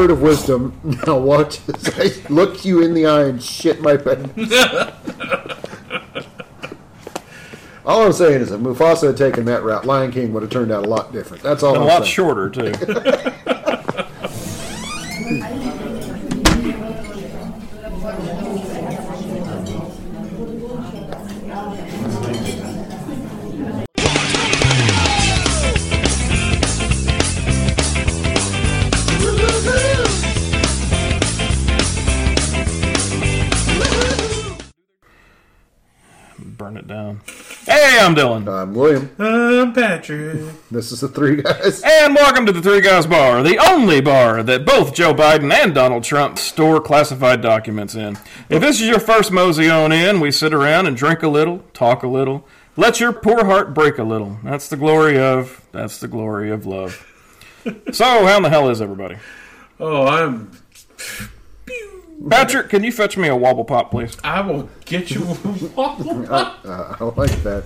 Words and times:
word 0.00 0.10
of 0.10 0.22
wisdom. 0.22 0.72
Now 1.06 1.18
watch 1.18 1.60
as 1.68 1.88
I 1.98 2.28
look 2.32 2.64
you 2.64 2.82
in 2.82 2.94
the 2.94 3.06
eye 3.06 3.24
and 3.24 3.42
shit 3.42 3.80
my 3.82 3.96
pants. 3.96 4.32
all 7.84 8.06
I'm 8.06 8.12
saying 8.12 8.40
is 8.42 8.50
if 8.50 8.60
Mufasa 8.60 9.08
had 9.08 9.16
taken 9.16 9.44
that 9.46 9.62
route, 9.62 9.84
Lion 9.84 10.10
King 10.10 10.32
would 10.32 10.42
have 10.42 10.50
turned 10.50 10.72
out 10.72 10.84
a 10.86 10.88
lot 10.88 11.12
different. 11.12 11.42
That's 11.42 11.62
all 11.62 11.76
A 11.76 11.80
I'm 11.80 11.86
lot 11.86 12.02
saying. 12.04 12.12
shorter 12.12 12.48
too. 12.50 12.72
William. 38.80 39.10
I'm 39.18 39.74
Patrick. 39.74 40.40
This 40.70 40.90
is 40.90 41.00
the 41.00 41.08
three 41.08 41.42
guys. 41.42 41.82
And 41.84 42.14
welcome 42.14 42.46
to 42.46 42.52
the 42.52 42.62
Three 42.62 42.80
Guys 42.80 43.06
Bar, 43.06 43.42
the 43.42 43.58
only 43.58 44.00
bar 44.00 44.42
that 44.42 44.64
both 44.64 44.94
Joe 44.94 45.12
Biden 45.12 45.52
and 45.52 45.74
Donald 45.74 46.02
Trump 46.02 46.38
store 46.38 46.80
classified 46.80 47.42
documents 47.42 47.94
in. 47.94 48.16
If 48.48 48.62
this 48.62 48.80
is 48.80 48.86
your 48.86 49.00
first 49.00 49.32
mosey 49.32 49.68
on 49.68 49.92
in, 49.92 50.20
we 50.20 50.30
sit 50.30 50.54
around 50.54 50.86
and 50.86 50.96
drink 50.96 51.22
a 51.22 51.28
little, 51.28 51.58
talk 51.74 52.02
a 52.02 52.08
little, 52.08 52.46
let 52.76 53.00
your 53.00 53.12
poor 53.12 53.44
heart 53.44 53.74
break 53.74 53.98
a 53.98 54.02
little. 54.02 54.38
That's 54.42 54.68
the 54.68 54.76
glory 54.76 55.18
of, 55.18 55.60
that's 55.72 55.98
the 55.98 56.08
glory 56.08 56.50
of 56.50 56.64
love. 56.64 57.06
So, 57.92 58.04
how 58.04 58.36
in 58.38 58.42
the 58.44 58.48
hell 58.48 58.70
is 58.70 58.80
everybody? 58.80 59.16
Oh, 59.78 60.06
I'm. 60.06 60.52
Patrick, 62.28 62.68
can 62.68 62.84
you 62.84 62.92
fetch 62.92 63.16
me 63.16 63.28
a 63.28 63.36
wobble 63.36 63.64
pop, 63.64 63.90
please? 63.90 64.16
I 64.22 64.40
will 64.42 64.68
get 64.84 65.10
you. 65.10 65.22
a 65.22 65.80
Uh, 65.80 66.96
I 67.00 67.04
like 67.16 67.42
that. 67.42 67.64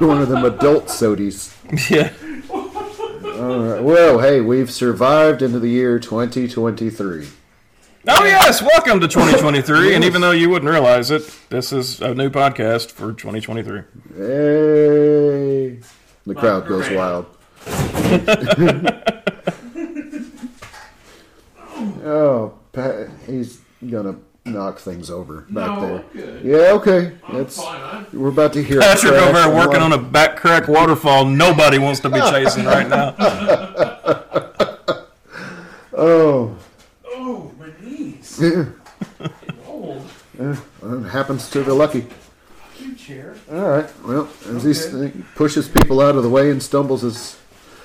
One 0.00 0.22
of 0.22 0.28
them 0.28 0.44
adult 0.44 0.86
sodies. 0.86 1.52
Yeah. 1.90 2.12
All 2.50 3.58
right. 3.58 3.82
Well, 3.82 4.18
hey, 4.20 4.40
we've 4.40 4.70
survived 4.70 5.42
into 5.42 5.58
the 5.58 5.68
year 5.68 5.98
2023. 5.98 7.26
Oh, 8.08 8.24
yes, 8.24 8.62
welcome 8.62 9.00
to 9.00 9.08
2023. 9.08 9.94
And 9.94 10.04
even 10.04 10.20
though 10.20 10.30
you 10.32 10.48
wouldn't 10.48 10.70
realize 10.70 11.10
it, 11.10 11.22
this 11.50 11.72
is 11.72 12.00
a 12.00 12.14
new 12.14 12.30
podcast 12.30 12.90
for 12.90 13.12
2023. 13.12 13.82
Hey. 14.16 15.78
The 16.24 16.34
crowd 16.34 16.66
goes 16.68 16.88
wild. 16.90 17.26
oh, 22.04 22.54
Pat, 22.72 23.08
he's 23.26 23.60
gonna 23.90 24.16
knock 24.44 24.78
things 24.78 25.08
over 25.10 25.42
back 25.50 25.78
No, 25.78 25.80
there. 25.80 26.04
good. 26.12 26.44
Yeah, 26.44 26.56
okay. 26.72 27.12
That's 27.32 27.56
fine, 27.62 27.80
I'm- 27.80 28.06
we're 28.12 28.28
about 28.28 28.52
to 28.54 28.62
hear. 28.62 28.78
a 28.78 28.82
Patrick 28.82 29.12
over 29.12 29.32
there 29.32 29.54
working 29.54 29.80
on 29.82 29.92
a 29.92 29.98
back 29.98 30.36
crack 30.36 30.66
waterfall 30.68 31.24
nobody 31.26 31.78
wants 31.78 32.00
to 32.00 32.08
be 32.10 32.18
chasing 32.30 32.64
right 32.64 32.88
now. 32.88 33.14
Oh, 35.94 36.56
Oh, 37.04 37.52
my 37.58 37.66
knees. 37.82 38.38
Getting 38.38 38.72
old. 39.68 40.02
it 40.38 41.08
happens 41.10 41.50
to 41.50 41.62
the 41.62 41.74
lucky. 41.74 42.06
Two 42.78 42.94
chair. 42.94 43.36
All 43.52 43.60
right. 43.60 43.90
Well, 44.04 44.28
as 44.48 44.64
he 44.64 45.10
pushes 45.34 45.68
people 45.68 46.00
out 46.00 46.16
of 46.16 46.22
the 46.22 46.30
way 46.30 46.50
and 46.50 46.62
stumbles 46.62 47.02
himself 47.02 47.38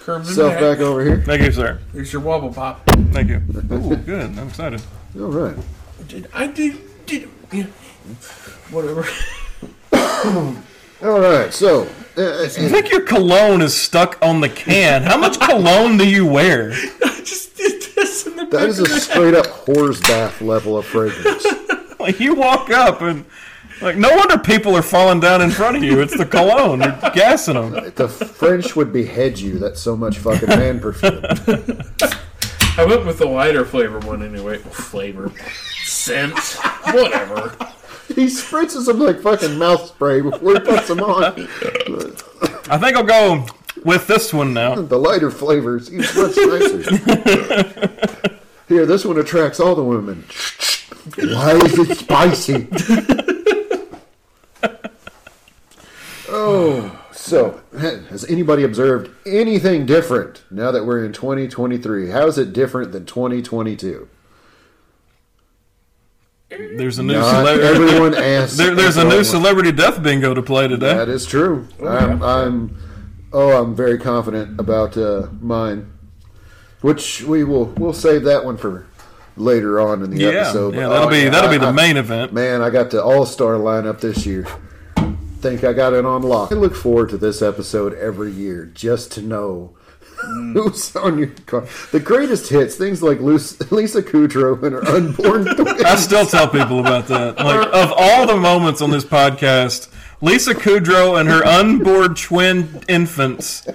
Curves 0.06 0.38
and 0.38 0.52
back 0.59 0.80
over 0.80 1.04
here. 1.04 1.22
Thank 1.26 1.42
you, 1.42 1.52
sir. 1.52 1.80
Here's 1.92 2.14
your 2.14 2.22
wobble 2.22 2.54
pop. 2.54 2.82
Thank 3.11 3.28
you. 3.30 3.42
Ooh, 3.73 3.95
good. 3.98 4.39
I'm 4.39 4.48
excited. 4.48 4.82
All 5.20 5.26
right. 5.28 5.56
Did 6.08 6.30
I 6.33 6.47
did 6.47 6.77
did 7.05 7.30
yeah. 7.52 7.66
Whatever. 8.72 9.05
All 11.03 11.19
right. 11.19 11.53
So, 11.53 11.83
uh, 12.17 12.43
I 12.43 12.48
think 12.48 12.89
your 12.89 13.02
cologne 13.02 13.61
is 13.61 13.76
stuck 13.76 14.17
on 14.21 14.42
the 14.42 14.49
can. 14.49 15.04
How 15.04 15.17
much 15.17 15.39
cologne 15.39 15.98
do 15.98 16.08
you 16.08 16.26
wear? 16.26 16.71
I 17.04 17.21
just 17.23 17.55
did 17.58 17.82
this 17.95 18.26
in 18.26 18.36
the 18.36 18.45
that 18.45 18.52
back 18.52 18.70
a 18.70 18.99
straight 18.99 19.33
up 19.36 19.45
whore's 19.48 20.02
bath 20.02 20.42
level 20.42 20.77
of 20.77 20.86
fragrance. 20.86 21.45
Like 21.99 22.20
you 22.20 22.36
walk 22.36 22.70
up 22.70 23.02
and 23.02 23.26
like 23.82 23.98
no 23.98 24.15
wonder 24.15 24.37
people 24.37 24.77
are 24.77 24.83
falling 24.83 25.20
down 25.20 25.42
in 25.42 25.49
front 25.49 25.76
of 25.76 25.83
you. 25.83 25.99
It's 25.99 26.15
the 26.15 26.27
cologne. 26.27 26.80
You're 26.80 27.11
gassing 27.14 27.55
them. 27.55 27.71
the 27.95 28.08
French 28.08 28.76
would 28.76 28.93
behead 28.93 29.39
you. 29.39 29.58
That's 29.58 29.82
so 29.82 29.98
much 29.98 30.20
fucking 30.20 30.48
man 30.48 30.80
perfume. 30.80 31.23
I 32.77 32.86
went 32.86 33.05
with 33.08 33.17
the 33.17 33.26
lighter 33.26 33.65
flavor 33.65 33.99
one 33.99 34.23
anyway. 34.23 34.59
Flavor. 34.59 35.32
Scent. 36.08 36.40
Whatever. 36.95 37.50
he 38.08 38.28
spritzes 38.28 38.86
them 38.86 39.00
like 39.00 39.20
fucking 39.20 39.58
mouth 39.58 39.88
spray 39.88 40.22
before 40.22 40.54
he 40.54 40.60
puts 40.62 40.88
them 40.88 41.02
on. 41.02 41.34
I 42.70 42.78
think 42.78 42.95
I'll 42.95 43.04
go 43.04 43.45
with 43.84 44.08
this 44.08 44.34
one 44.34 44.54
now. 44.54 44.76
The 44.88 44.98
lighter 44.98 45.30
flavors, 45.30 45.90
he's 45.90 46.16
much 46.16 46.38
nicer. 46.38 46.95
Here, 48.70 48.86
this 48.86 49.04
one 49.04 49.18
attracts 49.18 49.60
all 49.60 49.76
the 49.76 49.84
women. 49.84 50.23
Why 51.18 51.56
is 51.56 51.78
it 51.78 51.98
spicy? 51.98 52.68
oh, 56.30 57.02
so 57.12 57.62
has 57.78 58.24
anybody 58.30 58.64
observed 58.64 59.12
anything 59.26 59.86
different 59.86 60.44
now 60.50 60.72
that 60.72 60.86
we're 60.86 61.04
in 61.04 61.12
2023? 61.12 62.12
How 62.12 62.28
is 62.28 62.38
it 62.38 62.54
different 62.54 62.94
than 62.94 63.06
2022? 63.06 64.08
There's 66.49 66.97
a 66.97 67.03
new 67.03 67.13
Not 67.13 67.30
celebrity. 67.31 67.67
everyone 67.67 68.13
asks. 68.17 68.55
There, 68.58 68.73
there's 68.73 68.97
a 68.97 69.03
new 69.03 69.23
celebrity 69.23 69.71
death 69.73 70.02
bingo 70.02 70.33
to 70.33 70.41
play 70.41 70.67
today. 70.67 70.93
That 70.95 71.09
is 71.09 71.25
true. 71.25 71.67
I'm, 71.85 72.23
I'm, 72.23 72.77
oh, 73.33 73.61
I'm 73.61 73.75
very 73.75 73.97
confident 73.97 74.58
about 74.59 74.97
uh, 74.97 75.27
mine, 75.41 75.91
which 76.81 77.21
we 77.23 77.43
will 77.43 77.65
we'll 77.77 77.91
save 77.93 78.23
that 78.23 78.45
one 78.45 78.55
for 78.55 78.87
later 79.35 79.81
on 79.81 80.02
in 80.03 80.11
the 80.11 80.17
Yeah, 80.21 80.30
episode. 80.30 80.73
yeah, 80.75 80.87
that'll 80.87 81.08
oh, 81.08 81.11
be 81.11 81.17
yeah, 81.19 81.30
that'll 81.30 81.52
be 81.52 81.58
the 81.58 81.67
I- 81.67 81.71
main 81.71 81.97
event. 81.97 82.31
Man, 82.31 82.61
I 82.61 82.69
got 82.69 82.91
the 82.91 83.03
All 83.03 83.25
Star 83.25 83.55
lineup 83.55 83.99
this 83.99 84.25
year. 84.25 84.47
Think 85.39 85.64
I 85.64 85.73
got 85.73 85.93
it 85.93 86.05
on 86.05 86.23
lock. 86.23 86.52
I 86.52 86.55
look 86.55 86.73
forward 86.75 87.09
to 87.09 87.17
this 87.17 87.41
episode 87.41 87.93
every 87.93 88.31
year 88.31 88.65
just 88.73 89.11
to 89.14 89.21
know 89.21 89.77
who's 90.54 90.95
on 90.95 91.17
your 91.17 91.28
car. 91.45 91.66
The 91.92 92.00
greatest 92.00 92.50
hits, 92.50 92.76
things 92.76 93.02
like 93.04 93.20
Lisa 93.20 94.02
Kudrow 94.04 94.61
and 94.64 94.73
her 94.73 94.86
unborn 94.88 95.45
twins. 95.55 95.83
I 95.83 95.95
still 95.95 96.26
tell 96.26 96.48
people 96.48 96.80
about 96.80 97.08
that. 97.08 97.38
Like 97.38 97.67
of 97.73 97.94
all 97.95 98.26
the 98.27 98.38
moments 98.38 98.82
on 98.82 98.89
this 98.92 99.06
podcast, 99.06 99.89
Lisa 100.22 100.54
Kudrow 100.54 101.20
and 101.20 101.30
her 101.30 101.45
unborn 101.45 102.16
twin 102.16 102.82
infants. 102.88 103.67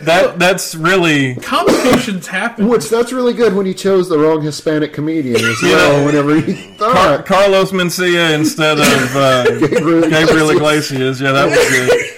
That 0.00 0.38
that's 0.38 0.74
really 0.74 1.36
Complications 1.36 2.26
happen. 2.26 2.68
Which 2.68 2.90
that's 2.90 3.12
really 3.14 3.32
good 3.32 3.54
when 3.54 3.64
he 3.64 3.72
chose 3.72 4.10
the 4.10 4.18
wrong 4.18 4.42
Hispanic 4.42 4.92
comedian 4.92 5.36
as 5.36 5.62
Yeah. 5.62 5.70
well. 5.70 6.04
Whenever 6.04 6.38
he 6.38 6.52
thought 6.76 7.24
Carlos 7.24 7.72
Mencia 7.72 8.34
instead 8.34 8.78
of 8.78 9.16
uh, 9.16 9.44
Gabriel 9.58 10.02
Gabriel 10.10 10.50
Iglesias. 10.50 11.20
Iglesias. 11.20 11.20
Yeah, 11.22 11.32
that 11.32 11.46
was 11.46 11.56
good. 11.70 12.15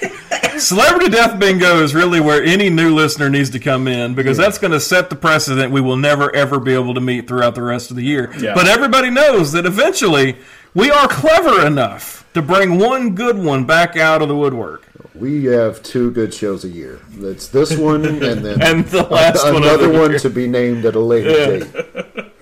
Celebrity 0.69 1.11
Death 1.11 1.39
Bingo 1.39 1.83
is 1.83 1.95
really 1.95 2.21
where 2.21 2.43
any 2.43 2.69
new 2.71 2.95
listener 2.95 3.29
needs 3.31 3.51
to 3.51 3.59
come 3.59 3.87
in 3.89 4.15
because 4.15 4.37
that's 4.37 4.59
going 4.59 4.73
to 4.73 4.81
set 4.81 5.09
the 5.11 5.17
precedent 5.17 5.73
we 5.73 5.81
will 5.81 5.97
never 5.97 6.35
ever 6.35 6.59
be 6.61 6.75
able 6.75 6.95
to 6.95 7.01
meet 7.01 7.29
throughout 7.29 7.55
the 7.55 7.63
rest 7.63 7.91
of 7.91 7.97
the 7.97 8.03
year. 8.03 8.33
Yeah. 8.39 8.55
But 8.55 8.67
everybody 8.67 9.11
knows 9.11 9.53
that 9.53 9.67
eventually 9.67 10.37
we 10.75 10.91
are 10.91 11.09
clever 11.09 11.67
enough 11.67 12.27
to 12.35 12.43
bring 12.43 12.79
one 12.79 13.15
good 13.15 13.39
one 13.39 13.65
back 13.65 13.97
out 13.97 14.21
of 14.23 14.29
the 14.29 14.37
woodwork. 14.37 14.87
we 15.15 15.45
have 15.47 15.83
two 15.83 16.11
good 16.11 16.33
shows 16.35 16.65
a 16.65 16.69
year. 16.69 17.01
It's 17.19 17.49
this 17.49 17.77
one 17.77 18.05
and 18.05 18.21
then 18.21 18.61
And 18.63 18.85
the 18.87 19.03
last 19.05 19.45
one 19.45 19.57
another 19.63 19.89
one 19.91 20.11
year. 20.11 20.19
to 20.21 20.31
be 20.31 20.47
named 20.47 20.85
at 20.85 20.95
a 20.95 21.01
later 21.01 21.59
date. 21.61 22.27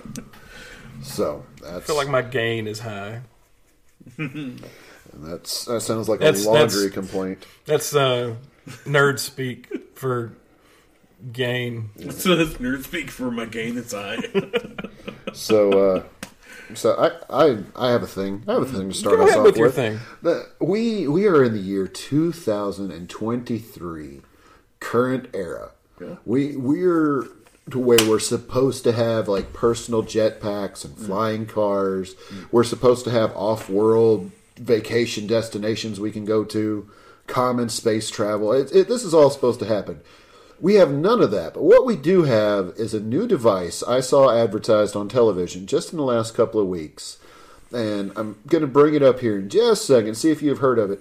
So 1.02 1.44
that's 1.62 1.76
I 1.76 1.80
feel 1.80 1.96
like 1.96 2.08
my 2.08 2.20
gain 2.20 2.66
is 2.66 2.80
high. 2.80 3.22
That's 5.18 5.64
that 5.66 5.80
sounds 5.82 6.08
like 6.08 6.20
That's- 6.20 6.44
a 6.44 6.50
laundry 6.50 6.88
that's- 6.88 6.92
complaint. 6.94 7.46
That's 7.64 7.94
uh, 7.94 8.34
nerd 8.84 9.18
speak 9.18 9.68
for 9.96 10.32
gain. 11.32 11.90
So 12.10 12.36
this 12.36 12.54
nerd 12.54 12.84
speak 12.84 13.10
for 13.10 13.30
my 13.30 13.46
gain 13.46 13.76
inside. 13.78 14.24
So 15.32 15.96
uh, 15.96 16.02
so 16.74 16.94
I, 16.94 17.10
I 17.48 17.58
I 17.76 17.90
have 17.90 18.02
a 18.02 18.06
thing. 18.06 18.42
I 18.48 18.52
have 18.54 18.62
a 18.62 18.66
thing 18.66 18.88
to 18.88 18.94
start 18.94 19.16
Go 19.18 19.24
us 19.24 19.28
ahead 19.30 19.40
off 19.40 19.46
with 19.46 19.56
your 19.58 19.66
with. 19.66 19.74
thing. 19.74 19.98
We 20.60 21.06
we 21.08 21.26
are 21.26 21.44
in 21.44 21.52
the 21.52 21.60
year 21.60 21.86
2023, 21.86 24.22
current 24.80 25.28
era. 25.34 25.72
We 26.24 26.56
we're 26.56 27.26
to 27.70 27.78
where 27.78 27.98
we're 28.08 28.18
supposed 28.18 28.82
to 28.84 28.92
have 28.92 29.28
like 29.28 29.52
personal 29.52 30.02
jetpacks 30.02 30.84
and 30.86 30.96
flying 30.96 31.44
cars. 31.46 32.14
We're 32.50 32.64
supposed 32.64 33.04
to 33.04 33.10
have 33.10 33.36
off-world 33.36 34.30
vacation 34.56 35.26
destinations 35.26 36.00
we 36.00 36.10
can 36.10 36.24
go 36.24 36.44
to, 36.44 36.90
common 37.26 37.68
space 37.68 38.10
travel. 38.10 38.52
It, 38.52 38.74
it, 38.74 38.88
this 38.88 39.04
is 39.04 39.14
all 39.14 39.30
supposed 39.30 39.60
to 39.60 39.66
happen. 39.66 40.00
We 40.60 40.74
have 40.74 40.90
none 40.90 41.20
of 41.20 41.30
that. 41.32 41.54
But 41.54 41.64
what 41.64 41.84
we 41.84 41.96
do 41.96 42.22
have 42.22 42.72
is 42.76 42.94
a 42.94 43.00
new 43.00 43.26
device 43.26 43.82
I 43.82 44.00
saw 44.00 44.34
advertised 44.34 44.96
on 44.96 45.08
television 45.08 45.66
just 45.66 45.92
in 45.92 45.98
the 45.98 46.04
last 46.04 46.34
couple 46.34 46.60
of 46.60 46.66
weeks. 46.66 47.18
And 47.72 48.12
I'm 48.16 48.38
going 48.46 48.62
to 48.62 48.68
bring 48.68 48.94
it 48.94 49.02
up 49.02 49.20
here 49.20 49.38
in 49.38 49.48
just 49.50 49.82
a 49.82 49.94
second, 49.94 50.14
see 50.14 50.30
if 50.30 50.40
you've 50.40 50.58
heard 50.58 50.78
of 50.78 50.90
it. 50.90 51.00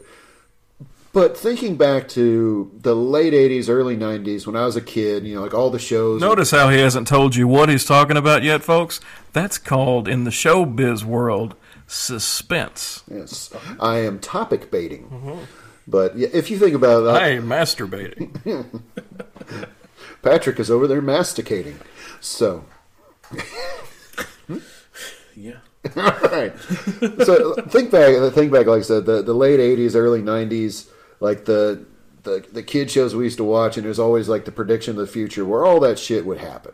But 1.13 1.37
thinking 1.37 1.77
back 1.77 2.09
to 2.09 2.69
the 2.81 2.93
late 2.93 3.31
80s, 3.31 3.69
early 3.69 3.95
90s, 3.95 4.45
when 4.45 4.57
I 4.57 4.65
was 4.65 4.75
a 4.75 4.81
kid, 4.81 5.25
you 5.25 5.35
know, 5.35 5.43
like 5.43 5.53
all 5.53 5.69
the 5.69 5.79
shows. 5.79 6.19
Notice 6.19 6.51
how 6.51 6.69
he 6.69 6.79
hasn't 6.79 7.07
told 7.07 7.37
you 7.37 7.47
what 7.47 7.69
he's 7.69 7.85
talking 7.85 8.17
about 8.17 8.43
yet, 8.43 8.63
folks. 8.63 8.99
That's 9.31 9.57
called 9.57 10.09
in 10.09 10.25
the 10.25 10.31
showbiz 10.31 11.05
world 11.05 11.55
suspense. 11.87 13.03
Yes, 13.09 13.53
I 13.79 13.97
am 13.99 14.19
topic 14.19 14.71
baiting. 14.71 15.47
But 15.87 16.17
yeah, 16.17 16.29
if 16.33 16.49
you 16.49 16.57
think 16.57 16.73
about 16.75 17.03
uh, 17.03 17.13
that, 17.13 17.21
Hey, 17.21 17.37
masturbating. 17.37 18.81
Patrick 20.23 20.59
is 20.59 20.71
over 20.71 20.87
there 20.87 21.01
masticating. 21.01 21.79
So, 22.19 22.65
Yeah. 25.35 25.57
all 25.95 26.03
right. 26.31 26.53
So 27.23 27.53
think 27.67 27.91
back. 27.91 28.33
Think 28.33 28.51
back. 28.51 28.65
Like 28.65 28.79
I 28.79 28.81
said, 28.81 29.05
the, 29.05 29.21
the 29.21 29.33
late 29.35 29.59
'80s, 29.59 29.95
early 29.95 30.21
'90s, 30.21 30.87
like 31.19 31.45
the 31.45 31.85
the 32.23 32.43
the 32.51 32.63
kid 32.63 32.89
shows 32.89 33.13
we 33.15 33.25
used 33.25 33.37
to 33.37 33.43
watch, 33.43 33.77
and 33.77 33.85
there's 33.85 33.99
always 33.99 34.27
like 34.27 34.45
the 34.45 34.51
prediction 34.51 34.91
of 34.91 35.05
the 35.05 35.11
future 35.11 35.45
where 35.45 35.63
all 35.63 35.79
that 35.81 35.99
shit 35.99 36.25
would 36.25 36.39
happen. 36.39 36.73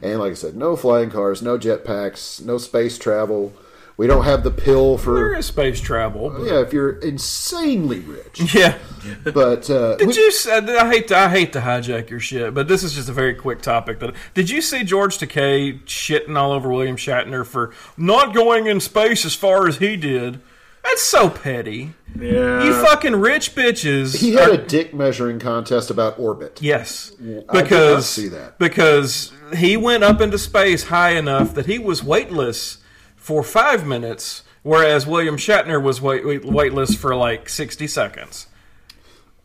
And 0.00 0.18
like 0.20 0.30
I 0.30 0.34
said, 0.34 0.56
no 0.56 0.76
flying 0.76 1.10
cars, 1.10 1.42
no 1.42 1.58
jetpacks, 1.58 2.42
no 2.42 2.56
space 2.56 2.96
travel. 2.98 3.52
We 3.98 4.06
don't 4.06 4.24
have 4.24 4.44
the 4.44 4.50
pill 4.52 4.96
there 4.96 5.04
for 5.04 5.34
is 5.34 5.46
space 5.46 5.80
travel. 5.80 6.30
but- 6.30 6.44
yeah 6.44 6.60
if 6.60 6.72
you're 6.72 6.98
insanely 7.00 7.98
rich. 8.00 8.54
Yeah. 8.54 8.78
But 9.24 9.68
uh, 9.70 9.96
Did 9.96 10.08
we- 10.08 10.14
you? 10.14 10.28
s- 10.28 10.46
I 10.46 10.88
hate 10.88 11.08
to, 11.08 11.16
I 11.16 11.28
hate 11.28 11.52
to 11.54 11.60
hijack 11.60 12.08
your 12.10 12.20
shit, 12.20 12.52
but 12.54 12.68
this 12.68 12.82
is 12.82 12.94
just 12.94 13.08
a 13.08 13.12
very 13.12 13.34
quick 13.34 13.60
topic. 13.60 13.98
That 14.00 14.14
did 14.34 14.50
you 14.50 14.60
see 14.62 14.84
George 14.84 15.18
Takei 15.18 15.82
shitting 15.84 16.36
all 16.36 16.52
over 16.52 16.68
William 16.70 16.96
Shatner 16.96 17.44
for 17.46 17.72
not 17.96 18.34
going 18.34 18.66
in 18.66 18.80
space 18.80 19.24
as 19.24 19.34
far 19.34 19.66
as 19.68 19.78
he 19.78 19.96
did? 19.96 20.40
That's 20.84 21.02
so 21.02 21.28
petty. 21.28 21.92
Yeah. 22.18 22.62
You 22.64 22.72
fucking 22.84 23.16
rich 23.16 23.54
bitches. 23.54 24.16
he 24.20 24.32
had 24.34 24.48
are- 24.50 24.52
a 24.54 24.56
dick 24.58 24.94
measuring 24.94 25.38
contest 25.38 25.90
about 25.90 26.18
orbit. 26.18 26.60
Yes, 26.62 27.12
I 27.20 27.22
did 27.24 27.34
not 27.46 27.52
because 27.52 28.08
see 28.08 28.28
that. 28.28 28.58
because 28.58 29.32
he 29.56 29.76
went 29.76 30.04
up 30.04 30.20
into 30.20 30.38
space 30.38 30.84
high 30.84 31.10
enough 31.16 31.54
that 31.54 31.66
he 31.66 31.78
was 31.78 32.02
weightless 32.04 32.78
for 33.28 33.42
five 33.42 33.86
minutes, 33.86 34.42
whereas 34.62 35.06
William 35.06 35.36
Shatner 35.36 35.82
was 35.82 36.00
wait, 36.00 36.24
wait, 36.24 36.46
weightless 36.46 36.94
for 36.94 37.14
like 37.14 37.50
sixty 37.50 37.86
seconds. 37.86 38.46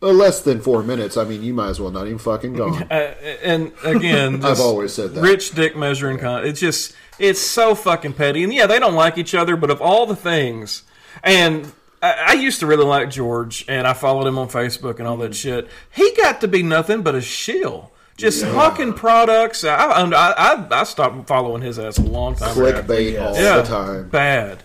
Uh, 0.01 0.07
less 0.07 0.41
than 0.41 0.61
four 0.61 0.81
minutes. 0.83 1.17
I 1.17 1.25
mean, 1.25 1.43
you 1.43 1.53
might 1.53 1.67
as 1.67 1.81
well 1.81 1.91
not 1.91 2.05
even 2.05 2.17
fucking 2.17 2.53
go. 2.53 2.69
Uh, 2.89 3.13
and 3.43 3.73
again, 3.83 4.45
I've 4.45 4.61
always 4.61 4.93
said 4.93 5.13
that. 5.15 5.21
rich 5.21 5.51
dick 5.51 5.75
measuring 5.75 6.17
con. 6.17 6.45
It's 6.45 6.61
just 6.61 6.95
it's 7.19 7.41
so 7.41 7.75
fucking 7.75 8.13
petty. 8.13 8.41
And 8.45 8.53
yeah, 8.53 8.67
they 8.67 8.79
don't 8.79 8.95
like 8.95 9.17
each 9.17 9.35
other, 9.35 9.57
but 9.57 9.69
of 9.69 9.81
all 9.81 10.05
the 10.05 10.15
things, 10.15 10.83
and 11.21 11.73
I, 12.01 12.27
I 12.27 12.33
used 12.35 12.61
to 12.61 12.65
really 12.65 12.85
like 12.85 13.09
George, 13.09 13.65
and 13.67 13.85
I 13.85 13.91
followed 13.91 14.27
him 14.27 14.37
on 14.37 14.47
Facebook 14.47 14.99
and 14.99 15.09
all 15.09 15.17
that 15.17 15.35
shit. 15.35 15.67
He 15.93 16.13
got 16.15 16.39
to 16.39 16.47
be 16.47 16.63
nothing 16.63 17.01
but 17.01 17.15
a 17.15 17.21
shill. 17.21 17.91
Just 18.17 18.43
hawking 18.43 18.93
products. 18.93 19.63
I, 19.63 19.75
I, 19.75 20.53
I, 20.53 20.67
I 20.69 20.83
stopped 20.83 21.27
following 21.27 21.61
his 21.61 21.79
ass 21.79 21.97
a 21.97 22.01
long 22.03 22.35
time 22.35 22.51
ago. 22.57 22.71
Clickbait 22.83 23.19
all 23.21 23.33
Yeah, 23.35 23.57
the 23.57 23.63
time. 23.63 24.09
bad. 24.09 24.63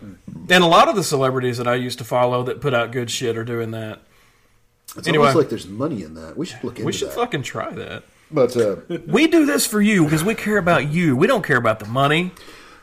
And 0.00 0.64
a 0.64 0.66
lot 0.66 0.88
of 0.88 0.96
the 0.96 1.04
celebrities 1.04 1.58
that 1.58 1.68
I 1.68 1.76
used 1.76 1.98
to 1.98 2.04
follow 2.04 2.42
that 2.44 2.60
put 2.60 2.74
out 2.74 2.90
good 2.90 3.10
shit 3.10 3.36
are 3.38 3.44
doing 3.44 3.70
that. 3.70 4.00
It's 4.96 5.06
Anyway. 5.06 5.28
almost 5.28 5.36
like 5.36 5.48
there's 5.48 5.68
money 5.68 6.02
in 6.02 6.14
that. 6.14 6.36
We 6.36 6.44
should 6.46 6.62
look 6.64 6.72
into 6.74 6.82
it. 6.82 6.86
We 6.86 6.92
should 6.92 7.08
that. 7.08 7.14
fucking 7.14 7.42
try 7.42 7.70
that. 7.70 8.02
But 8.30 8.56
uh, 8.56 8.76
We 9.06 9.26
do 9.28 9.46
this 9.46 9.66
for 9.66 9.80
you 9.80 10.04
because 10.04 10.24
we 10.24 10.34
care 10.34 10.58
about 10.58 10.88
you. 10.90 11.16
We 11.16 11.26
don't 11.26 11.44
care 11.44 11.56
about 11.58 11.78
the 11.78 11.86
money. 11.86 12.32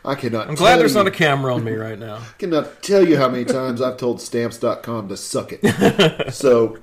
I 0.09 0.15
cannot. 0.15 0.47
I'm 0.49 0.55
glad 0.55 0.71
tell 0.71 0.79
there's 0.79 0.93
you, 0.93 0.97
not 0.97 1.07
a 1.07 1.11
camera 1.11 1.53
on 1.53 1.63
me 1.63 1.73
right 1.73 1.99
now. 1.99 2.15
I 2.15 2.25
cannot 2.39 2.81
tell 2.81 3.07
you 3.07 3.15
how 3.17 3.29
many 3.29 3.45
times 3.45 3.79
I've 3.79 3.97
told 3.97 4.19
Stamps.com 4.19 5.07
to 5.07 5.15
suck 5.15 5.51
it. 5.53 6.33
so 6.33 6.79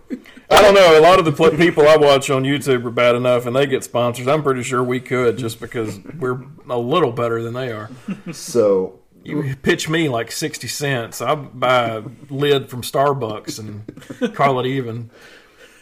I 0.49 0.63
don't 0.63 0.75
know. 0.75 0.97
A 0.97 1.03
lot 1.03 1.19
of 1.19 1.25
the 1.25 1.33
people 1.57 1.89
I 1.89 1.97
watch 1.97 2.31
on 2.31 2.45
YouTube 2.45 2.85
are 2.85 2.91
bad 2.93 3.17
enough, 3.17 3.45
and 3.45 3.57
they 3.57 3.67
get 3.67 3.83
sponsors. 3.83 4.29
I'm 4.29 4.45
pretty 4.45 4.63
sure 4.63 4.81
we 4.81 5.01
could 5.01 5.39
just 5.39 5.59
because 5.59 5.99
we're 6.21 6.41
a 6.71 6.79
little 6.79 7.11
better 7.11 7.43
than 7.43 7.55
they 7.55 7.73
are. 7.73 7.91
so 8.31 9.01
You 9.25 9.57
pitch 9.61 9.89
me 9.89 10.09
like 10.09 10.31
sixty 10.31 10.69
cents, 10.69 11.21
I'll 11.21 11.35
buy 11.35 11.89
a 11.89 12.03
lid 12.31 12.71
from 12.71 12.83
Starbucks 12.83 13.59
and 13.59 14.35
call 14.37 14.61
it 14.61 14.67
even. 14.67 15.11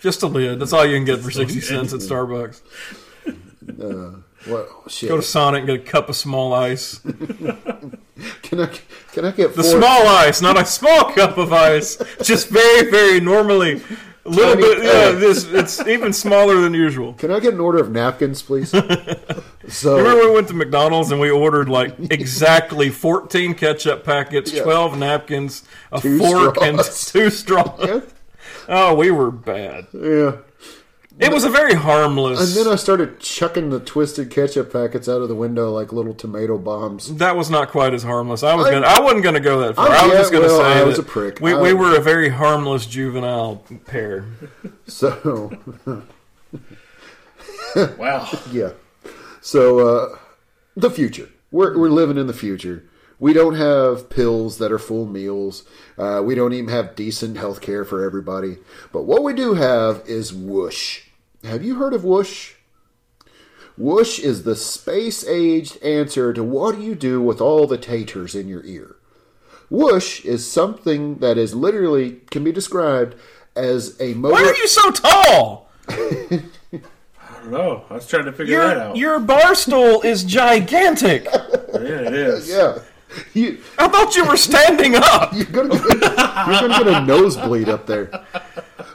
Just 0.01 0.23
a 0.23 0.29
lid. 0.29 0.61
That's 0.61 0.73
all 0.73 0.87
you 0.87 0.97
can 0.97 1.05
get 1.05 1.21
for 1.21 1.31
sixty 1.31 1.61
cents 1.61 1.93
at 1.93 2.01
Starbucks. 2.01 2.63
Uh, 3.81 4.21
what 4.47 4.69
shit? 4.89 5.09
Go 5.09 5.17
to 5.17 5.23
Sonic 5.23 5.61
and 5.61 5.67
get 5.69 5.81
a 5.81 5.91
cup 5.91 6.09
of 6.09 6.17
small 6.17 6.53
ice. 6.53 6.99
can 8.43 8.61
I 8.61 8.67
can 9.13 9.25
I 9.25 9.31
get 9.31 9.55
The 9.55 9.63
four? 9.63 9.81
small 9.81 10.07
ice, 10.09 10.41
not 10.41 10.59
a 10.61 10.65
small 10.67 11.05
cup 11.15 11.39
of 11.39 11.53
ice. 11.53 11.97
Just 12.23 12.49
very, 12.49 12.91
very 12.91 13.21
normally. 13.21 13.83
A 14.27 14.31
little 14.31 14.55
Tiny 14.55 14.63
bit, 14.63 14.85
yeah. 14.85 14.93
peg. 15.11 15.19
This 15.19 15.45
it's 15.45 15.87
even 15.87 16.13
smaller 16.15 16.59
than 16.61 16.73
usual. 16.73 17.13
Can 17.15 17.31
I 17.31 17.41
get 17.41 17.53
an 17.53 17.61
order 17.61 17.79
of 17.79 17.91
napkins, 17.91 18.41
please? 18.41 18.71
so 19.69 19.97
Remember 19.99 20.29
we 20.29 20.31
went 20.35 20.49
to 20.49 20.55
McDonald's 20.55 21.11
and 21.11 21.21
we 21.21 21.31
ordered 21.31 21.69
like 21.69 21.95
exactly 22.11 22.89
14 22.89 23.53
ketchup 23.55 24.03
packets, 24.03 24.51
Yeah. 24.51 24.63
12 24.63 24.97
napkins, 24.99 25.65
a 25.93 26.01
Two 26.01 26.19
fork, 26.19 26.57
and 26.63 26.79
two 26.83 27.29
straws. 27.29 27.79
yeah, 27.87 28.01
Oh, 28.67 28.95
we 28.95 29.11
were 29.11 29.31
bad. 29.31 29.89
yeah. 29.93 30.37
It 31.19 31.33
was 31.33 31.45
a 31.45 31.49
very 31.51 31.75
harmless. 31.75 32.41
And 32.41 32.67
then 32.67 32.73
I 32.73 32.77
started 32.77 33.21
chucking 33.21 33.71
the 33.71 33.79
twisted 33.79 34.31
ketchup 34.31 34.73
packets 34.73 35.09
out 35.09 35.23
of 35.23 35.29
the 35.29 35.35
window 35.37 35.71
like 35.71 35.93
little 35.93 36.13
tomato 36.15 36.59
bombs. 36.59 37.15
that 37.17 37.37
was 37.37 37.49
not 37.51 37.71
quite 37.71 37.95
as 37.95 38.03
harmless. 38.03 38.43
I 38.43 38.55
was 38.57 38.67
I- 38.67 38.73
gonna. 38.73 38.87
I 38.87 38.99
wasn't 39.01 39.23
gonna 39.23 39.39
go 39.41 39.61
that 39.61 39.77
far. 39.77 39.87
Oh, 39.89 39.93
I 39.93 40.03
was 40.03 40.13
yeah, 40.13 40.19
just 40.19 40.33
gonna 40.33 40.47
well, 40.47 40.61
say 40.61 40.81
I 40.81 40.83
was 40.83 40.99
a 40.99 41.03
prick. 41.05 41.39
We, 41.41 41.53
I- 41.53 41.61
we 41.63 41.73
were 41.73 41.97
a 41.97 42.01
very 42.01 42.31
harmless 42.31 42.87
juvenile 42.87 43.65
pair. 43.87 44.25
So 44.87 45.51
Wow. 47.99 48.29
yeah. 48.53 48.71
So 49.41 49.79
uh, 49.87 50.19
the 50.77 50.91
future. 50.91 51.29
We're 51.51 51.79
we're 51.79 51.89
living 51.91 52.19
in 52.19 52.27
the 52.27 52.33
future. 52.35 52.85
We 53.19 53.33
don't 53.33 53.55
have 53.55 54.11
pills 54.11 54.59
that 54.59 54.73
are 54.73 54.79
full 54.79 55.07
meals. 55.07 55.65
Uh, 55.97 56.23
we 56.25 56.35
don't 56.35 56.53
even 56.53 56.69
have 56.69 56.97
decent 56.97 57.37
health 57.37 57.61
care 57.61 57.85
for 57.85 58.05
everybody. 58.05 58.59
But 58.93 59.05
what 59.05 59.23
we 59.23 59.33
do 59.33 59.55
have 59.55 60.03
is 60.07 60.33
Whoosh. 60.33 61.03
Have 61.45 61.63
you 61.63 61.77
heard 61.77 61.95
of 61.95 62.05
Whoosh? 62.05 62.55
Whoosh 63.77 64.19
is 64.21 64.45
the 64.45 64.57
space 64.57 65.27
aged 65.27 65.83
answer 65.83 66.33
to 66.33 66.45
what 66.45 66.77
do 66.77 66.83
you 66.83 66.95
do 66.95 67.21
with 67.21 67.41
all 67.41 67.67
the 67.67 67.79
taters 67.79 68.35
in 68.35 68.49
your 68.49 68.65
ear. 68.65 68.97
Whoosh 69.69 70.25
is 70.25 70.51
something 70.51 71.17
that 71.17 71.37
is 71.37 71.55
literally 71.55 72.21
can 72.31 72.45
be 72.45 72.53
described 72.53 73.17
as 73.57 74.01
a 74.01 74.15
motor. 74.15 74.35
Why 74.35 74.45
are 74.45 74.55
you 74.55 74.69
so 74.69 74.91
tall? 74.91 75.69
I 75.89 76.43
don't 77.41 77.51
know. 77.51 77.85
I 77.91 77.95
was 77.95 78.07
trying 78.07 78.27
to 78.27 78.33
figure 78.33 78.59
that 78.59 78.77
out. 78.77 78.97
your 78.97 79.19
bar 79.19 79.55
stool 79.55 80.03
is 80.03 80.25
gigantic. 80.25 81.25
yeah, 81.35 81.41
it 81.73 82.15
is. 82.15 82.49
yeah, 82.49 82.79
you 83.35 83.59
I 83.79 83.89
thought 83.89 84.15
you 84.17 84.25
were 84.27 84.37
standing 84.37 84.95
up. 84.97 85.33
you're 85.35 85.45
gonna 85.47 85.69
get, 85.69 86.01
you're 86.03 86.61
gonna 86.61 86.85
get 86.85 86.87
a 86.89 87.05
nosebleed 87.07 87.69
up 87.69 87.87
there. 87.87 88.11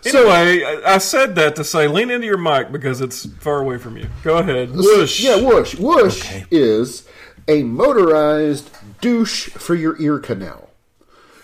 Anyway, 0.05 0.63
I 0.63 0.95
I 0.95 0.97
said 0.97 1.35
that 1.35 1.55
to 1.57 1.63
say 1.63 1.87
lean 1.87 2.09
into 2.09 2.25
your 2.27 2.37
mic 2.37 2.71
because 2.71 3.01
it's 3.01 3.25
far 3.25 3.59
away 3.59 3.77
from 3.77 3.97
you. 3.97 4.07
Go 4.23 4.37
ahead. 4.37 4.71
Whoosh. 4.71 5.19
Yeah, 5.19 5.41
whoosh. 5.41 5.75
Whoosh 5.75 6.43
is 6.51 7.07
a 7.47 7.63
motorized 7.63 8.69
douche 9.01 9.49
for 9.49 9.75
your 9.75 9.99
ear 10.01 10.19
canal. 10.19 10.69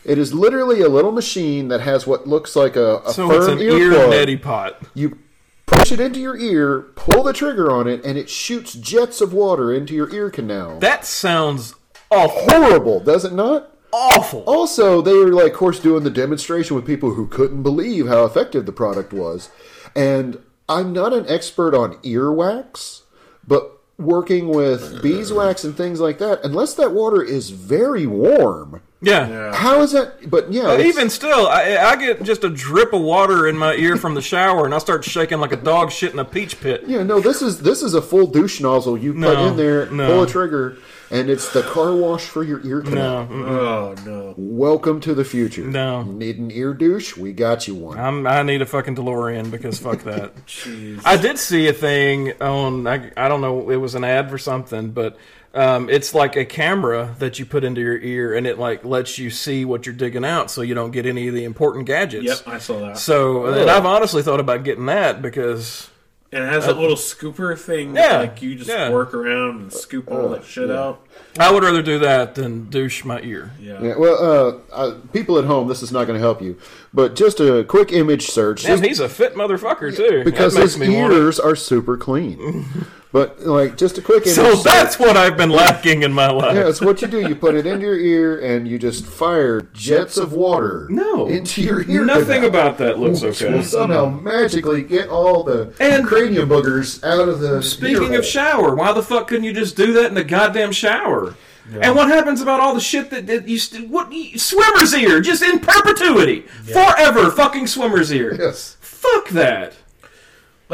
It 0.04 0.18
is 0.20 0.34
literally 0.34 0.82
a 0.82 0.90
little 0.90 1.12
machine 1.12 1.68
that 1.70 1.82
has 1.82 2.06
what 2.06 2.28
looks 2.28 2.56
like 2.56 2.76
a, 2.76 3.00
a 3.00 3.12
So 3.14 3.28
firm 3.28 3.42
it's 3.42 3.48
an 3.48 3.60
ear 3.60 3.78
ear 3.78 3.92
plug. 3.92 4.12
neti 4.14 4.42
pot. 4.42 4.82
You 4.94 5.18
push 5.66 5.92
it 5.92 6.00
into 6.00 6.20
your 6.20 6.38
ear, 6.38 6.82
pull 6.96 7.24
the 7.24 7.34
trigger 7.34 7.72
on 7.72 7.88
it, 7.88 8.06
and 8.06 8.16
it 8.18 8.30
shoots 8.30 8.74
jets 8.74 9.20
of 9.20 9.34
water 9.34 9.74
into 9.74 9.96
your 9.96 10.14
ear 10.14 10.30
canal. 10.30 10.80
That 10.80 11.06
sounds 11.06 11.74
awful. 12.16 12.42
Horrible, 12.50 13.00
does 13.00 13.26
it 13.26 13.34
not? 13.34 13.72
Awful. 13.92 14.44
Also, 14.46 15.02
they 15.02 15.14
were 15.14 15.32
like, 15.32 15.54
of 15.54 15.58
course, 15.58 15.80
doing 15.80 16.04
the 16.04 16.10
demonstration 16.10 16.76
with 16.76 16.86
people 16.86 17.14
who 17.14 17.28
couldn't 17.28 17.64
believe 17.64 18.08
how 18.08 18.26
effective 18.26 18.66
the 18.66 18.74
product 18.74 19.14
was. 19.14 19.50
And 19.96 20.42
I'm 20.68 20.92
not 20.92 21.14
an 21.14 21.26
expert 21.30 21.74
on 21.74 21.96
earwax, 21.98 23.04
but 23.48 23.72
working 23.98 24.50
with 24.50 24.96
uh. 24.96 25.02
beeswax 25.02 25.64
and 25.64 25.76
things 25.78 26.00
like 26.00 26.18
that, 26.18 26.44
unless 26.44 26.74
that 26.76 26.92
water 26.92 27.22
is 27.22 27.52
very 27.52 28.06
warm, 28.06 28.82
Yeah. 29.02 29.30
Yeah. 29.30 29.56
How 29.56 29.82
is 29.82 29.92
that? 29.94 30.30
But 30.30 30.52
yeah, 30.52 30.64
But 30.64 30.82
even 30.82 31.10
still, 31.10 31.48
I, 31.48 31.78
I 31.78 31.96
get 31.96 32.24
just 32.24 32.44
a 32.44 32.50
drip 32.50 32.92
of 32.92 33.02
water 33.02 33.48
in 33.48 33.58
my 33.58 33.76
ear 33.76 33.96
from 33.96 34.16
the 34.16 34.22
shower, 34.22 34.66
and 34.66 34.74
I 34.74 34.80
start 34.80 35.06
shaking 35.06 35.40
like 35.40 35.54
a 35.54 35.58
dog 35.58 35.92
shit 35.92 36.12
in 36.12 36.20
a 36.20 36.26
peach 36.26 36.60
pit. 36.60 36.84
Yeah, 36.88 37.04
no, 37.04 37.20
this 37.20 37.42
is 37.42 37.62
this 37.62 37.82
is 37.82 37.94
a 37.94 38.02
full 38.02 38.28
douche 38.28 38.60
nozzle. 38.60 38.98
You 38.98 39.14
put 39.14 39.38
in 39.40 39.56
there, 39.56 39.90
no. 39.92 40.08
pull 40.08 40.24
a 40.24 40.28
trigger, 40.28 40.78
and 41.12 41.30
it's 41.30 41.52
the 41.54 41.62
car 41.64 41.96
wash 41.96 42.26
for 42.26 42.44
your 42.44 42.66
ear 42.66 42.82
canal. 42.82 43.28
No, 43.28 43.46
Oh 43.46 43.96
no. 44.06 44.34
Welcome 44.38 45.00
to 45.02 45.14
the 45.14 45.26
future. 45.26 45.64
No. 45.64 46.04
You 46.04 46.14
need 46.14 46.38
an 46.40 46.52
ear 46.52 46.74
douche? 46.74 47.16
We 47.16 47.34
got 47.34 47.68
you 47.68 47.76
one. 47.76 48.00
I'm, 48.00 48.26
I 48.28 48.44
need 48.44 48.62
a 48.62 48.66
fucking 48.66 48.96
DeLorean 48.96 49.52
because 49.52 49.80
fuck 49.80 50.00
that. 50.04 50.36
Jeez. 50.46 51.02
I 51.06 51.18
did 51.18 51.38
see 51.38 51.68
a 51.68 51.74
thing 51.74 52.34
on 52.42 52.88
I, 52.88 53.12
I 53.18 53.28
don't 53.28 53.42
know 53.42 53.70
it 53.70 53.78
was 53.78 53.96
an 53.96 54.04
ad 54.04 54.30
for 54.30 54.38
something, 54.38 54.92
but 54.92 55.18
um, 55.54 55.90
it's 55.90 56.14
like 56.14 56.36
a 56.36 56.44
camera 56.44 57.16
that 57.20 57.40
you 57.40 57.46
put 57.46 57.64
into 57.64 57.80
your 57.80 57.98
ear 57.98 58.36
and 58.36 58.46
it 58.46 58.60
like 58.60 58.84
lets 58.84 59.18
you 59.18 59.30
see 59.30 59.64
what 59.64 59.86
you're 59.86 59.96
digging 59.96 60.26
out, 60.26 60.52
so 60.52 60.62
you 60.62 60.76
don't 60.76 60.92
get 60.92 61.06
any 61.06 61.30
of 61.30 61.34
the 61.34 61.46
important 61.46 61.86
gadgets. 61.86 62.26
Yep, 62.26 62.48
I 62.48 62.58
saw 62.58 62.80
that. 62.80 62.98
So 62.98 63.46
and 63.46 63.70
I've 63.70 63.86
honestly 63.86 64.22
thought 64.22 64.42
about 64.42 64.64
getting 64.66 64.88
that 64.88 65.22
because 65.22 65.90
And 66.36 66.44
it 66.44 66.48
has 66.48 66.66
that 66.66 66.78
little 66.78 66.98
scooper 66.98 67.58
thing. 67.58 67.96
Yeah, 67.96 68.18
Like 68.18 68.42
you 68.42 68.56
just 68.56 68.70
yeah. 68.70 68.90
work 68.92 69.14
around 69.14 69.62
and 69.62 69.74
scoop 69.74 70.12
all 70.12 70.28
that 70.30 70.44
shit 70.44 70.70
out. 70.70 71.00
I 71.40 71.50
would 71.50 71.64
rather 71.64 71.82
do 71.82 71.98
that 72.00 72.36
than 72.36 72.70
douche 72.70 73.06
my 73.06 73.22
ear. 73.22 73.54
Yeah. 73.58 73.82
Yeah, 73.82 73.96
well, 73.96 74.60
uh, 74.70 74.74
uh, 74.76 74.98
people 75.14 75.40
at 75.40 75.46
home, 75.46 75.70
this 75.70 75.82
is 75.82 75.94
not 75.94 76.08
going 76.08 76.20
to 76.20 76.22
help 76.22 76.42
you, 76.42 76.58
but 76.94 77.16
just 77.16 77.40
a 77.40 77.64
quick 77.64 77.94
image 77.94 78.28
search. 78.28 78.64
Damn, 78.64 78.80
just 78.80 78.84
he's 78.86 79.00
a 79.00 79.08
fit 79.08 79.36
motherfucker 79.36 79.96
too. 79.96 80.26
because 80.26 80.58
his 80.58 80.78
me 80.78 80.90
want 80.98 81.14
it. 81.14 81.20
ears 81.20 81.40
are 81.40 81.56
super 81.56 81.96
clean. 81.96 82.66
but 83.16 83.40
like, 83.40 83.78
just 83.78 83.98
a 83.98 84.02
quick. 84.02 84.26
So 84.26 84.56
that's 84.56 85.00
what 85.00 85.16
I've 85.16 85.38
been 85.38 85.50
lacking 85.50 86.04
in 86.04 86.12
my 86.12 86.30
life. 86.30 86.54
Yeah, 86.54 86.68
it's 86.68 86.82
what 86.82 87.02
you 87.02 87.08
do. 87.08 87.22
You 87.26 87.34
put 87.34 87.56
it 87.56 87.66
into 87.66 87.86
your 87.86 87.98
ear 87.98 88.40
and 88.42 88.68
you 88.68 88.78
just 88.78 89.06
fire 89.06 89.62
jets 89.72 90.18
of 90.18 90.34
water 90.34 90.86
No. 90.90 91.26
into 91.30 91.62
your 91.62 91.90
ear. 91.90 92.04
Nothing 92.04 92.42
canal, 92.42 92.50
about 92.50 92.78
that 92.80 93.00
looks 93.00 93.24
okay. 93.24 93.54
will 93.54 93.64
somehow 93.64 94.08
magically 94.10 94.84
get 94.84 95.08
all 95.08 95.44
the 95.46 95.74
And- 95.80 96.06
cranium 96.06 96.50
boogers 96.50 97.02
out 97.06 97.30
of 97.30 97.40
the. 97.40 97.64
Speaking 97.64 98.16
of 98.16 98.26
shower, 98.26 98.76
why 98.76 98.92
the 98.92 99.02
fuck 99.02 99.30
couldn't 99.30 99.46
you 99.46 99.54
just 99.54 99.78
do 99.78 99.94
that 99.94 100.08
in 100.08 100.14
the 100.16 100.24
goddamn 100.26 100.74
shower? 100.74 101.36
And 101.80 101.96
what 101.96 102.10
happens 102.10 102.42
about 102.42 102.60
all 102.60 102.74
the 102.74 102.82
shit 102.82 103.12
that, 103.12 103.28
that 103.28 103.48
you 103.48 103.58
st- 103.58 103.88
what 103.90 104.12
you- 104.12 104.38
swimmer's 104.38 104.94
ear 104.94 105.22
just 105.22 105.42
in 105.42 105.60
perpetuity, 105.60 106.42
forever 106.66 107.32
fucking 107.32 107.68
swimmer's 107.68 108.12
ear? 108.12 108.36
yes. 108.38 108.76
Fuck 108.82 109.30
that. 109.30 109.74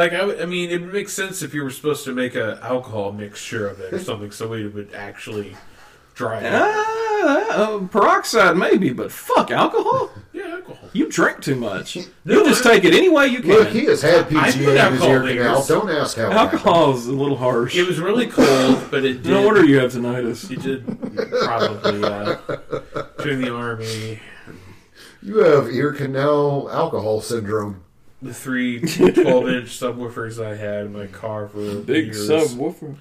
Like 0.01 0.13
I, 0.13 0.17
w- 0.17 0.41
I 0.41 0.46
mean, 0.48 0.72
it 0.72 0.81
would 0.81 0.91
make 0.93 1.10
sense 1.10 1.43
if 1.43 1.53
you 1.53 1.62
were 1.63 1.70
supposed 1.70 2.05
to 2.05 2.12
make 2.12 2.34
an 2.34 2.58
alcohol 2.63 3.12
mixture 3.12 3.67
of 3.67 3.79
it 3.79 3.93
or 3.93 4.00
something, 4.00 4.31
so 4.31 4.51
it 4.53 4.74
would 4.74 4.91
actually 4.96 5.55
dry 6.15 6.39
it. 6.39 6.51
Ah, 6.51 7.50
uh, 7.51 7.79
peroxide 7.88 8.58
maybe, 8.58 8.91
but 8.93 9.12
fuck 9.12 9.51
alcohol. 9.51 10.10
Yeah, 10.34 10.48
alcohol. 10.55 10.89
You 10.93 11.08
drink 11.08 11.41
too 11.43 11.55
much. 11.55 11.98
You 12.25 12.43
just 12.46 12.63
take 12.63 12.84
it 12.84 12.96
any 12.96 13.10
way 13.10 13.27
you 13.27 13.41
can. 13.41 13.50
Look, 13.51 13.67
he 13.70 13.86
has 13.86 14.01
had 14.01 14.25
I 14.25 14.50
PGA 14.50 14.88
in 14.88 14.93
his 14.93 15.03
ear 15.03 15.22
canal. 15.22 15.65
Don't 15.67 15.89
ask 15.91 16.17
how. 16.17 16.31
alcohol 16.31 16.96
is 16.96 17.05
a 17.05 17.13
little 17.13 17.38
harsh. 17.38 17.75
It 17.75 17.86
was 17.88 18.00
really 18.00 18.25
cold, 18.25 18.84
but 18.89 19.05
it 19.05 19.13
did. 19.24 19.31
No 19.31 19.43
wonder 19.46 19.63
you 19.63 19.77
have 19.79 19.91
tinnitus. 19.91 20.50
You 20.50 20.58
did 20.58 20.86
probably 21.46 22.03
uh, 22.03 22.38
during 23.22 23.41
the 23.41 23.53
army. 23.53 24.20
You 25.22 25.38
have 25.43 25.67
ear 25.70 25.93
canal 25.93 26.70
alcohol 26.72 27.22
syndrome. 27.22 27.84
The 28.22 28.34
three 28.34 28.80
12 28.82 29.16
inch 29.50 29.68
subwoofers 29.80 30.44
I 30.44 30.56
had 30.56 30.86
in 30.86 30.94
my 30.94 31.08
car 31.08 31.48
for 31.48 31.75
Big 31.80 32.06
years. 32.08 32.30
subwoofer. 32.30 32.96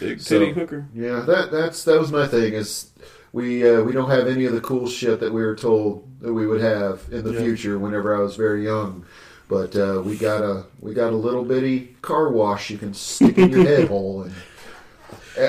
Big 0.00 0.20
So- 0.20 0.38
titty 0.38 0.52
hooker. 0.52 0.86
Yeah, 0.94 1.20
that 1.26 1.50
that's 1.52 1.84
that 1.84 1.98
was 1.98 2.10
my 2.10 2.26
thing. 2.26 2.54
Is 2.54 2.90
we 3.32 3.68
uh, 3.68 3.82
we 3.82 3.92
don't 3.92 4.10
have 4.10 4.26
any 4.26 4.44
of 4.46 4.52
the 4.52 4.60
cool 4.60 4.88
shit 4.88 5.20
that 5.20 5.32
we 5.32 5.42
were 5.42 5.54
told 5.56 6.08
that 6.20 6.32
we 6.32 6.46
would 6.46 6.60
have 6.60 7.02
in 7.12 7.24
the 7.24 7.32
Yeah. 7.32 7.40
future. 7.40 7.78
Whenever 7.78 8.14
I 8.16 8.20
was 8.20 8.36
very 8.36 8.64
young, 8.64 9.04
but 9.48 9.74
uh, 9.76 10.02
we 10.04 10.16
got 10.16 10.42
a 10.42 10.64
we 10.80 10.92
got 10.94 11.12
a 11.12 11.16
little 11.16 11.44
bitty 11.44 11.96
car 12.02 12.30
wash 12.30 12.70
you 12.70 12.78
can 12.78 12.94
stick 12.94 13.38
in 13.38 13.50
your 13.50 13.64
head 13.64 13.88
hole. 13.94 14.22
And 14.22 14.34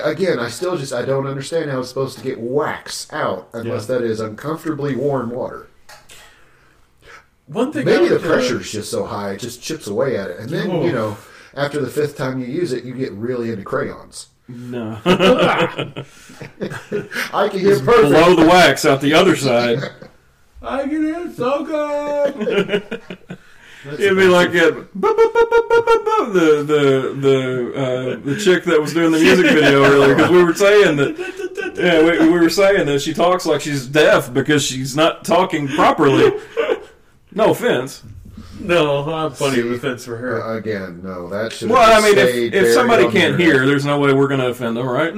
again, 0.05 0.37
I 0.39 0.49
still 0.49 0.77
just 0.77 0.93
I 0.93 1.03
don't 1.05 1.25
understand 1.27 1.71
how 1.71 1.79
it's 1.79 1.89
supposed 1.89 2.17
to 2.19 2.23
get 2.23 2.39
wax 2.39 3.11
out 3.11 3.49
unless 3.53 3.87
that 3.87 4.01
is 4.03 4.19
uncomfortably 4.19 4.95
warm 4.95 5.31
water. 5.31 5.67
One 7.51 7.71
thing 7.73 7.85
Maybe 7.85 8.07
the 8.07 8.15
would, 8.15 8.23
uh, 8.23 8.27
pressure's 8.27 8.71
just 8.71 8.89
so 8.89 9.03
high 9.05 9.31
it 9.31 9.39
just 9.39 9.61
chips 9.61 9.87
away 9.87 10.15
at 10.17 10.29
it, 10.29 10.39
and 10.39 10.49
then 10.49 10.69
Oh. 10.71 10.85
you 10.85 10.91
know 10.93 11.17
after 11.53 11.81
the 11.81 11.89
fifth 11.89 12.15
time 12.17 12.39
you 12.39 12.45
use 12.45 12.71
it, 12.71 12.85
you 12.85 12.93
get 12.93 13.11
really 13.11 13.49
into 13.51 13.63
crayons. 13.63 14.27
No. 14.47 14.97
I 15.05 16.03
can 17.49 17.59
hit 17.59 17.83
perfect. 17.83 18.09
Blow 18.09 18.35
the 18.35 18.45
wax 18.49 18.85
out 18.85 19.01
the 19.01 19.13
other 19.13 19.35
side. 19.35 19.79
I 20.61 20.85
get 20.87 21.01
it 21.01 21.35
so 21.35 21.63
good. 21.65 23.01
It'd 23.99 24.17
be 24.17 24.27
like 24.27 24.49
it, 24.53 24.93
the 24.93 26.63
the 26.67 27.15
the 27.19 27.73
uh, 27.75 28.15
the 28.23 28.35
chick 28.39 28.63
that 28.65 28.79
was 28.79 28.93
doing 28.93 29.11
the 29.11 29.19
music 29.19 29.47
video 29.47 29.83
earlier 29.83 30.15
because 30.15 30.29
we 30.31 30.43
were 30.43 30.53
saying 30.53 30.97
that 30.97 31.73
yeah 31.75 32.03
we, 32.03 32.19
we 32.31 32.39
were 32.39 32.49
saying 32.49 32.85
that 32.85 33.01
she 33.01 33.13
talks 33.13 33.45
like 33.45 33.61
she's 33.61 33.87
deaf 33.87 34.31
because 34.33 34.63
she's 34.63 34.95
not 34.95 35.25
talking 35.25 35.67
properly. 35.67 36.31
No 37.33 37.51
offense. 37.51 38.03
no, 38.59 39.11
I'm 39.13 39.31
funny 39.31 39.55
See, 39.55 39.61
of 39.61 39.71
offense 39.71 40.05
for 40.05 40.17
her. 40.17 40.43
Uh, 40.43 40.57
again, 40.57 41.01
no, 41.03 41.29
that 41.29 41.51
should. 41.53 41.67
Be. 41.69 41.73
Well, 41.73 41.97
I 41.97 42.05
mean, 42.05 42.17
if, 42.17 42.53
if 42.53 42.73
somebody 42.73 43.03
can't 43.09 43.37
the 43.37 43.43
hear, 43.43 43.53
internet. 43.53 43.67
there's 43.69 43.85
no 43.85 43.99
way 43.99 44.13
we're 44.13 44.27
going 44.27 44.39
to 44.41 44.47
offend 44.49 44.77
them, 44.77 44.87
right? 44.87 45.13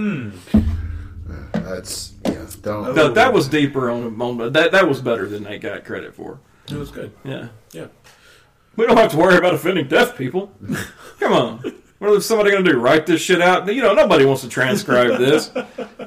that's 1.53 2.13
yeah. 2.25 2.45
Don't. 2.61 2.95
That, 2.95 3.15
that 3.15 3.33
was 3.33 3.47
deeper 3.49 3.89
on, 3.89 4.21
on 4.21 4.53
that. 4.53 4.71
That 4.71 4.87
was 4.87 5.01
better 5.01 5.27
than 5.27 5.43
they 5.43 5.57
got 5.59 5.83
credit 5.85 6.15
for. 6.15 6.39
it 6.69 6.75
was 6.75 6.91
good. 6.91 7.11
Yeah, 7.23 7.49
Yeah. 7.71 7.87
we 8.77 8.85
don't 8.85 8.95
have 8.97 9.11
to 9.11 9.17
worry 9.17 9.37
about 9.37 9.53
offending 9.53 9.87
deaf 9.87 10.17
people. 10.17 10.53
Come 11.19 11.33
on, 11.33 11.73
what 11.99 12.11
is 12.13 12.25
somebody 12.25 12.51
going 12.51 12.63
to 12.63 12.71
do? 12.71 12.79
Write 12.79 13.05
this 13.05 13.21
shit 13.21 13.41
out? 13.41 13.67
You 13.73 13.81
know, 13.81 13.93
nobody 13.93 14.23
wants 14.25 14.43
to 14.43 14.49
transcribe 14.49 15.17
this. 15.19 15.51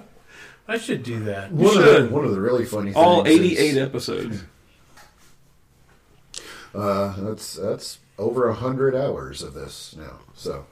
I 0.69 0.79
should 0.79 1.03
do 1.03 1.25
that. 1.25 1.53
one 1.53 1.77
of 1.77 1.85
the 1.85 2.09
one 2.11 2.25
of 2.25 2.31
the 2.33 2.41
really 2.41 2.65
funny 2.65 2.87
things. 2.93 2.97
All 2.97 3.25
is, 3.25 3.39
88 3.39 3.77
episodes. 3.79 4.45
Uh, 6.77 7.15
that's 7.19 7.55
that's 7.55 7.99
over 8.19 8.49
a 8.49 8.55
hundred 8.55 8.95
hours 8.95 9.43
of 9.43 9.55
this 9.55 9.95
now. 9.99 10.21
So 10.35 10.67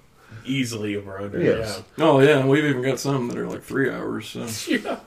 Easily 0.45 0.97
over 0.97 1.19
under. 1.19 1.41
Yes. 1.41 1.83
Oh 1.99 2.21
yeah, 2.21 2.39
and 2.39 2.49
we've 2.49 2.65
even 2.65 2.83
got 2.83 2.99
some 2.99 3.29
that 3.29 3.39
are 3.39 3.49
like 3.49 3.63
three 3.63 3.91
hours. 3.91 4.29
So. 4.29 4.47
Yeah. 4.71 4.79
yeah. 4.85 4.99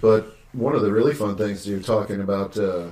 But 0.00 0.36
one 0.52 0.74
of 0.74 0.82
the 0.82 0.90
really 0.90 1.14
fun 1.14 1.36
things 1.36 1.62
to 1.64 1.68
do, 1.68 1.82
talking 1.82 2.20
about 2.20 2.56
uh, 2.58 2.88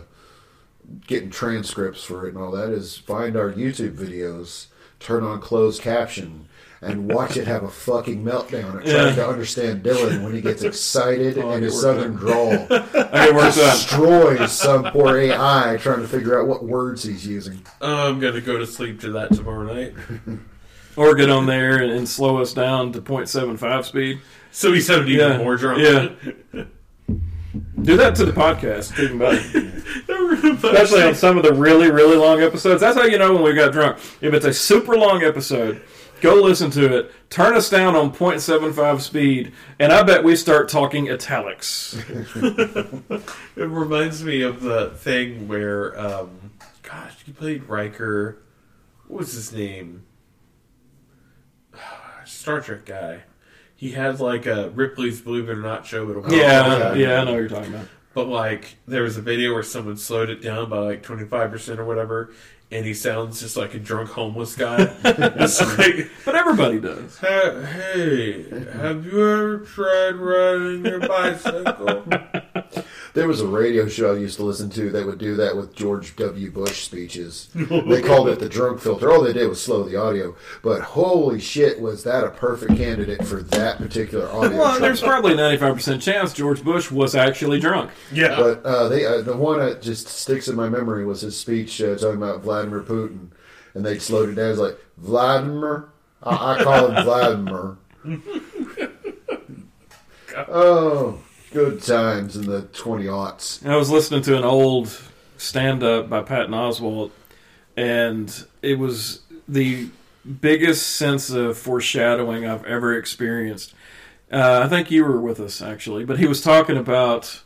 getting 1.07 1.31
transcripts 1.31 2.05
for 2.05 2.27
it 2.27 2.35
and 2.35 2.43
all 2.43 2.53
that, 2.53 2.71
is 2.71 2.97
find 2.97 3.37
our 3.37 3.53
YouTube 3.53 3.97
videos, 3.97 4.67
turn 5.01 5.23
on 5.23 5.41
closed 5.41 5.83
caption, 5.83 6.47
and 6.81 7.13
watch 7.13 7.37
it 7.37 7.47
have 7.47 7.63
a 7.65 7.69
fucking 7.69 8.25
meltdown 8.25 8.81
at 8.81 8.87
Yeah. 8.87 9.03
trying 9.03 9.15
to 9.17 9.29
understand 9.29 9.83
Dylan 9.83 10.23
when 10.23 10.33
he 10.33 10.41
gets 10.41 10.63
excited 10.63 11.37
Oh, 11.39 11.51
and 11.51 11.63
his 11.65 11.75
worked 11.75 11.83
southern 11.83 12.15
drawl 12.17 12.53
I 12.71 13.27
get 13.27 13.35
worked 13.35 13.57
destroys 13.57 14.53
some 14.53 14.85
poor 14.85 15.17
AI 15.17 15.77
trying 15.81 16.03
to 16.03 16.09
figure 16.09 16.41
out 16.41 16.47
what 16.47 16.65
words 16.65 17.03
he's 17.03 17.27
using. 17.27 17.61
Oh, 17.81 18.09
I'm 18.09 18.21
gonna 18.21 18.41
go 18.41 18.59
to 18.59 18.67
sleep 18.67 19.01
to 19.01 19.11
that 19.13 19.33
tomorrow 19.33 19.65
night. 19.73 19.95
Or 20.97 21.15
get 21.15 21.31
on 21.31 21.47
there 21.47 21.81
and, 21.81 21.93
and 21.93 22.09
slow 22.09 22.39
us 22.39 22.53
down 22.53 22.91
to 22.95 23.01
0.75 23.01 23.85
speed. 23.85 24.21
So 24.51 24.73
he 24.73 24.81
sounded 24.81 25.09
even 25.09 25.31
Yeah. 25.31 25.39
more 25.39 25.57
drunk. 25.57 25.79
Yeah. 26.53 26.65
Do 27.83 27.97
that 27.97 28.15
to 28.17 28.25
the 28.25 28.33
podcast. 28.33 28.91
It's 28.91 28.99
even 28.99 29.19
better. 29.19 29.37
Especially 29.37 30.51
Especially 30.53 31.03
on 31.03 31.15
some 31.15 31.37
of 31.37 31.45
the 31.45 31.55
really, 31.55 31.91
really 31.91 32.17
long 32.17 32.41
episodes. 32.41 32.81
That's 32.81 32.97
how 32.97 33.05
you 33.05 33.19
know 33.19 33.35
when 33.35 33.43
we 33.43 33.55
got 33.55 33.73
drunk. 33.73 33.99
If 34.21 34.35
it's 34.35 34.45
a 34.45 34.53
super 34.53 34.97
long 34.97 35.23
episode, 35.23 35.83
go 36.21 36.35
listen 36.35 36.71
to 36.73 36.99
it. 36.99 37.13
Turn 37.31 37.55
us 37.55 37.71
down 37.71 37.95
on 37.97 38.13
0.75 38.13 39.01
speed, 39.01 39.53
and 39.79 39.93
I 39.93 40.03
bet 40.03 40.25
we 40.25 40.37
start 40.37 40.69
talking 40.69 41.11
italics. 41.11 41.97
It 43.57 43.65
reminds 43.65 44.23
me 44.23 44.43
of 44.43 44.61
the 44.61 44.91
thing 44.91 45.49
where, 45.49 45.99
um, 45.99 46.53
gosh, 46.83 47.17
you 47.27 47.33
played 47.33 47.65
Riker. 47.65 48.39
What 49.09 49.21
was 49.21 49.33
his 49.33 49.53
name? 49.53 50.05
Star 52.25 52.61
Trek 52.61 52.85
guy. 52.85 53.23
He 53.79 53.93
had 53.93 54.19
like 54.19 54.45
a 54.45 54.71
Ripley's 54.71 55.21
Believe 55.21 55.49
It 55.49 55.53
or 55.53 55.61
Not 55.63 55.87
show 55.87 56.03
a 56.03 56.35
Yeah, 56.37 56.79
yeah. 56.79 56.95
yeah, 56.95 57.21
I 57.21 57.25
know 57.25 57.31
what 57.31 57.39
you're 57.39 57.49
talking 57.49 57.73
about. 57.73 57.87
But 58.13 58.27
like, 58.27 58.77
there 58.89 59.05
was 59.05 59.17
a 59.17 59.23
video 59.23 59.55
where 59.55 59.63
someone 59.63 59.97
slowed 59.97 60.31
it 60.31 60.43
down 60.43 60.69
by 60.69 60.79
like 60.79 61.05
twenty 61.05 61.25
five 61.25 61.53
percent 61.53 61.79
or 61.79 61.85
whatever, 61.85 62.33
and 62.73 62.85
he 62.85 62.93
sounds 62.93 63.41
just 63.41 63.57
like 63.57 63.75
a 63.75 63.79
drunk 63.79 64.11
homeless 64.11 64.57
guy. 64.57 64.79
like, 65.05 66.11
But 66.25 66.35
everybody 66.35 66.81
does. 66.81 67.19
"Hey, 67.19 67.63
hey, 67.63 68.43
have 68.73 69.07
you 69.07 69.13
ever 69.13 69.59
tried 69.59 70.17
riding 70.17 70.85
your 70.85 70.99
bicycle? 70.99 72.03
There 73.15 73.27
was 73.27 73.41
a 73.41 73.47
radio 73.47 73.89
show 73.89 74.15
I 74.15 74.19
used 74.19 74.37
to 74.37 74.45
listen 74.45 74.71
to 74.71 74.91
that 74.91 75.07
would 75.07 75.19
do 75.19 75.35
that 75.37 75.57
with 75.57 75.75
George 75.75 76.15
W. 76.17 76.51
Bush 76.51 76.85
speeches. 76.85 77.49
They 77.55 78.03
called 78.03 78.29
it 78.29 78.39
the 78.39 78.49
drunk 78.49 78.81
filter. 78.81 79.11
All 79.11 79.23
they 79.23 79.33
did 79.33 79.49
was 79.49 79.63
slow 79.63 79.83
the 79.83 79.97
audio. 79.97 80.37
But 80.63 80.83
holy 80.83 81.41
shit, 81.41 81.81
was 81.81 82.05
that 82.05 82.25
a 82.25 82.31
perfect 82.31 82.77
candidate 82.77 83.27
for 83.27 83.43
that 83.43 83.79
particular 83.79 84.29
audio? 84.31 84.59
Well, 84.59 84.69
track. 84.71 84.81
there's 84.81 85.01
probably 85.01 85.33
a 85.33 85.37
95% 85.37 86.03
chance 86.03 86.33
George 86.33 86.63
Bush 86.63 86.91
was 86.91 87.15
actually 87.15 87.61
drunk. 87.61 87.91
Yeah. 88.13 88.37
But 88.37 88.65
uh, 88.65 88.89
they, 88.89 89.07
uh, 89.07 89.23
the 89.23 89.37
one 89.37 89.59
that 89.59 89.83
just 89.83 90.09
sticks 90.09 90.49
in 90.49 90.57
my 90.57 90.69
memory 90.69 91.05
was 91.05 91.23
his 91.23 91.39
speech 91.39 91.81
uh, 91.81 91.97
talking 91.97 92.17
about 92.17 92.43
Vladimir 92.43 92.83
Putin, 92.83 93.29
and 93.75 93.85
they 93.85 93.99
slowed 93.99 94.29
it 94.29 94.35
down. 94.35 94.51
It's 94.51 94.61
like 94.61 94.79
Vladimir. 94.97 95.89
I, 96.23 96.55
I 96.55 96.65
call 96.65 96.91
him 96.91 97.05
Vladimir. 97.05 97.77
oh, 100.49 101.19
good 101.53 101.83
times 101.83 102.37
in 102.37 102.47
the 102.47 102.63
twenty 102.63 103.05
aughts. 103.05 103.65
I 103.67 103.77
was 103.77 103.91
listening 103.91 104.23
to 104.23 104.37
an 104.37 104.45
old 104.45 104.91
stand 105.37 105.83
up 105.83 106.09
by 106.09 106.23
Patton 106.23 106.53
Oswalt, 106.53 107.11
and 107.77 108.47
it 108.63 108.79
was 108.79 109.21
the 109.47 109.89
biggest 110.41 110.97
sense 110.97 111.31
of 111.31 111.57
foreshadowing 111.57 112.47
I've 112.47 112.65
ever 112.65 112.97
experienced. 112.97 113.75
Uh, 114.31 114.63
I 114.65 114.69
think 114.69 114.91
you 114.91 115.05
were 115.05 115.21
with 115.21 115.41
us 115.41 115.63
actually, 115.63 116.05
but 116.05 116.19
he 116.19 116.27
was 116.27 116.43
talking 116.43 116.77
about 116.77 117.43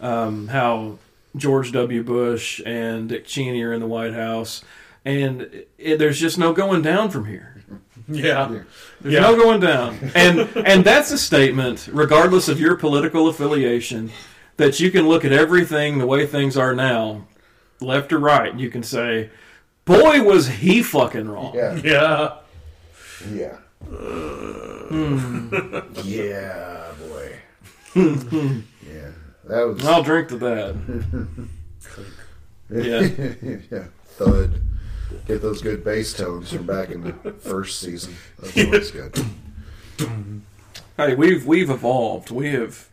um, 0.00 0.48
how 0.48 0.98
George 1.36 1.72
W. 1.72 2.02
Bush 2.02 2.60
and 2.66 3.08
Dick 3.08 3.24
Cheney 3.24 3.62
are 3.62 3.72
in 3.72 3.80
the 3.80 3.86
White 3.86 4.12
House, 4.12 4.62
and 5.04 5.64
it, 5.78 5.98
there's 5.98 6.20
just 6.20 6.38
no 6.38 6.52
going 6.52 6.82
down 6.82 7.10
from 7.10 7.26
here. 7.26 7.57
Yeah. 8.08 8.48
There's 9.00 9.14
Yeah. 9.14 9.20
no 9.20 9.36
going 9.36 9.60
down, 9.60 9.98
and 10.14 10.40
and 10.56 10.84
that's 10.84 11.10
a 11.12 11.18
statement, 11.18 11.88
regardless 11.92 12.48
of 12.48 12.58
your 12.58 12.74
political 12.76 13.28
affiliation, 13.28 14.10
that 14.56 14.80
you 14.80 14.90
can 14.90 15.08
look 15.08 15.24
at 15.24 15.32
everything 15.32 15.98
the 15.98 16.06
way 16.06 16.26
things 16.26 16.56
are 16.56 16.74
now, 16.74 17.26
left 17.80 18.12
or 18.12 18.18
right. 18.18 18.50
and 18.50 18.60
You 18.60 18.70
can 18.70 18.82
say, 18.82 19.30
"Boy, 19.84 20.22
was 20.22 20.48
he 20.48 20.82
fucking 20.82 21.28
wrong." 21.28 21.54
Yeah, 21.54 21.76
Yeah. 21.84 22.32
yeah, 23.32 23.56
Hmm. 24.88 25.48
yeah, 26.04 26.84
boy. 26.98 27.32
yeah, 27.94 29.10
that 29.44 29.62
was. 29.66 29.84
I'll 29.86 30.02
drink 30.02 30.28
to 30.28 30.36
that. 30.38 30.74
Yeah. 32.70 33.00
yeah, 33.72 33.84
thud. 34.18 34.60
Get 35.26 35.42
those 35.42 35.62
good 35.62 35.84
bass 35.84 36.12
tones 36.12 36.52
from 36.52 36.66
back 36.66 36.90
in 36.90 37.02
the 37.02 37.32
first 37.32 37.80
season. 37.80 38.14
That's 38.38 38.58
always 38.58 38.90
good. 38.90 39.18
Hey, 40.96 41.14
we've 41.14 41.46
we've 41.46 41.70
evolved. 41.70 42.30
We 42.30 42.52
have. 42.52 42.88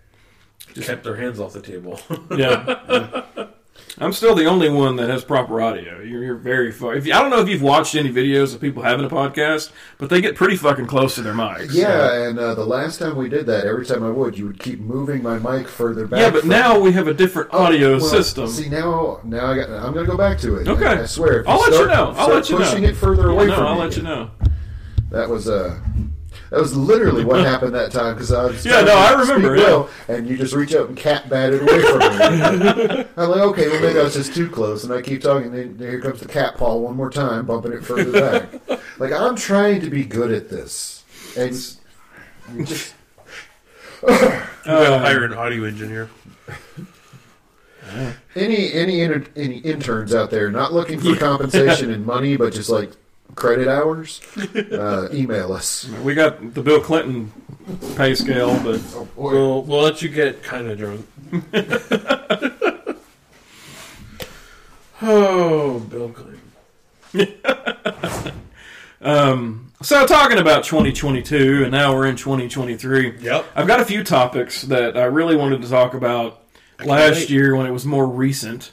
Just 0.73 0.87
kept 0.87 1.03
their 1.03 1.15
hands 1.15 1.39
off 1.39 1.53
the 1.53 1.61
table. 1.61 1.99
Yeah. 2.35 3.47
I'm 3.97 4.11
still 4.11 4.35
the 4.35 4.45
only 4.45 4.69
one 4.69 4.97
that 4.97 5.09
has 5.09 5.23
proper 5.23 5.61
audio. 5.61 6.01
You're, 6.01 6.21
you're 6.23 6.35
very 6.35 6.71
far. 6.71 6.95
If 6.95 7.05
you, 7.05 7.13
I 7.13 7.21
don't 7.21 7.29
know 7.29 7.39
if 7.39 7.47
you've 7.47 7.61
watched 7.61 7.95
any 7.95 8.11
videos 8.11 8.53
of 8.53 8.59
people 8.59 8.83
having 8.83 9.05
a 9.05 9.09
podcast, 9.09 9.71
but 9.97 10.09
they 10.09 10.19
get 10.19 10.35
pretty 10.35 10.57
fucking 10.57 10.87
close 10.87 11.15
to 11.15 11.21
their 11.21 11.33
mics. 11.33 11.73
Yeah, 11.73 12.27
and 12.27 12.37
uh, 12.37 12.55
the 12.55 12.65
last 12.65 12.99
time 12.99 13.15
we 13.15 13.29
did 13.29 13.45
that, 13.45 13.65
every 13.65 13.85
time 13.85 14.03
I 14.03 14.09
would, 14.09 14.37
you 14.37 14.47
would 14.47 14.59
keep 14.59 14.79
moving 14.81 15.23
my 15.23 15.39
mic 15.39 15.69
further 15.69 16.07
back. 16.07 16.19
Yeah, 16.19 16.29
but 16.29 16.41
from- 16.41 16.49
now 16.49 16.77
we 16.77 16.91
have 16.91 17.07
a 17.07 17.13
different 17.13 17.53
audio 17.53 17.91
Well, 17.91 18.01
system. 18.01 18.47
See 18.47 18.67
now, 18.67 19.21
now 19.23 19.51
I 19.51 19.55
got. 19.55 19.69
I'm 19.69 19.93
going 19.93 20.05
to 20.05 20.11
go 20.11 20.17
back 20.17 20.39
to 20.39 20.55
it. 20.57 20.67
Okay. 20.67 20.85
I, 20.85 21.03
I 21.03 21.05
swear. 21.05 21.41
If 21.41 21.47
I'll 21.47 21.59
let 21.59 21.71
you 21.71 21.87
know. 21.87 22.13
I'll 22.17 22.27
let 22.33 22.49
you 22.49 22.59
know. 22.59 22.65
pushing 22.65 22.83
it 22.83 22.95
further 22.97 23.27
Yeah, 23.27 23.33
away 23.33 23.45
no, 23.47 23.55
from 23.55 23.65
I'll 23.67 23.75
me. 23.75 23.81
let 23.81 23.95
you 23.95 24.03
know. 24.03 24.31
That 25.11 25.29
was 25.29 25.47
uh 25.47 25.79
that 26.55 26.61
was 26.61 26.73
literally 26.77 27.25
what 27.25 27.41
happened 27.43 27.75
that 27.75 27.91
time 27.91 28.13
because 28.13 28.31
I 28.31 28.45
was 28.45 28.65
Yeah, 28.65 28.79
no, 28.79 28.95
I 28.95 29.11
remember, 29.19 29.57
yeah. 29.57 29.63
well, 29.63 29.89
and 30.07 30.25
you 30.25 30.37
just 30.37 30.53
reach 30.53 30.73
up 30.73 30.87
and 30.87 30.95
cat 30.97 31.27
batted 31.27 31.61
away 31.61 31.81
from 31.81 31.99
me. 31.99 33.05
I'm 33.17 33.29
like, 33.29 33.41
okay, 33.41 33.67
well 33.67 33.81
maybe 33.81 33.99
I 33.99 34.03
was 34.03 34.13
just 34.13 34.33
too 34.33 34.49
close, 34.49 34.85
and 34.85 34.93
I 34.93 35.01
keep 35.01 35.21
talking. 35.21 35.53
And 35.53 35.77
then 35.77 35.89
here 35.89 35.99
comes 35.99 36.21
the 36.21 36.29
cat 36.29 36.55
paw 36.55 36.75
one 36.77 36.95
more 36.95 37.09
time, 37.09 37.45
bumping 37.45 37.73
it 37.73 37.83
further 37.83 38.11
back. 38.13 38.79
like 38.99 39.11
I'm 39.11 39.35
trying 39.35 39.81
to 39.81 39.89
be 39.89 40.05
good 40.05 40.31
at 40.31 40.49
this, 40.49 41.03
and 41.37 41.51
you 42.53 42.63
just 42.63 42.93
gotta 44.01 44.45
Uh, 44.65 44.99
hire 44.99 45.25
an 45.25 45.33
audio 45.33 45.65
engineer. 45.65 46.09
any 48.35 48.71
any 48.71 49.01
inter, 49.01 49.25
any 49.35 49.57
interns 49.57 50.15
out 50.15 50.31
there 50.31 50.49
not 50.49 50.71
looking 50.71 51.01
for 51.01 51.15
compensation 51.17 51.91
and 51.91 52.05
money, 52.05 52.37
but 52.37 52.53
just 52.53 52.69
like 52.69 52.91
credit 53.35 53.67
hours, 53.67 54.21
uh, 54.71 55.09
email 55.13 55.53
us. 55.53 55.87
we 56.03 56.13
got 56.13 56.53
the 56.53 56.61
Bill 56.61 56.79
Clinton 56.81 57.31
pay 57.95 58.15
scale, 58.15 58.57
but 58.63 58.81
Oh, 58.93 59.05
boy. 59.15 59.31
We'll, 59.31 59.61
we'll 59.63 59.81
let 59.81 60.01
you 60.01 60.09
get 60.09 60.43
kind 60.43 60.67
of 60.67 60.77
drunk. 60.77 61.05
oh, 65.01 65.79
Bill 65.79 66.09
Clinton. 66.09 66.41
um, 69.01 69.71
so 69.81 70.05
talking 70.05 70.37
about 70.37 70.63
2022, 70.63 71.63
and 71.63 71.71
now 71.71 71.93
we're 71.93 72.07
in 72.07 72.15
2023. 72.15 73.19
Yep. 73.19 73.45
I've 73.55 73.67
got 73.67 73.79
a 73.79 73.85
few 73.85 74.03
topics 74.03 74.63
that 74.63 74.97
I 74.97 75.05
really 75.05 75.35
wanted 75.35 75.61
to 75.61 75.69
talk 75.69 75.93
about 75.93 76.43
last 76.83 77.15
wait. 77.15 77.29
year 77.29 77.55
when 77.55 77.65
it 77.65 77.71
was 77.71 77.85
more 77.85 78.07
recent. 78.07 78.71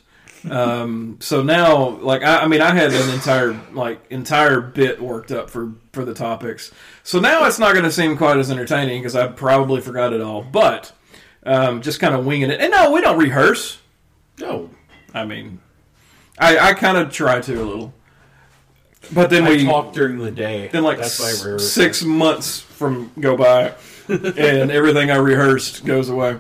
Um, 0.51 1.19
so 1.21 1.43
now, 1.43 1.91
like, 2.01 2.23
I, 2.23 2.39
I 2.39 2.47
mean, 2.49 2.61
I 2.61 2.75
had 2.75 2.93
an 2.93 3.11
entire 3.11 3.53
like 3.73 4.01
entire 4.11 4.61
bit 4.61 5.01
worked 5.01 5.31
up 5.31 5.51
for 5.51 5.73
for 5.93 6.05
the 6.05 6.15
topics. 6.15 6.73
So 7.05 7.21
now 7.21 7.45
it's 7.47 7.59
not 7.59 7.73
going 7.73 7.85
to 7.85 7.93
seem 7.93 8.17
quite 8.17 8.37
as 8.39 8.51
entertaining 8.51 9.01
because 9.03 9.15
I 9.15 9.29
probably 9.29 9.81
forgot 9.81 10.13
it 10.13 10.21
all. 10.21 10.43
But 10.43 10.93
um, 11.45 11.81
just 11.83 12.01
kind 12.01 12.15
of 12.15 12.27
winging 12.27 12.51
it. 12.51 12.61
And 12.61 12.71
no, 12.73 12.91
we 12.91 13.01
don't 13.01 13.19
rehearse. 13.19 13.79
No. 14.41 14.71
I 15.15 15.25
mean, 15.25 15.61
I, 16.39 16.59
I 16.59 16.75
kind 16.75 16.97
of 16.97 17.13
try 17.13 17.41
to 17.41 17.63
a 17.63 17.65
little. 17.65 17.95
But 19.13 19.31
then 19.31 19.45
I 19.45 19.51
we 19.51 19.65
talk 19.65 19.93
during 19.93 20.19
the 20.19 20.31
day. 20.31 20.69
then 20.73 20.83
like 20.85 20.99
That's 20.99 21.21
s- 21.21 21.71
six 21.73 22.03
months 22.03 22.61
from 22.61 23.11
go 23.21 23.37
by, 23.37 23.75
and 24.09 24.71
everything 24.71 25.11
I 25.11 25.17
rehearsed 25.17 25.85
goes 25.85 26.09
away. 26.09 26.39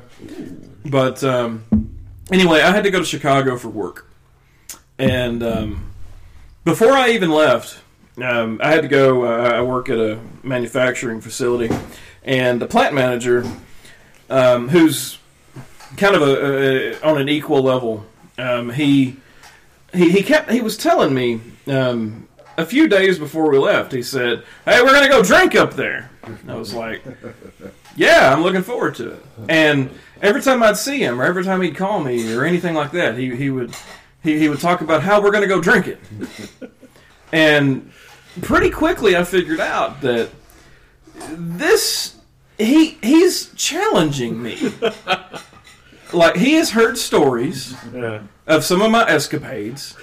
But 0.84 1.22
um, 1.24 1.64
anyway, 2.30 2.60
I 2.60 2.70
had 2.70 2.84
to 2.84 2.90
go 2.90 2.98
to 2.98 3.04
Chicago 3.04 3.56
for 3.56 3.68
work, 3.68 4.06
and 4.98 5.42
um, 5.42 5.92
before 6.64 6.92
I 6.92 7.10
even 7.10 7.30
left, 7.30 7.80
um, 8.22 8.60
I 8.62 8.70
had 8.70 8.82
to 8.82 8.88
go. 8.88 9.24
Uh, 9.24 9.50
I 9.54 9.62
work 9.62 9.88
at 9.88 9.98
a 9.98 10.18
manufacturing 10.42 11.20
facility, 11.20 11.74
and 12.22 12.60
the 12.60 12.66
plant 12.66 12.94
manager, 12.94 13.44
um, 14.30 14.68
who's 14.68 15.18
kind 15.96 16.14
of 16.14 16.22
a, 16.22 16.94
a 16.94 17.00
on 17.02 17.20
an 17.20 17.28
equal 17.28 17.62
level, 17.62 18.04
um, 18.38 18.70
he 18.70 19.16
he 19.92 20.10
he 20.10 20.22
kept 20.22 20.50
he 20.50 20.60
was 20.60 20.76
telling 20.76 21.14
me 21.14 21.40
um, 21.66 22.28
a 22.56 22.66
few 22.66 22.88
days 22.88 23.18
before 23.18 23.50
we 23.50 23.58
left. 23.58 23.92
He 23.92 24.02
said, 24.02 24.44
"Hey, 24.64 24.82
we're 24.82 24.92
gonna 24.92 25.08
go 25.08 25.22
drink 25.22 25.54
up 25.54 25.74
there." 25.74 26.10
I 26.48 26.54
was 26.54 26.72
like, 26.72 27.02
"Yeah, 27.96 28.32
I'm 28.32 28.42
looking 28.42 28.62
forward 28.62 28.94
to 28.96 29.12
it." 29.12 29.24
And 29.48 29.90
every 30.20 30.40
time 30.42 30.62
I'd 30.62 30.76
see 30.76 30.98
him, 31.02 31.20
or 31.20 31.24
every 31.24 31.44
time 31.44 31.60
he'd 31.62 31.76
call 31.76 32.00
me, 32.00 32.34
or 32.34 32.44
anything 32.44 32.74
like 32.74 32.92
that, 32.92 33.16
he 33.18 33.34
he 33.36 33.50
would 33.50 33.74
he, 34.22 34.38
he 34.38 34.48
would 34.48 34.60
talk 34.60 34.80
about 34.80 35.02
how 35.02 35.20
we're 35.22 35.30
gonna 35.32 35.46
go 35.46 35.60
drink 35.60 35.86
it. 35.88 35.98
and 37.32 37.90
pretty 38.42 38.70
quickly, 38.70 39.16
I 39.16 39.24
figured 39.24 39.60
out 39.60 40.00
that 40.02 40.30
this 41.30 42.16
he 42.58 42.98
he's 43.02 43.52
challenging 43.54 44.42
me. 44.42 44.72
like 46.12 46.36
he 46.36 46.54
has 46.54 46.70
heard 46.70 46.98
stories 46.98 47.74
Yeah. 47.94 48.22
of 48.46 48.64
some 48.64 48.82
of 48.82 48.90
my 48.90 49.08
escapades, 49.08 49.96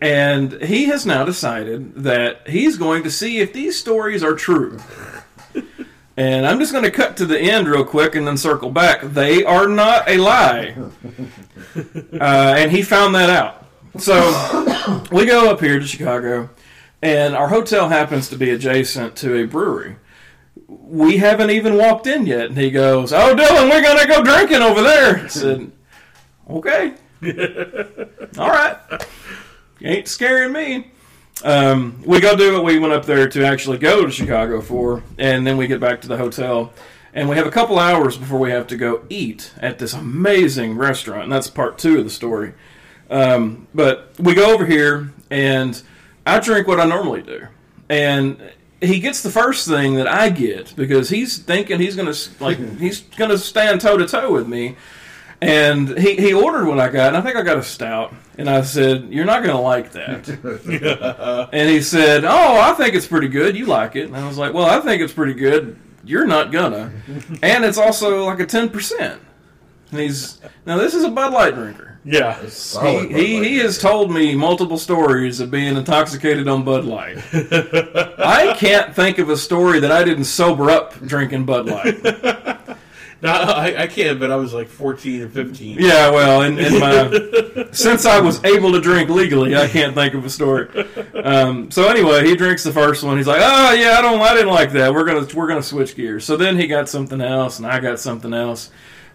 and 0.00 0.52
he 0.62 0.84
has 0.86 1.04
now 1.04 1.24
decided 1.24 1.94
that 2.04 2.48
he's 2.48 2.76
going 2.76 3.02
to 3.02 3.10
see 3.10 3.38
if 3.38 3.52
these 3.52 3.78
stories 3.78 4.22
are 4.22 4.34
true. 4.34 4.78
And 6.16 6.46
I'm 6.46 6.58
just 6.58 6.72
going 6.72 6.84
to 6.84 6.90
cut 6.90 7.16
to 7.18 7.26
the 7.26 7.40
end 7.40 7.68
real 7.68 7.84
quick 7.84 8.14
and 8.14 8.26
then 8.26 8.36
circle 8.36 8.70
back. 8.70 9.00
They 9.00 9.44
are 9.44 9.66
not 9.66 10.08
a 10.08 10.18
lie. 10.18 10.76
Uh, 11.74 12.54
and 12.58 12.70
he 12.70 12.82
found 12.82 13.14
that 13.14 13.30
out. 13.30 13.66
So 13.98 14.14
we 15.12 15.26
go 15.26 15.50
up 15.50 15.60
here 15.60 15.78
to 15.78 15.86
Chicago, 15.86 16.50
and 17.00 17.34
our 17.34 17.48
hotel 17.48 17.88
happens 17.88 18.28
to 18.30 18.36
be 18.36 18.50
adjacent 18.50 19.16
to 19.16 19.36
a 19.36 19.46
brewery. 19.46 19.96
We 20.66 21.18
haven't 21.18 21.50
even 21.50 21.76
walked 21.76 22.06
in 22.06 22.26
yet, 22.26 22.46
and 22.46 22.56
he 22.56 22.70
goes, 22.70 23.12
"Oh, 23.12 23.34
Dylan, 23.34 23.70
we're 23.70 23.82
gonna 23.82 24.06
go 24.06 24.22
drinking 24.22 24.62
over 24.62 24.82
there." 24.82 25.24
I 25.24 25.26
said, 25.28 25.72
"Okay, 26.48 26.94
all 28.38 28.50
right, 28.50 28.76
you 29.78 29.88
ain't 29.88 30.08
scaring 30.08 30.52
me." 30.52 30.90
Um, 31.44 32.00
we 32.04 32.20
go 32.20 32.36
do 32.36 32.52
what 32.52 32.64
we 32.64 32.78
went 32.78 32.92
up 32.92 33.04
there 33.04 33.28
to 33.28 33.44
actually 33.44 33.78
go 33.78 34.04
to 34.04 34.10
Chicago 34.10 34.60
for, 34.60 35.02
and 35.18 35.46
then 35.46 35.56
we 35.56 35.66
get 35.66 35.80
back 35.80 36.00
to 36.02 36.08
the 36.08 36.16
hotel, 36.16 36.72
and 37.14 37.28
we 37.28 37.36
have 37.36 37.46
a 37.46 37.50
couple 37.50 37.78
hours 37.78 38.16
before 38.16 38.38
we 38.38 38.50
have 38.50 38.66
to 38.68 38.76
go 38.76 39.04
eat 39.08 39.52
at 39.58 39.78
this 39.78 39.92
amazing 39.92 40.76
restaurant, 40.76 41.24
and 41.24 41.32
that's 41.32 41.50
part 41.50 41.78
two 41.78 41.98
of 41.98 42.04
the 42.04 42.10
story. 42.10 42.54
Um, 43.10 43.66
but 43.74 44.12
we 44.18 44.34
go 44.34 44.54
over 44.54 44.64
here, 44.64 45.12
and 45.30 45.80
I 46.24 46.38
drink 46.38 46.66
what 46.68 46.78
I 46.80 46.84
normally 46.84 47.22
do, 47.22 47.48
and 47.88 48.40
he 48.80 49.00
gets 49.00 49.22
the 49.22 49.30
first 49.30 49.66
thing 49.68 49.94
that 49.96 50.08
I 50.08 50.28
get 50.30 50.74
because 50.76 51.08
he's 51.10 51.38
thinking 51.38 51.78
he's 51.80 51.96
gonna 51.96 52.14
like 52.40 52.58
he's 52.78 53.00
gonna 53.00 53.38
stand 53.38 53.80
toe 53.80 53.96
to 53.98 54.06
toe 54.06 54.32
with 54.32 54.46
me, 54.46 54.76
And 55.40 55.98
he, 55.98 56.14
he 56.16 56.32
ordered 56.32 56.66
what 56.66 56.78
I 56.78 56.88
got, 56.88 57.08
and 57.08 57.16
I 57.16 57.20
think 57.20 57.36
I 57.36 57.42
got 57.42 57.58
a 57.58 57.64
stout. 57.64 58.14
And 58.38 58.48
I 58.48 58.62
said, 58.62 59.08
You're 59.10 59.24
not 59.24 59.42
going 59.42 59.54
to 59.54 59.62
like 59.62 59.92
that. 59.92 61.48
and 61.52 61.70
he 61.70 61.82
said, 61.82 62.24
Oh, 62.24 62.60
I 62.60 62.72
think 62.74 62.94
it's 62.94 63.06
pretty 63.06 63.28
good. 63.28 63.56
You 63.56 63.66
like 63.66 63.96
it. 63.96 64.06
And 64.06 64.16
I 64.16 64.26
was 64.26 64.38
like, 64.38 64.54
Well, 64.54 64.66
I 64.66 64.80
think 64.80 65.02
it's 65.02 65.12
pretty 65.12 65.34
good. 65.34 65.78
You're 66.04 66.26
not 66.26 66.50
gonna. 66.50 66.92
And 67.42 67.64
it's 67.64 67.78
also 67.78 68.24
like 68.24 68.40
a 68.40 68.46
10%. 68.46 69.18
And 69.90 70.00
he's, 70.00 70.40
now 70.66 70.78
this 70.78 70.94
is 70.94 71.04
a 71.04 71.10
Bud 71.10 71.32
Light 71.32 71.54
drinker. 71.54 71.98
Yeah. 72.04 72.40
He, 72.42 73.06
he, 73.08 73.44
he 73.44 73.58
has 73.58 73.78
told 73.78 74.10
me 74.10 74.34
multiple 74.34 74.78
stories 74.78 75.38
of 75.38 75.50
being 75.50 75.76
intoxicated 75.76 76.48
on 76.48 76.64
Bud 76.64 76.84
Light. 76.84 77.18
I 77.32 78.56
can't 78.58 78.94
think 78.94 79.18
of 79.18 79.28
a 79.28 79.36
story 79.36 79.78
that 79.80 79.92
I 79.92 80.02
didn't 80.02 80.24
sober 80.24 80.70
up 80.70 80.98
drinking 81.06 81.44
Bud 81.44 81.66
Light. 81.66 82.02
No, 83.26 83.30
I, 83.30 83.82
I 83.82 83.86
can, 83.86 84.18
but 84.18 84.32
I 84.32 84.36
was 84.36 84.52
like 84.52 84.66
14 84.66 85.22
and 85.22 85.32
15. 85.32 85.78
Yeah, 85.78 86.10
well, 86.10 86.42
in, 86.42 86.58
in 86.58 86.80
my 86.80 87.68
since 87.70 88.04
I 88.04 88.18
was 88.18 88.42
able 88.42 88.72
to 88.72 88.80
drink 88.80 89.10
legally, 89.10 89.54
I 89.54 89.68
can't 89.68 89.94
think 89.94 90.14
of 90.14 90.24
a 90.24 90.28
story. 90.28 90.68
Um, 91.14 91.70
so 91.70 91.88
anyway, 91.88 92.26
he 92.26 92.34
drinks 92.34 92.64
the 92.64 92.72
first 92.72 93.04
one. 93.04 93.16
He's 93.18 93.28
like, 93.28 93.40
"Oh 93.40 93.72
yeah, 93.74 93.92
I 93.96 94.02
don't, 94.02 94.20
I 94.20 94.34
didn't 94.34 94.48
like 94.48 94.72
that. 94.72 94.92
We're 94.92 95.04
gonna 95.04 95.24
we're 95.36 95.46
gonna 95.46 95.62
switch 95.62 95.94
gears." 95.94 96.24
So 96.24 96.36
then 96.36 96.56
he 96.58 96.66
got 96.66 96.88
something 96.88 97.20
else, 97.20 97.58
and 97.58 97.66
I 97.68 97.78
got 97.78 98.00
something 98.00 98.34
else, 98.34 98.72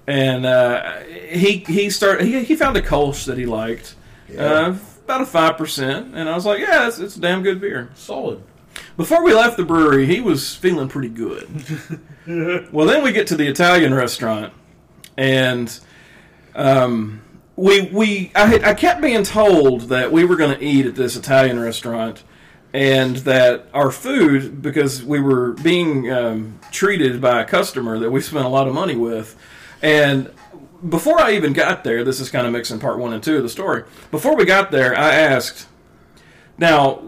and 0.07 0.45
uh, 0.45 0.99
he 1.01 1.65
he 1.67 1.89
started 1.89 2.25
he, 2.25 2.45
he 2.45 2.55
found 2.55 2.77
a 2.77 2.81
Kolsch 2.81 3.25
that 3.25 3.37
he 3.37 3.45
liked, 3.45 3.95
uh, 4.37 4.73
about 5.03 5.19
a 5.19 5.25
five 5.25 5.57
percent, 5.57 6.15
and 6.15 6.29
I 6.29 6.33
was 6.33 6.45
like, 6.45 6.59
"Yeah, 6.59 6.87
it's, 6.87 6.97
it's 6.99 7.17
a 7.17 7.19
damn 7.19 7.43
good 7.43 7.59
beer." 7.59 7.89
Solid. 7.95 8.41
Before 8.95 9.23
we 9.23 9.33
left 9.33 9.57
the 9.57 9.63
brewery, 9.65 10.05
he 10.05 10.19
was 10.21 10.55
feeling 10.55 10.87
pretty 10.87 11.09
good. 11.09 11.47
well, 12.71 12.85
then 12.87 13.03
we 13.03 13.11
get 13.11 13.27
to 13.27 13.35
the 13.35 13.47
Italian 13.47 13.93
restaurant, 13.93 14.53
and 15.17 15.79
um, 16.55 17.21
we 17.55 17.81
we 17.91 18.31
I, 18.35 18.45
had- 18.47 18.63
I 18.63 18.73
kept 18.73 19.01
being 19.01 19.23
told 19.23 19.81
that 19.89 20.11
we 20.11 20.25
were 20.25 20.35
going 20.35 20.57
to 20.57 20.63
eat 20.63 20.85
at 20.85 20.95
this 20.95 21.15
Italian 21.15 21.59
restaurant, 21.59 22.23
and 22.73 23.17
that 23.17 23.67
our 23.73 23.91
food 23.91 24.61
because 24.61 25.03
we 25.03 25.19
were 25.19 25.51
being 25.53 26.11
um, 26.11 26.59
treated 26.71 27.21
by 27.21 27.41
a 27.41 27.45
customer 27.45 27.99
that 27.99 28.09
we 28.11 28.21
spent 28.21 28.45
a 28.45 28.49
lot 28.49 28.67
of 28.67 28.73
money 28.73 28.95
with, 28.95 29.35
and 29.81 30.31
before 30.89 31.19
I 31.19 31.31
even 31.33 31.53
got 31.53 31.83
there, 31.83 32.03
this 32.03 32.19
is 32.19 32.29
kind 32.29 32.45
of 32.45 32.53
mixing 32.53 32.79
part 32.79 32.99
one 32.99 33.13
and 33.13 33.23
two 33.23 33.37
of 33.37 33.43
the 33.43 33.49
story. 33.49 33.83
Before 34.11 34.35
we 34.35 34.45
got 34.45 34.69
there, 34.69 34.95
I 34.97 35.11
asked, 35.13 35.67
now 36.59 37.01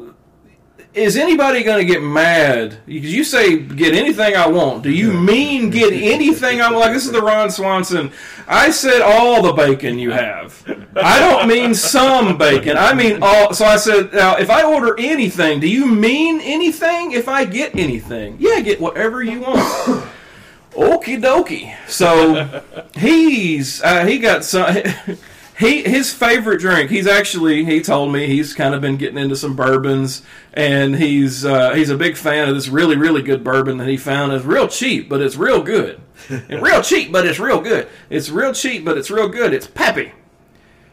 is 0.93 1.17
anybody 1.17 1.63
going 1.63 1.85
to 1.85 1.91
get 1.91 2.01
mad? 2.01 2.79
Because 2.85 3.13
you 3.13 3.23
say 3.23 3.59
get 3.59 3.93
anything 3.93 4.35
I 4.35 4.47
want. 4.47 4.83
Do 4.83 4.91
you 4.91 5.13
mean 5.13 5.69
get 5.69 5.93
anything 5.93 6.61
I'm 6.61 6.73
Like 6.73 6.93
this 6.93 7.05
is 7.05 7.11
the 7.11 7.21
Ron 7.21 7.51
Swanson. 7.51 8.11
I 8.47 8.71
said 8.71 9.01
all 9.01 9.43
the 9.43 9.53
bacon 9.53 9.99
you 9.99 10.11
have. 10.11 10.63
I 10.95 11.19
don't 11.19 11.47
mean 11.47 11.75
some 11.75 12.37
bacon. 12.37 12.75
I 12.77 12.93
mean 12.93 13.19
all. 13.21 13.53
So 13.53 13.65
I 13.65 13.77
said 13.77 14.11
now 14.13 14.37
if 14.37 14.49
I 14.49 14.63
order 14.63 14.99
anything, 14.99 15.59
do 15.59 15.69
you 15.69 15.85
mean 15.85 16.41
anything? 16.41 17.11
If 17.11 17.27
I 17.27 17.45
get 17.45 17.75
anything, 17.75 18.37
yeah, 18.39 18.59
get 18.59 18.81
whatever 18.81 19.21
you 19.21 19.41
want. 19.41 19.59
Okie 20.71 21.21
dokie. 21.21 21.75
So 21.87 22.63
he's 22.95 23.81
uh, 23.83 24.05
he 24.05 24.17
got 24.17 24.43
some. 24.43 24.75
He 25.59 25.83
his 25.83 26.13
favorite 26.13 26.61
drink. 26.61 26.89
He's 26.89 27.05
actually 27.05 27.65
he 27.65 27.81
told 27.81 28.13
me 28.13 28.27
he's 28.27 28.53
kind 28.53 28.73
of 28.73 28.79
been 28.81 28.95
getting 28.95 29.17
into 29.17 29.35
some 29.35 29.55
bourbons, 29.57 30.21
and 30.53 30.95
he's 30.95 31.43
uh, 31.45 31.73
he's 31.73 31.89
a 31.89 31.97
big 31.97 32.15
fan 32.15 32.47
of 32.47 32.55
this 32.55 32.69
really 32.69 32.95
really 32.95 33.21
good 33.21 33.43
bourbon 33.43 33.77
that 33.77 33.87
he 33.89 33.97
found 33.97 34.31
is 34.31 34.45
real 34.45 34.69
cheap, 34.69 35.09
but 35.09 35.19
it's 35.21 35.35
real 35.35 35.61
good. 35.61 35.99
and 36.29 36.61
real 36.61 36.81
cheap, 36.81 37.11
but 37.11 37.25
it's 37.27 37.39
real 37.39 37.59
good. 37.59 37.87
It's 38.09 38.29
real 38.29 38.53
cheap, 38.53 38.85
but 38.85 38.97
it's 38.97 39.11
real 39.11 39.27
good. 39.27 39.53
It's 39.53 39.67
Pappy. 39.67 40.13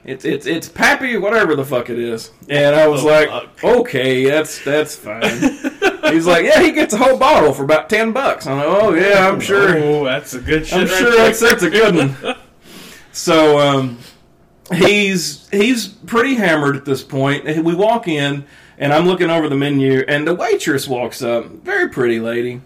It's 0.04 0.24
it's 0.24 0.46
it's 0.46 0.68
Pappy, 0.68 1.16
whatever 1.16 1.54
the 1.54 1.64
fuck 1.64 1.88
it 1.88 1.98
is. 1.98 2.32
And 2.48 2.74
I 2.74 2.88
was 2.88 3.02
Oh, 3.02 3.06
like, 3.06 3.28
fuck. 3.56 3.64
okay, 3.64 4.24
that's 4.24 4.64
that's 4.64 4.96
fine. 4.96 5.22
He's 6.12 6.26
like, 6.26 6.44
yeah, 6.44 6.60
he 6.60 6.72
gets 6.72 6.92
a 6.94 6.96
whole 6.98 7.18
bottle 7.18 7.52
for 7.52 7.62
about 7.64 7.88
ten 7.88 8.12
bucks. 8.12 8.46
I'm 8.48 8.56
like, 8.58 8.66
oh 8.68 8.94
yeah, 8.94 9.28
I'm 9.28 9.38
sure. 9.40 9.76
Oh, 9.78 10.04
that's 10.04 10.34
a 10.34 10.40
good 10.40 10.66
shit. 10.66 10.74
I'm 10.78 10.86
right 10.86 10.98
sure 10.98 11.10
there. 11.10 11.18
that's 11.26 11.40
that's 11.40 11.62
a 11.62 11.70
good 11.70 11.94
one. 11.94 12.36
So 13.12 13.58
um, 13.58 13.98
he's 14.74 15.48
he's 15.50 15.88
pretty 15.88 16.34
hammered 16.34 16.76
at 16.76 16.84
this 16.84 17.02
point. 17.02 17.44
We 17.44 17.74
walk 17.74 18.08
in, 18.08 18.44
and 18.78 18.92
I'm 18.92 19.06
looking 19.06 19.30
over 19.30 19.48
the 19.48 19.56
menu, 19.56 20.04
and 20.08 20.26
the 20.26 20.34
waitress 20.34 20.88
walks 20.88 21.22
up, 21.22 21.46
very 21.46 21.88
pretty 21.88 22.20
lady, 22.20 22.60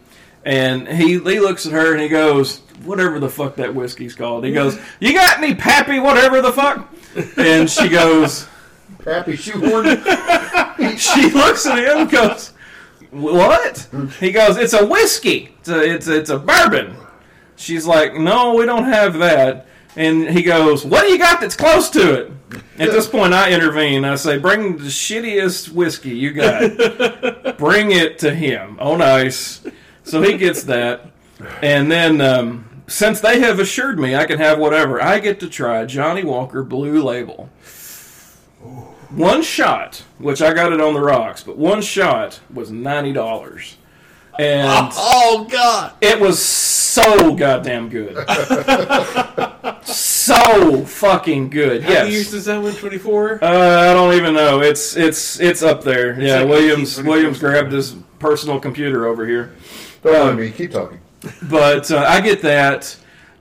and 0.45 0.89
he 0.89 1.19
he 1.19 1.41
looks 1.41 1.67
at 1.67 1.73
her 1.73 1.93
and 1.93 2.01
he 2.01 2.09
goes, 2.09 2.63
whatever 2.85 3.19
the 3.21 3.29
fuck 3.29 3.57
that 3.57 3.75
whiskey's 3.75 4.15
called. 4.15 4.45
He 4.45 4.53
goes, 4.53 4.79
you 5.01 5.13
got 5.13 5.39
any 5.39 5.55
pappy, 5.55 5.99
whatever 5.99 6.41
the 6.41 6.53
fuck, 6.53 6.93
and 7.37 7.71
she 7.71 7.89
goes. 7.89 8.47
Happy 9.05 9.37
shoehorn. 9.37 9.87
she 10.97 11.31
looks 11.31 11.67
at 11.67 11.79
him 11.79 11.99
and 12.03 12.11
goes, 12.11 12.53
"What?" 13.11 13.89
He 14.19 14.31
goes, 14.31 14.59
"It's 14.59 14.75
a 14.75 14.85
whiskey. 14.85 15.55
It's 15.61 15.69
a, 15.71 15.81
it's 15.81 16.07
a, 16.07 16.19
it's 16.19 16.31
a 16.31 16.39
bourbon." 16.39 16.97
She's 17.57 17.87
like, 17.87 18.15
"No, 18.15 18.55
we 18.55 18.67
don't 18.67 18.85
have 18.85 19.15
that." 19.19 19.67
And 19.97 20.29
he 20.31 20.43
goes, 20.43 20.85
"What 20.85 21.03
do 21.03 21.09
you 21.09 21.19
got 21.19 21.41
that's 21.41 21.57
close 21.57 21.91
to 21.91 22.13
it?" 22.15 22.33
At 22.79 22.91
this 22.91 23.09
point, 23.09 23.35
I 23.35 23.51
intervene. 23.51 24.05
I 24.05 24.15
say, 24.15 24.39
"Bring 24.39 24.77
the 24.77 24.85
shittiest 24.85 25.73
whiskey 25.73 26.11
you 26.11 26.33
got. 26.33 27.57
Bring 27.59 27.91
it 27.91 28.19
to 28.21 28.35
him 28.35 28.79
on 28.81 29.03
ice." 29.03 29.63
So 30.05 30.23
he 30.23 30.37
gets 30.37 30.65
that, 30.65 31.11
and 31.63 31.91
then. 31.91 32.21
Um, 32.21 32.67
since 32.87 33.21
they 33.21 33.39
have 33.39 33.61
assured 33.61 34.01
me 34.01 34.17
I 34.17 34.27
can 34.27 34.41
have 34.41 34.59
whatever, 34.59 35.01
I 35.01 35.21
get 35.21 35.39
to 35.41 35.49
try 35.49 35.85
Johnnie 35.85 36.25
Walker 36.25 36.65
Blue 36.65 37.01
Label 37.01 37.49
one 39.11 39.43
shot, 39.43 40.05
which 40.19 40.41
I 40.41 40.55
got 40.55 40.73
it 40.73 40.81
on 40.81 40.95
the 40.95 41.01
rocks, 41.01 41.43
but 41.43 41.59
one 41.59 41.83
shot 41.83 42.41
was 42.53 42.71
ninety 42.71 43.13
dollars, 43.13 43.77
and 44.39 44.91
Oh 44.95 45.47
God! 45.51 45.93
it 46.01 46.21
was 46.21 46.43
so 46.43 47.35
goddamn 47.35 47.89
good, 47.89 48.17
so 49.85 50.85
fucking 50.85 51.51
good. 51.51 51.83
How 51.83 51.91
many 51.91 52.13
years 52.13 52.31
does 52.31 52.45
that 52.47 52.61
one? 52.63 52.75
24. 52.75 53.43
uh, 53.43 53.91
I 53.91 53.95
don't 53.95 54.15
even 54.15 54.35
know. 54.35 54.61
It's 54.61 54.97
it's 54.97 55.41
it's 55.41 55.63
up 55.63 55.83
there. 55.83 56.21
Yeah, 56.21 56.41
like 56.41 56.49
Williams 56.49 57.03
Williams 57.03 57.39
grabbed 57.39 57.73
his 57.73 57.97
personal 58.19 58.61
computer 58.61 59.07
over 59.07 59.27
here. 59.27 59.55
Don't 60.03 60.27
mind 60.27 60.39
me. 60.39 60.51
Keep 60.51 60.73
talking. 60.73 61.01
But 61.43 61.91
uh, 61.91 62.05
I 62.09 62.21
get 62.21 62.43
that, 62.43 62.97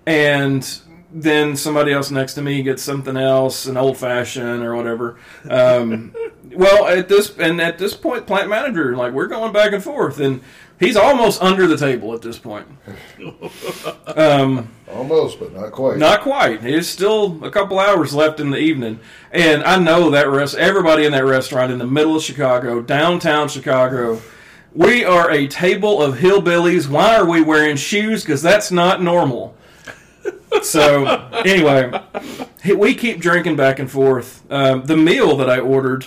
and 0.06 0.67
then 1.12 1.56
somebody 1.56 1.91
else 1.91 2.12
next 2.12 2.36
to 2.36 2.41
me 2.41 2.62
gets 2.62 2.84
something 2.84 3.17
else, 3.17 3.65
an 3.65 3.78
old 3.78 3.97
fashioned 3.97 4.63
or 4.63 4.75
whatever. 4.75 5.17
Um, 5.49 6.13
well, 6.54 6.88
at 6.88 7.08
this 7.08 7.36
and 7.38 7.62
at 7.62 7.78
this 7.78 7.95
point, 7.95 8.28
plant 8.28 8.49
manager 8.49 8.95
like 8.95 9.13
we're 9.13 9.28
going 9.28 9.54
back 9.54 9.73
and 9.73 9.84
forth, 9.84 10.19
and 10.19 10.41
he's 10.80 10.96
almost 10.96 11.42
under 11.42 11.68
the 11.68 11.78
table 11.78 12.13
at 12.13 12.22
this 12.22 12.38
point. 12.39 12.68
Um, 14.08 14.70
Almost, 14.92 15.39
but 15.39 15.54
not 15.54 15.72
quite. 15.72 15.98
not 15.98 16.22
quite. 16.22 16.62
There's 16.63 16.89
still 16.89 17.44
a 17.46 17.52
couple 17.52 17.80
hours 17.80 18.13
left 18.13 18.39
in 18.39 18.50
the 18.50 18.58
evening, 18.58 19.00
and 19.32 19.63
I 19.63 19.78
know 19.78 20.10
that 20.10 20.28
rest. 20.30 20.56
Everybody 20.56 21.06
in 21.06 21.12
that 21.12 21.26
restaurant 21.26 21.72
in 21.72 21.78
the 21.78 21.86
middle 21.86 22.15
of 22.15 22.24
Chicago, 22.24 22.82
downtown 22.82 23.48
Chicago. 23.48 24.20
We 24.74 25.06
are 25.06 25.30
a 25.32 25.48
table 25.48 26.02
of 26.02 26.18
hillbillies. 26.18 26.88
Why 26.89 27.15
are 27.18 27.26
we 27.26 27.42
wearing 27.42 27.76
shoes? 27.78 28.24
Because 28.24 28.42
that's 28.42 28.72
not 28.72 29.02
normal. 29.02 29.56
So 30.63 31.06
anyway, 31.46 31.92
we 32.76 32.96
keep 32.96 33.20
drinking 33.20 33.56
back 33.56 33.80
and 33.80 33.89
forth. 33.89 34.44
Um, 34.52 34.86
the 34.86 34.98
meal 34.98 35.38
that 35.38 35.50
I 35.50 35.60
ordered, 35.60 36.06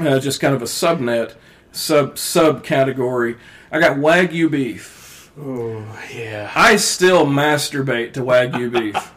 uh, 0.00 0.18
just 0.20 0.40
kind 0.40 0.54
of 0.54 0.62
a 0.62 0.66
subnet, 0.66 1.34
sub 1.70 2.14
subcategory. 2.16 3.38
I 3.74 3.80
got 3.80 3.96
wagyu 3.96 4.50
beef. 4.50 5.32
Oh 5.38 5.84
yeah. 6.14 6.50
I 6.54 6.76
still 6.76 7.26
masturbate 7.26 8.12
to 8.12 8.20
wagyu 8.20 8.70
beef. 8.72 9.12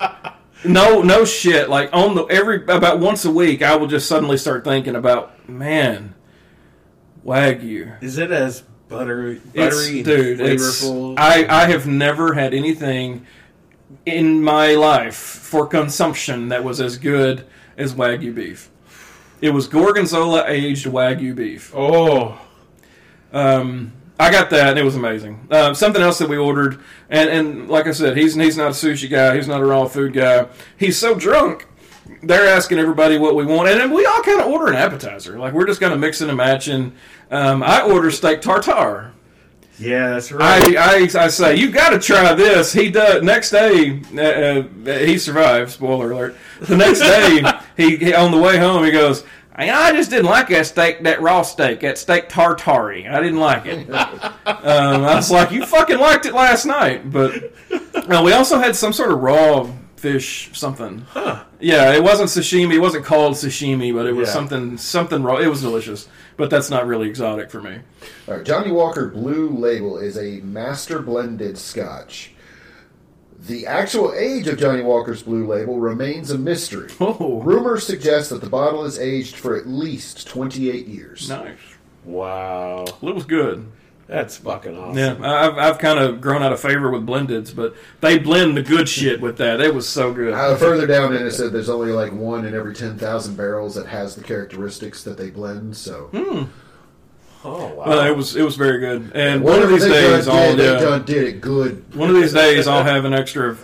No, 0.66 1.04
no 1.04 1.26
shit. 1.26 1.70
Like 1.70 1.90
on 1.94 2.16
the 2.16 2.24
every 2.26 2.64
about 2.64 3.00
once 3.00 3.24
a 3.24 3.32
week, 3.32 3.62
I 3.62 3.76
will 3.76 3.86
just 3.86 4.08
suddenly 4.08 4.38
start 4.38 4.64
thinking 4.64 4.96
about 4.96 5.48
man, 5.48 6.16
wagyu. 7.24 8.02
Is 8.02 8.18
it 8.18 8.32
as 8.32 8.64
buttery, 8.90 9.42
It's 9.54 9.76
buttery, 9.76 9.98
and 9.98 10.06
dude. 10.06 10.40
It's. 10.42 10.84
I 10.86 11.46
I 11.48 11.68
have 11.70 11.86
never 11.86 12.34
had 12.34 12.54
anything 12.56 13.28
in 14.06 14.44
my 14.44 14.74
life 14.74 15.16
for 15.16 15.68
consumption 15.68 16.50
that 16.50 16.64
was 16.64 16.82
as 16.82 16.98
good 16.98 17.46
as 17.78 17.94
wagyu 17.94 18.34
beef. 18.34 18.72
It 19.40 19.52
was 19.52 19.68
gorgonzola 19.68 20.46
aged 20.48 20.88
wagyu 20.88 21.36
beef. 21.36 21.72
oh, 21.76 22.40
Um, 23.32 23.92
I 24.20 24.32
got 24.32 24.50
that, 24.50 24.70
and 24.70 24.80
it 24.80 24.84
was 24.84 24.96
amazing. 24.96 25.48
Um, 25.52 25.76
something 25.76 26.02
else 26.02 26.18
that 26.18 26.28
we 26.28 26.38
ordered, 26.38 26.80
and, 27.10 27.30
and 27.30 27.70
like 27.70 27.86
I 27.86 27.92
said, 27.92 28.18
he's 28.18 28.34
he's 28.34 28.58
not 28.58 28.68
a 28.68 28.72
sushi 28.72 29.10
guy. 29.10 29.36
He's 29.36 29.48
not 29.48 29.62
a 29.62 29.66
raw 29.66 29.86
food 29.86 30.14
guy. 30.14 30.48
He's 30.78 30.98
so 30.98 31.14
drunk. 31.14 31.68
They're 32.24 32.48
asking 32.48 32.80
everybody 32.80 33.18
what 33.18 33.36
we 33.36 33.46
want, 33.46 33.70
and 33.70 33.94
we 33.94 34.06
all 34.06 34.24
kind 34.24 34.42
of 34.42 34.48
order 34.48 34.68
an 34.72 34.76
appetizer. 34.76 35.38
Like 35.38 35.54
we're 35.54 35.68
just 35.68 35.80
kind 35.80 35.94
of 35.94 36.00
mixing 36.00 36.30
and 36.30 36.38
matching. 36.38 36.94
Um, 37.30 37.62
I 37.62 37.82
order 37.82 38.10
steak 38.10 38.42
tartare. 38.42 39.14
Yeah, 39.80 40.10
that's 40.10 40.32
right. 40.32 40.76
I, 40.76 41.02
I, 41.02 41.24
I 41.26 41.28
say 41.28 41.56
you 41.56 41.70
got 41.70 41.90
to 41.90 42.00
try 42.00 42.34
this. 42.34 42.74
He 42.74 42.90
does. 42.90 43.22
Next 43.22 43.52
day, 43.52 44.02
uh, 44.16 44.22
uh, 44.90 44.98
he 44.98 45.20
survives. 45.20 45.74
Spoiler 45.74 46.12
alert. 46.12 46.36
The 46.62 46.76
next 46.76 47.02
day, 47.02 47.44
he, 47.78 47.98
he 47.98 48.14
on 48.16 48.32
the 48.32 48.40
way 48.40 48.58
home, 48.58 48.84
he 48.84 48.92
goes. 48.92 49.24
I 49.58 49.70
I 49.72 49.92
just 49.94 50.10
didn't 50.10 50.26
like 50.28 50.50
that 50.50 50.66
steak, 50.68 51.04
that 51.04 51.22
raw 51.22 51.42
steak, 51.42 51.80
that 51.82 51.98
steak 51.98 52.30
tartare. 52.30 53.12
I 53.12 53.20
didn't 53.22 53.40
like 53.40 53.66
it. 53.66 53.90
um, 54.46 55.04
I 55.04 55.16
was 55.16 55.32
like, 55.32 55.52
you 55.52 55.66
fucking 55.66 55.98
liked 56.00 56.26
it 56.26 56.34
last 56.34 56.66
night. 56.66 57.12
But 57.12 57.54
uh, 57.72 58.22
we 58.24 58.34
also 58.34 58.60
had 58.60 58.76
some 58.76 58.94
sort 58.94 59.12
of 59.12 59.20
raw 59.20 59.68
fish, 59.96 60.52
something. 60.54 61.00
Huh. 61.10 61.44
Yeah, 61.60 61.94
it 61.96 62.04
wasn't 62.04 62.30
sashimi. 62.30 62.76
It 62.76 62.80
wasn't 62.80 63.04
called 63.04 63.34
sashimi, 63.34 63.92
but 63.96 64.06
it 64.06 64.14
was 64.14 64.28
Yeah. 64.30 64.34
something, 64.34 64.78
something 64.78 65.24
raw. 65.24 65.38
It 65.38 65.48
was 65.48 65.62
delicious, 65.62 66.08
but 66.38 66.52
that's 66.52 66.70
not 66.70 66.86
really 66.86 67.10
exotic 67.10 67.50
for 67.50 67.60
me. 67.62 67.80
All 68.28 68.36
right, 68.36 68.46
Johnnie 68.46 68.72
Walker 68.72 69.08
Blue 69.08 69.50
Label 69.50 69.98
is 69.98 70.18
a 70.20 70.40
master 70.42 71.00
blended 71.00 71.58
scotch. 71.58 72.32
The 73.40 73.68
actual 73.68 74.14
age 74.14 74.48
of 74.48 74.58
Johnnie 74.58 74.82
Walker's 74.84 75.22
Blue 75.24 75.46
Label 75.46 75.80
remains 75.80 76.32
a 76.32 76.38
mystery. 76.38 76.90
Oh, 77.00 77.42
Rumors 77.44 77.86
suggest 77.86 78.32
that 78.32 78.42
the 78.42 78.50
bottle 78.50 78.84
is 78.86 78.98
aged 78.98 79.36
for 79.36 79.56
at 79.56 79.68
least 79.68 80.28
28 80.28 80.88
years. 80.88 81.30
nice. 81.30 81.58
wow, 82.04 82.86
Well, 83.02 83.12
it 83.12 83.16
was 83.16 83.26
good. 83.26 83.68
that's 84.08 84.38
fucking 84.38 84.76
awesome. 84.78 84.98
Yeah, 84.98 85.18
I've, 85.22 85.58
I've 85.58 85.78
kind 85.80 86.00
of 86.00 86.20
grown 86.20 86.42
out 86.42 86.52
of 86.52 86.60
favor 86.60 86.90
with 86.90 87.06
blendeds, 87.06 87.56
but 87.56 87.76
they 88.02 88.18
blend 88.18 88.58
the 88.58 88.64
good 88.64 88.90
shit 88.90 89.22
with 89.22 89.38
that. 89.38 89.62
It 89.62 89.76
was 89.76 89.88
so 89.88 90.12
good. 90.14 90.34
Uh, 90.34 90.56
further 90.56 90.88
down 90.88 91.16
in 91.16 91.26
it 91.26 91.32
said 91.32 91.52
there's 91.54 91.70
only 91.70 91.92
like 91.92 92.12
one 92.14 92.44
in 92.46 92.56
every 92.56 92.74
10,000 92.74 93.36
barrels 93.36 93.76
that 93.76 93.86
has 93.86 94.16
the 94.16 94.24
characteristics 94.24 95.04
that 95.04 95.18
they 95.18 95.30
blend. 95.30 95.78
So 95.78 96.50
Oh 97.46 97.74
wow. 97.76 97.84
Well, 97.88 98.06
it 98.08 98.16
was 98.16 98.36
it 98.36 98.44
was 98.44 98.56
very 98.56 98.80
good. 98.80 99.12
And 99.16 99.44
one 99.44 99.54
whatever 99.54 99.76
of 99.76 99.80
these 99.82 99.90
days, 99.90 100.26
done 100.26 100.36
I'll 100.36 100.56
they 100.56 100.74
yeah, 100.74 100.80
done 100.80 101.06
did 101.06 101.24
it 101.24 101.42
good. 101.42 101.96
one 101.96 102.10
of 102.10 102.16
these 102.16 102.34
days 102.34 102.68
I'll 102.68 102.84
have 102.84 103.06
an 103.06 103.14
extra 103.14 103.58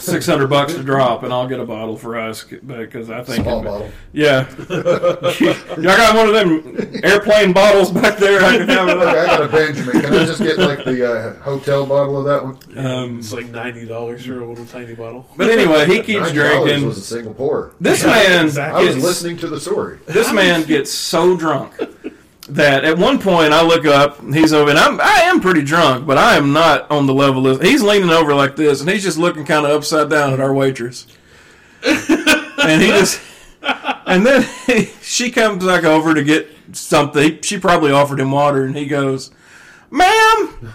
six 0.00 0.26
hundred 0.26 0.48
bucks 0.48 0.74
to 0.74 0.82
drop, 0.82 1.22
and 1.22 1.32
I'll 1.32 1.46
get 1.46 1.60
a 1.60 1.64
bottle 1.64 1.96
for 1.96 2.18
us 2.18 2.42
because 2.44 3.10
I 3.10 3.22
think 3.22 3.44
Small 3.44 3.60
it- 3.60 3.64
bottle. 3.64 3.90
Yeah, 4.12 4.46
I 4.68 5.74
got 5.82 6.16
one 6.16 6.28
of 6.28 6.34
them 6.34 7.00
airplane 7.04 7.52
bottles 7.52 7.92
back 7.92 8.18
there. 8.18 8.40
I 8.44 8.56
can 8.58 8.68
have 8.68 8.88
Okay, 8.88 9.06
I 9.08 9.26
got 9.26 9.42
a 9.44 9.48
Benjamin. 9.48 10.00
Can 10.02 10.14
I 10.14 10.24
just 10.24 10.40
get 10.42 10.58
like 10.58 10.84
the 10.84 11.10
uh, 11.12 11.34
hotel 11.42 11.86
bottle 11.86 12.18
of 12.18 12.24
that 12.24 12.42
one? 12.44 12.58
Um, 12.86 13.18
it's 13.20 13.32
like 13.32 13.46
ninety 13.50 13.86
dollars 13.86 14.26
for 14.26 14.40
a 14.42 14.46
little 14.48 14.66
tiny 14.66 14.94
bottle. 14.94 15.28
but 15.36 15.48
anyway, 15.48 15.86
he 15.86 16.02
keeps 16.02 16.30
$90 16.30 16.34
drinking. 16.34 16.86
was 16.86 16.98
a 16.98 17.02
single 17.02 17.32
pour. 17.34 17.72
This 17.80 18.02
Yeah, 18.02 18.08
man 18.10 18.58
I 18.58 18.82
was 18.84 18.96
listening 19.02 19.36
to 19.38 19.46
the 19.46 19.60
story. 19.60 19.98
This 20.06 20.32
man 20.32 20.64
gets 20.64 20.90
so 20.92 21.36
drunk 21.36 21.72
that 22.48 22.84
at 22.84 22.96
one 22.98 23.18
point 23.18 23.52
I 23.52 23.62
look 23.62 23.86
up, 23.86 24.22
he's 24.32 24.52
over, 24.52 24.70
and 24.70 24.78
I'm 24.78 25.00
I 25.00 25.22
am 25.24 25.40
pretty 25.40 25.62
drunk, 25.62 26.06
but 26.06 26.18
I 26.18 26.36
am 26.36 26.52
not 26.52 26.90
on 26.90 27.06
the 27.06 27.14
level 27.14 27.46
of. 27.46 27.60
He's 27.60 27.82
leaning 27.82 28.10
over 28.10 28.34
like 28.34 28.56
this, 28.56 28.80
and 28.80 28.88
he's 28.88 29.02
just 29.02 29.18
looking 29.18 29.44
kind 29.44 29.66
of 29.66 29.72
upside 29.72 30.10
down 30.10 30.32
at 30.32 30.40
our 30.40 30.54
waitress, 30.54 31.06
and 31.84 32.82
he 32.82 32.88
just, 32.88 33.20
and 34.06 34.24
then 34.24 34.46
she 35.02 35.30
comes 35.30 35.64
back 35.64 35.84
over 35.84 36.14
to 36.14 36.22
get 36.22 36.48
something. 36.72 37.40
She 37.42 37.58
probably 37.58 37.90
offered 37.92 38.20
him 38.20 38.30
water, 38.30 38.64
and 38.64 38.76
he 38.76 38.86
goes, 38.86 39.30
"Ma'am." 39.90 40.74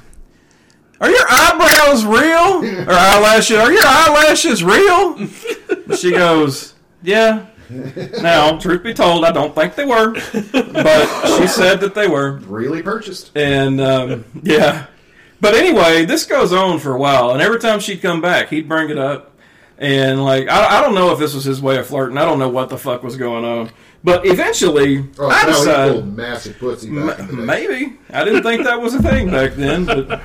Are 1.00 1.10
your 1.10 1.26
eyebrows 1.28 2.06
real? 2.06 2.88
Or 2.88 2.94
eyelashes? 2.94 3.58
Are 3.58 3.72
your 3.72 3.82
eyelashes 3.84 4.64
real? 4.64 5.28
She 5.98 6.12
goes, 6.12 6.76
Yeah. 7.02 7.48
Now, 8.22 8.58
truth 8.58 8.84
be 8.84 8.94
told, 8.94 9.24
I 9.26 9.32
don't 9.32 9.56
think 9.56 9.76
they 9.76 9.86
were, 9.86 10.12
but 10.14 11.38
she 11.38 11.48
said 11.48 11.80
that 11.82 11.94
they 11.96 12.08
were, 12.08 12.34
Really 12.40 12.82
purchased. 12.82 13.32
and 13.36 13.80
um, 13.82 14.26
yeah. 14.44 14.88
But 15.40 15.56
anyway, 15.56 16.06
this 16.06 16.26
goes 16.26 16.54
on 16.54 16.80
for 16.80 16.94
a 16.94 17.00
while, 17.00 17.32
and 17.32 17.42
every 17.42 17.60
time 17.60 17.80
she'd 17.80 18.02
come 18.02 18.22
back, 18.22 18.50
he'd 18.50 18.68
bring 18.70 18.90
it 18.90 18.98
up, 18.98 19.36
and 19.80 20.24
like 20.24 20.48
I, 20.48 20.78
I 20.78 20.82
don't 20.82 20.94
know 20.94 21.12
if 21.12 21.20
this 21.20 21.34
was 21.34 21.44
his 21.46 21.62
way 21.62 21.78
of 21.78 21.88
flirting. 21.88 22.18
I 22.18 22.26
don't 22.26 22.38
know 22.40 22.50
what 22.50 22.70
the 22.70 22.78
fuck 22.78 23.02
was 23.02 23.16
going 23.18 23.44
on, 23.44 23.72
but 24.04 24.26
eventually, 24.26 25.10
Oh, 25.18 25.30
I 25.30 25.40
he 25.42 25.46
decided 25.48 26.16
massive 26.16 26.60
pussy 26.60 26.94
back 26.96 27.18
in. 27.20 27.46
Maybe 27.46 27.98
I 28.12 28.24
didn't 28.24 28.44
think 28.44 28.66
that 28.66 28.80
was 28.80 28.94
a 28.94 29.02
thing 29.02 29.32
back 29.32 29.54
then, 29.54 29.86
but 29.86 30.22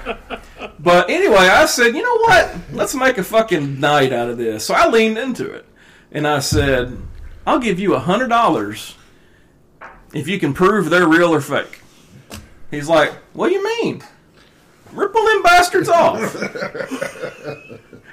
but 0.79 1.09
anyway, 1.09 1.37
I 1.37 1.65
said, 1.65 1.95
you 1.97 2.03
know 2.03 2.19
what? 2.19 2.55
Let's 2.73 2.95
make 2.95 3.17
a 3.17 3.25
fucking 3.25 3.81
night 3.81 4.13
out 4.13 4.29
of 4.29 4.37
this. 4.37 4.67
So 4.67 4.75
I 4.75 4.89
leaned 4.89 5.17
into 5.17 5.51
it, 5.51 5.65
and 6.13 6.27
I 6.29 6.41
said, 6.41 6.99
I'll 7.47 7.59
give 7.61 7.79
you 7.79 7.95
a 7.95 8.01
hundred 8.01 8.29
dollars 8.29 8.97
if 10.13 10.27
you 10.29 10.39
can 10.39 10.53
prove 10.53 10.91
they're 10.91 11.09
real 11.09 11.33
or 11.33 11.41
fake. 11.41 11.81
He's 12.71 12.89
like, 12.89 13.13
what 13.33 13.49
do 13.49 13.55
you 13.55 13.65
mean? 13.65 14.03
Ripple 14.93 15.25
them 15.25 15.43
bastards 15.43 15.89
off. 15.89 16.35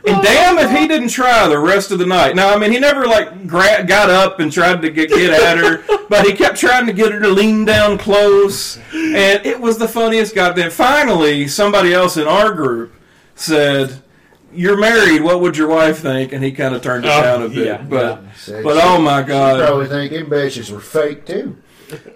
And 0.05 0.21
damn 0.21 0.57
if 0.59 0.69
he 0.69 0.85
didn't 0.87 1.09
try 1.09 1.47
the 1.47 1.57
rest 1.57 1.91
of 1.91 1.97
the 1.97 2.05
night. 2.05 2.35
Now, 2.35 2.53
I 2.53 2.57
mean, 2.59 2.73
he 2.73 2.79
never 2.79 3.05
like 3.05 3.47
gra- 3.47 3.85
got 3.87 4.09
up 4.09 4.39
and 4.41 4.51
tried 4.51 4.81
to 4.81 4.89
get, 4.89 5.09
get 5.09 5.29
at 5.31 5.57
her, 5.57 5.81
but 6.09 6.25
he 6.27 6.33
kept 6.33 6.57
trying 6.57 6.85
to 6.87 6.93
get 6.93 7.13
her 7.13 7.21
to 7.21 7.29
lean 7.29 7.63
down 7.63 7.97
close, 7.97 8.77
and 8.93 9.45
it 9.45 9.59
was 9.59 9.77
the 9.77 9.87
funniest 9.87 10.35
goddamn. 10.35 10.71
Finally, 10.71 11.47
somebody 11.47 11.93
else 11.93 12.17
in 12.17 12.27
our 12.27 12.51
group 12.53 12.93
said, 13.35 14.02
"You're 14.55 14.77
married. 14.77 15.21
What 15.23 15.41
would 15.41 15.57
your 15.57 15.67
wife 15.67 15.99
think?" 15.99 16.33
And 16.33 16.43
he 16.43 16.51
kind 16.51 16.73
of 16.75 16.81
turned 16.81 17.05
it 17.05 17.09
Oh, 17.09 17.21
down 17.21 17.41
a 17.43 17.49
bit, 17.49 17.65
yeah, 17.65 17.81
but. 17.81 18.23
Say, 18.37 18.61
But 18.63 18.75
she- 18.75 18.81
oh 18.83 18.99
my 19.01 19.21
she's 19.21 19.27
god! 19.29 19.65
probably 19.67 19.87
thinking 19.87 20.25
bitches 20.25 20.71
were 20.71 20.79
fake 20.79 21.25
too. 21.25 21.57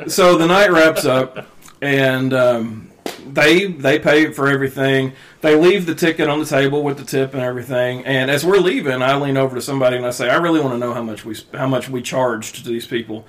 so 0.07 0.37
the 0.37 0.47
night 0.47 0.71
wraps 0.71 1.05
up, 1.05 1.47
and 1.81 2.33
um, 2.33 2.91
they 3.31 3.65
they 3.67 3.99
pay 3.99 4.31
for 4.31 4.47
everything. 4.47 5.13
They 5.41 5.55
leave 5.55 5.85
the 5.85 5.93
ticket 5.95 6.27
on 6.29 6.39
the 6.39 6.45
table 6.45 6.83
with 6.83 6.97
the 6.97 7.03
tip 7.05 7.33
and 7.33 7.43
everything. 7.43 8.05
And 8.05 8.31
as 8.31 8.43
we're 8.43 8.57
leaving, 8.57 9.01
I 9.03 9.15
lean 9.17 9.37
over 9.37 9.55
to 9.55 9.61
somebody 9.61 9.97
and 9.97 10.05
I 10.05 10.09
say, 10.11 10.29
"I 10.29 10.37
really 10.37 10.59
want 10.59 10.73
to 10.73 10.77
know 10.79 10.93
how 10.93 11.03
much 11.03 11.23
we 11.25 11.35
how 11.53 11.67
much 11.67 11.89
we 11.89 12.01
charged 12.01 12.55
to 12.63 12.69
these 12.69 12.87
people." 12.87 13.25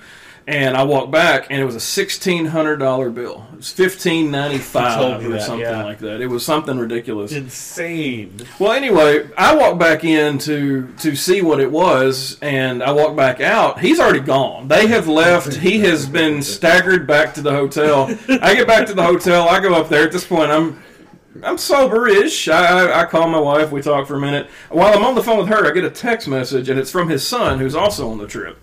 And 0.49 0.75
I 0.75 0.81
walk 0.81 1.11
back, 1.11 1.45
and 1.51 1.61
it 1.61 1.63
was 1.63 1.75
a 1.75 1.79
sixteen 1.79 2.47
hundred 2.47 2.77
dollar 2.77 3.11
bill. 3.11 3.45
It 3.53 3.57
was 3.57 3.71
fifteen 3.71 4.31
ninety 4.31 4.57
five 4.57 5.23
or 5.23 5.29
that, 5.29 5.43
something 5.43 5.59
yeah. 5.59 5.83
like 5.83 5.99
that. 5.99 6.21
It 6.21 6.27
was 6.27 6.43
something 6.43 6.79
ridiculous. 6.79 7.31
Insane. 7.31 8.35
Well, 8.57 8.71
anyway, 8.71 9.29
I 9.37 9.55
walk 9.55 9.77
back 9.77 10.03
in 10.03 10.39
to 10.39 10.91
to 11.01 11.15
see 11.15 11.43
what 11.43 11.59
it 11.59 11.71
was, 11.71 12.39
and 12.41 12.81
I 12.81 12.91
walk 12.93 13.15
back 13.15 13.41
out. 13.41 13.79
He's 13.79 13.99
already 13.99 14.21
gone. 14.21 14.67
They 14.67 14.87
have 14.87 15.07
left. 15.07 15.53
He 15.53 15.81
has 15.81 16.07
been 16.07 16.41
staggered 16.41 17.05
back 17.05 17.35
to 17.35 17.43
the 17.43 17.51
hotel. 17.51 18.09
I 18.27 18.55
get 18.55 18.65
back 18.65 18.87
to 18.87 18.95
the 18.95 19.03
hotel. 19.03 19.47
I 19.47 19.59
go 19.59 19.75
up 19.75 19.87
there. 19.87 20.05
At 20.05 20.11
this 20.11 20.25
point, 20.25 20.49
I'm 20.49 20.81
I'm 21.43 21.59
sober-ish. 21.59 22.47
I, 22.47 22.87
I, 22.87 23.01
I 23.01 23.05
call 23.05 23.27
my 23.27 23.39
wife. 23.39 23.71
We 23.71 23.83
talk 23.83 24.07
for 24.07 24.15
a 24.15 24.19
minute. 24.19 24.47
While 24.69 24.97
I'm 24.97 25.05
on 25.05 25.13
the 25.13 25.21
phone 25.21 25.37
with 25.37 25.49
her, 25.49 25.67
I 25.67 25.71
get 25.75 25.83
a 25.83 25.91
text 25.91 26.27
message, 26.27 26.69
and 26.69 26.79
it's 26.79 26.89
from 26.89 27.07
his 27.07 27.27
son, 27.27 27.59
who's 27.59 27.75
also 27.75 28.09
on 28.09 28.17
the 28.17 28.25
trip. 28.25 28.57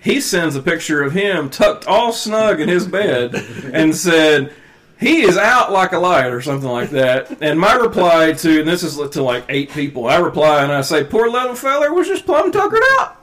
He 0.00 0.20
sends 0.20 0.54
a 0.56 0.62
picture 0.62 1.02
of 1.02 1.12
him 1.12 1.50
tucked 1.50 1.86
all 1.86 2.12
snug 2.12 2.60
in 2.60 2.68
his 2.68 2.86
bed, 2.86 3.34
and 3.72 3.94
said 3.94 4.52
he 4.98 5.22
is 5.22 5.36
out 5.36 5.72
like 5.72 5.92
a 5.92 5.98
light 5.98 6.32
or 6.32 6.40
something 6.40 6.68
like 6.68 6.90
that. 6.90 7.38
And 7.40 7.58
my 7.58 7.74
reply 7.74 8.32
to, 8.32 8.60
and 8.60 8.68
this 8.68 8.82
is 8.82 8.96
to 9.10 9.22
like 9.22 9.44
eight 9.48 9.70
people, 9.70 10.06
I 10.06 10.16
reply 10.16 10.62
and 10.62 10.72
I 10.72 10.80
say, 10.82 11.04
poor 11.04 11.28
little 11.30 11.54
feller 11.54 11.92
was 11.92 12.08
just 12.08 12.26
plumb 12.26 12.50
tuckered 12.52 12.82
out. 12.98 13.14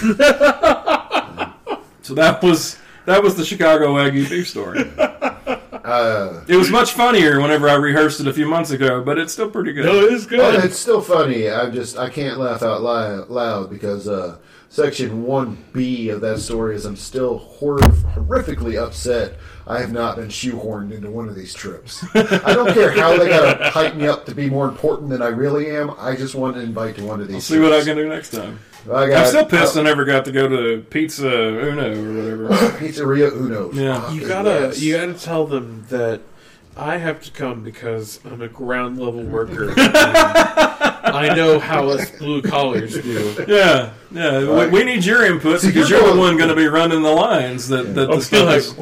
so 2.02 2.14
that 2.14 2.40
was 2.42 2.78
that 3.06 3.22
was 3.22 3.34
the 3.36 3.44
Chicago 3.44 3.98
Aggie 3.98 4.28
beef 4.28 4.48
story. 4.48 4.90
Uh, 4.96 6.44
It 6.46 6.56
was 6.56 6.70
much 6.70 6.92
funnier 6.92 7.40
whenever 7.40 7.68
I 7.68 7.74
rehearsed 7.74 8.20
it 8.20 8.28
a 8.28 8.32
few 8.32 8.46
months 8.46 8.70
ago, 8.70 9.02
but 9.02 9.18
it's 9.18 9.32
still 9.32 9.50
pretty 9.50 9.72
good. 9.72 9.86
No, 9.86 9.96
it 10.04 10.12
is 10.12 10.26
oh, 10.26 10.28
good. 10.28 10.64
it's 10.64 10.78
still 10.78 11.00
funny. 11.00 11.48
I 11.50 11.68
just 11.70 11.98
I 11.98 12.08
can't 12.08 12.38
laugh 12.38 12.62
out 12.62 12.82
loud 12.82 13.70
because 13.70 14.06
uh, 14.06 14.36
section 14.70 15.24
one 15.24 15.58
B 15.72 16.08
of 16.08 16.20
that 16.22 16.38
story 16.38 16.76
is 16.76 16.86
I'm 16.86 16.96
still 16.96 17.38
hor- 17.38 17.78
horrifically 17.78 18.80
upset. 18.80 19.36
I 19.66 19.80
have 19.80 19.92
not 19.92 20.16
been 20.16 20.28
shoehorned 20.28 20.92
into 20.92 21.10
one 21.10 21.28
of 21.28 21.34
these 21.34 21.52
trips. 21.52 22.04
I 22.14 22.54
don't 22.54 22.72
care 22.72 22.90
how 22.92 23.16
they 23.18 23.28
gotta 23.28 23.70
hype 23.70 23.96
me 23.96 24.06
up 24.06 24.24
to 24.26 24.34
be 24.34 24.48
more 24.48 24.68
important 24.68 25.10
than 25.10 25.20
I 25.20 25.28
really 25.28 25.70
am. 25.70 25.90
I 25.98 26.16
just 26.16 26.34
want 26.34 26.54
to 26.54 26.62
invite 26.62 26.96
to 26.96 27.04
one 27.04 27.20
of 27.20 27.28
these. 27.28 27.34
I'll 27.34 27.56
see 27.56 27.58
what 27.58 27.72
I 27.72 27.84
can 27.84 27.96
do 27.96 28.08
next 28.08 28.30
time. 28.30 28.60
I 28.84 29.08
got, 29.08 29.22
I'm 29.22 29.26
still 29.26 29.46
pissed 29.46 29.76
I 29.76 29.82
never 29.82 30.04
got 30.04 30.24
to 30.24 30.32
go 30.32 30.48
to 30.48 30.82
Pizza 30.88 31.28
Uno 31.28 31.92
or 31.92 32.46
whatever. 32.46 32.48
Pizzeria 32.78 33.30
Uno. 33.30 33.70
Yeah. 33.72 34.10
You 34.12 34.26
gotta, 34.26 34.48
yes. 34.48 34.80
you 34.80 34.96
gotta 34.96 35.14
tell 35.14 35.46
them 35.46 35.84
that 35.90 36.22
I 36.76 36.96
have 36.96 37.22
to 37.24 37.30
come 37.30 37.62
because 37.62 38.20
I'm 38.24 38.40
a 38.40 38.48
ground 38.48 38.98
level 38.98 39.22
worker. 39.22 39.74
I 41.02 41.34
know 41.34 41.58
how 41.58 41.88
us 41.88 42.10
blue 42.18 42.42
collars 42.42 42.94
do. 42.94 43.44
Yeah, 43.48 43.92
yeah. 44.10 44.38
We, 44.40 44.44
Right. 44.46 44.70
we 44.72 44.84
need 44.84 45.04
your 45.04 45.24
input 45.24 45.60
See, 45.60 45.68
because 45.68 45.88
you're 45.90 46.00
you're 46.00 46.12
the 46.14 46.18
one 46.18 46.36
going 46.36 46.48
to 46.50 46.56
be 46.56 46.66
running 46.66 47.02
the 47.02 47.10
lines 47.10 47.68
that, 47.68 47.94
that 47.94 48.08
the 48.08 48.12
I'm 48.12 48.46
like, 48.46 48.62
stuff. 48.62 48.76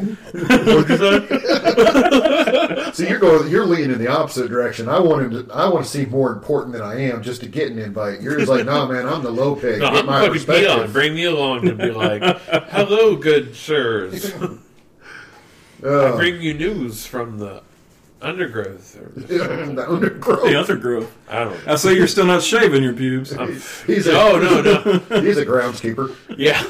So 2.94 3.02
you're 3.08 3.18
going, 3.18 3.48
you're 3.50 3.66
leaning 3.66 3.92
in 3.92 3.98
the 3.98 4.08
opposite 4.08 4.48
direction. 4.48 4.88
I 4.88 4.98
want 5.00 5.22
him 5.32 5.46
to, 5.46 5.52
I 5.54 5.68
want 5.68 5.84
to 5.84 5.90
seem 5.90 6.10
more 6.10 6.32
important 6.32 6.72
than 6.72 6.82
I 6.82 7.00
am 7.02 7.22
just 7.22 7.40
to 7.42 7.48
get 7.48 7.70
an 7.70 7.78
invite. 7.78 8.20
You're 8.20 8.36
just 8.38 8.48
like, 8.48 8.64
nah, 8.66 8.86
man, 8.86 9.06
I'm 9.06 9.22
the 9.22 9.30
low 9.30 9.54
pig. 9.54 9.80
No, 9.80 9.90
Get 9.90 9.98
I'm 10.00 10.06
my 10.06 10.20
fucking 10.20 10.32
perspective. 10.34 10.92
Bring 10.92 11.14
me 11.14 11.24
along 11.24 11.62
to 11.62 11.74
be 11.74 11.90
like, 11.90 12.22
"Hello, 12.70 13.16
good 13.16 13.54
sirs. 13.54 14.32
I 15.84 15.86
Uh, 15.86 16.16
bring 16.16 16.40
you 16.42 16.54
news 16.54 17.06
from 17.06 17.38
the 17.38 17.62
undergrowth. 18.20 18.96
Or, 18.96 19.08
the 19.20 19.86
undergrowth. 19.88 20.42
The 20.44 20.58
undergrowth. 20.58 21.16
I 21.28 21.44
don't 21.44 21.66
know. 21.66 21.72
I 21.72 21.76
say 21.76 21.94
you're 21.94 22.06
still 22.06 22.26
not 22.26 22.42
shaving 22.42 22.82
your 22.82 22.92
pubes. 22.92 23.30
He's 23.86 24.06
a, 24.06 24.20
Oh 24.20 24.38
no 24.38 24.60
no. 24.60 25.20
He's 25.20 25.38
a 25.38 25.46
groundskeeper. 25.46 26.14
Yeah. 26.36 26.62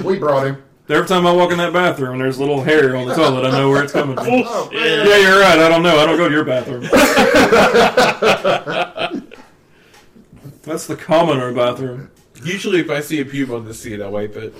We 0.04 0.18
brought 0.18 0.46
him. 0.46 0.62
Every 0.88 1.06
time 1.06 1.26
I 1.26 1.32
walk 1.32 1.52
in 1.52 1.58
that 1.58 1.72
bathroom 1.74 2.12
and 2.12 2.20
there's 2.22 2.38
little 2.38 2.62
hair 2.62 2.96
on 2.96 3.06
the 3.06 3.14
toilet, 3.14 3.44
I 3.44 3.50
know 3.50 3.68
where 3.68 3.84
it's 3.84 3.92
coming 3.92 4.16
from. 4.16 4.26
Oh, 4.30 4.70
man. 4.72 5.06
Yeah, 5.06 5.18
you're 5.18 5.38
right. 5.38 5.58
I 5.58 5.68
don't 5.68 5.82
know. 5.82 5.98
I 5.98 6.06
don't 6.06 6.16
go 6.16 6.28
to 6.28 6.34
your 6.34 6.44
bathroom. 6.44 6.82
That's 10.62 10.86
the 10.86 10.96
commoner 10.96 11.52
bathroom. 11.52 12.10
Usually, 12.42 12.80
if 12.80 12.90
I 12.90 13.00
see 13.00 13.20
a 13.20 13.24
pube 13.24 13.54
on 13.54 13.66
the 13.66 13.74
seat, 13.74 14.00
I 14.00 14.08
wipe 14.08 14.34
it. 14.36 14.54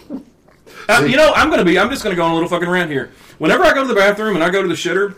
Uh, 0.88 1.04
you 1.08 1.16
know, 1.16 1.32
I'm 1.34 1.50
gonna 1.50 1.64
be. 1.64 1.78
I'm 1.78 1.90
just 1.90 2.02
gonna 2.02 2.16
go 2.16 2.24
on 2.24 2.32
a 2.32 2.34
little 2.34 2.48
fucking 2.48 2.68
rant 2.68 2.90
here. 2.90 3.10
Whenever 3.38 3.64
I 3.64 3.72
go 3.72 3.82
to 3.82 3.88
the 3.88 3.94
bathroom 3.94 4.34
and 4.34 4.44
I 4.44 4.50
go 4.50 4.60
to 4.62 4.68
the 4.68 4.74
shitter, 4.74 5.14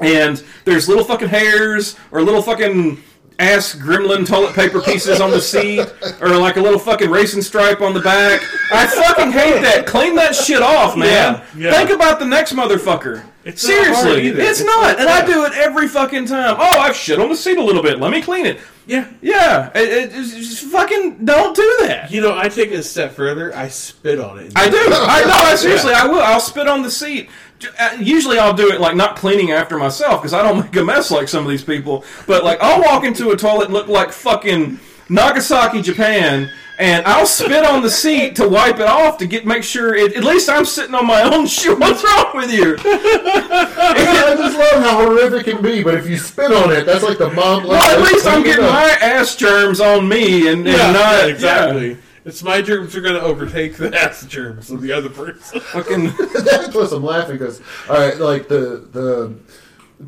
and 0.00 0.42
there's 0.64 0.88
little 0.88 1.04
fucking 1.04 1.28
hairs 1.28 1.96
or 2.12 2.22
little 2.22 2.42
fucking 2.42 3.02
ass 3.38 3.74
gremlin 3.74 4.26
toilet 4.26 4.54
paper 4.54 4.80
pieces 4.80 5.20
on 5.20 5.30
the 5.30 5.40
seat 5.40 5.86
or 6.22 6.28
like 6.38 6.56
a 6.56 6.60
little 6.60 6.78
fucking 6.78 7.10
racing 7.10 7.42
stripe 7.42 7.80
on 7.82 7.92
the 7.92 8.00
back, 8.00 8.40
I 8.72 8.86
fucking 8.86 9.30
hate 9.30 9.60
that. 9.62 9.86
Clean 9.86 10.14
that 10.16 10.34
shit 10.34 10.62
off, 10.62 10.96
man. 10.96 11.08
Yeah, 11.08 11.44
yeah. 11.56 11.72
Think 11.72 11.90
about 11.90 12.18
the 12.18 12.24
next 12.24 12.52
motherfucker. 12.54 13.22
It's 13.46 13.62
Seriously, 13.62 14.26
either. 14.26 14.40
it's, 14.40 14.60
It's 14.60 14.66
not, 14.66 14.98
not 14.98 14.98
and 14.98 15.08
I 15.08 15.24
do 15.24 15.44
it 15.44 15.52
every 15.52 15.86
fucking 15.86 16.26
time. 16.26 16.56
Oh, 16.58 16.80
I've 16.80 16.96
shit 16.96 17.20
on 17.20 17.28
the 17.28 17.36
seat 17.36 17.58
a 17.58 17.62
little 17.62 17.80
bit. 17.82 18.00
Let 18.00 18.10
me 18.10 18.20
clean 18.20 18.44
it. 18.44 18.58
Yeah. 18.88 19.08
Yeah, 19.22 19.70
it, 19.72 20.10
it, 20.10 20.10
just 20.12 20.64
fucking 20.64 21.24
don't 21.24 21.54
do 21.54 21.76
that. 21.82 22.10
You 22.10 22.22
know, 22.22 22.36
I 22.36 22.48
take 22.48 22.72
it 22.72 22.74
a 22.80 22.82
step 22.82 23.12
further. 23.12 23.54
I 23.54 23.68
spit 23.68 24.18
on 24.18 24.40
it. 24.40 24.52
I 24.56 24.68
do. 24.68 24.76
I 24.80 25.20
know. 25.24 25.50
I 25.50 25.54
seriously, 25.54 25.92
I 25.92 26.06
will. 26.08 26.20
I'll 26.20 26.40
spit 26.40 26.66
on 26.66 26.82
the 26.82 26.90
seat. 26.90 27.30
Uh, 27.78 27.96
Usually, 28.00 28.36
I'll 28.38 28.52
do 28.52 28.72
it 28.72 28.80
like 28.80 28.96
not 28.96 29.14
cleaning 29.14 29.52
after 29.52 29.78
myself 29.78 30.20
because 30.22 30.34
I 30.34 30.42
don't 30.42 30.60
make 30.64 30.74
a 30.74 30.84
mess 30.84 31.12
like 31.12 31.28
some 31.28 31.44
of 31.44 31.50
these 31.50 31.62
people. 31.62 32.04
But 32.26 32.42
like, 32.42 32.58
I'll 32.60 32.82
walk 32.82 33.04
into 33.04 33.30
a 33.30 33.36
toilet 33.36 33.66
and 33.66 33.74
look 33.74 33.86
like 33.86 34.10
fucking 34.10 34.80
Nagasaki, 35.08 35.82
Japan, 35.82 36.50
and 36.78 37.06
I'll 37.06 37.26
spit 37.26 37.64
on 37.64 37.82
the 37.82 37.90
seat 37.90 38.36
to 38.36 38.48
wipe 38.48 38.76
it 38.80 38.86
off 38.86 39.18
to 39.18 39.26
get 39.26 39.46
make 39.46 39.62
sure. 39.62 39.94
It, 39.94 40.14
at 40.16 40.24
least 40.24 40.48
I'm 40.50 40.64
sitting 40.64 40.94
on 40.94 41.06
my 41.06 41.22
own 41.22 41.46
shoe. 41.56 41.76
What's 41.76 42.02
wrong 42.04 42.30
with 42.34 42.52
you? 42.52 42.76
I 42.78 44.34
just 44.36 44.58
love 44.58 44.82
how 44.82 45.04
horrific 45.06 45.46
it 45.46 45.52
can 45.54 45.62
be, 45.62 45.82
but 45.82 45.94
if 45.94 46.08
you 46.08 46.16
spit 46.16 46.52
on 46.52 46.72
it, 46.72 46.84
that's 46.84 47.02
like 47.04 47.18
the 47.18 47.30
mom. 47.30 47.66
Well, 47.66 47.74
at 47.82 48.00
least 48.12 48.26
I'm 48.26 48.42
getting 48.42 48.64
my 48.64 48.96
ass 49.00 49.36
germs 49.36 49.80
on 49.80 50.08
me 50.08 50.48
and, 50.48 50.66
and 50.66 50.66
Yeah, 50.66 50.92
not 50.92 50.94
yeah, 50.94 51.26
exactly. 51.26 51.86
exactly. 51.90 52.02
It's 52.24 52.42
my 52.42 52.60
germs 52.60 52.96
are 52.96 53.00
going 53.00 53.14
to 53.14 53.20
overtake 53.22 53.76
the 53.76 53.96
ass 54.02 54.26
germs 54.26 54.70
of 54.72 54.82
the 54.82 54.90
other 54.90 55.08
person. 55.08 55.60
Fucking. 55.60 56.06
That's 56.44 56.74
what 56.74 56.92
I'm 56.92 57.04
laughing 57.04 57.38
because, 57.38 57.60
all 57.88 57.94
right, 57.96 58.18
like 58.18 58.48
the 58.48 58.84
the 58.90 59.32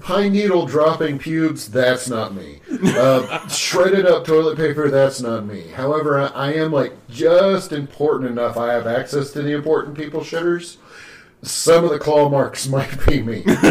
pine 0.01 0.33
needle 0.33 0.67
dropping 0.67 1.19
pubes, 1.19 1.69
that's 1.71 2.09
not 2.09 2.35
me. 2.35 2.61
Uh, 2.85 3.47
shredded 3.49 4.07
up 4.07 4.25
toilet 4.25 4.57
paper, 4.57 4.91
that's 4.91 5.21
not 5.21 5.47
me. 5.47 5.69
However, 5.69 6.21
I, 6.21 6.27
I 6.29 6.53
am 6.55 6.73
like 6.73 6.93
just 7.09 7.73
important 7.73 8.31
enough. 8.31 8.57
I 8.57 8.73
have 8.73 8.87
access 8.87 9.31
to 9.33 9.43
the 9.43 9.53
important 9.53 9.97
people 9.97 10.21
shitters. 10.21 10.77
Some 11.41 11.85
of 11.85 11.91
the 11.91 12.01
claw 12.01 12.29
marks 12.29 12.67
might 12.69 13.07
be 13.07 13.23
me, 13.23 13.43
but 13.47 13.65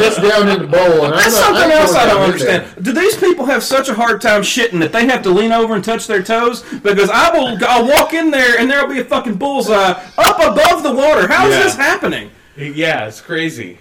it's 0.00 0.16
down 0.16 0.48
in 0.48 0.62
the 0.62 0.66
bowl, 0.66 1.04
and 1.04 1.12
I'm 1.14 1.20
That's 1.20 1.34
not, 1.34 1.44
something 1.44 1.62
I'm 1.64 1.70
else 1.72 1.94
I 1.94 2.06
don't 2.06 2.22
understand. 2.22 2.64
there. 2.66 2.82
Do 2.82 2.92
these 2.92 3.16
people 3.18 3.44
have 3.44 3.62
such 3.62 3.90
a 3.90 3.94
hard 3.94 4.22
time 4.22 4.40
shitting 4.40 4.80
that 4.80 4.90
they 4.90 5.04
have 5.06 5.22
to 5.24 5.30
lean 5.30 5.52
over 5.52 5.74
and 5.74 5.84
touch 5.84 6.06
their 6.06 6.22
toes? 6.22 6.62
Because 6.82 7.10
I 7.10 7.30
will, 7.36 7.58
I'll 7.68 7.86
walk 7.86 8.14
in 8.14 8.30
there 8.30 8.58
and 8.58 8.70
there'll 8.70 8.88
be 8.88 8.98
a 9.00 9.04
fucking 9.04 9.34
bullseye 9.34 9.90
up 10.16 10.38
above 10.40 10.82
the 10.82 10.92
water. 10.94 11.28
How 11.28 11.46
is 11.48 11.54
Yeah. 11.54 11.62
this 11.64 11.76
happening? 11.76 12.30
yeah, 12.56 13.06
it's 13.08 13.20
crazy. 13.20 13.78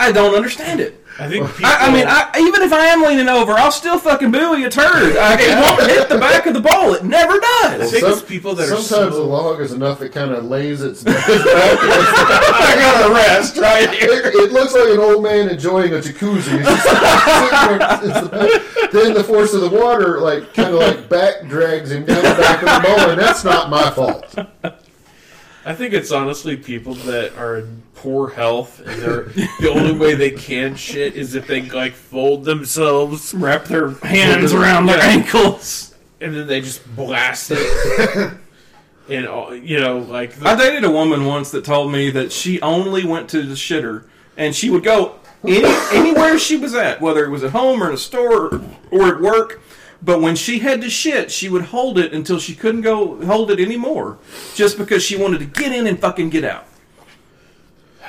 I 0.00 0.12
don't 0.12 0.34
understand 0.34 0.80
it. 0.80 0.96
I 1.18 1.28
think 1.28 1.46
people, 1.50 1.66
I, 1.66 1.76
I 1.88 1.92
mean, 1.92 2.06
I, 2.08 2.30
even 2.40 2.62
if 2.62 2.72
I 2.72 2.86
am 2.86 3.02
leaning 3.02 3.28
over, 3.28 3.52
I'll 3.52 3.70
still 3.72 3.98
fucking 3.98 4.30
buoy 4.32 4.64
a 4.64 4.70
turd. 4.70 5.18
I, 5.18 5.36
it 5.38 5.54
won't 5.78 5.90
hit 5.90 6.08
the 6.08 6.16
back 6.18 6.46
of 6.46 6.54
the 6.54 6.60
bowl. 6.60 6.94
It 6.94 7.04
never 7.04 7.34
I 7.34 7.74
does. 7.76 7.90
think 7.90 8.02
Some- 8.04 8.12
it's 8.12 8.22
people 8.22 8.54
that 8.54 8.70
are 8.70 8.76
Sometimes 8.80 9.14
so, 9.14 9.20
the 9.20 9.22
log 9.22 9.60
is 9.60 9.72
enough; 9.72 10.00
it 10.00 10.12
kind 10.12 10.30
of 10.30 10.44
lays 10.46 10.80
its 10.80 11.04
back. 11.04 11.16
I 11.28 12.74
gotta 12.78 13.12
rest 13.12 13.58
right 13.58 13.90
here. 13.90 14.08
It, 14.12 14.34
it 14.34 14.52
looks 14.52 14.72
like 14.72 14.88
an 14.88 14.98
old 15.00 15.22
man 15.22 15.50
enjoying 15.50 15.92
a 15.92 15.96
jacuzzi. 15.96 16.56
He's 16.56 16.66
just 16.66 16.84
sitting 16.88 17.68
there, 17.68 17.78
it's 17.90 18.28
the- 18.30 18.88
then 18.92 19.12
the 19.14 19.22
force 19.24 19.52
of 19.52 19.60
the 19.60 19.68
water, 19.70 20.20
like, 20.20 20.54
kind 20.54 20.70
of 20.74 20.80
like 20.80 21.08
back 21.10 21.46
drags 21.48 21.90
him 21.90 22.06
down 22.06 22.16
the 22.22 22.40
back 22.42 22.62
of 22.62 22.68
the 22.82 22.88
bowl, 22.88 23.10
and 23.10 23.20
that's 23.20 23.44
not 23.44 23.68
my 23.68 23.90
fault. 23.90 24.34
I 25.70 25.74
think 25.74 25.94
it's 25.94 26.10
honestly 26.10 26.56
people 26.56 26.94
that 26.94 27.36
are 27.38 27.58
in 27.58 27.82
poor 27.94 28.28
health 28.30 28.80
and 28.84 29.00
they're 29.00 29.22
the 29.60 29.70
only 29.72 29.92
way 29.96 30.14
they 30.16 30.32
can 30.32 30.74
shit 30.74 31.14
is 31.14 31.36
if 31.36 31.46
they 31.46 31.62
like 31.70 31.92
fold 31.92 32.44
themselves 32.44 33.32
Wrap 33.34 33.66
their 33.66 33.90
hands 33.90 34.52
around 34.52 34.86
their 34.86 34.96
Yeah. 34.98 35.04
ankles. 35.04 35.94
and 36.20 36.34
then 36.34 36.48
they 36.48 36.60
just 36.60 36.84
blast 36.96 37.52
it. 37.54 38.32
and 39.08 39.28
all- 39.28 39.54
you 39.54 39.78
know, 39.78 39.98
like 39.98 40.42
I 40.44 40.56
dated 40.56 40.82
a 40.82 40.90
woman 40.90 41.24
once 41.24 41.52
that 41.52 41.64
told 41.64 41.92
me 41.92 42.10
that 42.10 42.32
she 42.32 42.60
only 42.62 43.04
went 43.04 43.28
to 43.30 43.42
the 43.42 43.54
shitter 43.54 44.06
and 44.36 44.56
she 44.56 44.70
would 44.70 44.82
go 44.82 45.20
any, 45.46 45.62
anywhere 45.92 46.36
she 46.36 46.56
was 46.56 46.74
at, 46.74 47.00
whether 47.00 47.24
it 47.24 47.30
was 47.30 47.44
at 47.44 47.52
home 47.52 47.80
or 47.80 47.86
in 47.86 47.94
a 47.94 47.98
store 47.98 48.46
or, 48.56 48.60
or 48.90 49.06
at 49.14 49.20
work. 49.20 49.60
But 50.02 50.20
when 50.22 50.34
she 50.36 50.60
had 50.60 50.80
to 50.80 50.88
shit, 50.90 51.30
she 51.30 51.48
would 51.48 51.62
hold 51.66 51.98
it 51.98 52.12
until 52.14 52.38
she 52.38 52.54
couldn't 52.54 52.80
go 52.80 53.22
hold 53.26 53.50
it 53.50 53.60
anymore, 53.60 54.18
just 54.54 54.78
because 54.78 55.02
she 55.02 55.16
wanted 55.16 55.38
to 55.40 55.44
get 55.46 55.72
in 55.72 55.86
and 55.86 55.98
fucking 56.00 56.30
get 56.30 56.44
out. 56.44 56.66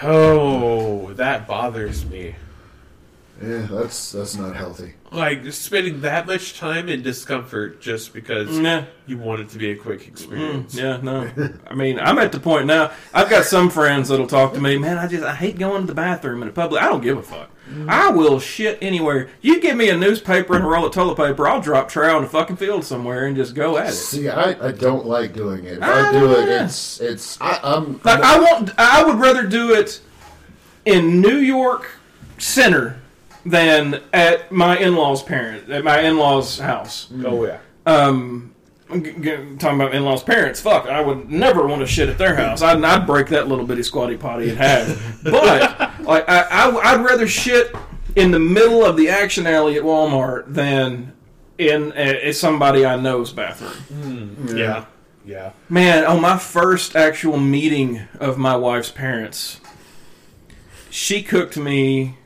oh, 0.04 1.12
that 1.13 1.47
bothers 1.47 2.06
me. 2.06 2.36
Yeah, 3.43 3.67
that's 3.71 4.12
that's 4.12 4.36
not 4.36 4.56
healthy. 4.56 4.93
Like 5.12 5.51
spending 5.51 6.01
that 6.01 6.27
much 6.27 6.60
time 6.60 6.88
in 6.88 7.01
discomfort 7.01 7.82
just 7.82 8.13
because 8.13 8.56
Nah. 8.58 8.84
you 9.08 9.17
want 9.17 9.41
it 9.41 9.49
to 9.49 9.58
be 9.58 9.71
a 9.71 9.75
quick 9.75 10.08
experience. 10.08 10.75
Mm, 10.75 10.80
yeah, 10.80 10.97
no. 11.01 11.49
I 11.67 11.73
mean, 11.73 11.99
I'm 11.99 12.19
at 12.19 12.32
the 12.32 12.39
point 12.39 12.67
now. 12.67 12.91
I've 13.13 13.30
got 13.32 13.45
some 13.45 13.71
friends 13.71 14.10
that'll 14.10 14.27
talk 14.27 14.54
to 14.54 14.62
me. 14.62 14.77
Man, 14.77 14.99
I 14.99 15.08
just 15.08 15.23
I 15.23 15.34
hate 15.34 15.58
going 15.58 15.82
to 15.82 15.88
the 15.88 15.95
bathroom 15.95 16.43
in 16.43 16.49
a 16.49 16.51
public. 16.51 16.82
I 16.84 16.86
don't 16.86 17.01
give 17.01 17.17
a 17.17 17.23
fuck. 17.23 17.49
I 17.88 18.10
will 18.12 18.39
shit 18.39 18.77
anywhere. 18.81 19.29
You 19.41 19.60
give 19.62 19.77
me 19.77 19.89
a 19.89 19.97
newspaper 19.97 20.55
and 20.55 20.63
a 20.63 20.67
roll 20.67 20.86
of 20.86 20.93
toilet 20.93 21.15
paper, 21.15 21.47
I'll 21.47 21.62
drop 21.62 21.89
trow 21.89 22.17
in 22.17 22.23
a 22.23 22.27
fucking 22.29 22.57
field 22.57 22.84
somewhere 22.86 23.25
and 23.25 23.36
just 23.36 23.55
go 23.55 23.77
at 23.77 23.89
it. 23.89 23.93
See, 23.93 24.27
I, 24.29 24.67
I 24.67 24.71
don't 24.71 25.05
like 25.05 25.34
doing 25.34 25.65
it. 25.65 25.77
If 25.77 25.84
I 25.84 26.12
do 26.12 26.31
it, 26.31 26.49
it's 26.49 26.99
it's 26.99 27.39
I, 27.41 27.60
I'm 27.63 27.99
Like 28.03 28.21
I 28.21 28.39
want, 28.39 28.71
I 28.77 29.03
would 29.03 29.15
rather 29.19 29.47
do 29.47 29.73
it 29.73 30.01
in 30.86 31.21
New 31.21 31.38
York 31.38 31.91
Center 32.38 32.99
than 33.45 34.01
at 34.13 34.51
my 34.51 34.77
in-laws' 34.77 35.23
parent 35.23 35.69
at 35.69 35.84
my 35.84 35.99
in-laws' 36.01 36.60
house. 36.60 37.07
Oh 37.25 37.45
yeah. 37.45 37.60
um, 37.86 38.51
g- 38.51 38.51
g- 38.51 38.61
talking 38.91 39.82
about 39.82 39.95
in-laws' 39.95 40.23
parents. 40.23 40.60
Fuck, 40.60 40.86
I 40.88 41.01
would 41.01 41.30
never 41.30 41.65
want 41.65 41.82
to 41.82 41.88
shit 41.88 42.10
at 42.10 42.17
their 42.17 42.36
house. 42.36 42.62
I'd, 42.62 42.84
I'd 42.84 43.08
break 43.08 43.27
that 43.30 43.47
little 43.47 43.65
bitty 43.65 43.84
squatty 43.84 44.17
potty 44.17 44.49
in 44.49 44.58
half. 44.58 45.19
but 45.23 46.04
like, 46.04 46.30
I, 46.30 46.69
I, 46.69 46.95
would 46.97 47.06
rather 47.06 47.27
shit 47.27 47.73
in 48.15 48.32
the 48.32 48.39
middle 48.39 48.86
of 48.86 48.97
the 48.97 49.10
action 49.10 49.47
alley 49.47 49.77
at 49.77 49.84
Walmart 49.84 50.54
than 50.54 51.13
in 51.58 51.93
a, 51.95 52.30
a 52.30 52.32
somebody 52.34 52.86
I 52.86 52.95
know's 52.97 53.32
bathroom. 53.32 53.71
Hmm. 53.71 54.58
Yeah. 54.58 54.86
Yeah. 55.25 55.51
Man, 55.69 56.06
on 56.06 56.19
my 56.19 56.38
first 56.38 56.95
actual 56.95 57.38
meeting 57.38 58.08
of 58.19 58.38
my 58.38 58.56
wife's 58.56 58.91
parents, 58.91 59.62
she 60.89 61.21
cooked 61.21 61.58
me 61.58 62.17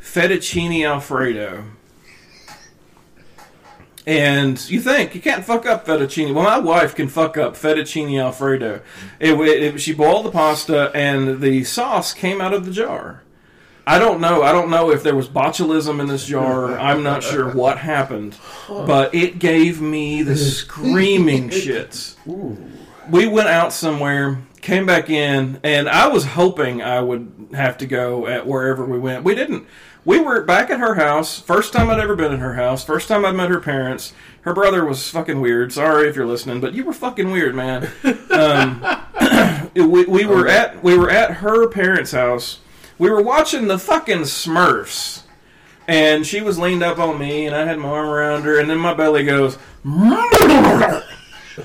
fettuccine 0.00 0.86
alfredo. 0.86 1.64
And 4.08 4.70
you 4.70 4.80
think 4.80 5.14
you 5.14 5.20
can't 5.20 5.44
fuck 5.44 5.66
up 5.66 5.84
fettuccine? 5.86 6.32
Well, 6.32 6.42
my 6.42 6.58
wife 6.58 6.94
can 6.94 7.08
fuck 7.08 7.36
up 7.36 7.52
fettuccine 7.52 8.18
alfredo. 8.18 8.80
It, 9.20 9.38
it, 9.38 9.80
she 9.82 9.92
boiled 9.92 10.24
the 10.24 10.30
pasta, 10.30 10.90
and 10.94 11.42
the 11.42 11.62
sauce 11.64 12.14
came 12.14 12.40
out 12.40 12.54
of 12.54 12.64
the 12.64 12.72
jar. 12.72 13.22
I 13.86 13.98
don't 13.98 14.22
know. 14.22 14.42
I 14.42 14.50
don't 14.52 14.70
know 14.70 14.90
if 14.90 15.02
there 15.02 15.14
was 15.14 15.28
botulism 15.28 16.00
in 16.00 16.06
this 16.06 16.24
jar. 16.24 16.78
I'm 16.78 17.02
not 17.02 17.22
sure 17.22 17.52
what 17.52 17.76
happened, 17.76 18.34
but 18.66 19.14
it 19.14 19.38
gave 19.38 19.82
me 19.82 20.22
the 20.22 20.38
screaming 20.38 21.48
shits. 21.50 22.16
We 23.10 23.26
went 23.26 23.48
out 23.48 23.74
somewhere, 23.74 24.38
came 24.62 24.86
back 24.86 25.10
in, 25.10 25.60
and 25.62 25.86
I 25.86 26.08
was 26.08 26.24
hoping 26.24 26.80
I 26.80 27.00
would 27.00 27.50
have 27.52 27.76
to 27.78 27.86
go 27.86 28.26
at 28.26 28.46
wherever 28.46 28.86
we 28.86 28.98
went. 28.98 29.22
We 29.22 29.34
didn't. 29.34 29.66
We 30.08 30.20
were 30.20 30.40
back 30.40 30.70
at 30.70 30.80
her 30.80 30.94
house. 30.94 31.38
First 31.38 31.74
time 31.74 31.90
I'd 31.90 32.00
ever 32.00 32.16
been 32.16 32.32
in 32.32 32.40
her 32.40 32.54
house. 32.54 32.82
First 32.82 33.08
time 33.08 33.26
I'd 33.26 33.34
met 33.34 33.50
her 33.50 33.60
parents. 33.60 34.14
Her 34.40 34.54
brother 34.54 34.82
was 34.86 35.06
fucking 35.10 35.38
weird. 35.38 35.70
Sorry 35.70 36.08
if 36.08 36.16
you're 36.16 36.24
listening, 36.24 36.62
but 36.62 36.72
you 36.72 36.82
were 36.86 36.94
fucking 36.94 37.30
weird, 37.30 37.54
man. 37.54 37.90
Um, 38.30 38.82
we, 39.74 40.06
we 40.06 40.24
were 40.24 40.48
at 40.48 40.82
we 40.82 40.96
were 40.96 41.10
at 41.10 41.32
her 41.32 41.68
parents' 41.68 42.12
house. 42.12 42.60
We 42.96 43.10
were 43.10 43.20
watching 43.20 43.68
the 43.68 43.78
fucking 43.78 44.20
Smurfs, 44.20 45.24
and 45.86 46.26
she 46.26 46.40
was 46.40 46.58
leaned 46.58 46.82
up 46.82 46.98
on 46.98 47.18
me, 47.18 47.44
and 47.44 47.54
I 47.54 47.66
had 47.66 47.76
my 47.76 47.90
arm 47.90 48.08
around 48.08 48.44
her, 48.44 48.58
and 48.58 48.70
then 48.70 48.78
my 48.78 48.94
belly 48.94 49.26
goes. 49.26 49.58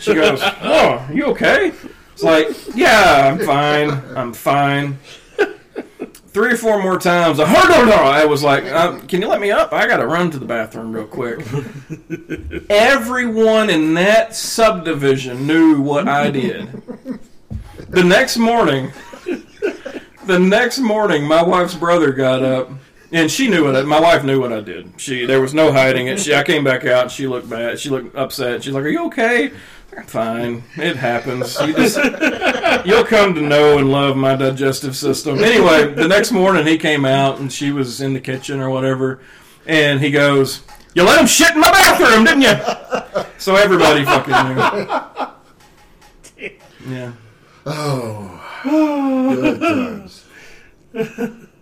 She 0.01 0.15
goes, 0.15 0.41
"Oh, 0.43 1.07
you 1.13 1.27
okay?" 1.27 1.71
It's 2.11 2.23
like, 2.23 2.49
"Yeah, 2.75 3.31
I'm 3.31 3.39
fine. 3.45 3.91
I'm 4.17 4.33
fine." 4.33 4.99
Three 6.33 6.53
or 6.53 6.57
four 6.57 6.81
more 6.81 6.97
times, 6.97 7.39
I 7.39 7.47
heard 7.47 7.87
it. 7.87 7.93
I 7.93 8.25
was 8.25 8.43
like, 8.43 8.65
uh, 8.65 8.99
"Can 9.07 9.21
you 9.21 9.27
let 9.27 9.39
me 9.39 9.51
up? 9.51 9.71
I 9.71 9.87
got 9.87 9.97
to 9.97 10.07
run 10.07 10.31
to 10.31 10.39
the 10.39 10.45
bathroom 10.45 10.91
real 10.91 11.05
quick." 11.05 11.39
Everyone 12.69 13.69
in 13.69 13.93
that 13.95 14.35
subdivision 14.35 15.45
knew 15.47 15.81
what 15.81 16.07
I 16.07 16.31
did. 16.31 16.69
The 17.89 18.03
next 18.03 18.37
morning, 18.37 18.91
the 20.25 20.39
next 20.39 20.79
morning, 20.79 21.25
my 21.27 21.43
wife's 21.43 21.75
brother 21.75 22.11
got 22.11 22.41
up, 22.43 22.69
and 23.11 23.29
she 23.29 23.47
knew 23.49 23.65
what 23.65 23.75
I, 23.75 23.81
my 23.83 23.99
wife 23.99 24.23
knew 24.23 24.39
what 24.41 24.51
I 24.51 24.61
did. 24.61 24.93
She 24.97 25.25
there 25.25 25.41
was 25.41 25.53
no 25.53 25.71
hiding 25.71 26.07
it. 26.07 26.19
She 26.19 26.33
I 26.33 26.43
came 26.43 26.63
back 26.63 26.85
out. 26.85 27.03
and 27.03 27.11
She 27.11 27.27
looked 27.27 27.49
bad. 27.49 27.79
She 27.79 27.89
looked 27.89 28.15
upset. 28.15 28.63
She's 28.63 28.73
like, 28.73 28.83
"Are 28.83 28.89
you 28.89 29.05
okay?" 29.07 29.51
Fine, 30.07 30.63
it 30.75 30.95
happens. 30.95 31.59
You 31.61 31.73
just 31.73 31.97
you'll 32.85 33.03
come 33.03 33.33
to 33.35 33.41
know 33.41 33.77
and 33.77 33.91
love 33.91 34.15
my 34.15 34.35
digestive 34.35 34.95
system. 34.95 35.39
Anyway, 35.39 35.93
the 35.93 36.07
next 36.07 36.31
morning 36.31 36.65
he 36.65 36.77
came 36.77 37.05
out 37.05 37.39
and 37.39 37.51
she 37.51 37.71
was 37.71 38.01
in 38.01 38.13
the 38.13 38.19
kitchen 38.19 38.59
or 38.59 38.69
whatever, 38.69 39.19
and 39.65 40.01
he 40.01 40.11
goes, 40.11 40.61
"You 40.93 41.03
let 41.03 41.19
him 41.19 41.27
shit 41.27 41.51
in 41.51 41.59
my 41.59 41.71
bathroom, 41.71 42.25
didn't 42.25 42.41
you?" 42.41 43.23
So 43.37 43.55
everybody 43.55 44.05
fucking 44.05 44.55
knew. 44.55 44.87
Yeah. 46.95 47.13
Oh, 47.65 48.41
good 48.63 49.59
times. 49.59 50.25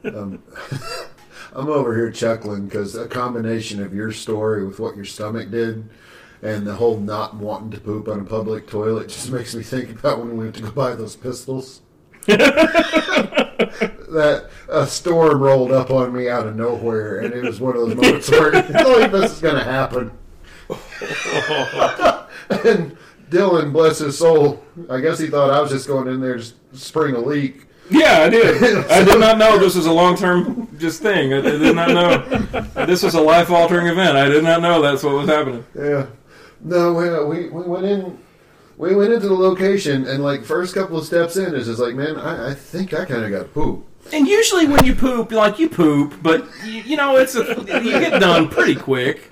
Um, 0.04 0.42
I'm 1.54 1.70
over 1.70 1.96
here 1.96 2.12
chuckling 2.12 2.66
because 2.66 2.96
a 2.96 3.08
combination 3.08 3.84
of 3.84 3.94
your 3.94 4.12
story 4.12 4.66
with 4.66 4.80
what 4.80 4.96
your 4.96 5.06
stomach 5.06 5.52
did 5.52 5.88
and 6.42 6.66
the 6.66 6.76
whole 6.76 6.98
not 6.98 7.36
wanting 7.36 7.72
to 7.72 7.80
poop 7.80 8.08
on 8.08 8.20
a 8.20 8.24
public 8.24 8.68
toilet 8.68 9.10
just 9.10 9.32
makes 9.32 9.54
me 9.54 9.64
think 9.64 9.92
about 9.92 10.20
when 10.20 10.38
we 10.38 10.44
went 10.46 10.56
to 10.56 10.64
go 10.64 10.72
buy 10.72 10.96
those 10.96 11.16
pistols. 11.16 11.82
that 14.12 14.50
a 14.70 14.86
storm 14.86 15.42
rolled 15.42 15.72
up 15.72 15.90
on 15.90 16.14
me 16.14 16.30
out 16.30 16.48
of 16.48 16.56
nowhere, 16.56 17.20
and 17.20 17.34
it 17.34 17.44
was 17.44 17.60
one 17.60 17.76
of 17.76 17.82
those 17.82 17.96
moments 17.96 18.30
where 18.30 18.56
I 18.56 18.60
like 18.84 19.12
this 19.12 19.34
is 19.34 19.40
going 19.40 19.56
to 19.56 19.64
happen. 19.64 20.12
and 22.68 22.98
Dylan, 23.30 23.72
bless 23.72 24.00
his 24.00 24.18
soul, 24.18 24.64
I 24.90 25.00
guess 25.00 25.20
he 25.20 25.28
thought 25.28 25.50
I 25.50 25.62
was 25.62 25.72
just 25.72 25.88
going 25.88 26.08
in 26.08 26.22
there 26.22 26.38
to 26.38 26.54
spring 26.74 27.16
a 27.16 27.20
leak. 27.20 27.66
Yeah, 27.90 28.22
I 28.22 28.30
did. 28.30 28.86
I 28.92 29.04
did 29.04 29.20
not 29.20 29.38
know 29.38 29.58
this 29.58 29.76
was 29.76 29.86
a 29.86 29.92
long 29.92 30.16
term 30.16 30.68
just 30.78 31.02
thing. 31.02 31.34
I, 31.34 31.40
I 31.40 31.42
did 31.42 31.76
not 31.76 31.90
know 31.90 32.86
this 32.86 33.04
was 33.04 33.16
a 33.16 33.22
life 33.22 33.50
altering 33.50 33.88
event. 33.88 34.18
I 34.18 34.30
did 34.30 34.44
not 34.44 34.62
know 34.62 34.82
that's 34.82 35.04
what 35.04 35.14
was 35.14 35.28
happening. 35.28 35.66
Yeah. 35.76 36.06
No, 36.64 36.94
we, 36.94 37.10
we, 37.26 37.50
we 37.50 37.64
went 37.64 37.86
in. 37.86 38.18
We 38.78 38.96
went 38.96 39.14
into 39.14 39.28
the 39.28 39.36
location, 39.36 40.08
and 40.08 40.24
like 40.24 40.44
first 40.44 40.74
couple 40.74 40.98
of 40.98 41.06
steps 41.06 41.38
in 41.38 41.54
is 41.54 41.68
just 41.68 41.80
like, 41.80 41.94
man, 41.94 42.18
I, 42.18 42.52
I 42.52 42.54
think 42.54 42.94
I 42.94 43.06
kind 43.06 43.24
of 43.24 43.32
got 43.32 43.54
poop. 43.54 43.86
And 44.12 44.28
usually 44.28 44.68
when 44.68 44.84
you 44.84 44.96
poop, 44.96 45.32
like 45.32 45.60
you 45.60 45.70
poop, 45.70 46.16
but 46.24 46.48
you, 46.66 46.82
you 46.82 46.98
know 46.98 47.18
it's 47.18 47.36
a 47.36 47.44
you 47.84 47.92
get 47.92 48.20
done 48.20 48.50
pretty 48.50 48.76
quick. 48.76 49.32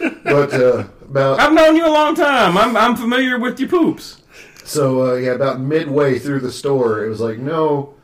But 0.00 0.52
uh, 0.52 0.84
about 1.02 1.38
I've 1.38 1.52
known 1.52 1.76
you 1.76 1.86
a 1.86 1.92
long 1.92 2.14
time. 2.16 2.56
I'm 2.56 2.76
I'm 2.76 2.96
familiar 2.96 3.38
with 3.38 3.60
your 3.60 3.68
poops. 3.68 4.22
so 4.64 5.12
uh, 5.12 5.14
yeah, 5.14 5.32
about 5.32 5.60
midway 5.60 6.18
through 6.18 6.40
the 6.40 6.50
store, 6.50 7.04
it 7.04 7.08
was 7.08 7.20
like, 7.20 7.38
no, 7.38 7.94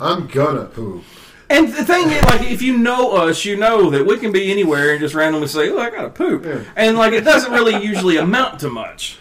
I'm 0.00 0.28
gonna 0.28 0.66
poop. 0.66 1.02
And 1.50 1.68
the 1.68 1.84
thing 1.84 2.08
is, 2.10 2.22
like, 2.24 2.42
if 2.42 2.62
you 2.62 2.78
know 2.78 3.10
us, 3.12 3.44
you 3.44 3.56
know 3.56 3.90
that 3.90 4.06
we 4.06 4.16
can 4.18 4.30
be 4.32 4.50
anywhere 4.52 4.92
and 4.92 5.00
just 5.00 5.14
randomly 5.14 5.48
say, 5.48 5.68
"Oh, 5.70 5.78
I 5.78 5.90
got 5.90 6.02
to 6.02 6.10
poop," 6.10 6.44
Yeah. 6.46 6.60
and 6.76 6.96
like 6.96 7.12
it 7.12 7.24
doesn't 7.24 7.52
really 7.52 7.84
usually 7.84 8.16
amount 8.18 8.60
to 8.60 8.70
much. 8.70 9.18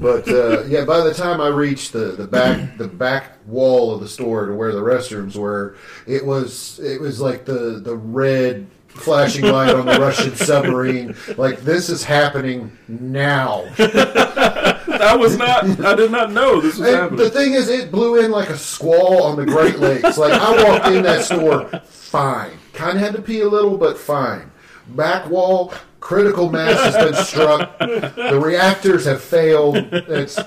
But 0.00 0.26
uh, 0.28 0.64
yeah, 0.64 0.84
by 0.84 1.00
the 1.02 1.14
time 1.14 1.40
I 1.40 1.48
reached 1.48 1.92
the, 1.92 2.06
the 2.12 2.26
back 2.26 2.76
the 2.78 2.88
back 2.88 3.36
wall 3.46 3.94
of 3.94 4.00
the 4.00 4.08
store 4.08 4.46
to 4.46 4.54
where 4.54 4.72
the 4.72 4.80
restrooms 4.80 5.36
were, 5.36 5.76
it 6.06 6.24
was 6.26 6.80
it 6.82 7.00
was 7.00 7.20
like 7.20 7.44
the 7.44 7.80
the 7.84 7.94
red 7.96 8.66
flashing 8.88 9.44
light 9.44 9.72
on 9.74 9.86
the 9.86 10.00
Russian 10.00 10.34
submarine. 10.34 11.14
Like 11.36 11.60
this 11.60 11.88
is 11.88 12.02
happening 12.02 12.76
now. 12.88 13.64
I 14.92 15.16
was 15.16 15.36
not. 15.36 15.64
I 15.84 15.94
did 15.94 16.10
not 16.10 16.32
know 16.32 16.60
this 16.60 16.78
was 16.78 16.88
happening. 16.88 17.18
the 17.18 17.30
thing 17.30 17.52
is, 17.54 17.68
it 17.68 17.90
blew 17.90 18.20
in 18.24 18.30
like 18.30 18.48
a 18.48 18.58
squall 18.58 19.22
on 19.24 19.36
the 19.36 19.46
Great 19.46 19.78
Lakes. 19.78 20.18
Like 20.18 20.32
I 20.32 20.64
walked 20.64 20.86
in 20.86 21.02
that 21.02 21.24
store, 21.24 21.68
fine. 21.84 22.52
Kind 22.72 22.98
of 22.98 23.04
had 23.04 23.14
to 23.14 23.22
pee 23.22 23.40
a 23.40 23.48
little, 23.48 23.76
but 23.76 23.98
fine. 23.98 24.50
Back 24.88 25.28
wall, 25.28 25.72
critical 26.00 26.50
mass 26.50 26.78
has 26.80 26.96
been 26.96 27.24
struck. 27.24 27.78
The 27.78 28.40
reactors 28.42 29.04
have 29.04 29.22
failed. 29.22 29.76
It's, 29.76 30.38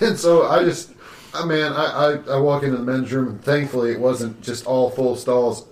and 0.00 0.18
so 0.18 0.46
I 0.46 0.64
just, 0.64 0.92
I 1.34 1.44
man, 1.44 1.72
I, 1.72 1.84
I, 1.84 2.36
I 2.36 2.38
walk 2.38 2.62
into 2.62 2.76
the 2.78 2.82
men's 2.84 3.12
room, 3.12 3.28
and 3.28 3.44
thankfully 3.44 3.92
it 3.92 4.00
wasn't 4.00 4.40
just 4.40 4.66
all 4.66 4.90
full 4.90 5.16
stalls. 5.16 5.66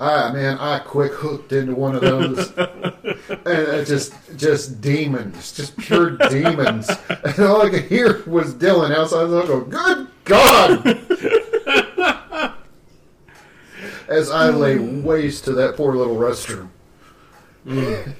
I 0.00 0.32
man, 0.32 0.58
I 0.58 0.78
quick 0.78 1.12
hooked 1.12 1.52
into 1.52 1.74
one 1.74 1.94
of 1.94 2.00
those, 2.00 2.50
and 2.56 3.46
it 3.46 3.84
just 3.86 4.14
just 4.34 4.80
demons, 4.80 5.52
just 5.52 5.76
pure 5.76 6.16
demons. 6.16 6.90
And 7.22 7.38
all 7.40 7.60
I 7.60 7.68
could 7.68 7.84
hear 7.84 8.22
was 8.26 8.54
Dylan 8.54 8.96
outside 8.96 9.26
the 9.26 9.42
go, 9.42 9.60
"Good 9.60 10.08
God!" 10.24 10.86
As 14.08 14.30
I 14.30 14.48
lay 14.48 14.78
hmm. 14.78 15.02
waste 15.04 15.44
to 15.44 15.52
that 15.52 15.76
poor 15.76 15.94
little 15.94 16.16
restroom, 16.16 16.70
hmm. 17.64 18.10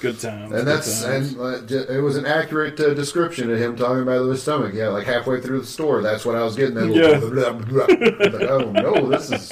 Good 0.00 0.20
times. 0.20 0.52
and 0.52 0.66
that's 0.68 1.02
and 1.04 1.40
uh, 1.40 1.60
j- 1.66 1.86
it 1.96 2.02
was 2.02 2.16
an 2.16 2.26
accurate 2.26 2.78
uh, 2.78 2.92
description 2.94 3.50
of 3.50 3.58
him 3.58 3.76
talking 3.76 4.02
about 4.02 4.26
his 4.28 4.42
stomach. 4.42 4.74
Yeah, 4.74 4.88
like 4.88 5.06
halfway 5.06 5.40
through 5.40 5.60
the 5.60 5.66
store, 5.66 6.02
that's 6.02 6.24
what 6.24 6.36
I 6.36 6.42
was 6.44 6.54
getting. 6.56 6.74
That 6.74 6.88
Yeah. 6.88 7.18
blah, 7.20 7.52
blah, 7.52 7.86
blah. 7.86 8.38
Like, 8.38 8.50
oh 8.50 8.70
no, 8.72 9.08
this 9.08 9.30
is 9.32 9.48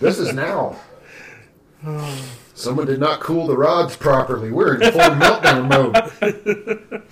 this 0.00 0.18
is 0.18 0.32
now. 0.34 0.76
Someone 2.54 2.86
did 2.86 2.98
not 2.98 3.20
cool 3.20 3.46
the 3.46 3.56
rods 3.56 3.96
properly. 3.96 4.50
We're 4.50 4.74
in 4.80 4.90
full 4.92 5.00
meltdown 5.00 5.68
mode. 5.68 7.02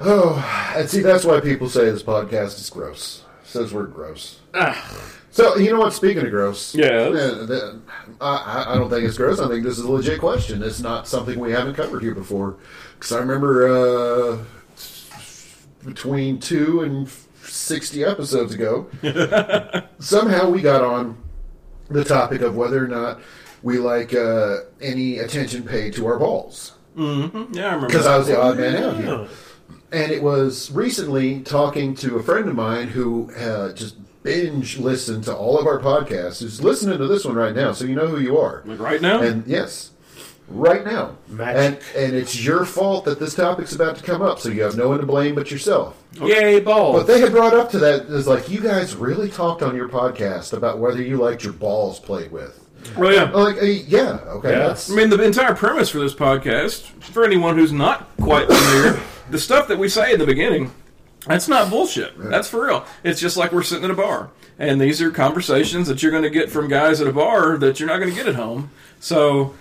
Oh, 0.00 0.72
and 0.76 0.88
see, 0.90 1.00
that's 1.00 1.24
why 1.24 1.40
people 1.40 1.68
say 1.68 1.86
this 1.86 2.02
podcast 2.02 2.58
is 2.60 2.68
gross. 2.70 3.22
Says 3.44 3.72
we're 3.72 3.84
gross. 3.86 4.40
So 5.36 5.56
you 5.58 5.70
know 5.70 5.80
what? 5.80 5.92
Speaking 5.92 6.24
of 6.24 6.30
gross, 6.30 6.74
Yes. 6.74 7.14
uh, 7.14 7.76
I, 8.22 8.64
I- 8.68 8.74
don't 8.74 8.88
think 8.88 9.04
it's 9.04 9.18
gross. 9.18 9.38
I 9.38 9.48
think 9.48 9.64
this 9.64 9.76
is 9.78 9.84
a 9.84 9.92
legit 9.92 10.18
question. 10.18 10.62
It's 10.62 10.80
not 10.80 11.06
something 11.06 11.38
we 11.38 11.52
haven't 11.52 11.74
covered 11.74 12.02
here 12.02 12.14
before. 12.14 12.56
Because 12.94 13.12
I 13.12 13.18
remember 13.18 13.68
uh, 13.68 14.38
between 15.84 16.38
two 16.40 16.80
and 16.80 17.06
sixty 17.44 18.02
episodes 18.02 18.54
ago, 18.54 18.86
somehow 19.98 20.48
we 20.48 20.62
got 20.62 20.82
on 20.82 21.18
the 21.90 22.02
topic 22.02 22.40
of 22.40 22.56
whether 22.56 22.82
or 22.82 22.88
not 22.88 23.20
we 23.62 23.76
like 23.78 24.14
uh, 24.14 24.60
any 24.80 25.18
attention 25.18 25.64
paid 25.64 25.92
to 25.94 26.06
our 26.06 26.18
balls. 26.18 26.72
yeah, 26.96 27.04
I 27.04 27.08
remember. 27.10 27.86
Because. 27.88 28.06
I 28.06 28.16
was 28.16 28.26
the 28.26 28.40
odd 28.40 28.56
man 28.56 28.82
out 28.82 28.96
here. 28.96 29.28
And 29.92 30.10
it 30.10 30.22
was 30.22 30.70
recently 30.72 31.40
talking 31.42 31.94
to 31.96 32.16
a 32.16 32.22
friend 32.22 32.48
of 32.48 32.54
mine 32.56 32.88
who 32.88 33.30
uh, 33.36 33.72
just 33.72 33.96
binge 34.26 34.78
listen 34.78 35.22
to 35.22 35.34
all 35.34 35.56
of 35.58 35.66
our 35.66 35.78
podcasts, 35.78 36.40
who's 36.40 36.62
listening 36.62 36.98
to 36.98 37.06
this 37.06 37.24
one 37.24 37.36
right 37.36 37.54
now, 37.54 37.72
so 37.72 37.84
you 37.84 37.94
know 37.94 38.08
who 38.08 38.18
you 38.18 38.36
are. 38.38 38.62
like 38.66 38.80
right 38.80 39.00
now. 39.00 39.22
And 39.22 39.46
yes, 39.46 39.92
right 40.48 40.84
now. 40.84 41.16
Magic. 41.28 41.56
And, 41.94 42.06
and 42.06 42.16
it's 42.16 42.42
your 42.44 42.64
fault 42.64 43.04
that 43.04 43.20
this 43.20 43.34
topic's 43.34 43.72
about 43.74 43.96
to 43.96 44.02
come 44.02 44.22
up, 44.22 44.40
so 44.40 44.48
you 44.48 44.62
have 44.62 44.76
no 44.76 44.88
one 44.88 44.98
to 44.98 45.06
blame 45.06 45.36
but 45.36 45.50
yourself. 45.52 46.02
Yay, 46.20 46.58
balls. 46.60 46.96
But 46.96 47.06
they 47.06 47.20
had 47.20 47.30
brought 47.30 47.54
up 47.54 47.70
to 47.70 47.78
that 47.78 48.06
is 48.06 48.26
like, 48.26 48.48
you 48.48 48.60
guys 48.60 48.96
really 48.96 49.30
talked 49.30 49.62
on 49.62 49.76
your 49.76 49.88
podcast 49.88 50.52
about 50.52 50.78
whether 50.78 51.00
you 51.00 51.18
liked 51.18 51.44
your 51.44 51.52
balls 51.52 52.00
played 52.00 52.32
with. 52.32 52.66
well, 52.96 53.12
yeah. 53.12 53.30
Like, 53.30 53.58
eh, 53.58 53.82
yeah, 53.86 54.18
okay, 54.26 54.50
Yeah. 54.50 54.66
that's 54.68 54.90
I 54.90 54.94
mean, 54.96 55.08
the 55.10 55.22
entire 55.22 55.54
premise 55.54 55.88
for 55.88 55.98
this 56.00 56.14
podcast, 56.14 56.82
for 57.02 57.24
anyone 57.24 57.56
who's 57.56 57.72
not 57.72 58.08
quite 58.20 58.48
familiar, 58.48 59.00
the 59.30 59.38
stuff 59.38 59.68
that 59.68 59.78
we 59.78 59.88
say 59.88 60.12
in 60.12 60.18
the 60.18 60.26
beginning, 60.26 60.72
that's 61.26 61.48
not 61.48 61.70
bullshit. 61.70 62.12
That's 62.18 62.48
for 62.48 62.66
real. 62.66 62.84
It's 63.04 63.20
just 63.20 63.36
like 63.36 63.52
we're 63.52 63.62
sitting 63.62 63.84
at 63.84 63.90
a 63.90 63.94
bar. 63.94 64.30
And 64.58 64.80
these 64.80 65.02
are 65.02 65.10
conversations 65.10 65.86
that 65.88 66.02
you're 66.02 66.12
going 66.12 66.22
to 66.22 66.30
get 66.30 66.50
from 66.50 66.68
guys 66.68 67.00
at 67.00 67.06
a 67.06 67.12
bar 67.12 67.58
that 67.58 67.78
you're 67.78 67.88
not 67.88 67.98
going 67.98 68.08
to 68.10 68.16
get 68.16 68.26
at 68.26 68.36
home. 68.36 68.70
So, 69.00 69.54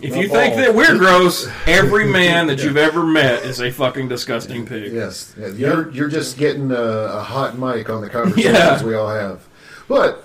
if 0.00 0.16
you 0.16 0.28
think 0.28 0.54
that 0.56 0.74
we're 0.74 0.96
gross, 0.96 1.48
every 1.66 2.06
man 2.10 2.46
that 2.46 2.62
you've 2.62 2.76
ever 2.76 3.04
met 3.04 3.42
is 3.44 3.60
a 3.60 3.70
fucking 3.70 4.08
disgusting 4.08 4.64
pig. 4.64 4.92
Yes, 4.92 5.34
yeah, 5.38 5.48
you're 5.48 5.90
you're 5.90 6.08
just 6.08 6.38
getting 6.38 6.70
a, 6.70 6.74
a 6.74 7.20
hot 7.22 7.58
mic 7.58 7.90
on 7.90 8.00
the 8.00 8.08
conversations 8.08 8.54
Yeah. 8.54 8.82
we 8.84 8.94
all 8.94 9.08
have. 9.10 9.46
But 9.88 10.24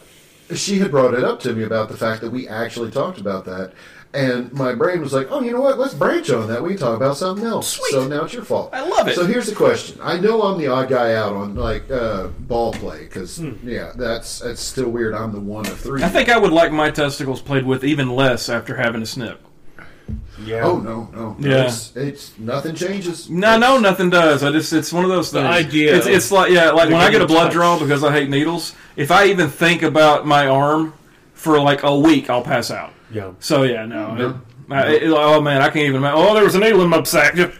she 0.53 0.77
had 0.79 0.91
brought 0.91 1.13
it 1.15 1.23
up 1.23 1.39
to 1.41 1.53
me 1.53 1.63
about 1.63 1.89
the 1.89 1.97
fact 1.97 2.21
that 2.21 2.31
we 2.31 2.47
actually 2.47 2.91
talked 2.91 3.17
about 3.19 3.45
that, 3.45 3.73
and 4.13 4.51
my 4.53 4.73
brain 4.75 5.01
was 5.01 5.11
like, 5.13 5.27
"Oh, 5.31 5.41
you 5.41 5.51
know 5.51 5.61
what? 5.61 5.79
Let's 5.79 5.93
branch 5.93 6.29
on 6.29 6.47
that. 6.47 6.61
We 6.61 6.69
can 6.69 6.77
talk 6.79 6.95
about 6.95 7.17
something 7.17 7.45
else." 7.45 7.67
Sweet. 7.69 7.91
So 7.91 8.07
now 8.07 8.25
it's 8.25 8.33
your 8.33 8.43
fault. 8.43 8.69
I 8.73 8.87
love 8.87 9.07
it. 9.07 9.15
So 9.15 9.25
here's 9.25 9.47
the 9.47 9.55
question: 9.55 9.99
I 10.01 10.19
know 10.19 10.41
I'm 10.43 10.59
the 10.59 10.67
odd 10.67 10.89
guy 10.89 11.15
out 11.15 11.33
on 11.33 11.55
like 11.55 11.89
uh, 11.89 12.27
ball 12.27 12.73
play 12.73 13.03
because 13.05 13.39
yeah, 13.63 13.91
that's 13.95 14.39
that's 14.39 14.61
still 14.61 14.89
weird. 14.89 15.13
I'm 15.15 15.31
the 15.31 15.39
one 15.39 15.65
of 15.67 15.79
three. 15.79 16.03
I 16.03 16.09
think 16.09 16.29
I 16.29 16.37
would 16.37 16.51
like 16.51 16.71
my 16.71 16.91
testicles 16.91 17.41
played 17.41 17.65
with 17.65 17.83
even 17.83 18.09
less 18.09 18.49
after 18.49 18.75
having 18.75 19.01
a 19.01 19.05
snip. 19.05 19.41
Yeah. 20.43 20.63
Oh 20.65 20.77
no, 20.79 21.07
no, 21.13 21.35
no. 21.39 21.49
Yeah. 21.49 21.65
It's, 21.65 21.95
it's 21.95 22.37
nothing 22.37 22.75
changes. 22.75 23.29
No, 23.29 23.57
no, 23.57 23.79
nothing 23.79 24.09
does. 24.09 24.43
I 24.43 24.51
just 24.51 24.73
it's 24.73 24.91
one 24.91 25.05
of 25.05 25.09
those 25.09 25.31
The 25.31 25.41
things. 25.41 25.55
idea 25.67 25.95
It's, 25.95 26.05
it's 26.07 26.31
like 26.31 26.51
yeah, 26.51 26.71
like 26.71 26.89
when 26.89 26.99
I 26.99 27.09
get 27.09 27.21
a 27.21 27.25
blood 27.27 27.43
touched. 27.45 27.53
draw 27.53 27.79
because 27.79 28.03
I 28.03 28.11
hate 28.11 28.29
needles. 28.29 28.75
If 28.97 29.11
I 29.11 29.25
even 29.27 29.49
think 29.49 29.81
about 29.81 30.27
my 30.27 30.47
arm 30.47 30.93
for 31.33 31.59
like 31.61 31.83
a 31.83 31.97
week, 31.97 32.29
I'll 32.29 32.41
pass 32.43 32.69
out. 32.71 32.91
Yeah. 33.13 33.33
So 33.39 33.63
yeah, 33.63 33.85
no. 33.85 34.15
No. 34.15 34.29
It, 34.29 34.35
I, 34.69 34.87
it- 34.95 35.03
oh 35.09 35.41
man, 35.41 35.61
I 35.61 35.65
can't 35.65 35.85
even. 35.85 35.97
ima- 35.97 36.13
Oh, 36.15 36.33
there 36.33 36.43
was 36.43 36.55
a 36.55 36.59
needle 36.59 36.81
in 36.81 36.89
my 36.89 37.03
sack. 37.03 37.35
Just 37.35 37.57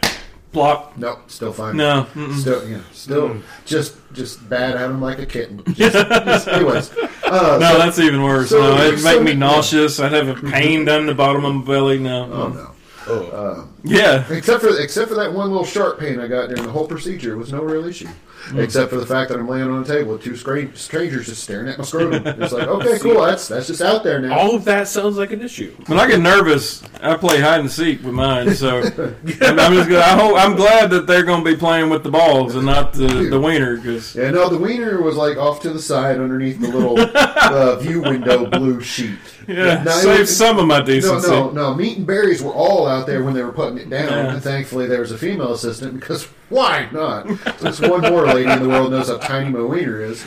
plop. 0.52 0.96
No, 0.96 1.18
still 1.26 1.52
fine. 1.52 1.76
No. 1.76 2.06
mm-mm. 2.14 2.38
Still, 2.38 2.68
yeah, 2.68 2.80
still 2.92 3.28
mm. 3.30 3.42
just 3.64 3.96
just 4.12 4.48
bad 4.48 4.76
at 4.76 4.90
him 4.90 5.00
like 5.00 5.18
a 5.18 5.26
kitten. 5.26 5.62
Just, 5.74 5.94
just- 5.96 6.46
anyways, 6.48 6.96
uh, 7.24 7.58
No, 7.60 7.72
so- 7.72 7.78
that's 7.78 7.98
even 7.98 8.22
worse. 8.22 8.50
so- 8.50 8.60
no, 8.60 8.84
it'd 8.84 9.00
so- 9.00 9.14
make 9.16 9.22
me 9.22 9.34
nauseous. 9.34 9.98
I'd 10.00 10.12
have 10.12 10.28
a 10.28 10.34
mm-hmm. 10.34 10.50
pain 10.50 10.84
down 10.84 11.06
the 11.06 11.14
bottom 11.14 11.44
of 11.44 11.54
my 11.54 11.64
belly. 11.64 11.98
No. 11.98 12.30
oh 12.32 12.48
no. 12.48 12.70
Oh. 13.06 13.26
Uh, 13.30 13.66
yeah. 13.82 14.24
Except 14.32 14.62
for 14.62 14.78
except 14.80 15.08
for 15.10 15.14
that 15.16 15.32
one 15.32 15.50
little 15.50 15.66
sharp 15.66 15.98
pain 15.98 16.18
I 16.20 16.26
got 16.26 16.48
during 16.48 16.62
the 16.62 16.70
whole 16.72 16.86
procedure, 16.86 17.34
it 17.34 17.36
was 17.36 17.52
no 17.52 17.62
real 17.62 17.84
issue. 17.84 18.08
Mm. 18.48 18.62
Except 18.62 18.90
for 18.90 18.96
the 18.96 19.06
fact 19.06 19.30
that 19.30 19.38
I'm 19.38 19.48
laying 19.48 19.70
on 19.70 19.82
a 19.82 19.84
table 19.86 20.12
with 20.12 20.22
two 20.22 20.32
scra- 20.32 20.76
strangers 20.76 21.26
just 21.26 21.42
staring 21.44 21.68
at 21.68 21.78
my 21.78 21.84
scrotum. 21.84 22.26
It's 22.42 22.52
like, 22.52 22.68
okay, 22.68 22.98
cool, 22.98 23.22
that's 23.22 23.48
that's 23.48 23.66
just 23.68 23.80
out 23.80 24.04
there 24.04 24.20
now. 24.20 24.38
All 24.38 24.54
of 24.56 24.64
that 24.66 24.86
sounds 24.88 25.16
like 25.16 25.32
an 25.32 25.40
issue. 25.40 25.74
When 25.86 25.98
I 25.98 26.06
get 26.06 26.20
nervous, 26.20 26.82
I 27.00 27.16
play 27.16 27.40
hide 27.40 27.60
and 27.60 27.70
seek 27.70 28.02
with 28.04 28.12
mine. 28.12 28.54
So 28.54 28.78
I'm, 28.82 29.58
I'm 29.58 29.72
just. 29.74 29.88
Gonna, 29.88 29.98
I 30.00 30.10
hope. 30.18 30.36
I'm 30.36 30.56
glad 30.56 30.90
that 30.90 31.06
they're 31.06 31.22
going 31.24 31.42
to 31.42 31.50
be 31.50 31.56
playing 31.56 31.88
with 31.90 32.02
the 32.02 32.10
balls 32.10 32.54
and 32.54 32.66
not 32.66 32.92
the 32.92 33.06
the 33.30 33.40
wiener 33.40 33.76
because. 33.76 34.14
Yeah, 34.14 34.30
no, 34.30 34.48
the 34.50 34.58
wiener 34.58 35.00
was 35.00 35.16
like 35.16 35.36
off 35.38 35.60
to 35.62 35.70
the 35.70 35.80
side 35.80 36.18
underneath 36.20 36.60
the 36.60 36.68
little 36.68 36.98
uh, 37.16 37.76
view 37.76 38.02
window 38.02 38.44
blue 38.46 38.80
sheet. 38.82 39.18
Yeah, 39.48 39.82
No, 39.84 39.90
it 39.92 40.02
save 40.02 40.18
was- 40.20 40.36
some 40.36 40.58
of 40.58 40.66
my 40.66 40.78
No, 40.80 40.84
decency. 40.86 41.28
no, 41.30 41.50
no. 41.50 41.74
Meat 41.74 41.98
and 41.98 42.06
berries 42.06 42.42
were 42.42 42.52
all 42.52 42.86
out 42.86 43.06
there 43.06 43.22
when 43.24 43.34
they 43.34 43.42
were 43.42 43.52
putting 43.52 43.78
it 43.78 43.88
down, 43.90 44.08
Yeah. 44.08 44.32
and 44.34 44.42
thankfully 44.42 44.86
there 44.86 45.00
was 45.00 45.12
a 45.12 45.18
female 45.18 45.52
assistant 45.52 45.98
because 46.00 46.26
why 46.48 46.88
not? 46.92 47.26
Just 47.60 47.80
one 47.86 48.02
more 48.02 48.26
lady 48.26 48.50
in 48.50 48.62
the 48.62 48.68
world 48.68 48.90
knows 48.90 49.08
how 49.08 49.18
tiny 49.18 49.50
my 49.50 49.62
wiener 49.62 50.00
is. 50.00 50.26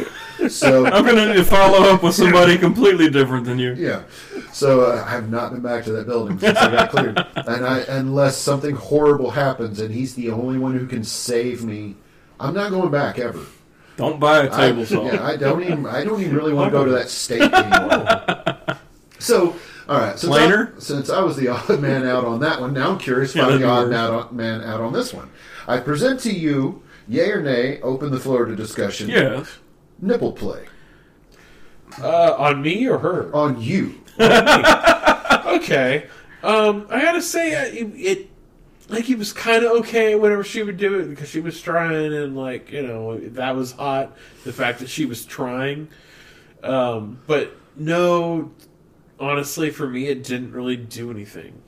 So 0.50 0.86
I'm 0.86 1.04
going 1.04 1.34
to 1.34 1.44
follow 1.44 1.90
up 1.90 2.04
with 2.04 2.16
somebody 2.16 2.58
completely 2.58 3.10
different 3.10 3.46
than 3.46 3.60
you. 3.60 3.74
yeah, 3.74 4.04
so 4.52 4.82
uh, 4.82 5.04
I 5.06 5.10
have 5.12 5.30
not 5.30 5.52
been 5.52 5.62
back 5.62 5.84
to 5.86 5.92
that 5.94 6.06
building 6.08 6.38
since 6.40 6.58
I 6.58 6.72
got 6.72 6.90
cleared, 6.92 7.18
and 7.36 7.66
I 7.66 7.80
unless 7.88 8.38
something 8.38 8.76
horrible 8.76 9.32
happens 9.32 9.80
and 9.80 9.94
he's 9.94 10.16
the 10.16 10.30
only 10.32 10.60
one 10.60 10.78
who 10.78 10.86
can 10.86 11.04
save 11.04 11.64
me, 11.64 11.96
I'm 12.40 12.54
not 12.54 12.70
going 12.72 12.92
back 12.92 13.18
ever. 13.20 13.46
Don't 13.98 14.20
buy 14.20 14.46
a 14.46 14.54
I, 14.54 14.68
table 14.68 14.86
saw. 14.86 15.12
yeah, 15.12 15.26
I 15.26 15.36
don't 15.38 15.64
even. 15.64 15.88
I 15.88 16.04
don't 16.04 16.22
even 16.22 16.36
really 16.36 16.54
want 16.54 16.68
to 16.68 16.72
go 16.72 16.86
to 16.86 16.92
that 16.92 17.10
state 17.10 17.42
anymore. 17.42 18.78
so, 19.20 19.56
all 19.90 19.98
right. 20.00 20.20
Since 20.20 20.36
I, 20.36 20.80
since 20.80 21.10
I 21.10 21.22
was 21.22 21.36
the 21.36 21.48
odd 21.48 21.82
man 21.82 22.06
out 22.06 22.24
on 22.24 22.40
that 22.42 22.62
one, 22.62 22.74
now 22.74 22.92
I'm 22.92 23.00
curious 23.00 23.32
if 23.32 23.38
Yeah, 23.38 23.48
I'm 23.48 23.60
the 23.60 23.68
odd 23.68 23.90
man 23.90 24.12
out, 24.12 24.36
man 24.36 24.62
out 24.62 24.82
on 24.82 24.94
this 24.94 25.14
one. 25.16 25.32
I 25.68 25.80
present 25.80 26.20
to 26.22 26.32
you, 26.34 26.82
yay 27.08 27.30
or 27.32 27.42
nay, 27.42 27.82
open 27.82 28.12
the 28.12 28.20
floor 28.20 28.46
to 28.46 28.56
discussion. 28.56 29.10
Yes. 29.10 29.58
Nipple 30.00 30.32
play 30.32 30.66
Uh, 32.02 32.36
on 32.38 32.62
me 32.62 32.88
or 32.88 33.00
her? 33.00 33.34
on 33.36 33.62
you. 33.62 33.96
okay. 34.20 36.08
Um, 36.44 36.88
I 36.90 37.02
gotta 37.02 37.22
say, 37.22 37.52
it, 37.80 37.92
it 37.96 38.30
like 38.90 39.10
it 39.10 39.18
was 39.18 39.34
kind 39.34 39.66
of 39.66 39.72
okay 39.80 40.16
whenever 40.16 40.44
she 40.44 40.64
would 40.64 40.78
do 40.78 41.00
it 41.00 41.10
because 41.10 41.28
she 41.30 41.40
was 41.42 41.60
trying 41.62 42.14
and 42.14 42.38
like 42.38 42.72
you 42.72 42.84
know 42.84 43.18
that 43.20 43.56
was 43.56 43.74
hot. 43.74 44.16
The 44.44 44.54
fact 44.54 44.80
that 44.80 44.90
she 44.90 45.06
was 45.06 45.26
trying, 45.26 45.90
um, 46.64 47.20
but 47.28 47.54
no, 47.76 48.52
honestly, 49.20 49.70
for 49.72 49.88
me, 49.90 50.08
it 50.08 50.24
didn't 50.24 50.52
really 50.54 50.78
do 50.78 51.12
anything. 51.12 51.62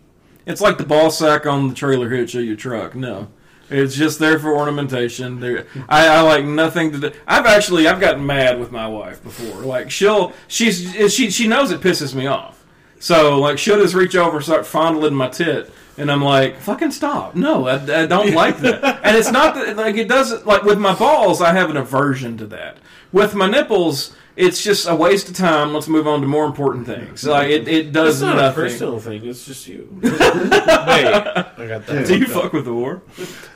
It's 0.45 0.61
like 0.61 0.77
the 0.77 0.85
ball 0.85 1.11
sack 1.11 1.45
on 1.45 1.67
the 1.67 1.75
trailer 1.75 2.09
hitch 2.09 2.35
of 2.35 2.43
your 2.45 2.55
truck. 2.55 2.95
No. 2.95 3.27
It's 3.69 3.95
just 3.95 4.19
there 4.19 4.39
for 4.39 4.55
ornamentation. 4.55 5.39
There, 5.39 5.67
I, 5.87 6.07
I 6.07 6.21
like 6.21 6.45
nothing 6.45 6.91
to 6.93 6.97
do. 6.97 7.11
I've 7.27 7.45
actually 7.45 7.87
I've 7.87 7.99
gotten 7.99 8.25
mad 8.25 8.59
with 8.59 8.71
my 8.71 8.87
wife 8.87 9.21
before. 9.23 9.61
Like 9.61 9.91
she'll 9.91 10.33
she's 10.47 11.13
she 11.13 11.29
she 11.29 11.47
knows 11.47 11.71
it 11.71 11.81
pisses 11.81 12.15
me 12.15 12.27
off. 12.27 12.63
So 12.99 13.39
like 13.39 13.57
she'll 13.57 13.79
just 13.81 13.93
reach 13.93 14.15
over 14.15 14.37
and 14.37 14.45
start 14.45 14.65
fondling 14.65 15.13
my 15.13 15.29
tit, 15.29 15.71
and 15.97 16.11
I'm 16.11 16.23
like, 16.23 16.57
fucking 16.59 16.91
stop. 16.91 17.35
No, 17.35 17.67
I, 17.67 17.75
I 18.03 18.05
don't 18.05 18.33
like 18.33 18.57
that. 18.59 18.99
And 19.03 19.15
it's 19.15 19.31
not 19.31 19.55
that 19.55 19.77
like 19.77 19.95
it 19.95 20.07
doesn't 20.07 20.45
like 20.45 20.63
with 20.63 20.79
my 20.79 20.93
balls. 20.95 21.41
I 21.41 21.53
have 21.53 21.69
an 21.69 21.77
aversion 21.77 22.37
to 22.37 22.47
that. 22.47 22.77
With 23.11 23.33
my 23.35 23.49
nipples, 23.49 24.15
it's 24.39 24.63
just 24.63 24.87
a 24.87 24.95
waste 24.95 25.27
of 25.27 25.35
time. 25.35 25.73
Let's 25.73 25.89
move 25.89 26.07
on 26.07 26.21
to 26.21 26.27
more 26.27 26.45
important 26.45 26.85
things. 26.85 27.25
Like 27.25 27.49
it, 27.49 27.67
it 27.67 27.91
does 27.91 28.15
It's 28.15 28.21
not 28.21 28.37
nothing. 28.37 28.63
a 28.63 28.67
personal 28.67 28.99
thing. 28.99 29.25
It's 29.25 29.45
just 29.45 29.67
you. 29.67 29.89
Wait, 30.01 30.13
I 30.13 31.43
got 31.67 31.85
that. 31.85 32.05
Do 32.07 32.17
you 32.17 32.25
up. 32.25 32.31
fuck 32.31 32.53
with 32.53 32.63
the 32.63 32.73
war? 32.73 33.01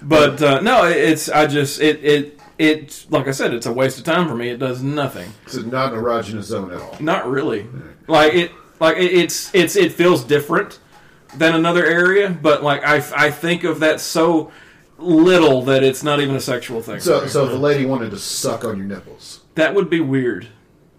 But 0.01 0.41
uh, 0.41 0.59
no, 0.59 0.84
it's 0.86 1.29
I 1.29 1.47
just 1.47 1.79
it 1.79 2.03
it 2.03 2.39
it 2.57 3.05
like 3.09 3.29
I 3.29 3.31
said, 3.31 3.53
it's 3.53 3.65
a 3.65 3.71
waste 3.71 3.97
of 3.97 4.03
time 4.03 4.27
for 4.27 4.36
me. 4.36 4.49
It 4.49 4.57
does 4.57 4.84
nothing. 4.84 5.31
This 5.45 5.55
is 5.55 5.65
not 5.65 5.93
an 5.93 5.99
erogenous 5.99 6.43
zone 6.43 6.71
at 6.73 6.81
all. 6.81 6.97
Not 6.99 7.29
really. 7.29 7.65
Like 8.07 8.34
it 8.34 8.51
like 8.81 8.97
it, 8.97 9.13
it's 9.13 9.55
it's 9.55 9.77
it 9.77 9.93
feels 9.93 10.25
different 10.25 10.79
than 11.38 11.55
another 11.55 11.86
area, 11.86 12.29
but 12.29 12.61
like 12.61 12.84
I 12.84 12.97
I 13.15 13.31
think 13.31 13.63
of 13.63 13.79
that 13.79 14.01
so 14.01 14.51
little 14.97 15.61
that 15.63 15.81
it's 15.81 16.03
not 16.03 16.19
even 16.19 16.36
a 16.36 16.41
sexual 16.41 16.81
thing. 16.81 16.99
So, 16.99 17.25
so 17.27 17.45
if 17.45 17.51
the 17.51 17.57
lady 17.57 17.86
wanted 17.86 18.11
to 18.11 18.19
suck 18.19 18.65
on 18.65 18.77
your 18.77 18.86
nipples, 18.86 19.41
that 19.55 19.73
would 19.73 19.89
be 19.89 20.01
weird. 20.01 20.49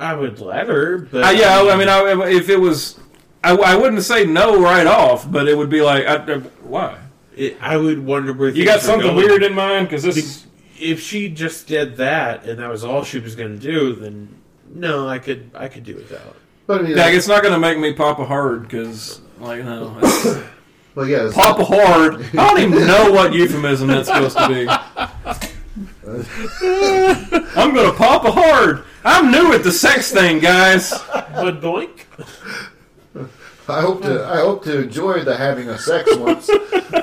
I 0.01 0.15
would 0.15 0.41
let 0.41 0.67
her, 0.69 0.99
but 0.99 1.25
Uh, 1.25 1.31
yeah, 1.31 1.61
I 1.63 1.77
mean, 1.77 1.89
I, 1.89 2.29
if 2.31 2.49
it 2.49 2.57
was, 2.61 2.99
I, 3.43 3.55
I 3.55 3.75
wouldn't 3.77 4.03
say 4.03 4.25
no 4.27 4.61
right 4.61 4.87
off, 4.87 5.31
but 5.31 5.49
it 5.49 5.57
would 5.57 5.71
be 5.71 5.83
like, 5.83 6.05
I, 6.07 6.17
I- 6.17 6.39
why? 6.65 6.99
it, 7.37 7.57
I 7.61 7.77
would 7.77 8.05
wonder 8.05 8.33
where 8.33 8.49
You 8.51 8.65
got 8.65 8.81
something 8.81 9.09
going. 9.15 9.17
weird 9.27 9.43
in 9.43 9.55
mind? 9.55 9.87
Because 9.89 10.03
this 10.03 10.17
is 10.17 10.47
If 10.81 11.01
she 11.01 11.29
just 11.29 11.67
did 11.67 11.97
that 11.97 12.45
and 12.45 12.59
that 12.59 12.69
was 12.71 12.85
all 12.85 13.05
she 13.05 13.19
was 13.21 13.35
going 13.37 13.59
to 13.59 13.63
do, 13.63 13.95
then 13.95 14.29
no, 14.75 15.09
I 15.09 15.19
could 15.19 15.51
I 15.55 15.69
could 15.69 15.85
do 15.85 15.95
without. 15.95 16.37
but 16.67 16.81
I 16.81 16.83
mean, 16.83 16.97
Yeah, 16.97 17.09
it's 17.09 17.29
not 17.29 17.43
going 17.43 17.55
to 17.55 17.61
make 17.61 17.79
me 17.79 17.93
pop 17.93 18.19
a 18.19 18.25
hard 18.25 18.63
because, 18.63 19.21
like, 19.41 19.65
no. 19.65 19.97
it's- 19.99 20.43
well, 20.97 21.07
yeah, 21.07 21.27
it's- 21.29 21.35
pop 21.35 21.59
a 21.61 21.65
hard. 21.65 22.25
I 22.37 22.49
don't 22.49 22.61
even 22.61 22.87
know 22.93 23.13
what 23.13 23.33
euphemism 23.33 23.89
that's 23.89 24.09
supposed 24.09 24.37
to 24.39 24.49
be. 24.49 24.69
I'm 27.57 27.75
going 27.75 27.91
to 27.91 27.97
pop 27.97 28.25
a 28.25 28.31
hard. 28.33 28.85
I'm 29.05 29.31
new 29.31 29.53
at 29.53 29.63
the 29.63 29.73
sex 29.73 30.11
thing, 30.11 30.41
guys. 30.41 30.91
But 30.91 31.61
doink. 31.61 32.05
I 33.69 33.81
hope 33.81 34.03
to 34.03 34.25
I 34.25 34.39
hope 34.41 34.65
to 34.65 34.83
enjoy 34.83 35.25
the 35.25 35.37
having 35.37 35.69
a 35.69 35.79
sex 35.79 36.15
once, 36.17 36.51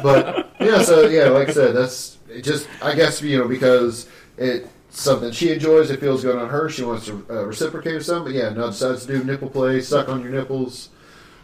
but 0.04 0.52
yeah. 0.60 0.84
So 0.84 1.08
yeah, 1.08 1.30
like 1.30 1.50
I 1.50 1.54
said, 1.54 1.76
that's 1.76 2.18
it 2.30 2.44
just 2.44 2.68
I 2.84 2.94
guess 2.96 3.22
you 3.22 3.40
know 3.40 3.48
because 3.48 4.08
it's 4.38 4.68
something 4.92 5.32
she 5.32 5.52
enjoys. 5.52 5.90
It 5.90 6.00
feels 6.00 6.24
good 6.24 6.36
on 6.36 6.50
her. 6.50 6.70
She 6.70 6.84
wants 6.84 7.06
to 7.08 7.26
uh, 7.30 7.46
reciprocate 7.46 7.96
or 7.96 8.04
something. 8.04 8.32
But 8.32 8.40
yeah, 8.40 8.50
no, 8.50 8.68
decides 8.68 9.06
to 9.06 9.18
do 9.18 9.24
nipple 9.24 9.50
play, 9.50 9.82
suck 9.82 10.08
on 10.08 10.22
your 10.22 10.32
nipples. 10.32 10.90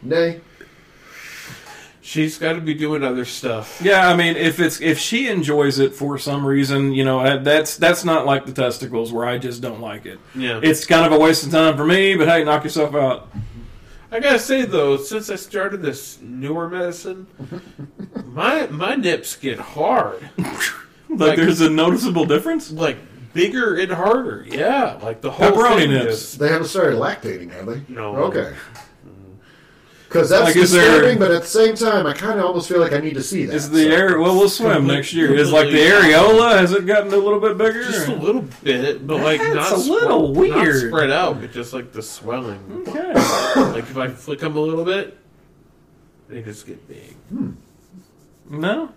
Nay, 0.03 0.41
She's 2.07 2.37
got 2.37 2.53
to 2.53 2.61
be 2.61 2.73
doing 2.73 3.03
other 3.03 3.25
stuff. 3.25 3.81
Yeah, 3.83 4.07
I 4.07 4.15
mean, 4.15 4.37
if 4.37 4.61
it's 4.61 4.79
if 4.79 4.97
she 4.97 5.27
enjoys 5.27 5.77
it 5.77 5.93
for 5.93 6.17
some 6.17 6.45
reason, 6.45 6.93
you 6.93 7.03
know, 7.03 7.19
uh, 7.19 7.35
that's 7.43 7.75
that's 7.75 8.05
not 8.05 8.25
like 8.25 8.45
the 8.45 8.53
testicles 8.53 9.11
where 9.11 9.25
I 9.25 9.37
just 9.37 9.61
don't 9.61 9.81
like 9.81 10.05
it. 10.05 10.17
Yeah. 10.33 10.61
It's 10.63 10.85
kind 10.85 11.05
of 11.05 11.11
a 11.11 11.19
waste 11.21 11.45
of 11.45 11.51
time 11.51 11.75
for 11.75 11.83
me, 11.85 12.15
but 12.15 12.29
hey, 12.29 12.45
knock 12.45 12.63
yourself 12.63 12.95
out. 12.95 13.27
I 14.09 14.21
gotta 14.21 14.39
say 14.39 14.63
though, 14.63 14.95
since 14.95 15.29
I 15.29 15.35
started 15.35 15.81
this 15.81 16.17
newer 16.21 16.69
medicine, 16.69 17.27
my 18.27 18.67
my 18.67 18.95
nips 18.95 19.35
get 19.35 19.59
hard, 19.59 20.29
Like, 20.37 20.55
Like- 21.09 21.35
there's 21.37 21.59
a 21.59 21.69
noticeable 21.69 22.23
difference. 22.23 22.71
like 22.71 22.99
bigger 23.33 23.75
and 23.75 23.91
harder. 23.91 24.45
Yeah, 24.47 24.97
like 25.03 25.19
the 25.19 25.29
whole 25.31 25.51
Pepperoni 25.51 25.75
thing 25.75 25.89
nips. 25.91 26.05
just- 26.05 26.39
they 26.39 26.47
haven't 26.47 26.67
started 26.69 26.97
lactating, 26.99 27.51
have 27.51 27.65
they? 27.65 27.81
No. 27.93 28.15
Okay. 28.15 28.53
Because 30.07 30.29
that's 30.29 30.45
Like, 30.45 30.55
is 30.55 30.71
there- 30.71 30.83
disturbing, 30.89 31.19
but 31.19 31.31
at 31.31 31.41
the 31.41 31.47
same 31.49 31.75
time, 31.75 32.05
I 32.07 32.13
kind 32.13 32.39
of 32.39 32.45
almost 32.45 32.69
feel 32.69 32.79
like 32.79 32.93
I 32.93 32.99
need 32.99 33.15
to 33.15 33.21
see 33.23 33.45
that. 33.45 33.53
Is 33.53 33.69
the 33.69 33.83
so. 33.83 33.91
air? 33.91 34.19
Well, 34.19 34.37
we'll 34.37 34.47
swim 34.47 34.71
Complete- 34.71 34.95
next 34.95 35.13
year. 35.13 35.33
Is 35.35 35.51
like 35.51 35.69
the 35.69 35.79
areola? 35.79 36.57
Has 36.57 36.71
it 36.71 36.85
gotten 36.85 37.11
a 37.13 37.17
little 37.17 37.41
bit 37.41 37.57
bigger? 37.57 37.83
just 37.83 38.07
a 38.07 38.15
little 38.15 38.45
bit, 38.63 39.05
but 39.05 39.19
like 39.21 39.41
That's 39.41 39.55
not 39.55 39.71
a 39.73 39.75
little 39.75 40.33
spread, 40.33 40.49
not 40.51 40.63
weird. 40.63 40.87
spread 40.89 41.11
out, 41.11 41.41
but 41.41 41.51
just 41.51 41.73
like 41.73 41.91
the 41.91 42.01
swelling. 42.01 42.85
Okay. 42.87 43.13
Like 43.73 43.83
if 43.83 43.97
I 43.97 44.07
flick 44.07 44.39
them 44.39 44.55
a 44.55 44.61
little 44.61 44.85
bit, 44.85 45.17
they 46.29 46.41
just 46.41 46.65
get 46.65 46.87
big. 46.87 47.13
Hmm. 47.29 47.51
No. 48.49 48.89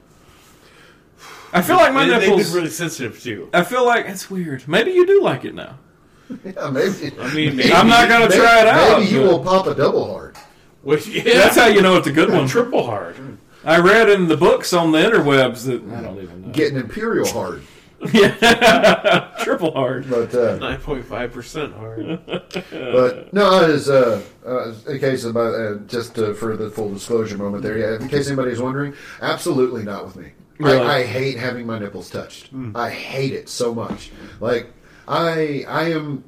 I 1.52 1.62
feel 1.62 1.74
like 1.76 1.92
my 1.92 2.04
They- 2.04 2.10
They've 2.20 2.28
nipples. 2.28 2.46
been 2.52 2.54
really 2.56 2.70
sensitive 2.70 3.20
too. 3.20 3.48
I 3.52 3.64
feel 3.64 3.84
like 3.84 4.06
it's 4.06 4.30
weird. 4.30 4.68
Maybe 4.68 4.92
you 4.92 5.04
do 5.06 5.22
like 5.22 5.44
it 5.44 5.54
now. 5.56 5.74
Yeah, 6.44 6.70
maybe. 6.70 7.12
I 7.20 7.34
mean, 7.34 7.56
maybe, 7.56 7.72
I'm 7.72 7.88
not 7.88 8.08
gonna 8.08 8.28
Maybe- 8.28 8.40
try 8.40 8.60
it 8.60 8.68
out. 8.68 9.00
Maybe 9.00 9.10
you 9.12 9.22
but 9.24 9.28
will 9.32 9.38
pop 9.44 9.66
a 9.66 9.74
double 9.74 10.12
hard. 10.12 10.36
Which, 10.82 11.06
yeah, 11.06 11.22
That's 11.24 11.56
how 11.56 11.66
you 11.66 11.82
know 11.82 11.96
it's 11.96 12.06
a 12.06 12.12
good 12.12 12.30
one. 12.30 12.46
triple 12.46 12.84
hard. 12.86 13.16
I 13.64 13.78
read 13.78 14.08
in 14.08 14.28
the 14.28 14.36
books 14.36 14.72
on 14.72 14.92
the 14.92 14.98
interwebs 14.98 15.66
that 15.66 15.82
I 15.94 16.00
don't 16.02 16.22
even 16.22 16.42
know. 16.42 16.48
Get 16.52 16.72
an 16.72 16.78
imperial 16.78 17.28
hard. 17.28 17.62
yeah, 18.14 19.34
triple 19.42 19.72
hard. 19.72 20.08
But 20.08 20.34
uh, 20.34 20.56
Nine 20.56 20.78
point 20.80 21.04
five 21.04 21.32
percent 21.32 21.74
hard. 21.74 22.18
but 22.26 23.30
no, 23.34 23.62
it 23.62 23.68
is 23.70 23.90
uh, 23.90 24.22
uh, 24.46 24.72
in 24.90 24.98
case 24.98 25.24
about 25.24 25.54
uh, 25.54 25.74
just 25.86 26.18
uh, 26.18 26.32
for 26.32 26.56
the 26.56 26.70
full 26.70 26.94
disclosure 26.94 27.36
moment 27.36 27.62
there. 27.62 27.76
Yeah, 27.76 27.96
in 28.00 28.08
case 28.08 28.28
anybody's 28.28 28.60
wondering, 28.60 28.94
absolutely 29.20 29.82
not 29.82 30.06
with 30.06 30.16
me. 30.16 30.32
Really? 30.58 30.78
I, 30.78 31.00
I 31.00 31.04
hate 31.04 31.38
having 31.38 31.66
my 31.66 31.78
nipples 31.78 32.08
touched. 32.08 32.48
I 32.74 32.88
hate 32.88 33.34
it 33.34 33.50
so 33.50 33.74
much. 33.74 34.10
Like 34.40 34.72
I, 35.06 35.66
I 35.68 35.90
am 35.90 36.24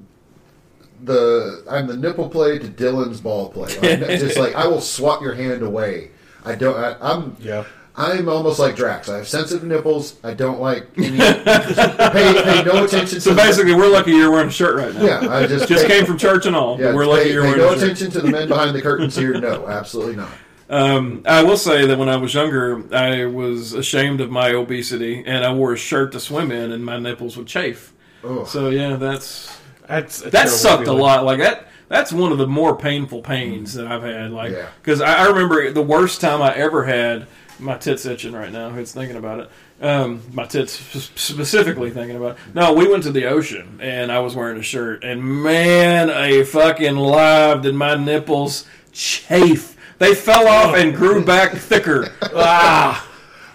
the 1.03 1.65
I'm 1.69 1.87
the 1.87 1.97
nipple 1.97 2.29
play 2.29 2.59
to 2.59 2.67
Dylan's 2.69 3.21
ball 3.21 3.49
play. 3.51 3.77
Like, 3.79 4.09
just 4.21 4.39
like 4.39 4.55
I 4.55 4.67
will 4.67 4.81
swat 4.81 5.21
your 5.23 5.35
hand 5.35 5.63
away. 5.63 6.11
I 6.45 6.55
don't. 6.55 6.77
I, 6.77 6.97
I'm 7.01 7.37
Yeah. 7.41 7.65
I'm 7.95 8.27
almost 8.27 8.59
like 8.59 8.75
Drax. 8.75 9.11
I 9.11 9.19
have 9.19 9.29
sensitive 9.29 9.65
nipples. 9.69 10.17
I 10.25 10.33
don't 10.33 10.61
like 10.61 10.87
any. 10.97 11.19
pay, 11.19 12.43
pay 12.43 12.63
no 12.65 12.85
attention. 12.85 13.21
So 13.21 13.31
to 13.33 13.37
basically, 13.37 13.75
we're 13.75 13.89
lucky 13.91 14.13
you're 14.13 14.31
wearing 14.31 14.49
a 14.49 14.53
shirt 14.53 14.77
right 14.77 14.95
now. 14.95 15.05
yeah, 15.05 15.29
I 15.31 15.47
just 15.47 15.69
Just 15.69 15.87
pay- 15.87 15.99
came 15.99 16.07
from 16.07 16.17
church 16.17 16.47
and 16.47 16.57
all. 16.57 16.81
Yeah, 16.81 16.87
but 16.87 16.95
we're 16.95 17.05
lucky 17.07 17.25
pay, 17.25 17.33
you're 17.33 17.43
pay 17.43 17.49
wearing 17.51 17.63
no 17.63 17.73
a 17.73 17.79
shirt. 17.79 17.83
attention 17.85 18.11
to 18.13 18.21
the 18.23 18.31
men 18.31 18.49
behind 18.49 18.75
the 18.75 18.81
curtains 18.81 19.15
here. 19.15 19.39
No, 19.39 19.67
absolutely 19.69 20.17
not. 20.17 20.31
Um, 20.71 21.23
I 21.27 21.43
will 21.43 21.59
say 21.59 21.85
that 21.87 21.99
when 21.99 22.09
I 22.09 22.17
was 22.17 22.33
younger, 22.33 22.83
I 22.97 23.27
was 23.27 23.75
ashamed 23.75 24.23
of 24.23 24.31
my 24.31 24.53
obesity, 24.53 25.23
and 25.27 25.45
I 25.45 25.53
wore 25.53 25.75
a 25.75 25.77
shirt 25.77 26.13
to 26.13 26.21
swim 26.21 26.51
in, 26.51 26.73
and 26.73 26.83
my 26.83 26.99
nipples 26.99 27.37
would 27.37 27.47
chafe. 27.47 27.93
Ugh. 28.25 28.47
So 28.49 28.71
yeah, 28.71 28.97
that's 28.97 29.55
That's 29.89 30.21
that 30.23 30.49
sucked 30.49 30.87
a 30.89 30.93
lot. 30.93 31.25
Like 31.25 31.39
that. 31.39 31.69
That's 31.89 32.11
one 32.13 32.33
of 32.33 32.39
the 32.39 32.47
more 32.47 32.75
painful 32.77 33.21
pains 33.21 33.75
that 33.75 33.87
I've 33.87 34.03
had. 34.03 34.31
Like, 34.31 34.53
Yeah. 34.53 34.69
because 34.81 35.03
I, 35.03 35.25
I 35.25 35.27
remember 35.29 35.71
the 35.71 35.83
worst 35.83 36.21
time 36.23 36.41
I 36.41 36.55
ever 36.55 36.85
had. 36.85 37.27
My 37.59 37.77
tits 37.77 38.07
itching 38.07 38.33
right 38.33 38.51
now. 38.51 38.71
Who's 38.71 38.93
thinking 38.93 39.17
about 39.17 39.41
it? 39.41 39.51
Um, 39.85 40.23
my 40.33 40.47
tits 40.47 40.73
specifically 40.73 41.91
thinking 41.91 42.17
about. 42.17 42.33
It. 42.33 42.55
No, 42.55 42.73
we 42.73 42.89
went 42.89 43.03
to 43.05 43.13
the 43.13 43.27
ocean, 43.27 43.79
and 43.81 44.11
I 44.11 44.19
was 44.21 44.35
wearing 44.35 44.59
a 44.59 44.63
shirt, 44.63 45.05
and 45.05 45.23
man, 45.45 46.09
a 46.11 46.45
fucking 46.45 46.97
live 46.97 47.63
did 47.63 47.75
my 47.75 47.95
nipples 47.95 48.67
chafe. 48.93 49.77
They 49.99 50.15
fell 50.15 50.49
off 50.49 50.75
and 50.75 50.95
grew 50.95 51.25
back 51.25 51.53
thicker. 51.53 52.09
Ah, 52.35 53.09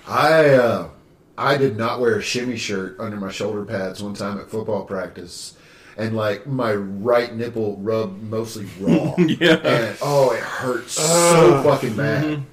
I 0.08 0.46
uh, 0.52 0.90
I 1.38 1.58
did 1.58 1.76
not 1.76 2.00
wear 2.00 2.16
a 2.18 2.22
shimmy 2.22 2.56
shirt 2.56 2.98
under 3.00 3.18
my 3.18 3.32
shoulder 3.32 3.66
pads 3.66 4.02
one 4.02 4.14
time 4.14 4.40
at 4.40 4.50
football 4.50 4.86
practice, 4.86 5.57
and 5.98 6.16
like 6.16 6.46
my 6.48 6.74
right 6.74 7.34
nipple 7.36 7.78
rubbed 7.78 8.22
mostly 8.24 8.68
raw. 8.80 9.16
Yeah. 9.18 9.56
and 9.64 9.98
oh, 10.02 10.32
it 10.32 10.40
hurt 10.42 10.90
so 10.90 11.62
fucking 11.64 11.96
bad. 11.98 12.44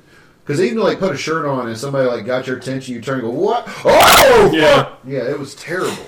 Because 0.44 0.60
even 0.60 0.78
like 0.78 0.98
put 0.98 1.12
a 1.14 1.16
shirt 1.16 1.46
on 1.46 1.68
and 1.68 1.76
somebody 1.78 2.06
like 2.08 2.26
got 2.26 2.46
your 2.46 2.56
attention, 2.58 2.94
you 2.94 3.00
turn 3.00 3.20
and 3.20 3.22
go 3.24 3.30
what? 3.30 3.64
Oh, 3.84 4.50
Yeah. 4.52 4.82
fuck! 4.84 4.98
yeah, 5.06 5.20
it 5.30 5.38
was 5.38 5.54
terrible. 5.54 6.06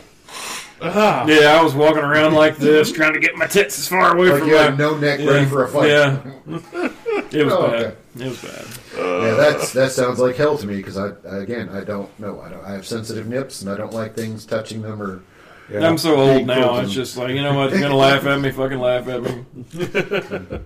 Ah. 0.83 1.27
yeah. 1.27 1.59
I 1.59 1.63
was 1.63 1.75
walking 1.75 2.03
around 2.03 2.35
like 2.35 2.59
this, 2.59 2.93
trying 2.93 3.15
to 3.15 3.21
get 3.21 3.35
my 3.37 3.47
tits 3.47 3.79
as 3.79 3.89
far 3.89 4.15
away 4.15 4.29
Like 4.31 4.41
from 4.41 4.49
you 4.51 4.57
my. 4.57 4.69
no 4.77 4.97
neck 4.99 5.21
ready 5.21 5.47
for 5.47 5.65
a 5.65 5.69
fight. 5.69 5.89
Yeah. 5.89 6.21
It 7.33 7.45
was 7.45 7.53
Oh, 7.55 7.71
bad. 7.71 7.75
okay. 7.85 7.97
It 8.19 8.29
was 8.29 8.43
bad. 8.43 8.67
Yeah, 8.97 9.35
that's 9.35 9.73
that 9.73 9.91
sounds 9.91 10.19
like 10.21 10.37
hell 10.37 10.57
to 10.59 10.67
me 10.67 10.77
because 10.77 10.97
I, 10.97 11.09
I 11.29 11.39
again 11.39 11.69
I 11.71 11.83
don't 11.83 12.09
know 12.21 12.41
I 12.41 12.51
don't 12.51 12.65
I 12.65 12.73
have 12.73 12.87
sensitive 12.87 13.27
nips 13.27 13.63
and 13.63 13.71
I 13.71 13.77
don't 13.77 13.93
like 13.93 14.15
things 14.15 14.45
touching 14.47 14.83
them 14.83 15.03
or 15.03 15.23
Yeah. 15.71 15.87
I'm 15.89 15.99
so 15.99 16.15
old 16.17 16.39
Big 16.39 16.47
now. 16.47 16.55
quilting. 16.69 16.85
It's 16.85 16.93
just 16.95 17.17
like 17.17 17.31
you 17.31 17.43
know 17.43 17.55
what? 17.55 17.71
You're 17.71 17.81
gonna 17.81 17.97
laugh 17.97 18.25
at 18.25 18.41
me. 18.41 18.51
Fucking 18.53 18.79
laugh 18.79 19.09
at 19.09 19.23
me. 19.23 19.45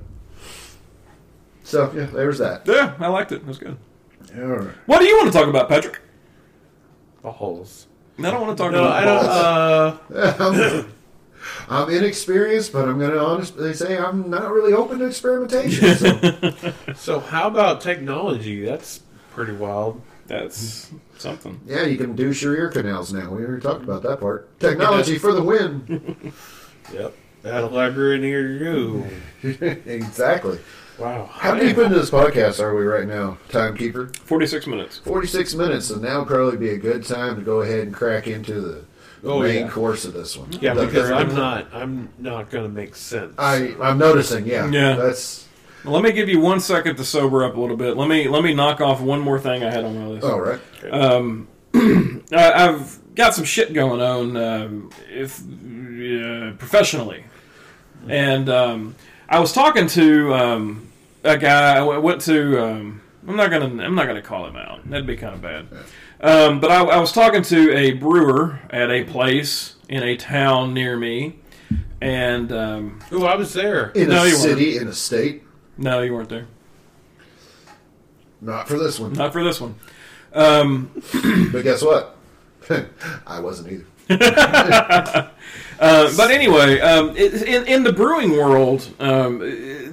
so 1.65 1.91
yeah 1.95 2.07
there's 2.07 2.39
that. 2.39 2.63
Yeah, 2.67 2.95
I 2.99 3.09
liked 3.09 3.33
it. 3.33 3.37
It 3.37 3.47
was 3.47 3.59
good. 3.59 3.77
All 4.37 4.43
right. 4.45 4.75
What 4.87 4.99
do 5.01 5.07
you 5.07 5.17
want 5.17 5.33
to 5.33 5.39
talk 5.39 5.49
about, 5.49 5.69
Patrick? 5.69 6.01
balls. 7.23 7.87
I 8.19 8.23
don't 8.23 8.41
want 8.41 8.57
to 8.57 8.63
talk 8.63 8.73
No, 8.73 8.85
about 8.85 9.99
I 10.09 10.09
don't. 10.09 10.17
Uh, 10.17 10.85
I'm, 10.89 10.93
I'm 11.69 11.91
inexperienced, 11.91 12.73
but 12.73 12.89
I'm 12.89 12.99
going 12.99 13.11
to 13.13 13.21
honestly 13.21 13.75
say 13.75 13.97
I'm 13.99 14.29
not 14.31 14.51
really 14.51 14.73
open 14.73 14.99
to 15.01 15.07
experimentation. 15.07 15.97
So, 15.97 16.73
so 16.95 17.21
how 17.21 17.49
about 17.49 17.81
technology? 17.81 18.65
That's 18.65 19.01
pretty 19.33 19.53
wild. 19.53 20.01
That's 20.27 20.91
something. 21.21 21.61
yeah, 21.67 21.85
you 21.85 21.97
can 21.97 22.15
douche 22.17 22.43
your 22.43 22.57
ear 22.57 22.69
canals 22.71 23.13
now. 23.13 23.31
We 23.31 23.45
already 23.45 23.63
talked 23.63 23.85
about 23.85 24.03
that 24.03 24.21
part. 24.21 24.59
Technology 24.61 25.19
for 25.19 25.33
the 25.33 25.43
win. 25.43 26.33
Yep. 26.93 27.15
That'll 27.43 27.71
library 27.71 28.19
near 28.19 28.51
you. 28.51 29.07
exactly. 29.87 30.59
Wow. 30.99 31.27
How 31.33 31.55
deep 31.55 31.79
into 31.79 31.95
this 31.95 32.11
podcast 32.11 32.59
are 32.61 32.75
we 32.75 32.85
right 32.85 33.07
now, 33.07 33.39
timekeeper? 33.49 34.09
Forty-six 34.25 34.67
minutes. 34.67 34.99
46 34.99 35.55
minutes, 35.55 35.87
so 35.87 35.97
now 35.97 36.19
would 36.19 36.29
probably 36.29 36.57
be 36.59 36.71
a 36.71 36.77
good 36.79 37.05
time 37.05 37.37
to 37.37 37.43
go 37.43 37.61
ahead 37.61 37.81
and 37.81 37.95
crack 37.95 38.27
into 38.27 38.61
the, 38.61 38.85
the 39.23 39.31
Oh, 39.31 39.41
main 39.41 39.67
yeah. 39.67 39.69
course 39.71 40.05
of 40.05 40.13
this 40.15 40.37
one. 40.37 40.53
Yeah, 40.61 40.75
The 40.75 40.87
because 40.87 41.09
current- 41.09 41.31
I'm 41.31 41.37
not. 41.37 41.67
I'm 41.73 42.09
not 42.19 42.51
going 42.51 42.65
to 42.65 42.71
make 42.75 42.95
sense. 42.97 43.35
I, 43.39 43.75
I'm 43.81 43.97
noticing, 43.99 44.47
yeah. 44.47 44.69
Yeah. 44.71 44.97
That's. 44.97 45.47
Well, 45.85 45.95
let 45.95 46.03
me 46.03 46.13
give 46.13 46.29
you 46.29 46.41
one 46.41 46.61
second 46.61 46.97
to 46.97 47.05
sober 47.05 47.45
up 47.45 47.57
a 47.57 47.61
little 47.61 47.77
bit. 47.77 47.97
Let 47.97 48.09
me 48.09 48.29
let 48.29 48.43
me 48.43 48.53
knock 48.55 48.81
off 48.81 49.01
one 49.01 49.21
more 49.21 49.39
thing 49.39 49.63
I 49.65 49.71
had 49.71 49.85
on 49.85 49.99
my 49.99 50.07
list. 50.07 50.27
All 50.27 50.41
right. 50.41 50.61
Um, 50.91 51.49
I, 51.75 52.53
I've 52.69 52.99
got 53.15 53.35
some 53.35 53.45
shit 53.45 53.73
going 53.73 54.01
on, 54.01 54.37
um, 54.37 54.91
if 55.11 55.41
uh, 55.41 56.53
professionally, 56.59 57.25
and 58.09 58.49
um, 58.49 58.95
I 59.29 59.39
was 59.41 59.53
talking 59.53 59.87
to 59.89 60.35
um, 60.35 60.89
a 61.25 61.37
guy. 61.39 61.77
I 61.79 61.83
went 61.99 62.21
to. 62.23 62.63
Um, 62.65 63.01
I'm 63.27 63.37
not 63.37 63.51
gonna. 63.51 63.83
I'm 63.85 63.95
not 63.95 64.07
gonna 64.07 64.23
call 64.23 64.47
him 64.47 64.57
out. 64.57 64.89
That'd 64.89 65.07
be 65.07 65.17
kind 65.17 65.35
of 65.35 65.43
bad. 65.43 65.67
Um, 66.23 66.61
but 66.61 66.71
I, 66.71 66.83
I 66.83 66.99
was 67.01 67.13
talking 67.13 67.43
to 67.45 67.75
a 67.75 67.93
brewer 67.93 68.61
at 68.71 68.91
a 68.91 69.05
place 69.05 69.77
in 69.89 70.03
a 70.03 70.17
town 70.17 70.75
near 70.75 70.97
me, 70.97 71.39
and 72.01 72.53
um, 72.53 73.01
Ooh, 73.13 73.25
I 73.25 73.37
was 73.37 73.55
there. 73.55 73.91
In 73.91 74.09
No, 74.11 74.25
a 74.25 74.29
you 74.29 74.35
city, 74.35 74.77
in 74.77 74.89
a 74.89 74.93
state. 74.93 75.45
No, 75.81 76.03
you 76.03 76.15
weren't 76.15 76.29
there. 76.29 76.47
Not 78.41 78.69
for 78.69 78.79
this 78.79 79.01
one. 79.01 79.15
Not 79.15 79.33
for 79.33 79.43
this 79.43 79.61
one. 79.61 79.75
Um, 80.33 80.91
But 81.53 81.65
guess 81.65 81.83
what? 81.83 82.17
I 83.27 83.41
wasn't 83.41 83.85
either. 84.09 85.31
Uh, 85.81 86.13
but 86.15 86.31
anyway, 86.31 86.79
um, 86.81 87.17
it, 87.17 87.43
in, 87.43 87.67
in 87.67 87.83
the 87.85 87.93
brewing 87.93 88.33
world, 88.33 88.87
um, 89.01 89.39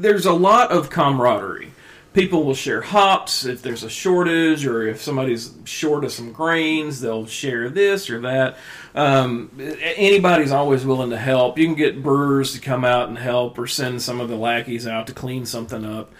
there's 0.01 0.25
a 0.25 0.33
lot 0.33 0.69
of 0.69 0.89
camaraderie. 0.89 1.71
People 2.17 2.43
will 2.45 2.55
share 2.55 2.81
hops 2.81 3.45
if 3.45 3.61
there's 3.61 3.83
a 3.83 3.91
shortage, 3.91 4.65
or 4.65 4.87
if 4.87 4.99
somebody's 4.99 5.53
short 5.65 6.03
of 6.03 6.11
some 6.11 6.31
grains, 6.31 6.99
they'll 6.99 7.27
share 7.27 7.69
this 7.69 8.09
or 8.09 8.19
that. 8.21 8.57
Um, 8.95 9.51
anybody's 9.59 10.51
always 10.51 10.83
willing 10.83 11.11
to 11.11 11.17
help. 11.17 11.59
You 11.59 11.67
can 11.67 11.75
get 11.75 12.01
brewers 12.01 12.53
to 12.53 12.59
come 12.59 12.83
out 12.83 13.07
and 13.07 13.19
help, 13.19 13.59
or 13.59 13.67
send 13.67 14.01
some 14.01 14.19
of 14.19 14.29
the 14.29 14.35
lackeys 14.35 14.87
out 14.87 15.05
to 15.05 15.13
clean 15.13 15.45
something 15.45 15.85
up. 15.85 16.11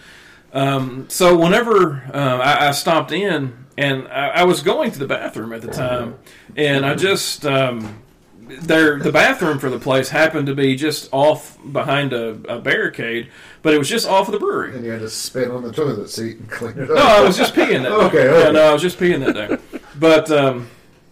Um, 0.52 1.06
so 1.08 1.36
whenever 1.36 2.04
uh, 2.14 2.38
I, 2.38 2.68
I 2.68 2.70
stopped 2.70 3.10
in, 3.10 3.66
and 3.76 4.06
I, 4.06 4.28
I 4.28 4.44
was 4.44 4.62
going 4.62 4.92
to 4.92 5.00
the 5.00 5.08
bathroom 5.08 5.52
at 5.52 5.62
the 5.62 5.68
time, 5.72 6.14
and 6.54 6.86
I 6.86 6.94
just 6.94 7.44
um, 7.44 8.04
the 8.48 9.10
bathroom 9.12 9.58
for 9.58 9.70
the 9.70 9.78
place 9.78 10.08
happened 10.08 10.46
to 10.46 10.54
be 10.54 10.76
just 10.76 11.08
off 11.12 11.58
behind 11.72 12.12
a, 12.12 12.30
a 12.48 12.58
barricade, 12.58 13.30
but 13.62 13.74
it 13.74 13.78
was 13.78 13.88
just 13.88 14.06
off 14.06 14.28
of 14.28 14.32
the 14.32 14.38
brewery. 14.38 14.74
And 14.74 14.84
you 14.84 14.90
had 14.90 15.00
to 15.00 15.10
spit 15.10 15.50
on 15.50 15.62
the 15.62 15.72
toilet 15.72 16.10
seat 16.10 16.38
and 16.38 16.50
clean 16.50 16.78
it 16.78 16.90
up. 16.90 16.96
No, 16.96 17.02
I 17.02 17.20
was 17.20 17.36
just 17.36 17.54
peeing 17.54 17.82
that. 17.82 17.92
Okay, 17.92 18.18
day. 18.18 18.28
okay. 18.28 18.44
Yeah, 18.44 18.50
no, 18.50 18.70
I 18.70 18.72
was 18.72 18.82
just 18.82 18.98
peeing 18.98 19.24
that 19.24 19.34
day. 19.34 19.80
But 19.98 20.30
um, 20.30 20.68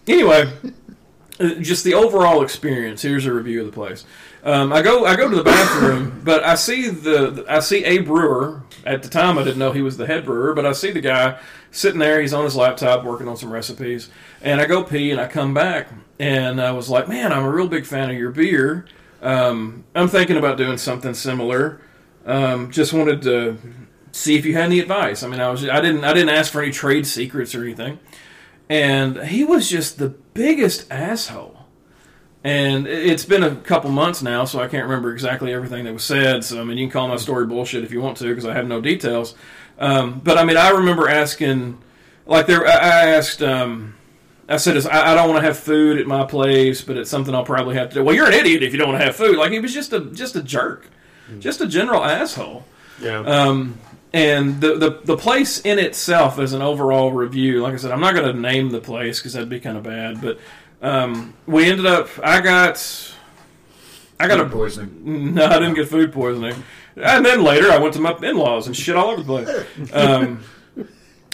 anyway, 0.07 0.51
uh, 1.39 1.49
just 1.55 1.83
the 1.83 1.93
overall 1.93 2.41
experience. 2.41 3.01
Here's 3.01 3.25
a 3.25 3.33
review 3.33 3.61
of 3.61 3.67
the 3.67 3.71
place. 3.71 4.05
Um, 4.47 4.71
I 4.71 4.81
go, 4.81 5.05
I 5.05 5.17
go 5.17 5.29
to 5.29 5.35
the 5.35 5.43
bathroom, 5.43 6.21
but 6.23 6.41
I 6.41 6.55
see 6.55 6.87
the, 6.87 7.43
I 7.49 7.59
see 7.59 7.83
a 7.83 7.97
brewer. 7.97 8.63
At 8.85 9.03
the 9.03 9.09
time, 9.09 9.37
I 9.37 9.43
didn't 9.43 9.59
know 9.59 9.73
he 9.73 9.81
was 9.81 9.97
the 9.97 10.07
head 10.07 10.23
brewer, 10.23 10.53
but 10.53 10.65
I 10.65 10.71
see 10.71 10.89
the 10.89 11.01
guy 11.01 11.37
sitting 11.71 11.99
there. 11.99 12.21
He's 12.21 12.31
on 12.31 12.45
his 12.45 12.55
laptop 12.55 13.03
working 13.03 13.27
on 13.27 13.35
some 13.35 13.51
recipes, 13.51 14.09
and 14.41 14.61
I 14.61 14.65
go 14.65 14.85
pee, 14.85 15.11
and 15.11 15.19
I 15.19 15.27
come 15.27 15.53
back, 15.53 15.89
and 16.17 16.61
I 16.61 16.71
was 16.71 16.87
like, 16.87 17.09
"Man, 17.09 17.33
I'm 17.33 17.43
a 17.43 17.51
real 17.51 17.67
big 17.67 17.85
fan 17.85 18.09
of 18.09 18.15
your 18.15 18.31
beer. 18.31 18.85
Um, 19.21 19.83
I'm 19.93 20.07
thinking 20.07 20.37
about 20.37 20.57
doing 20.57 20.77
something 20.77 21.13
similar. 21.13 21.81
Um, 22.25 22.71
just 22.71 22.93
wanted 22.93 23.21
to 23.23 23.57
see 24.13 24.37
if 24.37 24.45
you 24.45 24.53
had 24.53 24.67
any 24.67 24.79
advice. 24.79 25.23
I 25.23 25.27
mean, 25.27 25.41
I 25.41 25.49
was 25.49 25.67
I 25.67 25.81
didn't 25.81 26.05
I 26.05 26.13
didn't 26.13 26.29
ask 26.29 26.53
for 26.53 26.61
any 26.61 26.71
trade 26.71 27.05
secrets 27.05 27.53
or 27.53 27.63
anything, 27.63 27.99
and 28.69 29.17
he 29.23 29.43
was 29.43 29.69
just 29.69 29.97
the 29.97 30.07
biggest 30.33 30.89
asshole. 30.89 31.56
And 32.47 32.87
it's 32.87 33.25
been 33.25 33.43
a 33.43 33.57
couple 33.57 33.89
months 33.89 34.21
now, 34.21 34.45
so 34.45 34.61
I 34.61 34.69
can't 34.69 34.85
remember 34.85 35.11
exactly 35.11 35.53
everything 35.53 35.83
that 35.83 35.91
was 35.91 36.05
said. 36.05 36.45
So 36.45 36.61
I 36.61 36.63
mean, 36.63 36.77
you 36.77 36.85
can 36.85 36.93
call 36.93 37.09
my 37.09 37.17
story 37.17 37.45
bullshit 37.45 37.83
if 37.83 37.91
you 37.91 37.99
want 37.99 38.15
to, 38.19 38.29
because 38.29 38.45
I 38.45 38.53
have 38.53 38.65
no 38.65 38.79
details. 38.79 39.35
Um, 39.77 40.21
but 40.23 40.37
I 40.37 40.45
mean, 40.45 40.55
I 40.55 40.69
remember 40.69 41.09
asking, 41.09 41.77
like 42.25 42.47
there, 42.47 42.65
I 42.65 43.09
asked. 43.09 43.43
Um, 43.43 43.95
I 44.47 44.55
said, 44.55 44.77
I 44.87 45.11
I 45.11 45.13
don't 45.13 45.27
want 45.27 45.41
to 45.41 45.45
have 45.45 45.59
food 45.59 45.99
at 45.99 46.07
my 46.07 46.23
place, 46.23 46.81
but 46.81 46.95
it's 46.95 47.09
something 47.09 47.35
I'll 47.35 47.43
probably 47.43 47.75
have 47.75 47.89
to 47.89 47.95
do. 47.95 48.03
Well, 48.05 48.15
you're 48.15 48.27
an 48.27 48.33
idiot 48.33 48.63
if 48.63 48.71
you 48.71 48.79
don't 48.79 48.87
want 48.87 49.01
to 49.01 49.05
have 49.05 49.17
food. 49.17 49.35
Like 49.35 49.51
he 49.51 49.59
was 49.59 49.73
just 49.73 49.91
a 49.91 49.99
just 49.99 50.37
a 50.37 50.41
jerk, 50.41 50.87
just 51.39 51.59
a 51.59 51.67
general 51.67 52.05
asshole. 52.05 52.63
Yeah. 53.01 53.19
Um, 53.19 53.77
and 54.13 54.61
the, 54.61 54.77
the 54.77 55.01
the 55.03 55.17
place 55.17 55.59
in 55.59 55.79
itself, 55.79 56.39
as 56.39 56.53
an 56.53 56.61
overall 56.61 57.11
review, 57.11 57.61
like 57.61 57.73
I 57.73 57.77
said, 57.77 57.91
I'm 57.91 57.99
not 57.99 58.15
going 58.15 58.33
to 58.33 58.39
name 58.39 58.69
the 58.69 58.79
place 58.79 59.19
because 59.19 59.33
that'd 59.33 59.49
be 59.49 59.59
kind 59.59 59.75
of 59.75 59.83
bad. 59.83 60.21
But 60.21 60.39
Um, 60.81 61.33
we 61.45 61.69
ended 61.69 61.85
up. 61.85 62.09
I 62.23 62.41
got. 62.41 63.13
I 64.19 64.27
got 64.27 64.39
Food 64.39 64.47
a 64.47 64.49
poisoning. 64.49 65.33
no, 65.35 65.45
I 65.45 65.59
didn't 65.59 65.75
get 65.75 65.87
food 65.89 66.11
poisoning. 66.11 66.63
And 66.95 67.23
then 67.23 67.43
later, 67.43 67.71
I 67.71 67.77
went 67.77 67.93
to 67.95 68.01
my 68.01 68.17
in-laws 68.23 68.65
and 68.65 68.75
shit 68.75 68.95
all 68.95 69.11
over 69.11 69.21
the 69.21 69.67
place. 69.77 69.93
Um, 69.93 70.43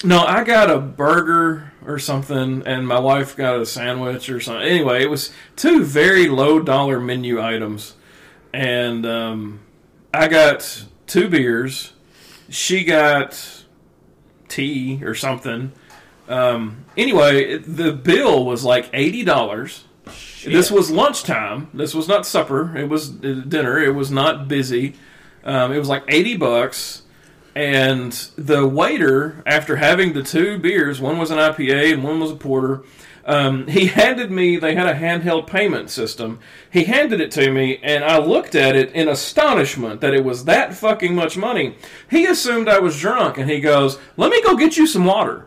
no, 0.04 0.20
I 0.20 0.44
got 0.44 0.70
a 0.70 0.80
burger 0.80 1.72
or 1.86 1.98
something, 1.98 2.64
and 2.66 2.86
my 2.86 3.00
wife 3.00 3.38
got 3.38 3.60
a 3.62 3.66
sandwich 3.66 4.30
or 4.30 4.42
something. 4.42 4.68
Anyway, 4.68 5.02
it 5.02 5.10
was 5.10 5.32
two 5.56 5.86
very 5.86 6.28
low 6.28 6.60
dollar 6.60 7.00
menu 7.00 7.42
items, 7.42 7.96
and 8.54 9.06
um, 9.06 9.62
I 10.14 10.28
got 10.28 10.84
two 11.08 11.30
beers. 11.30 11.94
She 12.50 12.84
got 12.84 13.64
tea 14.50 15.02
or 15.06 15.16
something. 15.16 15.72
Um, 16.28 16.86
anyway, 16.98 17.58
the 17.58 17.92
bill 17.92 18.46
was 18.46 18.64
like 18.64 18.90
eighty 18.94 19.24
dollars. 19.24 19.86
This 20.46 20.70
was 20.70 20.92
lunchtime. 20.92 21.70
This 21.74 21.94
was 21.94 22.08
not 22.08 22.26
supper. 22.26 22.76
It 22.76 22.90
was 22.90 23.10
uh, 23.10 23.44
dinner. 23.48 23.80
It 23.80 23.96
was 23.96 24.12
not 24.12 24.48
busy. 24.48 24.96
Um, 25.44 25.72
it 25.72 25.80
was 25.80 25.90
like 25.90 26.04
eighty 26.08 26.36
bucks, 26.36 27.04
and 27.56 28.12
the 28.38 28.68
waiter, 28.68 29.44
after 29.46 29.78
having 29.78 30.14
the 30.14 30.24
two 30.24 30.58
beers, 30.58 31.00
one 31.00 31.18
was 31.18 31.32
an 31.32 31.38
IPA 31.38 31.94
and 31.94 32.04
one 32.04 32.20
was 32.20 32.32
a 32.32 32.36
porter. 32.36 32.84
Um, 33.26 33.68
he 33.68 33.86
handed 33.88 34.32
me. 34.32 34.58
They 34.58 34.76
had 34.76 34.88
a 34.88 34.94
handheld 34.94 35.48
payment 35.48 35.90
system. 35.90 36.40
He 36.70 36.84
handed 36.86 37.22
it 37.22 37.32
to 37.32 37.52
me, 37.52 37.80
and 37.82 38.04
I 38.04 38.18
looked 38.18 38.56
at 38.56 38.76
it 38.76 38.92
in 38.92 39.08
astonishment 39.08 40.02
that 40.02 40.14
it 40.14 40.26
was 40.26 40.46
that 40.46 40.74
fucking 40.74 41.16
much 41.16 41.38
money. 41.38 41.76
He 42.10 42.26
assumed 42.26 42.68
I 42.68 42.80
was 42.80 43.00
drunk, 43.00 43.38
and 43.38 43.50
he 43.50 43.60
goes, 43.60 43.98
"Let 44.18 44.32
me 44.32 44.42
go 44.42 44.56
get 44.56 44.78
you 44.78 44.88
some 44.88 45.06
water." 45.06 45.46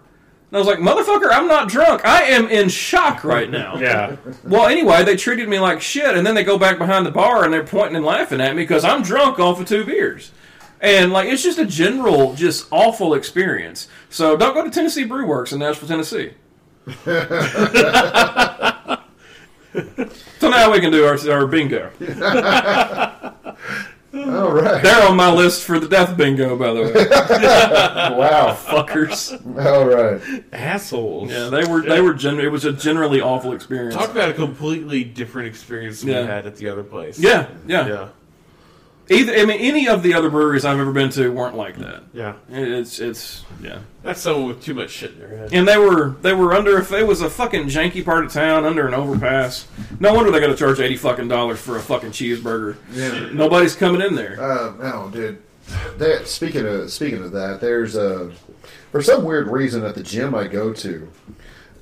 And 0.57 0.65
I 0.65 0.67
was 0.67 0.79
like, 0.79 0.79
"Motherfucker, 0.79 1.29
I'm 1.31 1.49
not 1.49 1.69
drunk. 1.69 2.03
I 2.07 2.23
am 2.23 2.49
in 2.49 2.71
shock 2.71 3.25
right 3.25 3.51
now." 3.51 3.77
Yeah. 3.87 4.17
Well, 4.43 4.67
anyway, 4.69 5.05
they 5.05 5.17
treated 5.17 5.51
me 5.51 5.59
like 5.59 5.83
shit, 5.83 6.17
and 6.17 6.27
then 6.27 6.35
they 6.35 6.45
go 6.45 6.57
back 6.57 6.79
behind 6.79 7.05
the 7.05 7.11
bar 7.11 7.45
and 7.45 7.53
they're 7.53 7.63
pointing 7.63 7.97
and 7.97 8.07
laughing 8.07 8.41
at 8.41 8.57
me 8.57 8.63
because 8.63 8.85
I'm 8.85 9.03
drunk 9.03 9.39
off 9.39 9.61
of 9.61 9.69
two 9.69 9.85
beers. 9.85 10.33
And 10.81 11.13
like 11.13 11.29
it's 11.29 11.43
just 11.43 11.59
a 11.59 11.67
general, 11.67 12.33
just 12.35 12.69
awful 12.71 13.13
experience. 13.13 13.89
So 14.09 14.35
don't 14.35 14.55
go 14.55 14.65
to 14.65 14.71
Tennessee 14.71 15.05
Brew 15.05 15.27
Works 15.27 15.53
in 15.53 15.59
Nashville, 15.59 15.89
Tennessee. 15.89 16.33
so 17.05 17.05
now 20.49 20.73
we 20.73 20.81
can 20.81 20.91
do 20.91 21.05
our, 21.05 21.19
our 21.31 21.47
bingo. 21.47 21.91
All 24.17 24.53
right. 24.53 24.83
They're 24.83 25.07
on 25.09 25.17
my 25.17 25.31
list 25.33 25.65
for 25.65 25.79
the 25.79 25.89
death 25.89 26.17
bingo, 26.17 26.57
by 26.57 26.73
the 26.73 26.83
way. 26.83 26.93
Wow. 28.17 28.55
Fuckers. 28.55 29.33
All 29.65 29.85
right. 29.87 30.45
Assholes. 30.53 31.31
Yeah, 31.31 31.49
they 31.49 31.65
were. 31.65 31.83
They 31.83 32.01
were. 32.01 32.15
Gen- 32.15 32.41
it 32.41 32.51
was 32.51 32.65
a 32.65 32.73
generally 32.73 33.21
awful 33.21 33.53
experience. 33.53 33.95
Talk 33.95 34.11
about 34.11 34.31
a 34.31 34.33
completely 34.35 35.05
different 35.05 35.49
experience 35.49 36.01
than 36.01 36.11
Yeah. 36.11 36.21
we 36.23 36.27
had 36.29 36.47
at 36.47 36.57
the 36.57 36.69
other 36.69 36.83
place. 36.85 37.19
Yeah, 37.19 37.49
yeah, 37.67 37.87
Yeah. 37.87 38.09
Either 39.09 39.35
I 39.35 39.45
mean, 39.45 39.61
any 39.61 39.87
of 39.87 40.03
the 40.03 40.15
other 40.15 40.29
breweries 40.31 40.65
I've 40.65 40.81
ever 40.81 40.93
been 40.93 41.11
to 41.11 41.31
weren't 41.31 41.57
like 41.57 41.77
that. 41.77 42.03
Yeah. 42.13 42.35
It's 42.49 42.99
it's 42.99 43.45
yeah. 43.63 43.81
That's 44.03 44.21
someone 44.21 44.49
with 44.49 44.63
too 44.63 44.75
much 44.75 44.91
shit 44.91 45.13
in 45.13 45.19
their 45.21 45.29
head. 45.29 45.51
And 45.53 45.69
they 45.69 45.79
were 45.79 46.17
they 46.23 46.33
were 46.33 46.53
under 46.53 46.79
if 46.79 46.91
it 46.91 47.07
was 47.07 47.21
a 47.21 47.31
fucking 47.31 47.67
janky 47.67 48.05
part 48.05 48.25
of 48.25 48.33
town 48.33 48.65
under 48.65 48.87
an 48.87 48.95
overpass. 48.95 49.69
No 50.01 50.13
wonder 50.13 50.33
they 50.33 50.41
got 50.41 50.49
to 50.49 50.57
charge 50.57 50.81
eighty 50.81 50.97
fucking 50.97 51.29
dollars 51.29 51.61
for 51.61 51.77
a 51.77 51.81
fucking 51.81 52.11
cheeseburger. 52.11 52.77
Yeah. 52.93 53.31
Nobody's 53.33 53.77
coming 53.77 54.01
in 54.01 54.17
there. 54.17 54.41
Uh, 54.41 54.73
no, 54.77 55.09
dude. 55.13 55.41
That 55.99 56.27
speaking 56.27 56.67
of 56.67 56.91
speaking 56.91 57.23
of 57.23 57.31
that, 57.33 57.61
there's 57.61 57.95
a 57.95 58.33
for 58.91 59.03
some 59.03 59.25
weird 59.25 59.47
reason 59.49 59.85
at 59.85 59.95
the 59.95 60.03
gym 60.03 60.35
I 60.35 60.49
go 60.49 60.73
to, 60.73 61.09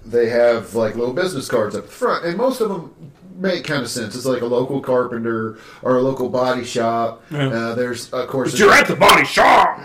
they 0.05 0.29
have 0.29 0.75
like 0.75 0.95
little 0.95 1.14
business 1.14 1.49
cards 1.49 1.75
up 1.75 1.89
front, 1.89 2.27
and 2.27 2.37
most 2.37 2.61
of 2.61 2.68
them 2.68 3.12
make 3.35 3.64
kind 3.64 3.82
of 3.82 3.91
sense. 3.91 4.14
It's 4.14 4.26
like 4.26 4.43
a 4.43 4.47
local 4.47 4.80
carpenter 4.80 5.59
or 5.82 5.97
a 5.97 6.03
local 6.03 6.28
body 6.28 6.64
shop. 6.64 7.22
Yeah. 7.30 7.49
Uh, 7.49 7.74
there's 7.74 8.11
of 8.12 8.28
course 8.28 8.59
You're 8.59 8.72
at 8.72 8.89
the 8.89 8.97
body 8.97 9.24
shop. 9.24 9.80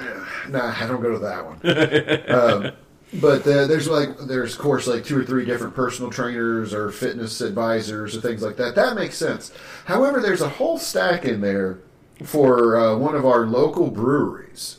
Nah, 0.50 0.74
I 0.80 0.88
don't 0.88 1.02
go 1.02 1.12
to 1.12 1.20
that 1.20 1.46
one. 1.46 1.60
um, 2.30 2.72
but 3.14 3.42
uh, 3.48 3.66
there's 3.66 3.88
like 3.88 4.18
there's 4.20 4.54
of 4.54 4.60
course 4.60 4.88
like 4.88 5.04
two 5.04 5.18
or 5.18 5.26
three 5.26 5.46
different 5.46 5.76
personal 5.76 6.12
trainers 6.12 6.74
or 6.74 6.92
fitness 6.92 7.42
advisors 7.42 8.16
or 8.16 8.22
things 8.22 8.42
like 8.42 8.58
that. 8.58 8.76
That 8.76 8.96
makes 8.96 9.18
sense. 9.18 9.52
However, 9.86 10.20
there's 10.22 10.42
a 10.42 10.50
whole 10.50 10.78
stack 10.78 11.26
in 11.26 11.42
there 11.42 11.80
for 12.24 12.78
uh, 12.78 12.98
one 12.98 13.16
of 13.16 13.26
our 13.26 13.46
local 13.46 13.90
breweries, 13.90 14.78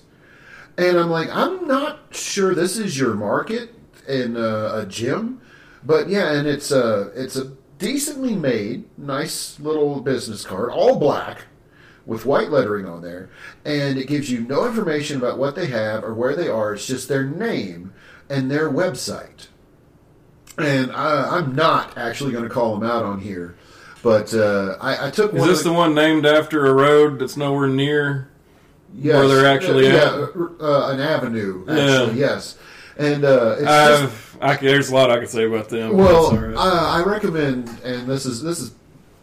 and 0.79 0.97
I'm 0.97 1.11
like, 1.11 1.29
I'm 1.31 1.67
not 1.67 2.01
sure 2.11 2.55
this 2.55 2.79
is 2.79 2.99
your 2.99 3.15
market 3.15 3.75
in 4.07 4.37
uh, 4.37 4.83
a 4.83 4.87
gym, 4.87 5.41
but 5.85 6.09
yeah, 6.09 6.33
and 6.33 6.47
it's 6.47 6.71
a 6.71 7.11
it's 7.17 7.37
a 7.37 7.53
decently 7.81 8.37
made, 8.37 8.85
nice 8.97 9.59
little 9.59 10.01
business 10.01 10.45
card, 10.45 10.71
all 10.71 11.01
black 11.01 11.47
with 12.07 12.25
white 12.25 12.51
lettering 12.51 12.87
on 12.87 13.03
there, 13.03 13.29
and 13.65 13.99
it 13.99 14.07
gives 14.07 14.31
you 14.31 14.41
no 14.41 14.67
information 14.67 15.17
about 15.17 15.39
what 15.39 15.57
they 15.57 15.67
have 15.67 16.05
or 16.05 16.15
where 16.15 16.37
they 16.37 16.49
are. 16.49 16.75
It's 16.75 16.87
just 16.87 17.09
their 17.09 17.25
name 17.25 17.93
and 18.29 18.49
their 18.49 18.71
website. 18.71 19.49
And 20.57 20.93
I, 20.93 21.39
I'm 21.39 21.57
not 21.57 21.99
actually 21.99 22.33
going 22.33 22.45
to 22.45 22.51
call 22.51 22.79
them 22.79 22.89
out 22.89 23.05
on 23.05 23.21
here, 23.21 23.57
but 24.03 24.33
uh, 24.35 24.77
I, 24.81 25.09
I 25.09 25.11
took 25.11 25.35
Is 25.35 25.45
this 25.45 25.59
of 25.61 25.65
the 25.65 25.73
one 25.73 25.95
named 25.95 26.27
after 26.27 26.67
a 26.67 26.73
road 26.73 27.19
that's 27.19 27.37
nowhere 27.37 27.69
near? 27.69 28.31
yes, 28.95 29.15
where 29.15 29.29
they're 29.29 29.47
actually 29.47 29.87
yeah, 29.87 30.27
uh, 30.61 30.91
an 30.93 31.01
avenue. 31.01 31.65
Actually, 31.69 32.19
yes, 32.19 32.59
and 32.97 33.25
uh, 33.25 33.53
it's 33.53 33.63
just, 33.63 34.03
I've, 34.03 34.30
I, 34.41 34.57
there's 34.57 34.91
a 34.91 34.95
lot 34.95 35.11
I 35.11 35.19
can 35.19 35.27
say 35.29 35.45
about 35.45 35.69
them. 35.69 35.97
Well, 35.97 36.35
right. 36.35 36.55
uh, 36.57 37.01
I 37.01 37.03
recommend, 37.05 37.69
and 37.85 38.07
this 38.09 38.27
is 38.27 38.43
this 38.43 38.61
is 38.61 38.73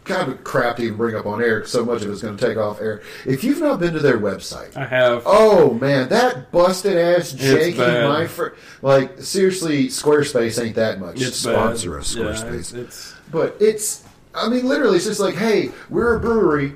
kind 0.04 0.32
of 0.32 0.42
crap 0.42 0.76
to 0.76 0.82
even 0.82 0.96
bring 0.96 1.14
up 1.14 1.26
on 1.26 1.42
air. 1.42 1.66
So 1.66 1.84
much 1.84 2.02
of 2.02 2.10
it's 2.10 2.22
going 2.22 2.36
to 2.36 2.46
take 2.46 2.56
off 2.56 2.80
air. 2.80 3.02
If 3.26 3.44
you've 3.44 3.60
not 3.60 3.78
been 3.78 3.92
to 3.92 4.00
their 4.00 4.18
website, 4.18 4.76
I 4.76 4.86
have. 4.86 5.22
oh 5.26 5.74
man, 5.74 6.08
that 6.08 6.50
busted 6.50 6.96
ass 6.96 7.32
janky 7.32 7.76
my 8.08 8.26
fr- 8.26 8.54
like 8.80 9.20
seriously, 9.20 9.88
Squarespace 9.88 10.62
ain't 10.64 10.76
that 10.76 10.98
much. 10.98 11.20
it's 11.20 11.36
Sponsor 11.36 11.92
bad. 11.92 12.00
us, 12.00 12.14
Yeah, 12.14 12.24
Squarespace. 12.24 12.54
it's, 12.54 12.72
it's 12.72 13.14
But 13.30 13.56
it's, 13.60 14.04
I 14.34 14.48
mean, 14.48 14.66
literally, 14.66 14.96
it's 14.96 15.06
just 15.06 15.20
like, 15.20 15.34
hey, 15.34 15.70
we're 15.90 16.16
a 16.16 16.20
brewery. 16.20 16.72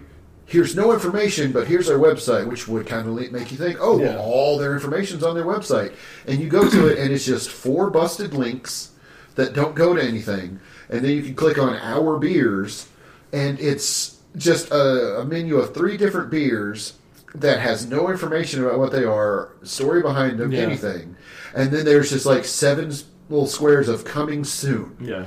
Here's 0.53 0.77
no 0.77 0.93
information, 0.93 1.51
but 1.51 1.67
here's 1.67 1.89
our 1.89 1.97
website, 1.99 2.47
which 2.47 2.69
would 2.69 2.87
kind 2.87 3.09
of 3.09 3.33
make 3.33 3.51
you 3.51 3.57
think, 3.57 3.79
oh, 3.81 3.99
Yeah. 3.99 4.17
well, 4.17 4.19
all 4.21 4.59
their 4.59 4.75
information's 4.75 5.23
on 5.23 5.35
their 5.35 5.47
website. 5.47 5.93
And 6.27 6.39
you 6.41 6.51
go 6.51 6.69
to 6.69 6.89
it, 6.89 6.99
and 6.99 7.11
it's 7.11 7.25
just 7.25 7.49
four 7.49 7.89
busted 7.89 8.35
links 8.35 8.91
that 9.37 9.55
don't 9.55 9.75
go 9.75 9.95
to 9.95 10.03
anything. 10.03 10.61
And 10.91 11.03
then 11.03 11.13
you 11.13 11.23
can 11.23 11.35
click 11.35 11.57
on 11.57 11.75
our 11.77 12.19
beers, 12.19 12.87
and 13.33 13.59
it's 13.61 14.19
just 14.37 14.71
a, 14.71 15.21
a 15.21 15.25
menu 15.25 15.57
of 15.57 15.73
three 15.73 15.97
different 15.97 16.31
beers 16.31 16.93
that 17.35 17.61
has 17.61 17.87
no 17.87 18.11
information 18.11 18.63
about 18.63 18.79
what 18.79 18.93
they 18.93 19.05
are, 19.05 19.53
story 19.63 20.03
behind 20.03 20.39
them, 20.39 20.53
Yeah. 20.53 20.61
anything. 20.61 21.17
And 21.55 21.71
then 21.71 21.87
there's 21.87 22.11
just 22.11 22.27
like 22.27 22.45
seven 22.45 22.93
little 23.31 23.47
squares 23.47 23.89
of 23.89 24.05
coming 24.05 24.45
soon. 24.45 24.97
yeah. 25.01 25.25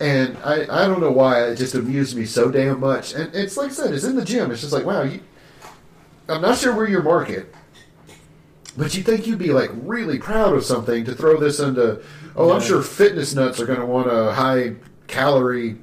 And 0.00 0.38
I, 0.38 0.62
I 0.62 0.86
don't 0.86 1.00
know 1.00 1.12
why 1.12 1.44
it 1.44 1.56
just 1.56 1.74
amused 1.74 2.16
me 2.16 2.24
so 2.24 2.50
damn 2.50 2.80
much. 2.80 3.12
And 3.12 3.34
it's 3.34 3.58
like 3.58 3.70
I 3.70 3.74
said, 3.74 3.94
it's 3.94 4.04
in 4.04 4.16
the 4.16 4.24
gym. 4.24 4.50
It's 4.50 4.62
just 4.62 4.72
like, 4.72 4.86
wow, 4.86 5.02
you, 5.02 5.20
I'm 6.26 6.40
not 6.40 6.56
sure 6.56 6.74
where 6.74 6.88
your 6.88 7.02
market, 7.02 7.54
but 8.78 8.94
you 8.96 9.02
think 9.02 9.26
you'd 9.26 9.38
be 9.38 9.52
like 9.52 9.70
really 9.74 10.18
proud 10.18 10.54
of 10.54 10.64
something 10.64 11.04
to 11.04 11.14
throw 11.14 11.38
this 11.38 11.60
into. 11.60 12.02
Oh, 12.34 12.50
I'm 12.50 12.62
sure 12.62 12.82
fitness 12.82 13.34
nuts 13.34 13.60
are 13.60 13.66
going 13.66 13.80
to 13.80 13.86
want 13.86 14.10
a 14.10 14.32
high 14.32 14.76
calorie 15.06 15.76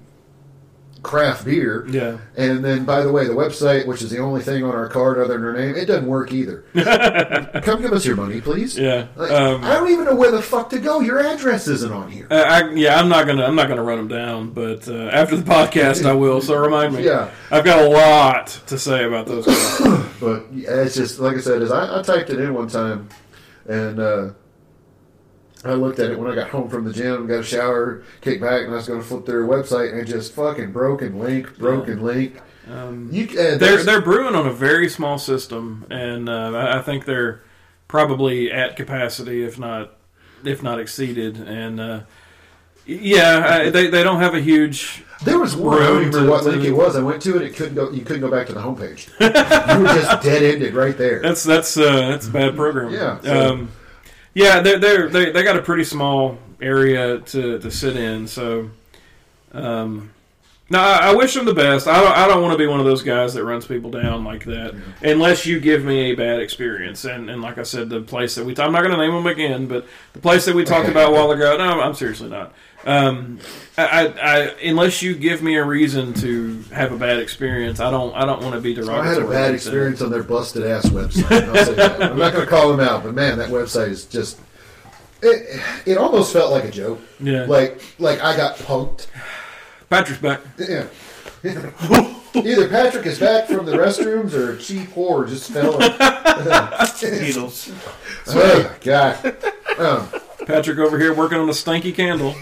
craft 1.08 1.45
beer. 1.45 1.88
Yeah. 1.89 2.18
And 2.36 2.64
then, 2.64 2.86
by 2.86 3.01
the 3.01 3.12
way, 3.12 3.26
the 3.26 3.34
website, 3.34 3.88
which 3.88 4.01
is 4.03 4.12
the 4.12 4.20
only 4.20 4.41
thing 4.41 4.64
on 4.64 4.76
our 4.76 4.88
card 4.89 5.18
other 5.18 5.34
than 5.34 5.43
our 5.43 5.53
name, 5.53 5.76
it 5.76 5.86
doesn't 5.86 6.05
work 6.05 6.32
either. 6.32 6.64
Come 7.64 7.82
give 7.82 7.93
us 7.93 8.05
your 8.05 8.16
money, 8.16 8.41
please. 8.41 8.78
Yeah. 8.78 9.08
Like, 9.16 9.32
Um, 9.32 9.64
I 9.64 9.74
don't 9.74 9.89
even 9.89 10.05
know 10.05 10.16
where 10.16 10.32
the 10.32 10.41
fuck 10.41 10.70
to 10.72 10.80
go. 10.80 10.99
Your 10.99 11.20
address 11.20 11.68
isn't 11.68 11.91
on 11.91 12.12
here. 12.12 12.28
Uh, 12.30 12.36
I, 12.36 12.70
yeah, 12.74 12.99
I'm 12.99 13.10
not 13.10 13.26
gonna 13.26 13.43
I'm 13.45 13.55
not 13.55 13.68
gonna 13.70 13.84
run 13.84 13.97
them 13.97 14.08
down, 14.08 14.51
but 14.51 14.88
uh, 14.88 15.08
after 15.08 15.36
the 15.38 15.43
podcast 15.49 16.05
I 16.05 16.14
will. 16.14 16.41
So 16.41 16.55
remind 16.55 16.93
me. 16.95 17.05
Yeah. 17.05 17.32
I've 17.51 17.64
got 17.66 17.82
a 17.84 17.88
lot 17.89 18.47
to 18.68 18.78
say 18.78 19.05
about 19.05 19.26
those 19.26 19.45
guys. 19.45 20.03
But 20.20 20.51
yeah, 20.51 20.82
it's 20.82 20.95
just 20.95 21.20
like 21.20 21.38
I 21.38 21.39
said, 21.41 21.62
is 21.62 21.72
I, 21.72 21.99
I 21.99 22.01
typed 22.01 22.32
it 22.32 22.39
in 22.39 22.51
one 22.55 22.68
time, 22.68 23.08
and 23.68 23.99
uh, 23.99 24.30
I 25.70 25.74
looked 25.74 25.99
at 25.99 26.11
it 26.11 26.20
when 26.20 26.32
I 26.32 26.36
got 26.36 26.49
home 26.49 26.70
from 26.70 26.84
the 26.86 26.93
gym, 26.93 27.28
got 27.28 27.39
a 27.39 27.43
shower, 27.43 28.03
kicked 28.22 28.41
back, 28.41 28.63
and 28.63 28.72
I 28.74 28.76
was 28.78 28.88
going 28.88 28.99
to 29.01 29.05
flip 29.05 29.26
their 29.26 29.43
website, 29.45 29.93
and 29.97 30.07
just 30.07 30.34
fucking 30.34 30.72
broken 30.72 31.20
link, 31.20 31.57
broken 31.57 32.01
link. 32.03 32.41
Um, 32.72 33.09
You, 33.11 33.26
uh, 33.39 33.57
they're 33.57 33.84
they're 33.84 34.01
brewing 34.01 34.36
on 34.36 34.45
a 34.45 34.51
very 34.53 34.89
small 34.89 35.18
system, 35.18 35.86
and 35.89 36.28
uh, 36.28 36.51
I 36.53 36.80
I 36.80 36.82
think 36.82 37.05
they're 37.05 37.41
probably 37.88 38.51
at 38.51 38.76
capacity, 38.76 39.43
if 39.43 39.57
not 39.57 39.93
if 40.43 40.61
not 40.61 40.80
exceeded. 40.80 41.38
And 41.38 41.80
uh, 41.80 41.99
yeah, 42.86 43.45
I, 43.65 43.70
they 43.70 43.88
they 43.88 44.03
don't 44.03 44.20
have 44.22 44.34
a 44.34 44.41
huge. 44.41 45.03
there 45.24 45.39
was 45.39 45.55
one. 45.55 45.82
I 45.82 45.88
don't 45.88 45.93
room 45.97 46.01
even 46.07 46.13
remember 46.13 46.32
what 46.32 46.43
link 46.45 46.63
it 46.65 46.72
was. 46.72 46.95
I 46.95 47.01
went 47.01 47.22
to 47.24 47.36
it. 47.38 47.41
It 47.43 47.55
couldn't 47.55 47.76
go. 47.76 47.89
You 47.91 48.01
couldn't 48.01 48.22
go 48.22 48.30
back 48.32 48.47
to 48.47 48.53
the 48.53 48.59
homepage. 48.61 49.07
you 49.20 49.82
were 49.82 49.88
just 49.93 50.24
dead 50.24 50.43
ended 50.43 50.74
right 50.74 50.97
there. 50.97 51.22
That's 51.22 51.43
that's 51.43 51.78
uh, 51.78 52.09
that's 52.09 52.28
bad 52.28 52.55
programming. 52.55 52.93
Yeah, 52.95 53.20
so- 53.22 53.49
Um, 53.53 53.72
yeah, 54.43 54.61
they're, 54.61 54.79
they're, 54.79 55.09
they 55.09 55.31
they 55.31 55.43
got 55.43 55.57
a 55.57 55.61
pretty 55.61 55.83
small 55.83 56.38
area 56.61 57.19
to, 57.31 57.59
to 57.59 57.69
sit 57.71 57.95
in, 57.97 58.27
so 58.27 58.69
Um, 59.51 60.11
no, 60.69 60.79
I, 60.79 61.09
I 61.09 61.15
wish 61.15 61.33
them 61.33 61.45
the 61.45 61.53
best. 61.53 61.88
I 61.88 62.01
don't. 62.01 62.17
I 62.17 62.27
don't 62.27 62.41
want 62.41 62.51
to 62.51 62.57
be 62.57 62.67
one 62.67 62.81
of 62.81 62.85
those 62.85 63.01
guys 63.01 63.33
that 63.35 63.45
runs 63.45 63.65
people 63.65 63.89
down 63.89 64.25
like 64.25 64.43
that, 64.45 64.75
unless 65.01 65.45
you 65.45 65.61
give 65.61 65.85
me 65.85 66.11
a 66.11 66.15
bad 66.15 66.41
experience. 66.41 67.05
And, 67.05 67.29
and 67.29 67.41
like 67.41 67.57
I 67.57 67.63
said, 67.63 67.89
the 67.89 68.01
place 68.01 68.35
that 68.35 68.45
we 68.45 68.53
I'm 68.57 68.73
not 68.73 68.83
going 68.83 68.91
to 68.91 68.97
name 68.97 69.13
them 69.13 69.27
again, 69.27 69.67
but 69.67 69.88
the 70.13 70.19
place 70.19 70.43
that 70.45 70.55
we 70.55 70.65
talked 70.65 70.89
about 70.89 71.09
a 71.11 71.13
while 71.13 71.31
ago. 71.31 71.57
No, 71.57 71.81
I'm 71.81 71.93
seriously 71.93 72.29
not. 72.29 72.53
Um, 72.88 73.39
I, 73.77 73.85
I, 73.85 74.05
I 74.05 74.38
unless 74.63 75.01
you 75.01 75.13
give 75.13 75.43
me 75.43 75.57
a 75.57 75.63
reason 75.63 76.13
to 76.15 76.61
have 76.73 76.93
a 76.93 76.97
bad 76.97 77.19
experience, 77.19 77.81
I 77.81 77.91
don't. 77.91 78.15
I 78.15 78.25
don't 78.25 78.41
want 78.41 78.55
to 78.55 78.61
be 78.61 78.73
derogatory. 78.73 79.07
I 79.07 79.13
had 79.13 79.21
a 79.21 79.27
bad 79.27 79.53
experience 79.53 80.01
on 80.01 80.09
their 80.09 80.23
busted 80.23 80.65
ass 80.65 80.85
website. 80.85 81.49
I'll 81.49 81.65
say 81.65 81.73
that. 81.73 82.01
I'm 82.01 82.17
not 82.17 82.31
going 82.31 82.45
to 82.45 82.49
call 82.49 82.71
them 82.71 82.79
out, 82.79 83.03
but 83.03 83.13
man, 83.13 83.38
that 83.39 83.49
website 83.49 83.89
is 83.89 84.05
just. 84.05 84.39
It, 85.21 85.61
it 85.85 85.97
almost 85.97 86.31
felt 86.31 86.51
like 86.51 86.63
a 86.63 86.71
joke. 86.71 87.01
Yeah. 87.19 87.43
Like 87.43 87.81
like 87.99 88.21
I 88.21 88.38
got 88.38 88.55
punked. 88.55 89.07
Patrick's 89.89 90.21
back. 90.21 90.39
Yeah. 90.57 90.88
Either 92.35 92.69
Patrick 92.69 93.05
is 93.05 93.19
back 93.19 93.47
from 93.47 93.65
the 93.65 93.73
restrooms 93.73 94.33
or 94.33 94.53
a 94.53 94.57
cheap 94.57 94.89
whore 94.89 95.27
just 95.27 95.51
fell. 95.51 95.77
Needles. 97.19 97.71
oh, 98.27 98.75
God. 98.81 99.38
Oh, 99.79 100.21
Patrick 100.45 100.77
over 100.77 100.99
here 100.99 101.13
working 101.13 101.38
on 101.38 101.49
a 101.49 101.53
stanky 101.53 101.93
candle. 101.93 102.35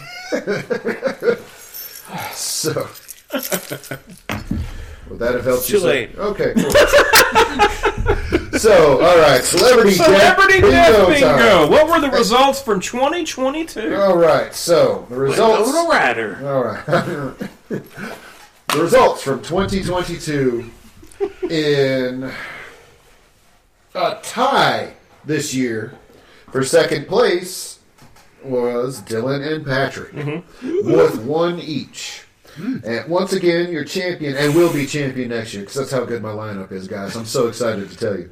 So. 2.33 2.87
Would 5.09 5.19
that 5.19 5.35
have 5.35 5.45
helped 5.45 5.67
Too 5.67 5.73
you? 5.73 5.79
sir? 5.79 5.87
late. 5.87 6.15
Okay, 6.17 6.53
cool. 6.55 6.71
so, 8.59 9.01
all 9.01 9.17
right. 9.19 9.43
Celebrity, 9.43 9.91
Celebrity 9.91 10.61
Death 10.61 10.71
Death 10.71 11.07
Bingo 11.07 11.37
Bingo. 11.37 11.69
What 11.69 11.87
were 11.89 11.99
the 11.99 12.09
results 12.09 12.61
from 12.61 12.79
2022? 12.79 13.95
All 13.95 14.17
right. 14.17 14.53
So, 14.53 15.05
the 15.09 15.15
results. 15.15 15.67
Winona 15.67 15.89
Ryder. 15.89 16.47
All 16.47 16.63
right. 16.63 16.85
the 17.69 17.83
results 18.75 19.21
from 19.21 19.41
2022 19.43 20.71
in 21.49 22.31
a 23.93 24.19
tie 24.23 24.93
this 25.23 25.53
year 25.53 25.93
for 26.51 26.63
second 26.63 27.07
place 27.07 27.74
was 28.45 29.01
Dylan 29.01 29.55
and 29.55 29.65
Patrick 29.65 30.13
with 30.61 31.23
one 31.23 31.59
each. 31.59 32.21
And 32.57 33.09
once 33.09 33.33
again, 33.33 33.71
your 33.71 33.83
champion, 33.83 34.37
and 34.37 34.55
will 34.55 34.71
be 34.71 34.85
champion 34.85 35.29
next 35.29 35.53
year, 35.53 35.63
because 35.63 35.75
that's 35.75 35.91
how 35.91 36.05
good 36.05 36.21
my 36.21 36.29
lineup 36.29 36.71
is, 36.71 36.87
guys. 36.87 37.15
I'm 37.15 37.25
so 37.25 37.47
excited 37.49 37.89
to 37.89 37.97
tell 37.97 38.17
you. 38.17 38.29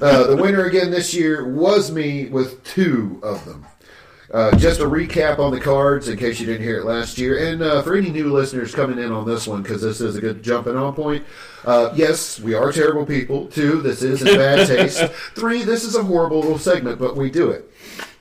Uh, 0.00 0.26
the 0.28 0.36
winner 0.36 0.64
again 0.64 0.90
this 0.90 1.12
year 1.12 1.46
was 1.46 1.90
me 1.90 2.26
with 2.28 2.64
two 2.64 3.20
of 3.22 3.44
them. 3.44 3.66
Uh, 4.32 4.54
just 4.58 4.80
a 4.80 4.84
recap 4.84 5.38
on 5.38 5.50
the 5.50 5.60
cards 5.60 6.08
in 6.08 6.18
case 6.18 6.38
you 6.38 6.44
didn't 6.44 6.62
hear 6.62 6.78
it 6.78 6.84
last 6.84 7.16
year. 7.16 7.50
And 7.50 7.62
uh, 7.62 7.80
for 7.82 7.96
any 7.96 8.10
new 8.10 8.30
listeners 8.30 8.74
coming 8.74 8.98
in 8.98 9.10
on 9.10 9.26
this 9.26 9.46
one, 9.46 9.62
because 9.62 9.80
this 9.80 10.02
is 10.02 10.16
a 10.16 10.20
good 10.20 10.42
jumping 10.42 10.76
on 10.76 10.94
point. 10.94 11.24
Uh, 11.64 11.92
yes, 11.94 12.38
we 12.38 12.52
are 12.52 12.70
terrible 12.70 13.06
people. 13.06 13.46
Two, 13.48 13.80
this 13.80 14.02
is 14.02 14.20
in 14.20 14.36
bad 14.36 14.66
taste. 14.66 15.02
Three, 15.34 15.62
this 15.62 15.82
is 15.84 15.94
a 15.96 16.02
horrible 16.02 16.40
little 16.40 16.58
segment, 16.58 16.98
but 16.98 17.16
we 17.16 17.30
do 17.30 17.50
it. 17.50 17.70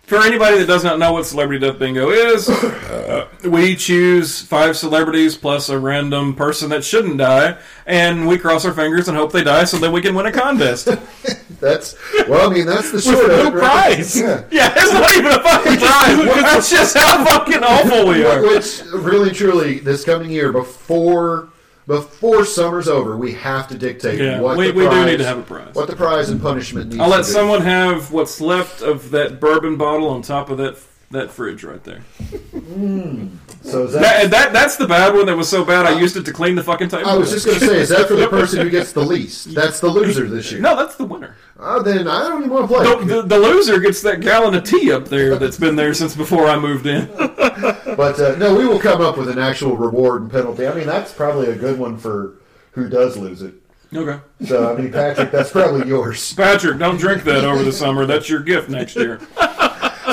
For 0.08 0.24
anybody 0.24 0.58
that 0.60 0.68
does 0.68 0.86
not 0.86 1.00
know 1.00 1.12
what 1.12 1.26
Celebrity 1.26 1.68
Death 1.68 1.80
Bingo 1.80 2.12
is, 2.12 2.48
uh, 2.50 3.28
we 3.44 3.76
choose 3.76 4.42
five 4.42 4.78
celebrities 4.78 5.36
plus 5.36 5.68
a 5.68 5.78
random 5.78 6.34
person 6.34 6.70
that 6.70 6.86
shouldn't 6.86 7.18
die, 7.18 7.58
and 7.86 8.26
we 8.26 8.38
cross 8.38 8.64
our 8.64 8.72
fingers 8.72 9.10
and 9.10 9.18
hope 9.18 9.34
they 9.34 9.44
die 9.44 9.66
so 9.66 9.78
that 9.80 9.92
we 9.92 10.02
can 10.02 10.16
win 10.16 10.26
a 10.26 10.32
contest. 10.32 10.86
That's 11.60 11.98
well, 12.30 12.50
I 12.50 12.54
mean, 12.54 12.68
that's 12.68 12.92
the 12.92 13.02
short 13.02 13.28
no 13.30 13.48
of 13.48 13.56
it. 13.56 13.58
right? 13.58 13.96
prize. 13.96 14.16
Yeah. 14.20 14.44
yeah, 14.52 14.74
it's 14.78 14.94
not 14.94 15.12
even 15.18 15.32
a 15.32 15.42
fucking 15.42 15.78
prize. 15.78 16.44
That's 16.44 16.70
just 16.70 16.96
how 16.96 17.26
fucking 17.26 17.64
awful 17.64 18.08
we 18.08 18.24
are. 18.24 18.44
Which 18.44 18.84
really, 18.94 19.32
truly, 19.32 19.80
this 19.80 20.06
coming 20.06 20.30
year 20.30 20.52
before 20.54 21.50
before 21.88 22.44
summer's 22.46 22.88
over, 22.88 23.16
we 23.18 23.32
have 23.34 23.68
to 23.70 23.78
dictate 23.78 24.20
Yeah, 24.20 24.42
what 24.42 24.58
we, 24.58 24.68
the 24.68 24.74
we 24.74 24.84
do 24.84 24.90
prize, 24.90 25.06
need 25.06 25.18
to 25.18 25.26
have 25.26 25.40
a 25.40 25.44
prize. 25.44 25.74
what 25.74 25.88
the 25.88 25.96
prize 25.96 26.30
and 26.30 26.42
punishment 26.42 26.90
needs. 26.90 27.00
I'll 27.02 27.10
let 27.10 27.26
someone 27.26 27.62
have 27.62 28.12
what's 28.12 28.40
left 28.42 28.82
of 28.82 29.12
that 29.12 29.40
bourbon 29.40 29.78
bottle 29.78 30.10
on 30.10 30.22
top 30.22 30.50
of 30.50 30.58
that 30.60 30.78
that 31.12 31.32
fridge 31.32 31.64
right 31.64 31.84
there. 31.84 32.02
Hmm. 32.78 33.28
So 33.64 33.84
is 33.86 33.94
that, 33.94 34.02
That, 34.02 34.32
that 34.32 34.54
that's 34.54 34.78
the 34.78 34.88
bad 34.88 35.14
one 35.14 35.26
that 35.26 35.36
was 35.36 35.50
so 35.50 35.66
bad 35.66 35.86
I 35.86 36.00
used 36.00 36.16
it 36.16 36.26
to 36.26 36.34
clean 36.34 36.56
the 36.56 36.64
fucking 36.64 36.90
table. 36.90 37.10
I 37.10 37.16
was 37.16 37.32
just 37.32 37.46
going 37.46 37.60
to 37.60 37.66
say, 37.66 37.80
is 37.80 37.90
that 37.90 38.08
for 38.08 38.16
the 38.16 38.28
person 38.28 38.62
who 38.62 38.70
gets 38.70 38.92
the 38.94 39.02
least? 39.04 39.54
That's 39.54 39.80
the 39.80 39.88
loser 39.88 40.28
this 40.28 40.52
year. 40.52 40.62
no, 40.62 40.76
that's 40.76 40.96
the 40.96 41.06
winner. 41.06 41.36
Oh, 41.60 41.82
then 41.82 42.08
I 42.08 42.24
don't 42.28 42.44
even 42.44 42.52
want 42.52 42.70
to 42.70 42.76
play. 42.76 43.06
The, 43.06 43.22
the, 43.22 43.22
the 43.24 43.40
loser 43.40 43.80
gets 43.80 44.02
that 44.04 44.22
gallon 44.22 44.54
of 44.56 44.64
tea 44.64 44.92
up 44.92 45.08
there 45.08 45.38
that's 45.38 45.58
been 45.58 45.76
there 45.76 45.94
since 45.94 46.16
before 46.16 46.48
I 46.48 46.58
moved 46.60 46.86
in. 46.86 47.08
But 47.98 48.20
uh, 48.20 48.36
no, 48.36 48.56
we 48.56 48.68
will 48.68 48.80
come 48.80 49.02
up 49.02 49.18
with 49.18 49.28
an 49.30 49.40
actual 49.40 49.76
reward 49.76 50.22
and 50.22 50.32
penalty. 50.32 50.68
I 50.68 50.74
mean, 50.76 50.86
that's 50.86 51.12
probably 51.12 51.48
a 51.48 51.56
good 51.56 51.80
one 51.80 51.98
for 51.98 52.36
who 52.74 52.88
does 52.88 53.18
lose 53.18 53.42
it. 53.42 53.56
Okay. 53.92 54.20
So, 54.46 54.72
I 54.72 54.80
mean, 54.80 54.92
Patrick, 54.92 55.32
that's 55.32 55.50
probably 55.50 55.88
yours. 55.88 56.34
Patrick, 56.34 56.78
don't 56.78 56.98
drink 56.98 57.24
that 57.24 57.44
over 57.44 57.64
the 57.64 57.72
summer. 57.72 58.06
That's 58.06 58.30
your 58.30 58.42
gift 58.42 58.70
next 58.70 58.96
year. 58.96 59.20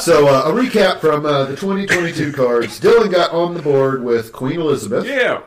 So, 0.00 0.26
uh, 0.28 0.42
a 0.46 0.52
recap 0.52 1.00
from 1.00 1.24
uh, 1.24 1.44
the 1.44 1.56
2022 1.56 2.32
cards. 2.32 2.80
Dylan 2.80 3.10
got 3.12 3.30
on 3.32 3.54
the 3.54 3.62
board 3.62 4.02
with 4.02 4.32
Queen 4.32 4.60
Elizabeth. 4.60 5.06
Yeah. 5.06 5.42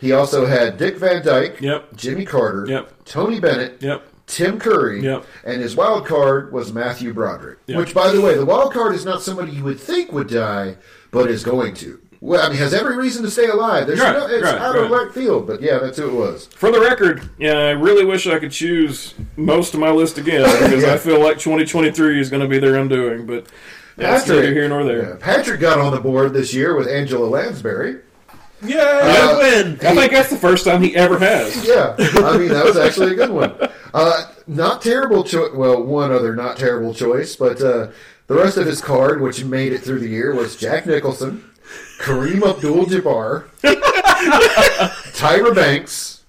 He 0.00 0.12
also 0.12 0.46
had 0.46 0.76
Dick 0.78 0.96
Van 0.98 1.24
Dyke, 1.24 1.60
Yep. 1.60 1.96
Jimmy 1.96 2.24
Carter, 2.24 2.64
Yep. 2.68 3.04
Tony 3.04 3.40
Bennett, 3.40 3.78
Yep. 3.82 4.02
Tim 4.28 4.58
Curry, 4.60 5.02
Yep. 5.02 5.24
and 5.44 5.60
his 5.60 5.74
wild 5.74 6.06
card 6.06 6.52
was 6.52 6.72
Matthew 6.72 7.12
Broderick. 7.12 7.58
Yep. 7.66 7.78
Which, 7.78 7.94
by 7.94 8.12
the 8.12 8.20
way, 8.20 8.36
the 8.36 8.44
wild 8.46 8.72
card 8.72 8.94
is 8.94 9.04
not 9.04 9.22
somebody 9.22 9.52
you 9.52 9.64
would 9.64 9.80
think 9.80 10.12
would 10.12 10.28
die, 10.28 10.76
but 11.10 11.28
is 11.30 11.42
going 11.42 11.74
to. 11.76 11.98
Well, 12.20 12.44
I 12.44 12.48
mean, 12.48 12.58
has 12.58 12.74
every 12.74 12.96
reason 12.96 13.22
to 13.24 13.30
stay 13.30 13.46
alive. 13.46 13.86
There's 13.86 14.00
Right, 14.00 14.12
no, 14.12 14.26
it's 14.26 14.42
right, 14.44 14.56
out 14.60 14.76
of 14.76 14.82
right. 14.90 15.04
left 15.04 15.14
field, 15.14 15.46
but 15.46 15.62
yeah, 15.62 15.78
that's 15.78 15.98
who 15.98 16.08
it 16.08 16.14
was. 16.14 16.46
For 16.46 16.70
the 16.72 16.80
record, 16.80 17.22
yeah, 17.38 17.52
I 17.58 17.70
really 17.70 18.04
wish 18.04 18.26
I 18.26 18.38
could 18.40 18.50
choose 18.50 19.14
most 19.36 19.72
of 19.72 19.78
my 19.80 19.90
list 19.90 20.18
again 20.18 20.42
because 20.42 20.82
I 20.84 20.98
feel 20.98 21.20
like 21.20 21.38
2023 21.38 22.20
is 22.20 22.28
going 22.28 22.42
to 22.42 22.48
be 22.48 22.58
their 22.58 22.74
undoing. 22.74 23.24
But 23.24 23.46
that's 23.98 24.28
neither 24.28 24.52
here 24.52 24.68
nor 24.68 24.84
there. 24.84 25.08
yeah, 25.10 25.16
Patrick 25.20 25.60
got 25.60 25.78
on 25.78 25.92
the 25.92 26.00
board 26.00 26.32
this 26.32 26.54
year 26.54 26.74
with 26.76 26.88
Angela 26.88 27.26
Lansbury. 27.26 28.00
Yeah, 28.62 28.78
Uh, 28.80 29.34
I 29.34 29.38
win. 29.38 29.78
I 29.82 29.94
think 29.94 30.10
that's 30.12 30.30
the 30.30 30.36
first 30.36 30.64
time 30.64 30.82
he 30.82 30.96
ever 30.96 31.18
has. 31.18 31.64
Yeah, 31.68 31.94
I 31.98 32.36
mean 32.38 32.48
that 32.48 32.64
was 32.64 32.76
actually 32.76 33.12
a 33.12 33.14
good 33.14 33.30
one. 33.30 33.54
Uh, 33.94 34.24
not 34.46 34.82
terrible 34.82 35.22
choice. 35.24 35.52
Well, 35.54 35.82
one 35.82 36.10
other 36.12 36.34
not 36.34 36.56
terrible 36.56 36.92
choice, 36.94 37.36
but 37.36 37.60
uh, 37.62 37.88
the 38.26 38.34
rest 38.34 38.56
of 38.56 38.66
his 38.66 38.80
card, 38.80 39.20
which 39.20 39.44
made 39.44 39.72
it 39.72 39.78
through 39.82 40.00
the 40.00 40.08
year, 40.08 40.34
was 40.34 40.56
Jack 40.56 40.86
Nicholson, 40.86 41.44
Kareem 42.00 42.42
Abdul-Jabbar, 42.48 43.44
Tyra 45.14 45.54
Banks, 45.54 46.22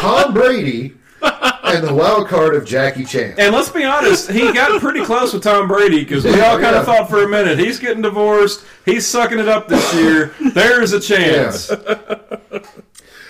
Tom 0.00 0.32
Brady, 0.34 0.94
and 1.64 1.86
the 1.86 1.94
wild 1.94 2.28
card 2.28 2.54
of 2.54 2.64
Jackie 2.64 3.04
Chan. 3.04 3.34
And 3.38 3.54
let's 3.54 3.68
be 3.70 3.84
honest, 3.84 4.30
he 4.30 4.52
got 4.52 4.80
pretty 4.80 5.04
close 5.04 5.32
with 5.32 5.42
Tom 5.42 5.68
Brady 5.68 6.00
because 6.00 6.24
we 6.24 6.32
all 6.40 6.58
kind 6.58 6.74
Yeah. 6.74 6.80
of 6.80 6.86
thought 6.86 7.08
for 7.10 7.22
a 7.24 7.28
minute 7.28 7.58
he's 7.58 7.78
getting 7.78 8.02
divorced, 8.02 8.64
he's 8.84 9.06
sucking 9.06 9.38
it 9.38 9.48
up 9.48 9.68
this 9.68 9.94
year. 9.94 10.34
There's 10.54 10.92
a 10.92 11.00
chance. 11.00 11.70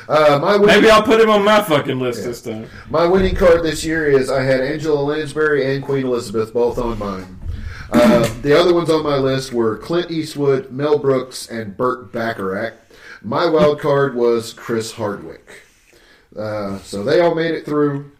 Uh, 0.08 0.38
my 0.40 0.52
winning, 0.56 0.66
Maybe 0.66 0.90
I'll 0.90 1.02
put 1.04 1.20
him 1.20 1.30
on 1.30 1.44
my 1.44 1.62
fucking 1.62 2.00
list 2.00 2.24
this 2.24 2.42
time. 2.42 2.66
my 2.88 3.06
winning 3.06 3.36
card 3.36 3.62
this 3.62 3.84
year 3.84 4.10
is 4.10 4.28
I 4.28 4.42
had 4.42 4.60
Angela 4.60 5.00
Lansbury 5.00 5.72
and 5.76 5.84
Queen 5.84 6.04
Elizabeth 6.06 6.52
both 6.52 6.78
on 6.78 6.98
mine. 6.98 7.38
Uh, 7.92 8.28
the 8.42 8.58
other 8.58 8.74
ones 8.74 8.90
on 8.90 9.04
my 9.04 9.16
list 9.18 9.52
were 9.52 9.78
Clint 9.78 10.10
Eastwood, 10.10 10.72
Mel 10.72 10.98
Brooks, 10.98 11.48
and 11.48 11.76
Burt 11.76 12.10
Bacharach. 12.12 12.74
My 13.22 13.46
wild 13.48 13.78
card 13.80 14.16
was 14.16 14.52
Chris 14.52 14.92
Hardwick. 14.92 15.62
Uh, 16.36 16.78
so 16.78 17.02
they 17.02 17.20
all 17.20 17.34
made 17.34 17.52
it 17.52 17.64
through. 17.64 18.10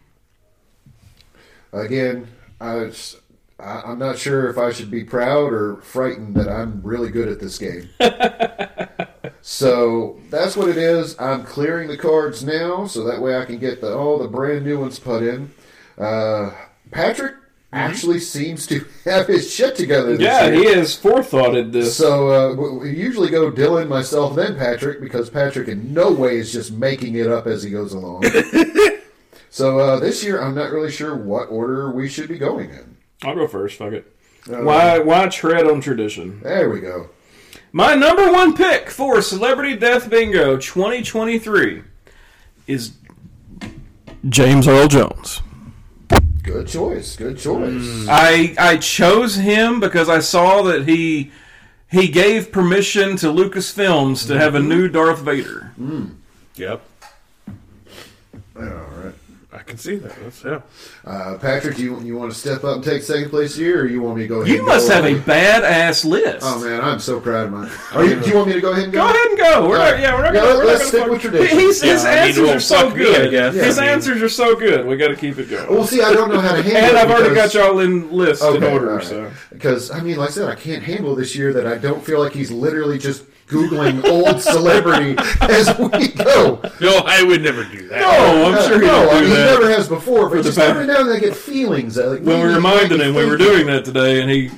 Again, 1.73 2.27
I 2.59 2.75
was, 2.75 3.17
I, 3.59 3.81
I'm 3.81 3.99
not 3.99 4.17
sure 4.17 4.49
if 4.49 4.57
I 4.57 4.71
should 4.71 4.91
be 4.91 5.03
proud 5.03 5.53
or 5.53 5.77
frightened 5.77 6.35
that 6.35 6.49
I'm 6.49 6.81
really 6.83 7.09
good 7.09 7.29
at 7.29 7.39
this 7.39 7.57
game. 7.57 7.89
so 9.41 10.19
that's 10.29 10.57
what 10.57 10.67
it 10.67 10.77
is. 10.77 11.17
I'm 11.19 11.43
clearing 11.43 11.87
the 11.87 11.97
cards 11.97 12.43
now, 12.43 12.85
so 12.87 13.03
that 13.05 13.21
way 13.21 13.37
I 13.37 13.45
can 13.45 13.57
get 13.57 13.79
the, 13.79 13.95
all 13.95 14.19
the 14.19 14.27
brand 14.27 14.65
new 14.65 14.79
ones 14.79 14.99
put 14.99 15.23
in. 15.23 15.53
Uh, 15.97 16.51
Patrick 16.91 17.35
actually 17.73 18.19
seems 18.19 18.67
to 18.67 18.85
have 19.05 19.27
his 19.27 19.51
shit 19.53 19.75
together 19.75 20.17
this 20.17 20.21
Yeah, 20.25 20.47
year. 20.47 20.53
he 20.55 20.65
has 20.75 20.95
forethoughted 20.95 21.71
this. 21.71 21.95
So 21.95 22.29
uh, 22.29 22.55
we- 22.55 22.77
we 22.91 22.97
usually 22.97 23.29
go 23.29 23.51
Dylan, 23.51 23.87
myself, 23.87 24.35
then 24.35 24.57
Patrick 24.57 24.99
because 25.01 25.29
Patrick 25.29 25.67
in 25.67 25.93
no 25.93 26.11
way 26.11 26.37
is 26.37 26.51
just 26.51 26.71
making 26.73 27.15
it 27.15 27.27
up 27.27 27.47
as 27.47 27.63
he 27.63 27.69
goes 27.69 27.93
along. 27.93 28.23
so 29.49 29.79
uh, 29.79 29.99
this 29.99 30.23
year, 30.23 30.41
I'm 30.41 30.55
not 30.55 30.71
really 30.71 30.91
sure 30.91 31.15
what 31.15 31.45
order 31.49 31.91
we 31.91 32.09
should 32.09 32.27
be 32.29 32.37
going 32.37 32.69
in. 32.71 32.97
I'll 33.23 33.35
go 33.35 33.47
first. 33.47 33.77
Fuck 33.77 33.93
it. 33.93 34.15
Uh, 34.51 34.63
Why? 34.63 34.99
Why 34.99 35.27
tread 35.27 35.67
on 35.67 35.79
tradition? 35.81 36.41
There 36.41 36.69
we 36.69 36.79
go. 36.81 37.09
My 37.71 37.95
number 37.95 38.31
one 38.31 38.53
pick 38.55 38.89
for 38.89 39.21
Celebrity 39.21 39.77
Death 39.77 40.09
Bingo 40.09 40.57
2023 40.57 41.83
is 42.67 42.93
James 44.27 44.67
Earl 44.67 44.87
Jones. 44.87 45.41
Good 46.43 46.67
choice. 46.67 47.15
Good 47.15 47.37
choice. 47.37 47.71
Mm. 47.71 48.07
I 48.09 48.55
I 48.57 48.77
chose 48.77 49.35
him 49.35 49.79
because 49.79 50.09
I 50.09 50.19
saw 50.19 50.63
that 50.63 50.87
he 50.87 51.31
he 51.89 52.07
gave 52.07 52.51
permission 52.51 53.15
to 53.17 53.27
Lucasfilms 53.27 54.27
to 54.27 54.39
have 54.39 54.55
a 54.55 54.59
mm-hmm. 54.59 54.69
new 54.69 54.87
Darth 54.87 55.19
Vader. 55.19 55.71
Mm. 55.79 56.15
Yep. 56.55 56.81
All 58.55 58.63
right. 58.63 58.90
I 59.53 59.59
can 59.63 59.77
see 59.77 59.97
that. 59.97 60.15
That's, 60.23 60.43
yeah. 60.45 60.61
Uh, 61.03 61.37
Patrick, 61.37 61.77
you 61.77 61.99
you 62.01 62.15
want 62.15 62.31
to 62.31 62.37
step 62.37 62.63
up 62.63 62.75
and 62.75 62.83
take 62.85 63.01
second 63.03 63.31
place 63.31 63.53
here, 63.53 63.81
or 63.83 63.85
you 63.85 64.01
want 64.01 64.15
me 64.15 64.21
to 64.23 64.27
go 64.29 64.35
ahead? 64.41 64.47
You 64.53 64.59
and 64.59 64.67
must 64.67 64.87
go 64.87 64.95
have 64.95 65.03
a 65.03 65.09
away? 65.09 65.19
badass 65.19 66.05
list. 66.05 66.39
Oh 66.47 66.63
man, 66.63 66.79
I'm 66.79 66.99
so 66.99 67.19
proud 67.19 67.47
of 67.47 67.51
mine. 67.51 67.69
Are 67.91 68.05
you, 68.05 68.17
do 68.21 68.29
you 68.29 68.35
want 68.37 68.47
me 68.47 68.53
to 68.53 68.61
go 68.61 68.71
ahead 68.71 68.85
and 68.85 68.93
go? 68.93 68.99
Go 68.99 69.09
ahead 69.13 69.27
and 69.27 69.37
go. 69.37 69.67
We're 69.67 69.77
All 69.77 69.83
not, 69.83 69.91
right. 69.91 69.99
yeah, 69.99 70.15
we're 70.15 70.23
not 70.23 70.33
Yeah, 70.33 70.39
gonna, 70.41 70.57
we're 70.59 70.65
let's 70.65 70.79
not 70.79 70.87
stick 70.87 70.99
gonna 71.01 71.11
with 71.11 71.21
fuck- 71.21 71.31
tradition. 71.31 71.59
He's, 71.59 71.81
his 71.81 72.03
Yeah, 72.03 72.09
I 72.09 72.15
mean, 72.15 72.23
answers 72.29 72.43
well, 72.47 72.55
are 72.55 72.59
so 72.61 72.75
fuck 72.89 72.95
me, 72.97 73.01
I 73.01 73.13
good. 73.13 73.31
guess. 73.31 73.53
His 73.55 73.77
I 73.77 73.81
mean- 73.81 73.89
answers 73.91 74.21
are 74.21 74.29
so 74.29 74.55
good. 74.55 74.85
We 74.85 74.95
got 74.95 75.07
to 75.09 75.15
keep 75.17 75.37
it 75.37 75.49
going. 75.49 75.69
Well, 75.69 75.83
see, 75.85 76.01
I 76.01 76.13
don't 76.13 76.29
know 76.29 76.39
how 76.39 76.55
to 76.55 76.61
handle. 76.63 76.77
and 76.83 76.85
it 76.85 76.95
I've 76.95 77.11
already 77.11 77.35
got 77.35 77.53
y'all 77.53 77.79
in 77.79 78.09
list 78.09 78.41
in 78.41 78.55
Okay, 78.55 78.71
order. 78.71 78.91
all 78.91 78.97
right. 78.99 79.05
So 79.05 79.29
Because 79.51 79.91
I 79.91 79.99
mean, 80.01 80.15
like 80.15 80.29
I 80.29 80.31
said, 80.31 80.47
I 80.49 80.55
can't 80.55 80.81
handle 80.83 81.13
this 81.13 81.35
year 81.35 81.51
that 81.51 81.67
I 81.67 81.77
don't 81.77 82.01
feel 82.01 82.19
like 82.19 82.31
he's 82.31 82.51
literally 82.51 82.97
just 82.97 83.25
googling 83.51 84.03
old 84.05 84.41
celebrity 84.41 85.15
as 85.41 85.67
we 85.77 86.07
go. 86.09 86.61
No, 86.79 87.01
I 87.05 87.21
would 87.23 87.41
never 87.41 87.63
do 87.65 87.87
that. 87.89 88.01
No, 88.01 88.45
I'm 88.53 88.67
sure 88.67 88.79
he 88.81 88.87
no, 88.87 88.93
don't 89.05 89.09
I 89.15 89.21
mean, 89.21 89.29
he 89.29 89.35
that. 89.35 89.59
never 89.59 89.69
has 89.69 89.87
before. 89.87 90.29
But 90.29 90.37
the 90.37 90.43
just 90.43 90.57
every 90.57 90.87
now 90.87 91.01
and 91.01 91.09
then 91.09 91.17
I 91.17 91.19
get 91.19 91.35
feelings. 91.35 91.97
Like, 91.97 92.19
when 92.21 92.25
we 92.25 92.33
maybe 92.33 92.49
he 92.49 92.55
reminded 92.55 93.01
him 93.01 93.15
we 93.15 93.25
were 93.25 93.37
doing 93.37 93.67
that 93.67 93.83
today, 93.85 94.21
and 94.21 94.29
he 94.31 94.49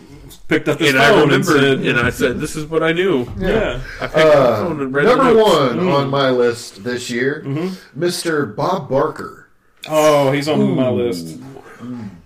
picked 0.48 0.68
up 0.68 0.80
his 0.80 0.90
And 0.94 1.00
I 1.00 1.10
phone 1.10 1.32
and 1.34 1.46
said, 1.46 1.80
and 1.80 2.00
I 2.00 2.10
said, 2.10 2.40
"This 2.40 2.56
is 2.56 2.66
what 2.66 2.84
I 2.84 2.92
knew." 2.94 3.26
"Yeah." 3.40 3.80
I 4.00 4.08
picked 4.08 4.18
up 4.18 4.34
the 4.34 4.40
Uh, 4.40 4.64
phone 4.68 4.82
and 4.82 4.94
read 4.94 5.06
number 5.06 5.34
notes. 5.34 5.54
one 5.54 5.80
on 5.90 6.10
my 6.10 6.30
list 6.30 6.84
this 6.84 7.10
year, 7.10 7.44
Mm-hmm. 7.46 8.02
Mr. 8.04 8.56
Bob 8.56 8.90
Barker. 8.90 9.48
Oh, 9.90 10.32
he's 10.32 10.48
on 10.48 10.76
my 10.76 10.90
list. 10.90 11.40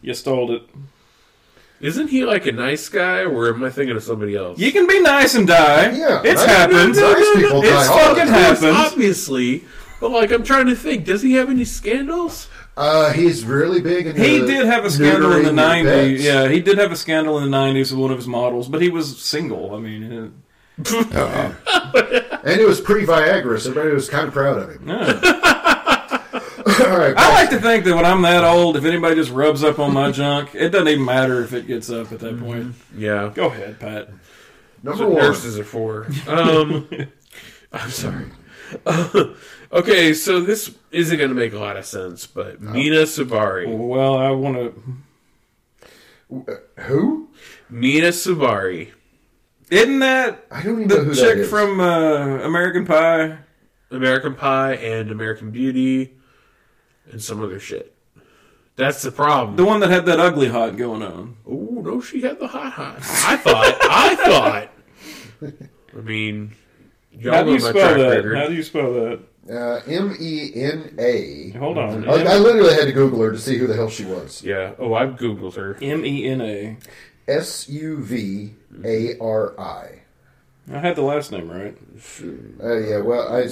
You 0.01 0.13
stole 0.13 0.51
it. 0.55 0.61
Isn't 1.79 2.07
he 2.07 2.25
like 2.25 2.45
a 2.47 2.51
nice 2.51 2.89
guy, 2.89 3.21
or 3.23 3.49
am 3.49 3.63
I 3.63 3.69
thinking 3.69 3.95
of 3.95 4.03
somebody 4.03 4.35
else? 4.35 4.57
You 4.59 4.71
can 4.71 4.87
be 4.87 4.99
nice 4.99 5.35
and 5.35 5.47
die. 5.47 5.91
Yeah, 5.95 6.21
it's 6.23 6.41
nice- 6.41 6.45
happened. 6.45 6.95
nice 6.95 7.35
people 7.35 7.61
die 7.61 7.67
It's 7.79 7.87
all 7.89 7.97
fucking 7.99 8.25
time. 8.25 8.33
Yes, 8.33 8.59
happened. 8.61 8.77
obviously. 8.77 9.63
But 9.99 10.11
like, 10.11 10.31
I'm 10.31 10.43
trying 10.43 10.65
to 10.67 10.75
think. 10.75 11.05
Does 11.05 11.21
he 11.21 11.33
have 11.33 11.49
any 11.49 11.65
scandals? 11.65 12.47
Uh, 12.75 13.11
he's 13.11 13.43
really 13.45 13.81
big. 13.81 14.05
In 14.07 14.15
He 14.15 14.37
the 14.39 14.45
did 14.47 14.65
have 14.67 14.85
a 14.85 14.89
scandal 14.91 15.31
in 15.33 15.43
the 15.43 15.51
'90s. 15.51 16.19
Yeah, 16.21 16.47
he 16.47 16.59
did 16.61 16.77
have 16.77 16.91
a 16.91 16.95
scandal 16.95 17.39
in 17.39 17.49
the 17.49 17.57
'90s 17.57 17.91
with 17.91 17.99
one 17.99 18.11
of 18.11 18.17
his 18.17 18.27
models, 18.27 18.67
but 18.67 18.81
he 18.81 18.89
was 18.89 19.19
single. 19.19 19.73
I 19.75 19.79
mean, 19.79 20.33
uh, 21.13 21.51
and 22.43 22.61
it 22.61 22.67
was 22.67 22.79
pre 22.79 23.05
Viagra, 23.05 23.59
so 23.59 23.69
everybody 23.71 23.93
was 23.95 24.09
kind 24.09 24.27
of 24.27 24.33
proud 24.33 24.59
of 24.59 24.69
him. 24.69 24.87
yeah. 24.87 25.56
All 26.85 26.97
right, 26.97 27.15
I 27.17 27.33
like 27.33 27.49
to 27.51 27.59
think 27.59 27.85
that 27.85 27.95
when 27.95 28.05
I'm 28.05 28.21
that 28.21 28.43
old, 28.43 28.77
if 28.77 28.85
anybody 28.85 29.15
just 29.15 29.31
rubs 29.31 29.63
up 29.63 29.79
on 29.79 29.93
my 29.93 30.11
junk, 30.11 30.53
it 30.53 30.69
doesn't 30.69 30.87
even 30.87 31.05
matter 31.05 31.41
if 31.43 31.53
it 31.53 31.65
gets 31.67 31.89
up 31.89 32.11
at 32.11 32.19
that 32.19 32.39
point. 32.39 32.75
Yeah. 32.95 33.31
Go 33.33 33.47
ahead, 33.47 33.79
Pat. 33.79 34.09
number 34.09 34.19
That's 34.83 34.99
what 34.99 35.09
one. 35.09 35.17
nurses 35.23 35.57
are 35.57 35.63
for. 35.63 36.07
Um, 36.27 36.87
I'm 37.73 37.89
sorry. 37.89 38.25
okay, 39.71 40.13
so 40.13 40.39
this 40.41 40.75
isn't 40.91 41.17
going 41.17 41.29
to 41.29 41.35
make 41.35 41.53
a 41.53 41.59
lot 41.59 41.77
of 41.77 41.85
sense, 41.85 42.27
but 42.27 42.61
Mena 42.61 43.03
Suvari. 43.03 43.65
Well, 43.67 44.17
I 44.17 44.31
want 44.31 44.57
to. 46.27 46.57
Who? 46.83 47.29
Mena 47.69 48.09
Suvari. 48.09 48.91
Isn't 49.69 49.99
that 49.99 50.45
I 50.51 50.61
don't 50.63 50.75
even 50.75 50.87
know 50.87 50.97
the 50.97 51.03
who 51.05 51.15
chick 51.15 51.37
is. 51.39 51.49
from 51.49 51.79
uh, 51.79 52.39
American 52.43 52.85
Pie? 52.85 53.37
American 53.91 54.35
Pie 54.35 54.73
and 54.75 55.11
American 55.11 55.51
Beauty 55.51 56.16
and 57.11 57.21
some 57.21 57.41
other 57.43 57.59
shit. 57.59 57.93
That's 58.75 59.01
the 59.01 59.11
problem. 59.11 59.55
The 59.55 59.65
one 59.65 59.79
that 59.79 59.89
had 59.89 60.05
that 60.05 60.19
ugly 60.19 60.49
hot 60.49 60.77
going 60.77 61.01
on. 61.01 61.37
Oh 61.47 61.81
no, 61.83 61.99
she 62.01 62.21
had 62.21 62.39
the 62.39 62.47
hot 62.47 62.73
hot. 62.73 62.97
I 62.99 63.37
thought. 63.37 63.77
I 63.89 64.15
thought. 64.15 64.69
I 65.97 66.01
mean, 66.01 66.53
y'all 67.11 67.33
How 67.33 67.43
do 67.43 67.53
you 67.53 67.59
spell 67.59 67.73
that? 67.97 68.09
record. 68.17 68.37
How 68.37 68.47
do 68.47 68.53
you 68.53 68.63
spell 68.63 68.93
that? 68.93 69.19
Uh, 69.49 69.81
M 69.87 70.15
E 70.19 70.51
N 70.55 70.93
A. 70.99 71.51
Hold 71.57 71.77
on. 71.77 72.07
I, 72.07 72.13
I 72.23 72.37
literally 72.37 72.73
had 72.73 72.85
to 72.85 72.91
Google 72.91 73.21
her 73.21 73.31
to 73.31 73.39
see 73.39 73.57
who 73.57 73.65
the 73.65 73.75
hell 73.75 73.89
she 73.89 74.05
was. 74.05 74.43
yeah. 74.43 74.73
Oh, 74.77 74.93
I've 74.93 75.15
googled 75.15 75.55
her. 75.55 75.77
M 75.81 76.05
E 76.05 76.27
N 76.27 76.41
A. 76.41 76.77
S 77.27 77.67
U 77.69 77.97
V 78.03 78.53
A 78.85 79.17
R 79.19 79.59
I. 79.59 80.01
I 80.71 80.79
had 80.79 80.95
the 80.97 81.01
last 81.01 81.31
name 81.31 81.49
right. 81.49 81.77
Uh, 82.61 82.77
yeah, 82.79 82.97
well, 82.99 83.27
I, 83.33 83.47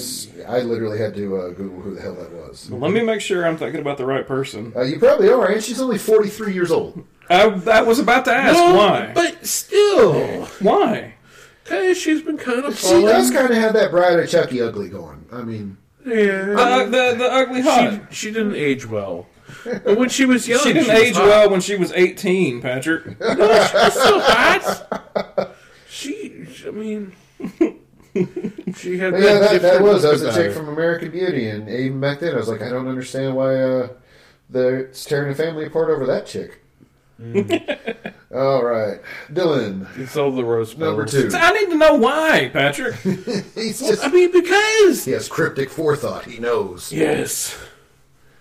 I 0.48 0.60
literally 0.62 0.98
had 1.00 1.16
to 1.16 1.38
uh, 1.38 1.50
Google 1.52 1.80
who 1.82 1.96
the 1.96 2.02
hell 2.02 2.16
that 2.16 2.32
was. 2.32 2.70
Well, 2.70 2.80
let 2.82 2.92
me 2.92 3.02
make 3.04 3.22
sure 3.22 3.46
I'm 3.48 3.58
thinking 3.58 3.80
about 3.80 3.98
the 3.98 4.06
right 4.06 4.28
person. 4.28 4.74
Uh, 4.76 4.82
you 4.82 5.00
probably 5.00 5.30
are, 5.30 5.48
and 5.50 5.64
she's 5.64 5.80
only 5.80 5.98
43 5.98 6.54
years 6.54 6.72
old. 6.72 7.06
I, 7.30 7.44
I 7.72 7.82
was 7.84 8.00
about 8.00 8.26
to 8.26 8.34
ask 8.34 8.58
No, 8.58 8.76
why. 8.76 9.12
But 9.16 9.46
still, 9.46 10.46
why? 10.60 11.14
hey, 11.68 11.94
she's 11.94 12.22
been 12.22 12.38
kind 12.38 12.66
of 12.66 12.78
She 12.78 12.86
falling. 12.88 13.06
does 13.06 13.32
kind 13.32 13.50
of 13.50 13.56
have 13.58 13.74
that 13.74 13.92
Bride 13.92 14.20
of 14.20 14.30
Chucky 14.30 14.62
ugly 14.62 14.90
going. 14.90 15.26
I 15.32 15.42
mean, 15.44 15.78
Yeah. 16.06 16.54
Uh, 16.58 16.84
the 16.86 17.16
the 17.18 17.30
ugly 17.32 17.62
hot. 17.62 18.08
she, 18.12 18.28
she 18.28 18.32
didn't 18.32 18.56
age 18.56 18.86
well. 18.86 19.28
But 19.64 19.98
when 19.98 20.10
she 20.10 20.26
was 20.26 20.48
young, 20.48 20.60
She 20.60 20.74
didn't 20.74 20.90
was 20.90 21.02
age 21.02 21.16
hot. 21.16 21.26
well 21.28 21.50
when 21.50 21.62
she 21.62 21.76
was 21.78 21.92
18, 21.94 22.62
Patrick. 22.62 23.04
She 23.06 23.12
was 23.20 23.94
still 23.94 24.20
hot. 24.20 25.55
She, 26.66 26.70
I 26.70 26.72
mean, 26.72 27.14
she 28.76 28.98
had. 28.98 29.12
but 29.12 29.22
yeah, 29.22 29.40
that, 29.40 29.52
that 29.52 29.62
different 29.62 29.84
was 29.84 30.02
that 30.04 30.12
was 30.14 30.22
a 30.24 30.34
chick 30.34 30.52
from 30.54 30.68
American 30.70 31.12
Beauty, 31.12 31.48
and 31.50 31.70
even 31.70 32.00
back 32.00 32.20
then, 32.20 32.34
I 32.34 32.38
was 32.38 32.48
like, 32.48 32.62
I 32.62 32.70
don't 32.70 32.88
understand 32.88 33.36
why 33.36 33.56
uh, 33.56 33.90
they're 34.50 34.88
tearing 34.88 35.30
the 35.30 35.36
family 35.36 35.66
apart 35.66 35.90
over 35.90 36.06
that 36.08 36.26
chick. 36.26 36.62
All 38.36 38.64
right, 38.66 39.00
Dylan, 39.32 39.88
It's 39.98 40.18
all 40.18 40.32
the 40.32 40.44
rose 40.44 40.78
number 40.78 41.06
two. 41.06 41.30
I 41.34 41.52
need 41.52 41.70
to 41.70 41.78
know 41.78 41.94
why, 41.94 42.50
Patrick. 42.52 42.96
He's 43.56 43.80
just 43.80 44.04
I 44.04 44.10
mean, 44.10 44.34
because 44.34 45.06
he 45.06 45.12
has 45.12 45.30
cryptic 45.30 45.70
forethought. 45.70 46.26
He 46.26 46.40
knows. 46.40 46.92
yes, 46.92 47.58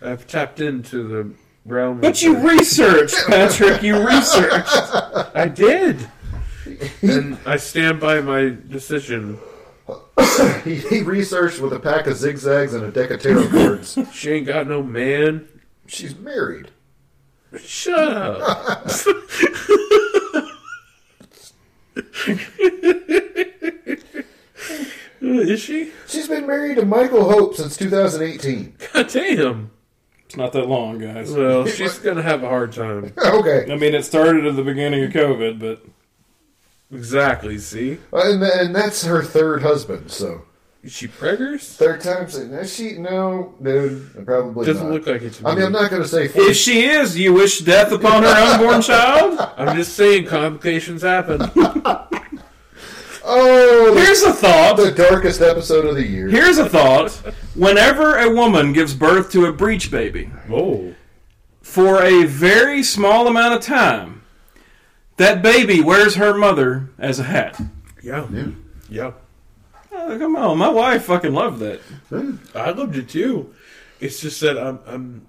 I've 0.03 0.27
tapped 0.27 0.61
into 0.61 1.07
the 1.07 1.35
realm. 1.65 2.01
But 2.01 2.17
of 2.17 2.23
you 2.23 2.35
the- 2.35 2.49
researched, 2.49 3.17
Patrick. 3.29 3.83
You 3.85 4.05
researched. 4.05 4.75
I 5.37 5.47
did, 5.47 6.09
and 7.03 7.39
I 7.47 7.57
stand 7.57 8.01
by 8.01 8.21
my 8.21 8.57
decision. 8.69 9.39
He, 10.65 10.77
he 10.77 11.03
researched 11.03 11.61
with 11.61 11.73
a 11.75 11.79
pack 11.79 12.07
of 12.07 12.17
zigzags 12.17 12.75
and 12.75 12.83
a 12.85 12.91
deck 12.91 13.11
of 13.11 13.21
tarot 13.21 13.49
cards. 13.49 13.99
She 14.13 14.31
ain't 14.31 14.47
got 14.47 14.67
no 14.67 14.83
man. 14.83 15.47
She's 15.87 16.17
married. 16.17 16.71
Shut 17.59 17.95
up. 17.95 18.87
Is 25.21 25.61
she? 25.61 25.93
She's 26.07 26.29
been 26.29 26.47
married 26.47 26.77
to 26.77 26.85
Michael 26.85 27.31
Hope 27.31 27.55
since 27.55 27.77
2018. 27.77 28.77
God 28.93 29.09
damn. 29.09 29.71
It's 30.27 30.37
not 30.37 30.53
that 30.53 30.69
long, 30.69 30.99
guys. 30.99 31.31
Well, 31.33 31.67
she's 31.69 31.99
gonna 31.99 32.23
have 32.23 32.43
a 32.43 32.49
hard 32.49 32.73
time. 32.73 33.13
Okay, 33.25 33.71
I 33.71 33.77
mean, 33.77 33.95
it 33.95 34.05
started 34.05 34.47
at 34.47 34.57
the 34.57 34.65
beginning 34.65 35.05
of 35.05 35.13
COVID, 35.13 35.61
but 35.61 35.85
Exactly. 36.95 37.59
See, 37.59 37.99
uh, 38.13 38.31
and, 38.33 38.43
and 38.43 38.75
that's 38.75 39.05
her 39.05 39.23
third 39.23 39.63
husband. 39.63 40.11
So 40.11 40.43
is 40.83 40.93
she 40.93 41.09
preggers? 41.09 41.77
third 41.77 42.01
time. 42.03 42.29
saying, 42.29 42.51
No, 42.51 42.65
she 42.65 42.93
no, 42.99 43.55
dude, 43.63 44.25
probably 44.27 44.67
Doesn't 44.67 44.85
not. 44.89 44.93
look 44.93 45.07
like 45.07 45.23
it 45.23 45.33
to 45.35 45.45
me. 45.45 45.51
I 45.51 45.55
mean, 45.55 45.65
I'm 45.65 45.73
not 45.73 45.91
going 45.91 46.03
to 46.03 46.09
say. 46.09 46.27
if 46.27 46.57
she 46.57 46.85
is, 46.85 47.19
you 47.19 47.33
wish 47.33 47.61
death 47.61 47.91
upon 47.93 48.23
her 48.23 48.29
unborn 48.29 48.83
child. 48.83 49.39
I'm 49.57 49.77
just 49.77 49.95
saying 49.95 50.27
complications 50.27 51.03
happen. 51.03 51.41
oh, 53.25 53.95
Here's 53.97 54.23
a 54.23 54.33
thought. 54.33 54.77
the 54.77 54.93
darkest 54.93 55.41
episode 55.41 55.87
of 55.87 55.95
the 55.95 56.07
year. 56.07 56.29
Here's 56.29 56.59
a 56.59 56.69
thought. 56.69 57.11
Whenever 57.55 58.19
a 58.19 58.31
woman 58.35 58.73
gives 58.73 58.95
birth 58.95 59.31
to 59.33 59.47
a 59.47 59.53
breech 59.53 59.91
baby, 59.91 60.27
Whoa. 60.49 60.95
for 61.63 62.03
a 62.03 62.25
very 62.25 62.83
small 62.83 63.27
amount 63.27 63.55
of 63.55 63.63
time, 63.63 64.23
that 65.17 65.43
baby 65.43 65.81
wears 65.81 66.15
her 66.17 66.35
mother 66.35 66.91
as 66.99 67.19
a 67.19 67.25
hat. 67.25 67.61
Yeah. 68.03 68.27
Yeah. 68.33 68.47
Yeah. 68.89 69.13
Oh, 69.93 70.19
come 70.19 70.37
on, 70.37 70.59
my 70.59 70.69
wife 70.69 71.05
fucking 71.05 71.33
loved 71.33 71.61
that. 71.61 71.81
I 72.55 72.71
loved 72.71 72.97
it 72.97 73.09
too. 73.09 73.55
It's 74.01 74.21
just 74.21 74.41
that 74.41 74.59
I'm 74.59 74.79
I'm 74.87 75.27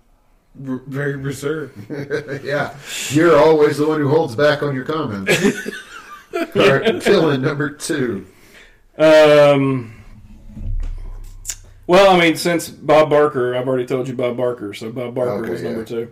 r- 0.67 0.81
very 0.87 1.15
reserved. 1.15 1.77
yeah, 2.43 2.75
you're 3.09 3.37
always 3.37 3.77
the 3.77 3.87
one 3.87 3.99
who 4.01 4.09
holds 4.09 4.35
back 4.35 4.63
on 4.63 4.75
your 4.75 4.83
comments. 4.83 5.31
All 6.33 6.41
right, 6.41 6.95
Dylan, 6.95 7.41
number 7.41 7.69
two. 7.69 8.25
Um. 8.97 9.91
Well, 11.87 12.15
I 12.15 12.19
mean, 12.19 12.35
since 12.35 12.67
Bob 12.67 13.11
Barker, 13.11 13.55
I've 13.55 13.67
already 13.67 13.85
told 13.85 14.07
you 14.07 14.15
Bob 14.15 14.35
Barker, 14.37 14.73
so 14.73 14.91
Bob 14.91 15.13
Barker 15.13 15.43
Okay, 15.43 15.51
was 15.51 15.61
number 15.61 15.79
yeah. 15.81 16.05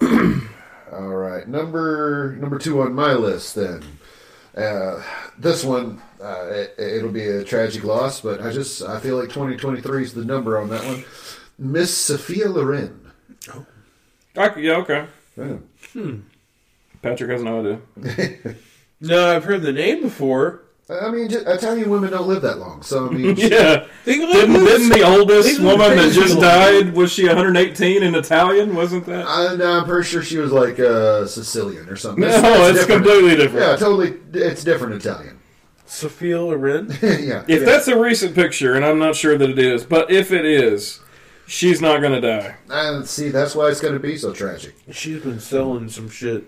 two. 0.00 0.40
All 0.92 1.08
right, 1.08 1.46
number 1.46 2.36
number 2.40 2.58
two 2.58 2.80
on 2.82 2.94
my 2.94 3.12
list. 3.14 3.54
Then 3.54 3.84
uh, 4.56 5.02
this 5.38 5.64
one, 5.64 6.02
uh, 6.20 6.46
it, 6.50 6.74
it'll 6.78 7.12
be 7.12 7.26
a 7.26 7.44
tragic 7.44 7.84
loss, 7.84 8.20
but 8.20 8.40
I 8.42 8.50
just 8.50 8.82
I 8.82 8.98
feel 8.98 9.16
like 9.16 9.28
2023 9.28 10.02
is 10.02 10.14
the 10.14 10.24
number 10.24 10.58
on 10.58 10.68
that 10.70 10.84
one. 10.84 11.04
Miss 11.58 11.96
Sophia 11.96 12.48
Loren. 12.48 13.12
I, 14.36 14.54
yeah, 14.56 14.76
okay. 14.76 15.06
Yeah. 15.36 15.56
Patrick 17.02 17.30
has 17.30 17.42
no 17.42 17.60
idea. 17.60 18.54
No, 19.02 19.34
I've 19.34 19.44
heard 19.44 19.62
the 19.62 19.72
name 19.72 20.02
before. 20.02 20.62
I 20.90 21.10
mean, 21.10 21.28
j- 21.28 21.36
Italian 21.46 21.88
women 21.90 22.10
don't 22.10 22.26
live 22.26 22.42
that 22.42 22.58
long, 22.58 22.82
so 22.82 23.08
I 23.08 23.10
mean, 23.12 23.36
Yeah. 23.38 23.86
They 24.04 24.16
Didn't, 24.16 24.52
this- 24.64 24.78
didn't 24.80 24.98
the 24.98 25.02
oldest 25.06 25.60
woman 25.60 25.96
that 25.96 26.12
just 26.12 26.40
died 26.40 26.94
was 26.94 27.12
she 27.12 27.26
118 27.26 28.02
in 28.02 28.14
Italian? 28.14 28.74
Wasn't 28.74 29.06
that? 29.06 29.26
I, 29.26 29.54
no, 29.56 29.78
I'm 29.80 29.84
pretty 29.84 30.08
sure 30.08 30.22
she 30.22 30.38
was 30.38 30.50
like 30.52 30.80
uh, 30.80 31.26
Sicilian 31.26 31.88
or 31.88 31.96
something. 31.96 32.22
No, 32.22 32.28
That's- 32.28 32.42
that's 32.42 32.70
it's 32.70 32.80
different. 32.86 33.04
completely 33.04 33.36
different. 33.36 33.66
Yeah, 33.66 33.76
totally. 33.76 34.14
It's 34.32 34.64
different 34.64 34.94
Italian. 34.94 35.38
Sophia 35.86 36.40
Loren. 36.40 36.86
yeah. 37.02 37.44
If 37.48 37.64
that's 37.64 37.88
a 37.88 37.98
recent 37.98 38.34
picture, 38.34 38.74
and 38.74 38.84
I'm 38.84 38.98
not 38.98 39.16
sure 39.16 39.36
that 39.36 39.50
it 39.50 39.58
is, 39.58 39.84
but 39.84 40.10
if 40.10 40.30
it 40.32 40.44
is, 40.44 41.00
she's 41.46 41.80
not 41.80 42.00
going 42.00 42.12
to 42.12 42.20
die. 42.20 42.56
And 42.68 43.06
see, 43.06 43.28
that's 43.30 43.54
why 43.56 43.68
it's 43.70 43.80
going 43.80 43.94
to 43.94 44.00
be 44.00 44.16
so 44.16 44.32
tragic. 44.32 44.74
She's 44.92 45.20
been 45.22 45.40
selling 45.40 45.88
some 45.88 46.08
shit. 46.08 46.44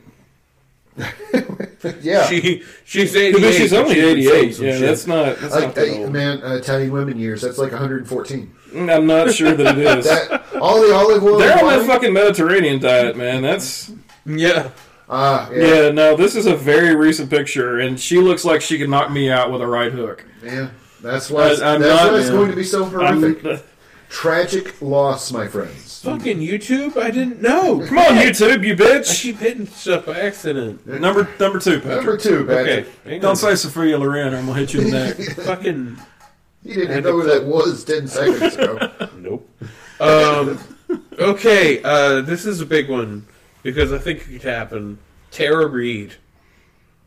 Yeah. 2.00 2.26
She 2.26 2.62
she's 2.84 3.16
eighty 3.16 3.32
But 3.32 3.42
eight. 3.42 3.56
she's 3.58 3.72
only 3.72 3.98
88. 3.98 4.58
Yeah, 4.60 4.78
that's 4.78 5.06
not. 5.06 5.36
That's 5.38 5.52
like, 5.54 5.64
not 5.64 5.74
that 5.74 5.88
hey, 5.88 6.02
old. 6.04 6.12
man, 6.12 6.40
uh, 6.42 6.54
Italian 6.54 6.92
women 6.92 7.18
years. 7.18 7.42
That's 7.42 7.58
like 7.58 7.72
114. 7.72 8.54
I'm 8.88 9.06
not 9.06 9.32
sure 9.34 9.52
that 9.54 9.76
it 9.78 9.86
is. 9.98 10.04
That 10.04 10.42
all 10.60 10.80
the 10.80 10.94
olive 10.94 11.24
oil. 11.24 11.38
They're 11.38 11.58
on 11.58 11.66
that 11.78 11.86
fucking 11.86 12.12
Mediterranean 12.12 12.78
diet, 12.80 13.16
man. 13.16 13.42
That's 13.42 13.90
yeah. 14.24 14.70
Ah, 15.08 15.50
yeah, 15.50 15.64
yeah. 15.86 15.90
No, 15.90 16.14
this 16.16 16.36
is 16.36 16.46
a 16.46 16.54
very 16.54 16.94
recent 16.94 17.28
picture, 17.30 17.80
and 17.80 17.98
she 17.98 18.18
looks 18.18 18.44
like 18.44 18.60
she 18.62 18.78
could 18.78 18.88
knock 18.88 19.10
me 19.10 19.28
out 19.30 19.50
with 19.50 19.60
a 19.60 19.66
right 19.66 19.90
hook. 19.92 20.24
yeah. 20.44 20.70
That's 21.02 21.30
why. 21.30 21.48
It's, 21.50 21.60
I- 21.60 21.78
that's 21.78 22.02
not, 22.04 22.12
why 22.12 22.18
it's 22.18 22.28
man. 22.28 22.36
going 22.36 22.50
to 22.50 22.56
be 22.56 22.64
so 22.64 22.84
horrific. 22.84 23.44
I'm- 23.44 23.60
Tragic 24.08 24.80
loss, 24.80 25.32
my 25.32 25.48
friends. 25.48 25.91
Fucking 26.02 26.38
YouTube. 26.38 26.96
I 26.96 27.10
didn't 27.10 27.40
know. 27.40 27.84
come 27.86 27.98
on, 27.98 28.14
YouTube, 28.16 28.66
you 28.66 28.72
I 28.72 28.76
bitch. 28.76 29.22
keep 29.22 29.36
hitting 29.38 29.66
stuff 29.66 30.06
by 30.06 30.18
accident. 30.20 30.84
Number 30.86 31.28
number 31.38 31.58
two, 31.60 31.78
Patrick. 31.80 31.96
Number 31.96 32.16
two, 32.16 32.44
Patrick. 32.44 32.66
Okay. 32.86 32.88
hang 33.04 33.20
Don't 33.20 33.30
on. 33.30 33.36
say 33.36 33.54
Sophia 33.54 33.96
Loren, 33.98 34.34
or 34.34 34.38
I'm 34.38 34.46
gonna 34.46 34.58
hit 34.58 34.74
you 34.74 34.80
in 34.80 34.90
the 34.90 35.14
neck. 35.16 35.16
fucking 35.46 35.96
You 36.64 36.74
didn't 36.74 36.90
even 36.90 37.04
know 37.04 37.12
who 37.20 37.22
that 37.28 37.44
was 37.44 37.84
10 37.84 38.08
seconds 38.08 38.56
ago. 38.56 38.90
nope. 39.16 39.48
Um. 40.00 40.58
Okay. 41.18 41.80
Uh. 41.84 42.20
This 42.22 42.46
is 42.46 42.60
a 42.60 42.66
big 42.66 42.90
one 42.90 43.26
because 43.62 43.92
I 43.92 43.98
think 43.98 44.22
it 44.22 44.40
could 44.40 44.42
happen. 44.42 44.98
Tara 45.30 45.66
Reid. 45.68 46.14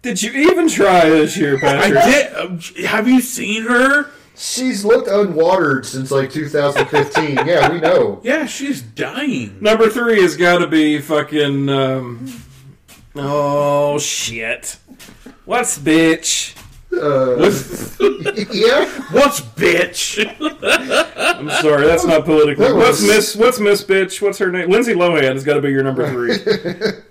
Did 0.03 0.21
you 0.21 0.31
even 0.31 0.69
try 0.69 1.09
this 1.09 1.35
year, 1.35 1.57
Patrick? 1.59 1.97
I 1.97 2.01
Patrick? 2.01 2.59
did. 2.69 2.81
Um, 2.83 2.85
have 2.87 3.07
you 3.09 3.19
seen 3.21 3.63
her? 3.63 4.09
She's 4.37 4.83
looked 4.83 5.07
unwatered 5.07 5.85
since 5.85 6.11
like 6.11 6.31
2015. 6.31 7.47
yeah, 7.47 7.71
we 7.71 7.79
know. 7.79 8.19
Yeah, 8.23 8.45
she's 8.45 8.81
dying. 8.81 9.57
Number 9.61 9.89
three 9.89 10.21
has 10.21 10.35
got 10.35 10.59
to 10.59 10.67
be 10.67 10.99
fucking. 10.99 11.69
Um, 11.69 12.41
oh 13.15 13.97
shit! 13.99 14.77
What's 15.45 15.77
bitch? 15.77 16.55
Uh, 16.91 17.35
yeah, 18.53 18.85
what's 19.11 19.41
bitch? 19.41 20.25
I'm 21.37 21.49
sorry, 21.61 21.85
that's 21.85 22.05
not 22.05 22.25
political. 22.25 22.65
That 22.65 22.75
What's 22.75 23.01
Miss? 23.01 23.35
What's 23.35 23.59
Miss 23.59 23.83
Bitch? 23.83 24.21
What's 24.21 24.37
her 24.37 24.49
name? 24.51 24.69
Lindsay 24.69 24.93
Lohan 24.93 25.33
has 25.33 25.43
got 25.43 25.55
to 25.55 25.61
be 25.61 25.69
your 25.71 25.83
number 25.83 26.09
three. 26.09 26.37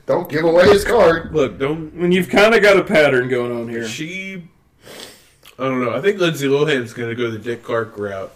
don't 0.06 0.28
give 0.28 0.44
away 0.44 0.66
his 0.68 0.84
card. 0.84 1.34
Look, 1.34 1.58
don't. 1.58 1.92
I 1.94 1.96
mean, 1.96 2.12
you've 2.12 2.30
kind 2.30 2.54
of 2.54 2.62
got 2.62 2.78
a 2.78 2.84
pattern 2.84 3.28
going 3.28 3.52
on 3.52 3.68
here. 3.68 3.86
She. 3.86 4.48
I 5.58 5.64
don't 5.64 5.84
know. 5.84 5.94
I 5.94 6.00
think 6.00 6.18
Lindsay 6.18 6.48
Lohan's 6.48 6.92
going 6.92 7.08
to 7.10 7.14
go 7.14 7.30
the 7.30 7.38
Dick 7.38 7.62
Clark 7.62 7.96
route. 7.98 8.32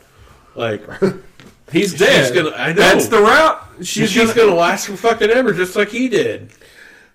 Like, 0.55 0.83
He's 1.73 1.93
dead. 1.95 2.35
gonna- 2.35 2.55
I 2.57 2.69
know. 2.69 2.81
That's 2.81 3.09
the 3.09 3.21
route. 3.21 3.63
she's, 3.83 4.11
She's, 4.11 4.33
going 4.33 4.49
to 4.49 4.55
last 4.55 4.87
for 4.87 4.97
fucking 4.97 5.29
ever, 5.31 5.53
just 5.53 5.77
like 5.77 5.89
he 5.91 6.09
did. 6.09 6.51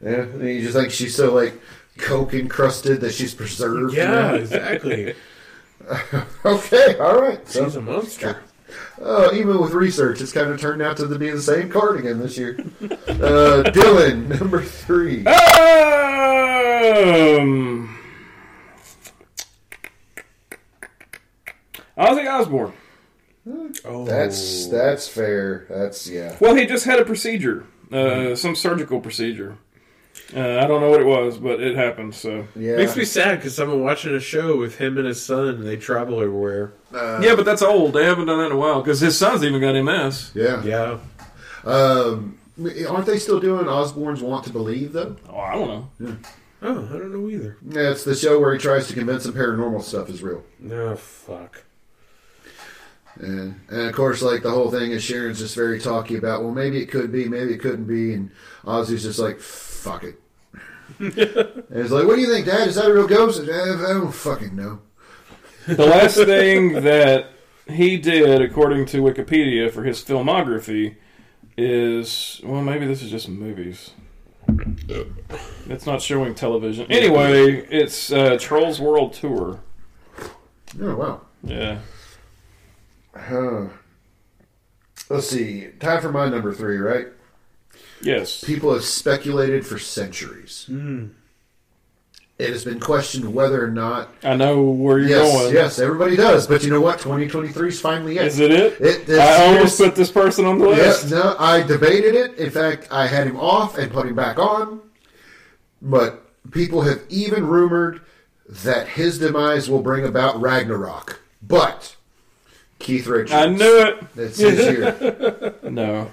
Yeah, 0.04 0.22
and 0.24 0.41
you 0.47 0.62
just 0.62 0.76
like 0.76 0.91
she's 0.91 1.16
so 1.16 1.34
like 1.34 1.54
coke 1.97 2.34
encrusted 2.34 2.99
that 3.01 3.14
she's 3.14 3.34
preserved. 3.34 3.95
Yeah, 3.95 4.34
exactly. 4.36 5.16
Okay, 6.45 6.97
all 6.97 7.20
right. 7.20 7.45
So, 7.47 7.66
She's 7.66 7.76
a 7.76 7.82
monster. 7.82 8.41
uh, 9.01 9.30
even 9.34 9.60
with 9.60 9.72
research, 9.74 10.22
it's 10.22 10.32
kind 10.32 10.49
of 10.49 10.58
turned 10.60 10.82
out 10.82 10.95
to 10.97 11.08
be 11.20 11.30
the 11.30 11.41
same 11.41 11.70
card 11.70 11.99
again 11.99 12.20
this 12.20 12.38
year. 12.38 12.56
Uh, 12.82 13.64
Dylan, 13.68 14.28
number 14.39 14.62
three. 14.64 15.26
Um, 17.38 17.92
Ozzy 21.97 22.27
Osbourne. 22.29 22.73
Oh, 23.85 24.05
That's 24.05 24.67
that's 24.67 25.07
fair. 25.09 25.65
That's 25.69 26.09
yeah. 26.09 26.37
Well, 26.39 26.55
he 26.55 26.65
just 26.65 26.85
had 26.85 26.99
a 26.99 27.05
procedure, 27.05 27.65
uh, 27.91 28.35
some 28.35 28.55
surgical 28.55 29.01
procedure. 29.01 29.57
Uh, 30.33 30.59
I 30.59 30.67
don't 30.67 30.79
know 30.79 30.89
what 30.89 31.01
it 31.01 31.05
was, 31.05 31.37
but 31.37 31.59
it 31.59 31.75
happened. 31.75 32.15
So 32.15 32.47
Yeah. 32.55 32.77
Makes 32.77 32.95
me 32.95 33.03
sad 33.03 33.39
because 33.39 33.59
I've 33.59 33.67
been 33.67 33.83
watching 33.83 34.15
a 34.15 34.19
show 34.19 34.55
with 34.57 34.77
him 34.77 34.97
and 34.97 35.05
his 35.07 35.21
son, 35.21 35.49
and 35.49 35.67
they 35.67 35.75
travel 35.75 36.21
everywhere. 36.21 36.71
Uh, 36.93 37.19
yeah, 37.21 37.35
but 37.35 37.43
that's 37.45 37.61
old. 37.61 37.93
They 37.93 38.05
haven't 38.05 38.27
done 38.27 38.37
that 38.39 38.45
in 38.47 38.51
a 38.53 38.57
while 38.57 38.81
because 38.81 38.99
his 39.01 39.17
son's 39.17 39.43
even 39.43 39.59
got 39.59 39.73
MS. 39.79 40.31
yeah. 40.33 40.63
Yeah. 40.63 40.99
Um, 41.65 42.37
aren't 42.89 43.05
they 43.05 43.19
still 43.19 43.39
doing 43.39 43.65
Osbournes 43.65 44.21
Want 44.21 44.45
to 44.45 44.51
Believe 44.51 44.93
though? 44.93 45.15
Oh, 45.29 45.37
I 45.37 45.53
don't 45.55 45.67
know. 45.99 46.17
Oh, 46.61 46.87
I 46.93 46.97
don't 46.97 47.11
know 47.11 47.29
either. 47.29 47.57
Yeah, 47.67 47.91
it's 47.91 48.03
the 48.05 48.15
show 48.15 48.39
where 48.39 48.53
he 48.53 48.59
tries 48.59 48.87
to 48.87 48.93
convince 48.93 49.23
them 49.25 49.33
paranormal 49.33 49.81
stuff 49.83 50.09
is 50.09 50.23
real. 50.23 50.43
No, 50.59 50.95
fuck. 50.95 51.63
And, 53.16 53.59
and 53.70 53.82
of 53.82 53.93
course, 53.93 54.22
like 54.22 54.41
the 54.43 54.49
whole 54.51 54.72
thing 54.72 54.91
is 54.91 55.03
Sharon's 55.03 55.39
just 55.39 55.55
very 55.55 55.80
talky 55.80 56.16
about, 56.18 56.41
well, 56.43 56.51
maybe 56.53 56.82
it 56.82 56.88
could 56.88 57.11
be, 57.11 57.28
maybe 57.28 57.53
it 57.53 57.59
couldn't 57.59 57.86
be, 57.86 58.14
and 58.14 58.32
Ozzy's 58.64 59.03
just 59.03 59.20
like, 59.20 59.39
fuck 59.39 60.03
it. 60.03 60.20
and 60.99 61.16
it's 61.70 61.91
like, 61.91 62.07
what 62.07 62.16
do 62.16 62.22
you 62.22 62.32
think, 62.32 62.45
Dad? 62.45 62.68
Is 62.68 62.76
that 62.76 62.89
a 62.89 62.93
real 62.93 63.07
ghost? 63.07 63.41
"Eh, 63.47 63.53
I 63.53 63.93
don't 63.93 64.11
fucking 64.14 64.55
know. 64.55 64.80
The 65.68 65.86
last 65.86 66.18
thing 66.18 66.74
that 66.84 67.30
he 67.70 67.97
did, 67.97 68.41
according 68.41 68.86
to 68.88 68.97
Wikipedia, 68.97 69.72
for 69.72 69.84
his 69.84 70.03
filmography 70.03 70.97
is 71.55 72.41
well, 72.43 72.61
maybe 72.61 72.86
this 72.86 73.01
is 73.01 73.11
just 73.11 73.30
movies. 73.30 73.91
It's 75.70 75.86
not 75.86 76.01
showing 76.01 76.36
television. 76.36 76.91
Anyway, 76.91 77.66
it's 77.70 78.11
uh, 78.11 78.38
Trolls 78.39 78.82
World 78.82 79.14
Tour. 79.14 79.61
Oh 80.82 80.95
wow. 80.95 81.22
Yeah. 81.43 81.80
Huh. 83.16 83.66
Let's 85.09 85.28
see. 85.28 85.68
Time 85.80 86.01
for 86.01 86.11
my 86.11 86.28
number 86.30 86.53
three, 86.53 86.78
right? 86.78 87.07
Yes. 88.01 88.43
People 88.43 88.74
have 88.74 88.84
speculated 88.84 89.66
for 89.66 89.78
centuries. 89.78 90.66
Hmm. 90.68 91.07
It 92.39 92.49
has 92.49 92.66
been 92.66 92.80
questioned 92.80 93.34
whether 93.34 93.64
or 93.64 93.70
not. 93.70 94.09
I 94.24 94.36
know 94.36 94.64
where 94.64 94.97
you're 94.97 95.09
Yes, 95.09 95.32
going. 95.32 95.53
yes, 95.53 95.80
everybody 95.80 96.16
does. 96.16 96.47
But 96.47 96.64
you 96.64 96.72
know 96.72 96.82
what? 96.82 96.99
2023 96.99 97.70
is 97.70 97.80
finally 97.80 98.18
it. 98.18 98.26
Is 98.26 98.39
it 98.39 98.51
it? 98.51 98.82
It- 98.82 99.09
it's- 99.09 99.20
I 99.39 99.45
almost 99.45 99.78
put 99.78 99.95
this 99.95 100.11
person 100.11 100.45
on 100.45 100.57
the 100.57 100.70
Yeah, 100.70 100.76
list. 100.76 101.11
no, 101.11 101.36
I 101.38 101.61
debated 101.61 102.16
it. 102.16 102.36
In 102.38 102.49
fact, 102.49 102.88
I 102.91 103.05
had 103.07 103.28
him 103.28 103.38
off 103.39 103.78
and 103.78 103.91
put 103.91 104.07
him 104.07 104.16
back 104.16 104.39
on. 104.39 104.82
But 105.82 106.26
people 106.51 106.82
have 106.82 107.01
even 107.07 107.45
rumored 107.45 108.01
that 108.49 108.88
his 108.89 109.20
demise 109.20 109.70
will 109.70 109.82
bring 109.84 110.03
about 110.03 110.41
Ragnarok. 110.41 111.20
But 111.41 111.95
Keith 112.84 113.07
Richards. 113.07 113.31
I 113.31 113.47
knew 113.47 113.79
it. 113.79 114.15
That's 114.15 114.38
his 114.38 114.59
year. 114.59 115.55
No. 115.63 116.11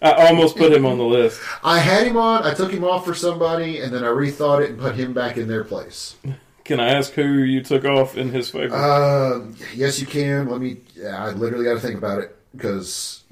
I 0.00 0.26
almost 0.26 0.56
put 0.56 0.72
him 0.72 0.84
on 0.84 0.98
the 0.98 1.04
list. 1.04 1.40
I 1.62 1.78
had 1.78 2.08
him 2.08 2.16
on. 2.16 2.42
I 2.42 2.54
took 2.54 2.72
him 2.72 2.82
off 2.82 3.04
for 3.04 3.14
somebody, 3.14 3.78
and 3.78 3.94
then 3.94 4.02
I 4.02 4.08
rethought 4.08 4.64
it 4.64 4.70
and 4.70 4.78
put 4.80 4.96
him 4.96 5.12
back 5.12 5.36
in 5.36 5.46
their 5.46 5.62
place. 5.62 6.16
Can 6.64 6.80
I 6.80 6.88
ask 6.88 7.12
who 7.12 7.22
you 7.22 7.62
took 7.62 7.84
off 7.84 8.16
in 8.16 8.30
his 8.30 8.50
favor? 8.50 8.74
Uh, 8.74 9.46
yes, 9.74 10.00
you 10.00 10.06
can. 10.08 10.48
Let 10.48 10.60
me. 10.60 10.78
I 11.08 11.30
literally 11.30 11.64
got 11.64 11.74
to 11.74 11.80
think 11.80 11.98
about 11.98 12.18
it 12.18 12.36
because 12.50 13.22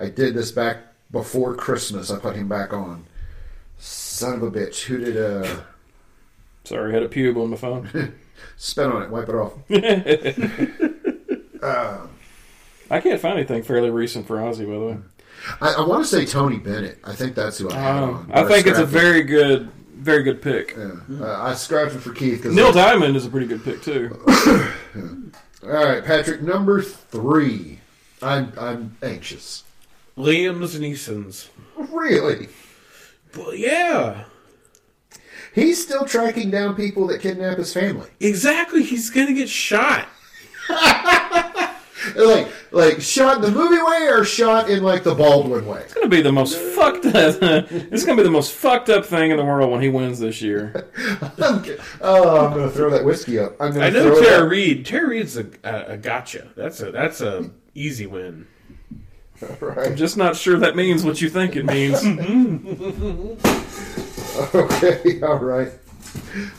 I 0.00 0.08
did 0.08 0.34
this 0.34 0.50
back 0.50 0.78
before 1.12 1.54
Christmas. 1.54 2.10
I 2.10 2.18
put 2.18 2.34
him 2.34 2.48
back 2.48 2.72
on. 2.72 3.06
Son 3.78 4.34
of 4.34 4.42
a 4.42 4.50
bitch. 4.50 4.82
Who 4.86 4.98
did 4.98 5.16
uh 5.16 5.60
Sorry, 6.64 6.90
I 6.90 6.94
had 6.94 7.02
a 7.04 7.08
pube 7.08 7.36
on 7.40 7.50
my 7.50 7.56
phone. 7.56 8.14
spit 8.56 8.86
on 8.86 9.02
it? 9.02 9.10
Wipe 9.10 9.28
it 9.28 9.34
off. 9.34 9.54
I 11.62 13.00
can't 13.00 13.20
find 13.20 13.38
anything 13.38 13.62
fairly 13.62 13.90
recent 13.90 14.26
for 14.26 14.36
Ozzy, 14.38 14.66
by 14.66 14.72
the 14.72 14.80
way. 14.80 14.96
I, 15.60 15.74
I 15.82 15.86
want 15.86 16.04
to 16.04 16.08
say 16.08 16.26
Tony 16.26 16.58
Bennett. 16.58 16.98
I 17.04 17.14
think 17.14 17.34
that's 17.34 17.58
who 17.58 17.70
I 17.70 17.74
had 17.74 18.02
Um, 18.02 18.10
on. 18.10 18.32
I 18.32 18.44
think 18.46 18.66
it's 18.66 18.78
a 18.78 18.84
very 18.84 19.22
good, 19.22 19.70
very 19.94 20.22
good 20.22 20.42
pick. 20.42 20.72
it. 20.76 20.92
Yeah. 21.08 21.24
Uh, 21.24 21.42
I 21.42 21.54
scrapped 21.54 21.94
it 21.94 22.00
for 22.00 22.12
Keith. 22.12 22.42
Cause 22.42 22.54
Neil 22.54 22.72
Diamond 22.72 23.16
is 23.16 23.24
a 23.26 23.30
pretty 23.30 23.46
good 23.46 23.64
pick 23.64 23.82
too. 23.82 24.18
All 25.62 25.68
right, 25.70 26.04
Patrick. 26.04 26.42
Number 26.42 26.82
three. 26.82 27.78
I'm 28.22 28.52
I'm 28.58 28.96
anxious. 29.02 29.64
Liam's 30.18 30.78
Neeson's. 30.78 31.48
Really. 31.76 32.48
Well, 33.36 33.54
yeah. 33.54 34.24
He's 35.54 35.82
still 35.82 36.04
tracking 36.04 36.50
down 36.50 36.74
people 36.76 37.06
that 37.06 37.20
kidnap 37.22 37.56
his 37.58 37.72
family. 37.72 38.10
Exactly. 38.20 38.82
He's 38.82 39.08
going 39.08 39.28
to 39.28 39.32
get 39.34 39.48
shot. 39.48 40.06
like 42.16 42.48
like 42.70 43.00
shot 43.00 43.36
in 43.36 43.42
the 43.42 43.50
movie 43.50 43.82
way 43.82 44.08
or 44.08 44.24
shot 44.24 44.70
in 44.70 44.82
like 44.82 45.02
the 45.02 45.14
Baldwin 45.14 45.66
way. 45.66 45.80
It's 45.80 45.94
gonna 45.94 46.08
be 46.08 46.22
the 46.22 46.32
most 46.32 46.56
fucked 46.56 47.06
up. 47.06 47.14
it's 47.42 48.04
gonna 48.04 48.16
be 48.16 48.22
the 48.22 48.30
most 48.30 48.52
fucked 48.52 48.88
up 48.88 49.04
thing 49.04 49.30
in 49.30 49.36
the 49.36 49.44
world 49.44 49.70
when 49.70 49.80
he 49.82 49.88
wins 49.88 50.18
this 50.18 50.40
year. 50.40 50.88
oh, 52.00 52.46
I'm 52.46 52.52
gonna 52.56 52.70
throw 52.70 52.90
that 52.90 53.04
whiskey 53.04 53.38
up. 53.38 53.54
I'm 53.60 53.72
gonna 53.72 53.86
I 53.86 53.90
know 53.90 54.04
throw 54.14 54.22
Tara 54.22 54.42
that- 54.42 54.48
Reid. 54.48 54.86
Tara 54.86 55.08
Reid's 55.08 55.36
a, 55.36 55.46
a, 55.64 55.92
a 55.92 55.96
gotcha. 55.96 56.48
That's 56.56 56.80
a 56.80 56.90
that's 56.90 57.20
a 57.20 57.50
easy 57.74 58.06
win. 58.06 58.46
Right. 59.58 59.88
I'm 59.88 59.96
just 59.96 60.16
not 60.18 60.36
sure 60.36 60.58
that 60.58 60.76
means 60.76 61.02
what 61.02 61.20
you 61.22 61.30
think 61.30 61.56
it 61.56 61.64
means. 61.64 62.04
Okay, 64.54 65.20
all 65.22 65.38
right. 65.38 65.72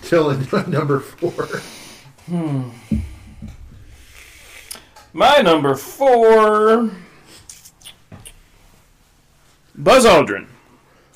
Dylan, 0.04 0.68
number 0.68 1.00
four. 1.00 1.48
Hmm. 2.28 2.70
My 5.14 5.40
number 5.40 5.76
four, 5.76 6.90
Buzz 9.76 10.06
Aldrin. 10.06 10.48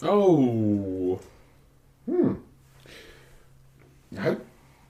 Oh, 0.02 1.20
Hmm. 2.06 2.34
I 4.20 4.38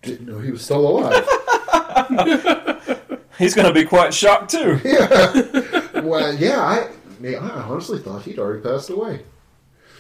didn't 0.02 0.28
know 0.28 0.40
he 0.40 0.52
was 0.52 0.62
still 0.64 0.88
alive. 0.88 1.26
He's 3.38 3.54
gonna 3.54 3.74
be 3.74 3.86
quite 3.86 4.14
shocked 4.14 4.52
too. 4.52 4.80
yeah. 4.84 6.02
well, 6.02 6.34
yeah, 6.36 6.60
I, 6.62 6.90
yeah, 7.22 7.40
I 7.40 7.62
honestly 7.62 8.00
thought 8.00 8.24
he'd 8.24 8.40
already 8.40 8.62
passed 8.62 8.90
away. 8.90 9.22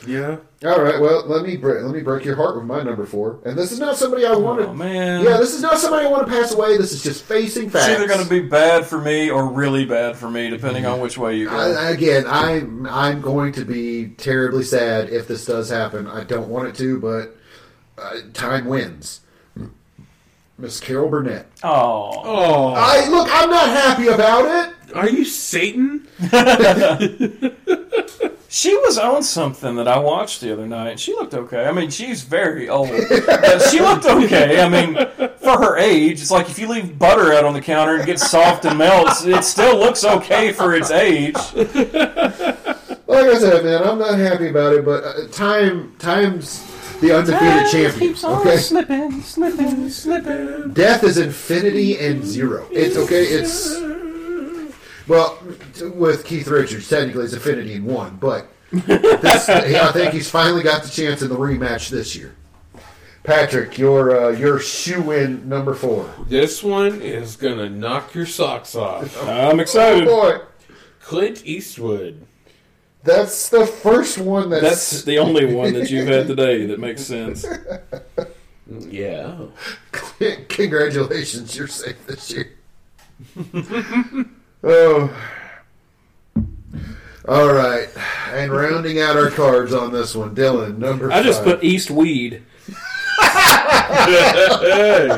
Yeah. 0.08 0.38
All 0.64 0.82
right, 0.82 1.00
well, 1.00 1.26
let 1.28 1.44
me 1.46 1.58
break, 1.58 1.84
let 1.84 1.94
me 1.94 2.02
break 2.02 2.26
your 2.26 2.36
heart 2.36 2.56
with 2.56 2.66
my 2.66 2.82
number 2.82 3.06
four. 3.06 3.40
And 3.46 3.58
this 3.58 3.72
is 3.72 3.80
not 3.80 3.98
somebody 3.98 4.26
I 4.26 4.36
wanted. 4.36 4.68
Oh 4.70 4.74
man. 4.74 5.24
Yeah, 5.24 5.38
this 5.38 5.54
is 5.54 5.62
not 5.62 5.78
somebody 5.78 6.08
I 6.08 6.10
want 6.10 6.26
to 6.28 6.32
pass 6.34 6.52
away. 6.54 6.78
This 6.78 6.92
is 6.92 7.04
just 7.04 7.24
facing 7.24 7.70
facts. 7.70 7.88
It's 7.88 8.00
either 8.00 8.08
going 8.08 8.24
to 8.24 8.30
be 8.30 8.42
bad 8.42 8.86
for 8.86 9.00
me 9.00 9.30
or 9.30 9.48
really 9.48 9.86
bad 9.86 10.16
for 10.18 10.30
me, 10.30 10.50
depending 10.50 10.86
on 10.86 11.00
which 11.00 11.18
way 11.18 11.36
you 11.38 11.50
go. 11.50 11.56
I, 11.56 11.90
again, 11.92 12.26
I'm 12.28 12.88
I'm 12.88 13.22
going 13.22 13.52
to 13.54 13.66
be 13.66 14.10
terribly 14.18 14.64
sad 14.64 15.10
if 15.10 15.28
this 15.28 15.46
does 15.46 15.70
happen. 15.70 16.08
I 16.08 16.24
don't 16.24 16.50
want 16.50 16.68
it 16.70 16.76
to, 16.76 17.00
but 17.00 17.36
uh, 17.98 18.22
time 18.34 18.66
wins. 18.66 19.22
Miss 20.58 20.80
Carol 20.80 21.10
Burnett. 21.10 21.48
oh, 21.64 22.12
Oh, 22.24 22.74
I 22.76 23.08
look. 23.10 23.28
I'm 23.30 23.50
not 23.50 23.68
happy 23.68 24.08
about 24.08 24.46
it. 24.70 24.75
Are 24.96 25.10
you 25.10 25.26
Satan? 25.26 26.08
she 28.50 28.76
was 28.78 28.98
on 28.98 29.22
something 29.24 29.76
that 29.76 29.88
I 29.88 30.00
watched 30.00 30.42
the 30.42 30.54
other 30.54 30.66
night. 30.66 31.00
She 31.00 31.14
looked 31.14 31.34
okay. 31.34 31.66
I 31.66 31.72
mean, 31.72 31.90
she's 31.90 32.24
very 32.24 32.70
old, 32.70 32.90
but 32.90 33.60
she 33.70 33.80
looked 33.80 34.06
okay. 34.06 34.62
I 34.62 34.70
mean, 34.70 34.96
for 35.38 35.58
her 35.62 35.78
age, 35.78 36.22
it's 36.22 36.32
like 36.32 36.50
if 36.50 36.58
you 36.58 36.68
leave 36.68 36.98
butter 36.98 37.34
out 37.34 37.44
on 37.44 37.54
the 37.54 37.62
counter 37.62 37.96
and 37.96 38.04
it 38.04 38.06
gets 38.06 38.30
soft 38.30 38.66
and 38.66 38.78
melts, 38.78 39.26
it 39.26 39.44
still 39.44 39.78
looks 39.78 40.06
okay 40.06 40.52
for 40.54 40.74
its 40.74 40.90
age. 40.92 41.36
Like 43.08 43.28
I 43.28 43.38
said, 43.38 43.64
man, 43.64 43.84
I'm 43.84 44.00
not 44.00 44.18
happy 44.18 44.50
about 44.50 44.74
it. 44.74 44.84
But 44.84 45.04
uh, 45.04 45.28
time, 45.28 45.96
time's 46.00 46.66
the 47.00 47.16
undefeated 47.18 47.72
champion. 47.72 48.16
Okay, 48.24 48.58
slipping, 48.58 49.22
slipping, 49.22 49.90
slipping. 49.90 50.74
death 50.74 51.04
is 51.04 51.18
infinity 51.18 51.98
and 52.00 52.26
zero. 52.26 52.68
It's 52.72 52.98
okay. 52.98 53.24
It's 53.24 53.76
well, 55.08 55.38
with 55.94 56.26
Keith 56.26 56.48
Richards, 56.48 56.88
technically 56.90 57.26
it's 57.26 57.34
infinity 57.34 57.76
and 57.76 57.86
one, 57.86 58.18
but 58.18 58.48
this, 58.72 59.48
I 59.50 59.92
think 59.92 60.14
he's 60.14 60.30
finally 60.30 60.64
got 60.64 60.84
the 60.84 60.90
chance 60.90 61.22
in 61.22 61.30
the 61.30 61.38
rematch 61.38 61.90
this 61.90 62.16
year. 62.16 62.36
Patrick, 63.24 63.78
your 63.80 64.26
uh, 64.26 64.30
your 64.30 64.60
shoe 64.60 65.12
in 65.12 65.50
number 65.50 65.74
four. 65.74 66.14
This 66.28 66.62
one 66.64 67.02
is 67.02 67.36
gonna 67.36 67.70
knock 67.70 68.14
your 68.14 68.26
socks 68.28 68.76
off. 68.76 69.18
I'm 69.24 69.58
Oh 69.58 69.62
excited. 69.62 70.06
boy, 70.06 70.40
Clint 71.02 71.44
Eastwood. 71.46 72.24
that's 73.04 73.50
the 73.50 73.66
first 73.66 74.18
one 74.20 74.50
that's, 74.52 74.62
That's 74.64 75.04
the 75.04 75.18
only 75.20 75.52
one 75.54 75.74
that 75.74 75.90
you've 75.90 76.08
had 76.08 76.28
today 76.36 76.66
that 76.68 76.80
makes 76.80 77.02
sense. 77.02 77.46
Yeah. 78.68 79.38
Congratulations, 80.50 81.56
you're 81.58 81.68
safe 81.68 82.06
this 82.08 82.32
year. 82.32 82.52
oh. 84.64 85.16
All 87.28 87.52
right. 87.54 87.88
And 88.34 88.52
rounding 88.52 89.00
out 89.02 89.16
our 89.18 89.32
cards 89.32 89.74
on 89.74 89.92
this 89.92 90.14
one, 90.16 90.36
Dylan, 90.36 90.78
number 90.78 91.12
I 91.12 91.24
just 91.24 91.44
put 91.44 91.64
East 91.64 91.90
Weed. 91.92 92.44
Hey. 93.98 95.10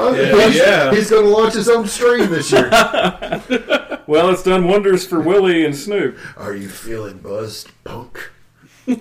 Oh, 0.00 0.14
Yeah, 0.14 0.46
he's, 0.46 0.56
yeah. 0.56 0.94
he's 0.94 1.10
going 1.10 1.24
to 1.24 1.30
launch 1.30 1.54
his 1.54 1.68
own 1.68 1.86
stream 1.86 2.30
this 2.30 2.52
year. 2.52 2.68
Well, 4.08 4.30
it's 4.30 4.42
done 4.42 4.66
wonders 4.66 5.06
for 5.06 5.20
Willie 5.20 5.66
and 5.66 5.76
Snoop. 5.76 6.16
Are 6.38 6.54
you 6.54 6.66
feeling 6.70 7.18
buzzed, 7.18 7.70
punk? 7.84 8.30
Do 8.86 8.98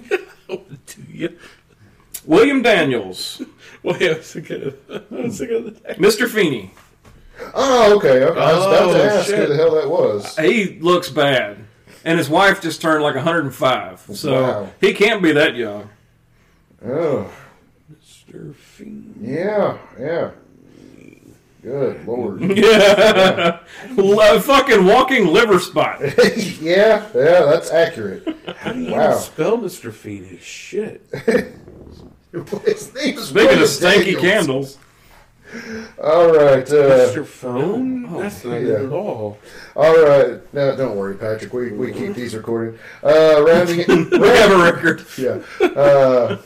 you? 1.09 1.37
William 2.25 2.61
Daniels, 2.61 3.41
Wait, 3.83 4.01
I 4.01 4.17
was 4.17 4.33
thinking 4.33 4.63
of, 4.63 4.75
I 4.89 5.01
was 5.21 5.37
thinking 5.39 5.67
of. 5.67 5.81
Mr. 5.97 6.27
Feeney. 6.27 6.73
Oh, 7.53 7.95
okay. 7.97 8.23
I, 8.23 8.27
I 8.27 8.53
was 8.53 8.65
about 8.65 8.89
Oh, 8.89 8.93
to 8.93 9.03
ask 9.03 9.27
shit. 9.27 9.39
who 9.39 9.47
the 9.47 9.55
hell 9.55 9.75
that 9.75 9.89
was. 9.89 10.37
He 10.37 10.79
looks 10.79 11.09
bad, 11.09 11.57
and 12.03 12.17
his 12.17 12.29
wife 12.29 12.61
just 12.61 12.81
turned 12.81 13.03
like 13.03 13.15
105, 13.15 14.05
so 14.13 14.41
Wow. 14.43 14.69
he 14.81 14.93
can't 14.93 15.21
be 15.21 15.31
that 15.33 15.55
young. 15.55 15.89
Oh, 16.85 17.31
Mr. 17.91 18.53
Fiend. 18.55 19.17
yeah, 19.21 19.77
yeah. 19.99 20.31
Good 21.63 22.05
lord. 22.07 22.41
Yeah, 22.57 23.59
Lo- 23.95 24.39
fucking 24.39 24.85
walking 24.85 25.27
liver 25.27 25.59
spot. 25.59 25.99
yeah, 26.61 27.05
yeah, 27.13 27.41
that's 27.45 27.71
accurate. 27.71 28.37
How 28.57 28.71
do 28.73 28.79
you 28.79 28.91
Wow. 28.93 29.09
even 29.09 29.19
spell 29.21 29.57
Mr. 29.57 29.91
Feeney? 29.91 30.37
Shit. 30.41 31.01
His 32.31 32.93
name 32.93 33.17
is 33.17 33.27
Speaking 33.27 33.27
of 33.27 33.33
William 33.35 33.63
stanky 33.63 34.03
Daniels. 34.13 34.21
candles, 34.21 34.77
All 36.03 36.31
right. 36.33 36.69
Uh, 36.69 37.07
Mr. 37.07 37.25
Phone? 37.25 38.03
That's 38.19 38.43
not 38.43 38.55
yeah. 38.55 38.59
it 38.73 38.85
at 38.85 38.91
all. 38.91 39.37
All 39.75 40.03
right. 40.05 40.53
No, 40.53 40.75
don't 40.75 40.97
worry, 40.97 41.15
Patrick. 41.15 41.53
We, 41.53 41.71
we 41.71 41.91
keep 41.93 42.13
these 42.13 42.35
recorded. 42.35 42.79
Uh, 43.03 43.43
rounding 43.47 43.79
it, 43.79 43.87
we 44.11 44.27
have 44.27 44.51
a 44.51 44.63
record. 44.63 45.05
yeah. 45.17 45.39
Uh, 45.65 46.37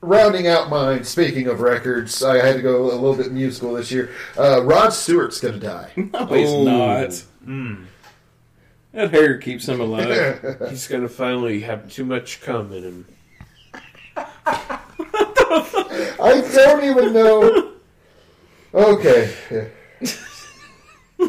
rounding 0.00 0.46
out 0.46 0.68
mine. 0.68 1.02
Speaking 1.04 1.46
of 1.48 1.60
records, 1.60 2.22
I 2.22 2.44
had 2.44 2.56
to 2.56 2.62
go 2.62 2.84
a 2.90 2.94
little 2.94 3.16
bit 3.16 3.32
musical 3.32 3.74
this 3.74 3.90
year. 3.90 4.10
Uh, 4.38 4.62
Rod 4.62 4.92
Stewart's 4.92 5.40
going 5.40 5.54
to 5.54 5.60
die. 5.60 5.90
No, 6.12 6.26
he's 6.26 6.50
Oh. 6.50 6.64
not. 6.64 7.24
That 8.92 9.10
hair 9.10 9.38
keeps 9.38 9.68
him 9.68 9.80
alive. 9.80 10.56
He's 10.70 10.86
gonna 10.86 11.08
finally 11.08 11.60
have 11.62 11.90
too 11.92 12.04
much 12.04 12.40
cum 12.40 12.72
in 12.72 12.84
him. 12.84 13.06
I 14.16 14.80
don't 16.54 16.84
even 16.84 17.12
know. 17.12 17.72
Okay. 18.74 19.32
Yeah. 19.50 19.64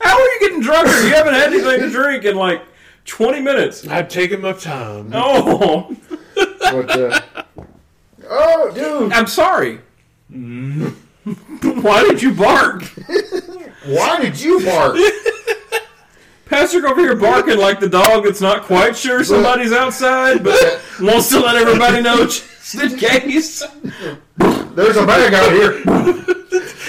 How 0.00 0.14
are 0.14 0.20
you 0.20 0.38
getting 0.40 0.60
drunker? 0.60 1.02
You 1.02 1.14
haven't 1.14 1.34
had 1.34 1.52
anything 1.52 1.80
to 1.80 1.90
drink 1.90 2.24
in 2.24 2.36
like 2.36 2.62
20 3.04 3.40
minutes. 3.40 3.86
I've 3.86 4.08
taken 4.08 4.40
my 4.40 4.52
time. 4.52 5.10
Oh, 5.14 5.94
But, 6.34 6.90
uh, 6.90 7.20
oh, 8.28 8.72
dude. 8.74 9.12
I'm 9.12 9.28
sorry. 9.28 9.80
Why 10.28 12.02
did 12.04 12.22
you 12.22 12.34
bark? 12.34 12.82
Why 13.84 14.20
did 14.20 14.40
you 14.40 14.64
bark? 14.64 14.96
Patrick 16.46 16.84
over 16.84 17.00
here 17.00 17.16
barking 17.16 17.58
like 17.58 17.80
the 17.80 17.88
dog 17.88 18.24
that's 18.24 18.40
not 18.40 18.62
quite 18.62 18.96
sure 18.96 19.24
somebody's 19.24 19.72
outside, 19.72 20.44
but 20.44 20.80
wants 21.00 21.28
to 21.30 21.40
let 21.40 21.56
everybody 21.56 22.00
know 22.02 22.28
just 22.72 22.92
in 22.92 22.98
case. 22.98 23.62
There's 24.36 24.96
a 24.96 25.06
bag 25.06 25.34
out 25.34 25.52
here. 25.52 25.82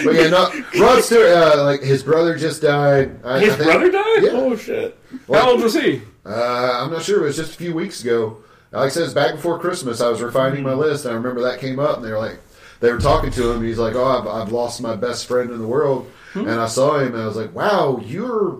But 0.03 0.13
yeah, 0.15 0.29
no. 0.29 0.51
Rod 0.79 1.03
Stewart, 1.03 1.27
uh, 1.31 1.63
like 1.63 1.81
his 1.81 2.03
brother 2.03 2.37
just 2.37 2.61
died. 2.61 3.19
I, 3.25 3.39
His 3.39 3.53
I 3.53 3.57
think- 3.57 3.69
brother 3.71 3.91
died? 3.91 4.23
Yeah. 4.23 4.29
Oh 4.33 4.55
shit. 4.55 4.97
How 5.31 5.51
old 5.51 5.61
was 5.63 5.73
he? 5.73 6.01
Uh, 6.25 6.81
I'm 6.83 6.91
not 6.91 7.03
sure. 7.03 7.21
It 7.21 7.27
was 7.27 7.35
just 7.37 7.53
a 7.53 7.57
few 7.57 7.73
weeks 7.73 8.03
ago. 8.03 8.37
Like 8.71 8.87
I 8.87 8.89
said, 8.89 9.03
it's 9.03 9.13
back 9.13 9.35
before 9.35 9.59
Christmas. 9.59 10.01
I 10.01 10.09
was 10.09 10.21
refining 10.21 10.61
my 10.63 10.73
list, 10.73 11.05
and 11.05 11.13
I 11.13 11.17
remember 11.17 11.41
that 11.43 11.59
came 11.59 11.79
up, 11.79 11.97
and 11.97 12.05
they 12.05 12.11
were 12.11 12.19
like, 12.19 12.39
they 12.81 12.91
were 12.91 12.99
talking 12.99 13.31
to 13.31 13.49
him. 13.51 13.57
And 13.59 13.65
he's 13.65 13.79
like, 13.79 13.95
"Oh, 13.95 14.05
I've, 14.05 14.27
I've 14.27 14.51
lost 14.51 14.81
my 14.81 14.95
best 14.95 15.25
friend 15.25 15.49
in 15.51 15.59
the 15.59 15.67
world," 15.67 16.11
and 16.35 16.49
I 16.51 16.67
saw 16.67 16.99
him, 16.99 17.13
and 17.13 17.23
I 17.23 17.25
was 17.25 17.37
like, 17.37 17.55
"Wow, 17.55 17.99
you're 18.05 18.57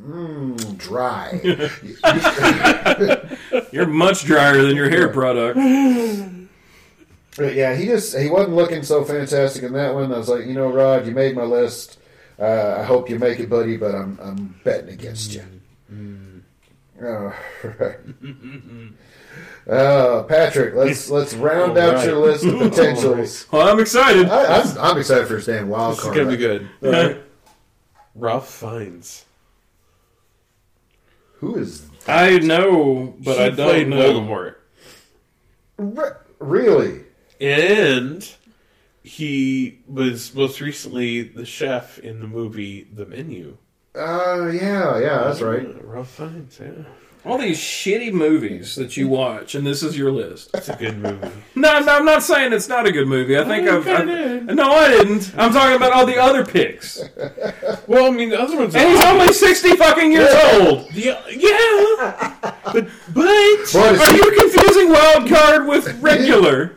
mm, 0.00 0.78
dry." 0.78 1.40
You're 3.72 3.86
much 3.86 4.24
drier 4.24 4.62
than 4.62 4.76
your 4.76 4.88
hair 4.88 5.08
product. 5.08 5.58
But 7.38 7.54
yeah, 7.54 7.74
he 7.76 7.86
just 7.86 8.18
he 8.18 8.28
wasn't 8.28 8.56
looking 8.56 8.82
so 8.82 9.04
fantastic 9.04 9.62
in 9.62 9.72
that 9.74 9.94
one. 9.94 10.12
I 10.12 10.18
was 10.18 10.28
like, 10.28 10.44
you 10.44 10.54
know, 10.54 10.70
Rod, 10.72 11.06
you 11.06 11.12
made 11.12 11.36
my 11.36 11.44
list. 11.44 11.98
Uh, 12.38 12.76
I 12.78 12.82
hope 12.82 13.08
you 13.08 13.18
make 13.18 13.38
it, 13.38 13.48
buddy, 13.48 13.76
but 13.76 13.94
I'm 13.94 14.18
I'm 14.20 14.54
betting 14.64 14.90
against 14.90 15.32
you. 15.34 15.44
Oh, 17.00 17.32
right. 17.78 17.96
Uh, 19.70 20.24
Patrick, 20.24 20.74
let's 20.74 21.08
let's 21.10 21.32
round 21.34 21.78
out 21.78 21.94
All 21.96 22.04
your 22.04 22.16
list 22.16 22.44
of 22.44 22.58
potentials. 22.58 23.46
Well, 23.52 23.68
I'm 23.68 23.78
excited. 23.78 24.28
I, 24.28 24.60
I'm, 24.60 24.78
I'm 24.78 24.98
excited 24.98 25.28
for 25.28 25.36
his 25.36 25.46
damn 25.46 25.68
wild 25.68 25.92
This 25.92 25.98
is 25.98 26.04
card. 26.04 26.16
gonna 26.16 26.30
be 26.30 26.36
good. 26.36 26.68
All 26.82 26.90
right. 26.90 27.22
Ralph 28.16 28.50
Fiennes. 28.52 29.24
Who 31.34 31.56
is 31.56 31.86
I 32.08 32.38
know, 32.38 33.14
but 33.20 33.36
he 33.36 33.42
I 33.44 33.50
don't 33.50 33.90
know. 33.90 33.96
Voldemort. 34.20 34.54
Re- 35.76 36.10
really? 36.40 37.04
And 37.40 38.28
he 39.02 39.80
was 39.86 40.34
most 40.34 40.60
recently 40.60 41.22
the 41.22 41.44
chef 41.46 41.98
in 41.98 42.20
the 42.20 42.26
movie 42.26 42.86
The 42.92 43.06
Menu. 43.06 43.56
Uh, 43.94 44.50
yeah, 44.52 44.98
yeah, 45.00 45.18
that's 45.24 45.40
right. 45.40 45.66
Uh, 45.66 45.82
Ralph 45.82 46.10
Fiennes, 46.10 46.58
yeah. 46.60 46.84
All 47.24 47.36
these 47.36 47.58
shitty 47.58 48.12
movies 48.12 48.76
that 48.76 48.96
you 48.96 49.08
watch, 49.08 49.54
and 49.56 49.66
this 49.66 49.82
is 49.82 49.98
your 49.98 50.12
list. 50.12 50.50
It's 50.54 50.68
a 50.68 50.76
good 50.76 50.98
movie. 50.98 51.28
No, 51.56 51.80
no, 51.80 51.96
I'm 51.96 52.04
not 52.04 52.22
saying 52.22 52.52
it's 52.52 52.68
not 52.68 52.86
a 52.86 52.92
good 52.92 53.08
movie. 53.08 53.36
I 53.36 53.44
think 53.44 53.68
I've, 53.68 53.84
kinda 53.84 54.00
I've- 54.12 54.46
did. 54.46 54.56
no, 54.56 54.70
I 54.70 54.88
didn't. 54.88 55.32
I'm 55.36 55.52
talking 55.52 55.74
about 55.74 55.92
all 55.92 56.06
the 56.06 56.16
other 56.16 56.46
picks. 56.46 57.00
well, 57.88 58.06
I 58.06 58.10
mean, 58.10 58.28
the 58.28 58.40
other 58.40 58.56
ones 58.56 58.76
are 58.76 58.78
And 58.78 58.90
he's 58.90 59.04
only 59.04 59.32
sixty 59.32 59.74
fucking 59.76 60.12
years 60.12 60.32
old. 60.54 60.86
Yeah, 60.94 61.20
yeah. 61.28 62.36
but, 62.64 62.88
but, 63.12 63.58
But 63.72 63.98
Are 63.98 64.16
you 64.16 64.38
confusing 64.38 64.90
wild 64.90 65.28
card 65.28 65.66
with 65.66 66.00
regular? 66.00 66.76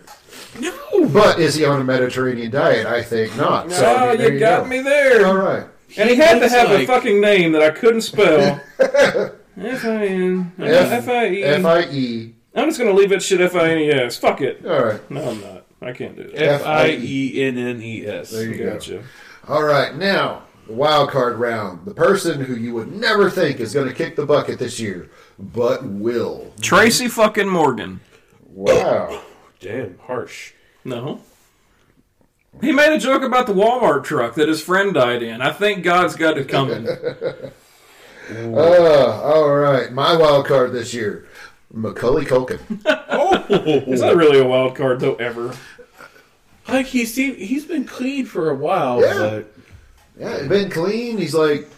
No. 0.62 1.08
but 1.10 1.40
is 1.40 1.56
he 1.56 1.66
on 1.66 1.82
a 1.82 1.84
Mediterranean 1.84 2.52
diet? 2.52 2.86
I 2.86 3.02
think 3.02 3.36
not. 3.36 3.72
So, 3.72 3.86
oh, 3.86 3.96
I 3.96 4.10
mean, 4.10 4.18
there 4.18 4.34
you 4.34 4.40
got 4.40 4.64
go. 4.64 4.70
me 4.70 4.82
there. 4.82 5.26
All 5.26 5.36
right. 5.36 5.66
And 5.98 6.10
he 6.10 6.16
had 6.16 6.36
to 6.36 6.40
looks 6.42 6.54
have 6.54 6.72
a 6.72 6.86
fucking 6.86 7.20
name 7.20 7.52
that 7.52 7.62
I 7.62 7.72
couldn't 7.72 8.02
spell. 8.02 8.62
F 8.80 9.86
I 9.86 10.06
N 10.06 10.54
F 10.60 11.10
I 11.10 11.28
E. 11.28 11.44
F 11.44 11.66
I 11.66 11.82
E. 11.84 12.34
I'm 12.56 12.68
just 12.68 12.80
gonna 12.80 12.94
leave 12.94 13.10
that 13.10 13.22
shit 13.22 13.42
F 13.42 13.56
I 13.56 13.72
N 13.72 13.78
E 13.80 13.90
S. 13.92 14.18
Fuck 14.18 14.42
it. 14.42 14.66
All 14.66 14.84
right. 14.84 15.12
No, 15.12 15.30
I'm 15.30 15.42
not. 15.42 15.66
I 15.82 15.94
can't 15.94 16.16
do 16.16 16.24
that. 16.24 16.36
F 16.36 16.66
I 16.66 16.92
E 16.92 17.44
N 17.44 17.58
N 17.58 17.82
E 17.82 18.06
S. 18.06 18.32
There 18.32 18.46
you 18.46 18.58
go. 18.58 18.74
Gotcha. 18.74 19.04
All 19.48 19.64
right. 19.64 19.96
Now, 19.96 20.44
the 20.68 20.74
wild 20.74 21.10
card 21.10 21.38
round. 21.38 21.86
The 21.86 21.94
person 21.94 22.42
who 22.42 22.56
you 22.56 22.74
would 22.76 22.92
never 22.92 23.30
think 23.30 23.60
is 23.60 23.74
going 23.74 23.88
to 23.88 23.94
kick 23.94 24.16
the 24.16 24.26
bucket 24.26 24.60
this 24.60 24.80
year, 24.80 25.10
but 25.40 25.84
will. 25.84 26.54
Tracy 26.62 27.08
fucking 27.08 27.50
Morgan. 27.50 28.00
Wow. 28.48 29.24
Damn, 29.62 29.98
harsh. 30.00 30.52
No. 30.84 31.22
He 32.60 32.74
made 32.74 32.92
a 32.94 32.98
joke 33.00 33.24
about 33.24 33.48
the 33.48 33.54
Walmart 33.54 34.04
truck 34.04 34.36
that 34.36 34.50
his 34.50 34.62
friend 34.62 34.94
died 34.94 35.24
in. 35.24 35.42
I 35.42 35.52
think 35.54 35.84
God's 35.84 36.16
got 36.18 36.38
it 36.38 36.50
coming. 36.50 36.88
Uh, 38.34 39.22
all 39.24 39.50
right. 39.54 39.92
My 39.92 40.16
wild 40.16 40.46
card 40.46 40.72
this 40.72 40.94
year, 40.94 41.28
Macaulay 41.74 42.24
Culkin. 42.24 42.60
Oh, 43.14 43.34
Is 43.50 44.00
that 44.00 44.16
really 44.16 44.40
a 44.40 44.46
wild 44.48 44.76
card 44.76 45.02
though? 45.02 45.16
Ever? 45.16 45.54
like 46.70 46.86
he's 46.86 47.14
he's 47.16 47.66
been 47.66 47.84
clean 47.84 48.26
for 48.26 48.50
a 48.50 48.56
while, 48.56 49.02
Yeah. 49.02 49.18
but 49.20 49.54
Yeah, 50.18 50.40
he's 50.40 50.48
been 50.48 50.70
clean. 50.70 51.18
He's 51.18 51.34
like 51.34 51.70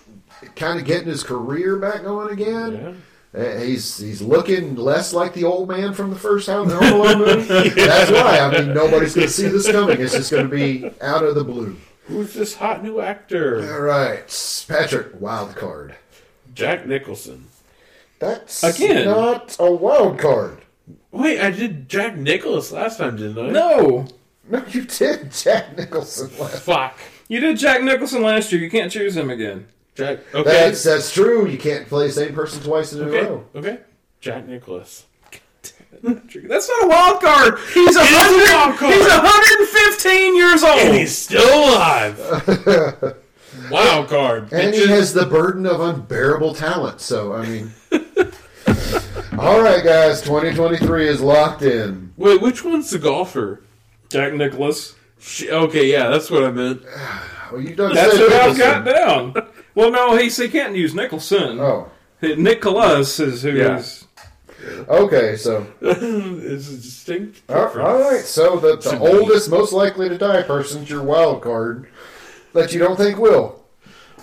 kind 0.55 0.79
of 0.79 0.85
getting 0.85 1.07
his 1.07 1.23
career 1.23 1.77
back 1.77 2.03
going 2.03 2.31
again. 2.31 2.73
yeah. 2.73 2.93
Uh, 3.35 3.57
He's 3.59 3.97
he's 3.97 4.21
looking 4.21 4.75
less 4.75 5.11
like 5.13 5.33
the 5.33 5.43
old 5.43 5.67
man 5.67 5.93
from 5.93 6.11
the 6.11 6.15
first 6.15 6.47
Home 6.47 6.69
Alone 6.69 7.17
movie. 7.17 7.69
That's 7.69 8.11
why. 8.11 8.39
I 8.39 8.51
mean, 8.51 8.73
nobody's 8.73 9.15
going 9.15 9.27
to 9.27 9.33
see 9.33 9.47
this 9.47 9.71
coming. 9.71 9.99
It's 9.99 10.13
just 10.13 10.29
going 10.31 10.47
to 10.49 10.55
be 10.55 10.91
out 11.01 11.23
of 11.23 11.33
the 11.35 11.43
blue. 11.43 11.75
Who's 12.05 12.33
this 12.33 12.55
hot 12.55 12.83
new 12.83 12.99
actor? 12.99 13.73
All 13.73 13.81
right, 13.81 14.65
Patrick, 14.67 15.19
wild 15.19 15.55
card. 15.55 15.95
Jack 16.53 16.85
Nicholson. 16.85 17.47
That's 18.19 18.63
Again. 18.63 19.05
not 19.05 19.55
a 19.59 19.71
wild 19.71 20.19
card. 20.19 20.59
Wait, 21.11 21.39
I 21.41 21.49
did 21.51 21.89
Jack 21.89 22.15
Nicklaus 22.15 22.71
last 22.71 22.97
time, 22.97 23.17
didn't 23.17 23.43
I? 23.47 23.49
No. 23.49 24.07
No, 24.49 24.63
you 24.69 24.83
did 24.83 25.31
Jack 25.31 25.75
Nicholson 25.77 26.29
last. 26.37 26.63
Fuck. 26.63 26.97
You 27.27 27.39
did 27.39 27.57
Jack 27.57 27.81
Nicholson 27.81 28.21
last 28.21 28.51
year. 28.51 28.61
You 28.61 28.69
can't 28.69 28.91
choose 28.91 29.15
him 29.17 29.29
again. 29.29 29.67
Jack. 29.95 30.19
Okay. 30.33 30.43
That's 30.49 30.83
that's 30.83 31.13
true. 31.13 31.47
You 31.47 31.57
can't 31.57 31.87
play 31.87 32.07
the 32.07 32.13
same 32.13 32.33
person 32.33 32.61
twice 32.63 32.93
in 32.93 33.01
a 33.01 33.05
okay. 33.09 33.25
row. 33.25 33.45
Okay. 33.55 33.79
Jack 34.21 34.47
Nicklaus. 34.47 35.05
That's 36.01 36.67
not 36.69 36.83
a 36.83 36.87
wild 36.87 37.21
card. 37.21 37.59
He's 37.73 37.95
a 37.95 37.99
It 38.01 38.09
is 38.09 38.11
a 38.11 38.19
hundred. 38.19 38.53
wild 38.53 38.77
card. 38.79 38.93
He's 38.93 39.07
115 39.07 40.35
years 40.35 40.63
old. 40.63 40.79
And 40.79 40.95
he's 40.95 41.15
still 41.17 41.69
alive. 41.69 43.17
Wild 43.71 44.09
card. 44.09 44.51
And 44.51 44.73
he 44.73 44.87
has 44.87 45.13
the 45.13 45.25
burden 45.27 45.65
of 45.67 45.79
unbearable 45.79 46.55
talent. 46.55 46.99
So 46.99 47.33
I 47.33 47.45
mean, 47.47 47.71
all 49.37 49.61
right, 49.61 49.83
guys, 49.83 50.21
2023 50.23 51.07
is 51.07 51.21
locked 51.21 51.61
in. 51.61 52.11
Wait, 52.17 52.41
which 52.41 52.63
one's 52.65 52.89
the 52.89 52.99
golfer? 52.99 53.61
Jack 54.09 54.33
Nicklaus. 54.33 54.95
Sh- 55.19 55.47
Okay, 55.49 55.89
yeah, 55.91 56.09
that's 56.09 56.29
what 56.31 56.43
I 56.43 56.51
meant. 56.51 56.81
Well, 57.51 57.61
you 57.61 57.75
done 57.75 57.93
That's 57.93 58.13
said 58.17 58.21
what 58.21 58.33
I've 58.33 58.57
got 58.57 58.83
down. 58.83 59.33
Well, 59.75 59.91
no, 59.91 60.15
he, 60.17 60.29
he 60.29 60.49
can't 60.49 60.75
use 60.75 60.93
Nicholson. 60.93 61.59
Oh, 61.59 61.89
Nicklaus 62.21 63.19
is 63.19 63.41
who 63.43 63.51
Yeah. 63.51 63.77
is- 63.79 64.05
okay. 64.87 65.35
So 65.35 65.65
it's 65.81 66.69
a 66.69 66.75
distinct 66.77 67.41
all 67.49 67.65
difference. 67.65 67.87
all 67.87 67.99
right. 68.11 68.21
So 68.25 68.57
the, 68.57 68.77
the 68.77 68.99
oldest, 68.99 69.49
most 69.49 69.73
likely 69.73 70.09
to 70.09 70.17
die 70.17 70.43
person's 70.43 70.89
your 70.89 71.03
wild 71.03 71.41
card 71.41 71.89
that 72.53 72.71
you 72.73 72.79
don't 72.79 72.95
think 72.97 73.17
will. 73.17 73.63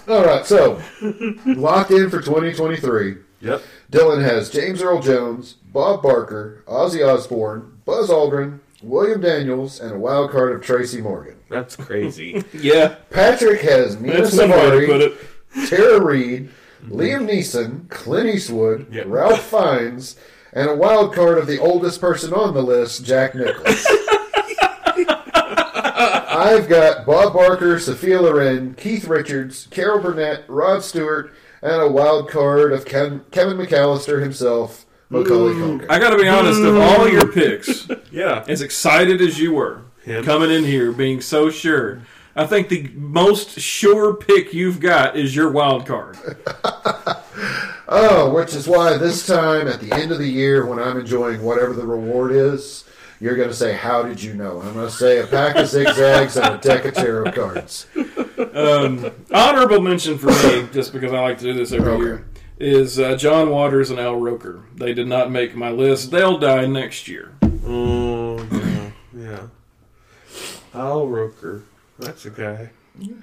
All 0.09 0.25
right. 0.25 0.47
So 0.47 0.81
locked 1.47 1.91
in 1.91 2.09
for 2.11 2.21
2023. 2.23 3.17
Yep. 3.43 3.63
Dylan 3.91 4.23
has 4.23 4.51
James 4.51 4.83
Earl 4.83 5.01
Jones, 5.01 5.55
Bob 5.73 6.03
Barker, 6.03 6.63
Ozzy 6.69 7.07
Osbourne, 7.07 7.79
Buzz 7.87 8.09
Aldrin, 8.11 8.61
William 8.83 9.21
Daniels, 9.21 9.81
and 9.81 9.93
a 9.95 9.99
wild 9.99 10.31
card 10.31 10.53
of 10.55 10.63
Tracy 10.63 11.01
Morgan. 11.01 11.37
That's 11.49 11.75
crazy. 11.77 12.45
Yeah, 12.55 12.97
Patrick 13.11 13.61
has 13.63 13.99
Nina 14.01 14.23
that's 14.23 14.37
one 14.37 14.51
way 14.51 14.57
to 14.57 14.87
put 14.87 15.01
Samari, 15.01 15.07
it. 15.07 15.19
Tara 15.69 16.01
Reid, 16.03 16.51
mm-hmm. 16.85 16.93
Liam 16.93 17.29
Neeson, 17.29 17.89
Clint 17.89 18.29
Eastwood, 18.29 18.93
Yep. 18.93 19.07
Ralph 19.09 19.43
Fiennes, 19.43 20.17
and 20.53 20.69
a 20.69 20.77
wild 20.77 21.15
card 21.15 21.39
of 21.39 21.47
the 21.47 21.59
oldest 21.59 22.01
person 22.01 22.33
on 22.33 22.55
the 22.55 22.63
list, 22.63 23.05
Jack 23.05 23.35
Nicklaus. 23.35 23.87
I've 26.41 26.69
got 26.69 27.05
Bob 27.05 27.35
Barker, 27.35 27.79
Sophia 27.79 28.21
Loren, 28.21 28.75
Keith 28.75 29.07
Richards, 29.07 29.69
Carol 29.71 30.01
Burnett, 30.01 30.45
Rod 30.49 30.83
Stewart, 30.83 31.33
and 31.61 31.83
a 31.83 31.89
wild 31.89 32.31
card 32.31 32.73
of 32.73 32.85
Ken, 32.85 33.25
Kevin 33.31 33.59
McAllister 33.59 34.23
himself, 34.23 34.87
Macaulay 35.11 35.55
mm. 35.55 35.81
Culkin. 35.81 35.91
I 35.91 35.99
got 35.99 36.11
to 36.11 36.17
be 36.17 36.29
honest. 36.29 36.61
Of 36.61 36.77
all 36.77 37.07
mm. 37.07 37.13
your 37.13 37.31
picks, 37.31 37.89
yeah. 38.11 38.45
as 38.49 38.63
excited 38.63 39.21
as 39.21 39.39
you 39.39 39.53
were 39.53 39.83
Him. 40.03 40.25
coming 40.25 40.51
in 40.51 40.65
here, 40.65 40.93
being 40.93 41.21
so 41.21 41.51
sure, 41.51 42.01
I 42.37 42.47
think 42.47 42.69
the 42.69 42.89
most 42.95 43.59
sure 43.61 44.15
pick 44.15 44.55
you've 44.55 44.81
got 44.81 45.17
is 45.17 45.35
your 45.35 45.51
wild 45.51 45.87
card. 45.87 46.17
Oh, 47.93 48.33
which 48.33 48.55
is 48.55 48.69
why 48.69 48.97
this 48.99 49.27
time 49.27 49.67
at 49.67 49.81
the 49.81 49.93
end 49.93 50.13
of 50.13 50.19
the 50.19 50.29
year, 50.29 50.65
when 50.65 50.79
I'm 50.79 50.97
enjoying 50.97 51.43
whatever 51.43 51.73
the 51.73 51.85
reward 51.85 52.31
is, 52.31 52.85
you're 53.21 53.35
going 53.35 53.49
to 53.49 53.55
say, 53.55 53.73
"How 53.73 54.05
did 54.05 54.23
you 54.23 54.33
know?" 54.35 54.61
I'm 54.63 54.75
going 54.75 54.87
to 54.87 54.93
say 54.95 55.19
a 55.19 55.27
pack 55.27 55.57
of 55.57 55.67
zigzags 55.67 56.37
and 56.37 56.55
a 56.55 56.59
deck 56.59 56.85
of 56.85 56.95
tarot 56.95 57.33
cards. 57.33 57.89
Um, 58.55 59.11
honorable 59.35 59.81
mention 59.81 60.19
for 60.19 60.29
me, 60.29 60.69
just 60.73 60.93
because 60.93 61.13
I 61.13 61.21
like 61.21 61.39
to 61.39 61.45
do 61.45 61.55
this 61.55 61.73
every 61.73 61.91
Okay. 61.91 62.03
year, 62.05 62.27
is 62.61 63.01
uh, 63.01 63.17
John 63.17 63.51
Waters 63.51 63.91
and 63.91 63.99
Al 63.99 64.15
Roker. 64.17 64.61
They 64.77 64.95
did 64.95 65.09
not 65.09 65.33
make 65.33 65.57
my 65.57 65.71
list. 65.71 66.13
They'll 66.13 66.39
die 66.39 66.67
next 66.67 67.09
year. 67.09 67.33
Oh, 67.67 68.39
yeah. 68.53 68.91
Yeah. 69.17 69.47
Al 70.75 71.09
Roker. 71.09 71.63
That's 72.01 72.25
a 72.27 72.31
guy. 72.31 72.71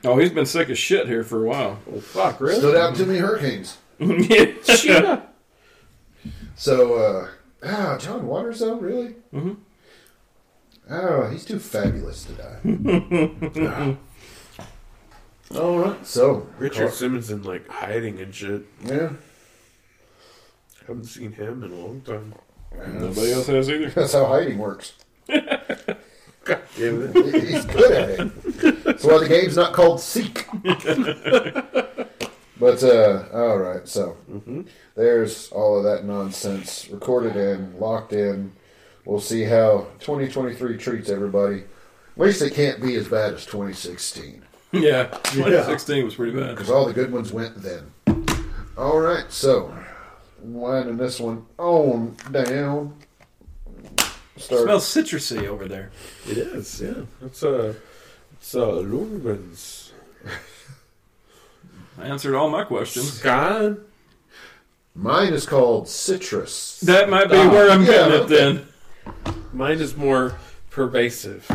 Oh, 0.04 0.18
he's 0.18 0.32
been 0.32 0.46
sick 0.46 0.70
as 0.70 0.78
shit 0.78 1.08
here 1.08 1.24
for 1.24 1.44
a 1.44 1.48
while. 1.48 1.80
Oh, 1.94 2.00
fuck, 2.00 2.40
really? 2.40 2.56
Stood 2.60 2.76
out 2.78 2.96
too 2.96 3.06
many 3.06 3.20
hurricanes. 3.20 3.78
yeah. 4.00 4.46
Yeah. 4.84 5.22
So, 6.56 6.96
uh, 6.96 7.30
ah, 7.64 7.98
John 8.00 8.26
Waters, 8.26 8.60
though, 8.60 8.76
really? 8.76 9.16
Mhm. 9.34 9.58
Oh, 10.90 11.28
he's 11.30 11.46
too 11.46 11.60
fabulous 11.60 12.24
to 12.26 12.34
die. 12.34 13.98
All 15.56 15.80
right, 15.80 16.06
so 16.06 16.48
Richard 16.58 16.92
Simmons 16.94 17.30
in, 17.32 17.44
like, 17.44 17.68
hiding 17.70 18.20
and 18.20 18.34
shit. 18.34 18.64
yeah, 18.84 19.12
Haven't 20.88 21.06
seen 21.06 21.32
him 21.34 21.64
in 21.64 21.72
a 21.72 21.76
long 21.76 22.02
time. 22.02 22.34
Nobody 22.94 23.32
else 23.32 23.48
has 23.48 23.70
either. 23.70 23.90
that's 23.90 24.14
how 24.14 24.26
hiding 24.26 24.58
works. 24.58 24.94
God 26.48 26.62
damn 26.78 27.02
it. 27.16 27.34
He- 27.44 27.52
He's 27.54 27.66
good 27.66 27.92
at 27.92 28.10
it. 28.20 28.84
That's 28.84 29.04
why 29.04 29.20
the 29.20 29.28
game's 29.28 29.56
not 29.56 29.74
called 29.74 30.00
Seek. 30.02 30.46
but 32.60 32.84
uh, 32.84 33.24
all 33.34 33.58
right, 33.58 33.88
so 33.88 34.18
there's 34.96 35.50
all 35.52 35.78
of 35.78 35.84
that 35.84 36.06
nonsense 36.06 36.90
recorded 36.90 37.36
in, 37.36 37.80
locked 37.80 38.14
in. 38.14 38.54
We'll 39.06 39.20
see 39.22 39.44
how 39.44 39.88
2023 40.00 40.78
treats 40.78 41.10
everybody. 41.10 41.60
At 42.16 42.22
least 42.24 42.42
it 42.42 42.54
can't 42.54 42.82
be 42.82 42.96
as 42.96 43.08
bad 43.08 43.36
as 43.36 43.46
2016 43.46 44.44
Yeah, 44.72 45.06
2016 45.06 46.04
was 46.06 46.16
pretty 46.16 46.38
bad. 46.38 46.56
because 46.56 46.70
all 46.70 46.86
the 46.86 46.94
good 46.94 47.12
ones 47.12 47.32
went 47.32 47.62
then. 47.62 47.92
All 48.78 49.00
right, 49.00 49.26
so 49.32 49.76
winding 50.42 50.98
this 50.98 51.20
one 51.20 51.46
on 51.58 52.16
down. 52.32 52.96
Start. 54.38 54.62
smells 54.64 54.86
citrusy 54.86 55.48
over 55.48 55.68
there. 55.68 55.92
It 56.28 56.38
is, 56.38 56.82
yeah. 56.82 57.04
It's 57.26 57.44
a, 57.44 57.76
it's 58.34 58.56
uh, 58.56 58.60
Lundgren's. 58.68 59.92
answered 62.02 62.36
all 62.36 62.50
my 62.50 62.64
questions. 62.64 63.14
Scott? 63.14 63.78
Mine 64.96 65.34
is 65.34 65.46
called 65.46 65.88
citrus. 65.88 66.80
That 66.82 67.10
might 67.10 67.30
be 67.30 67.38
Ah, 67.38 67.50
where 67.52 67.70
I'm 67.70 67.82
yeah, 67.82 67.88
getting 67.88 68.14
it 68.14 68.20
okay. 68.22 68.36
then. 68.36 68.68
Mine 69.54 69.80
is 69.80 69.96
more 69.96 70.38
pervasive. 70.72 71.48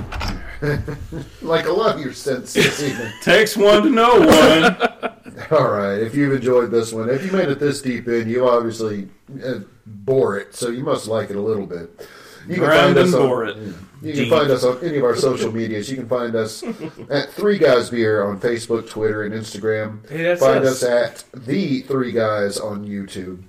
like 1.42 1.66
a 1.66 1.72
lot 1.72 1.96
of 1.96 2.00
your 2.00 2.12
senses 2.12 2.78
this. 2.78 3.24
Takes 3.24 3.56
one 3.56 3.82
to 3.82 3.90
know 3.90 4.20
one. 4.20 5.12
All 5.50 5.70
right, 5.70 5.98
if 6.00 6.14
you've 6.14 6.32
enjoyed 6.34 6.70
this 6.70 6.92
one, 6.92 7.08
if 7.10 7.24
you 7.24 7.32
made 7.32 7.48
it 7.48 7.58
this 7.58 7.82
deep 7.82 8.06
in, 8.06 8.28
you 8.28 8.48
obviously 8.48 9.08
uh, 9.44 9.60
bore 9.86 10.38
it, 10.38 10.54
so 10.54 10.68
you 10.68 10.84
must 10.84 11.08
like 11.08 11.30
it 11.30 11.36
a 11.36 11.40
little 11.40 11.66
bit. 11.66 12.06
You 12.48 12.56
Brandon 12.56 13.14
on, 13.14 13.48
it. 13.48 13.56
You 14.02 14.12
can 14.12 14.22
Deep. 14.24 14.30
find 14.30 14.50
us 14.50 14.64
on 14.64 14.84
any 14.84 14.98
of 14.98 15.04
our 15.04 15.14
social 15.14 15.52
medias. 15.52 15.88
You 15.90 15.96
can 15.96 16.08
find 16.08 16.34
us 16.34 16.62
at 17.10 17.30
Three 17.32 17.56
Guys 17.58 17.90
Beer 17.90 18.24
on 18.24 18.40
Facebook, 18.40 18.88
Twitter, 18.90 19.22
and 19.22 19.32
Instagram. 19.34 20.08
Hey, 20.08 20.34
find 20.34 20.64
us. 20.64 20.82
us 20.82 20.88
at 20.88 21.24
The 21.46 21.82
Three 21.82 22.10
Guys 22.12 22.58
on 22.58 22.84
YouTube. 22.84 23.44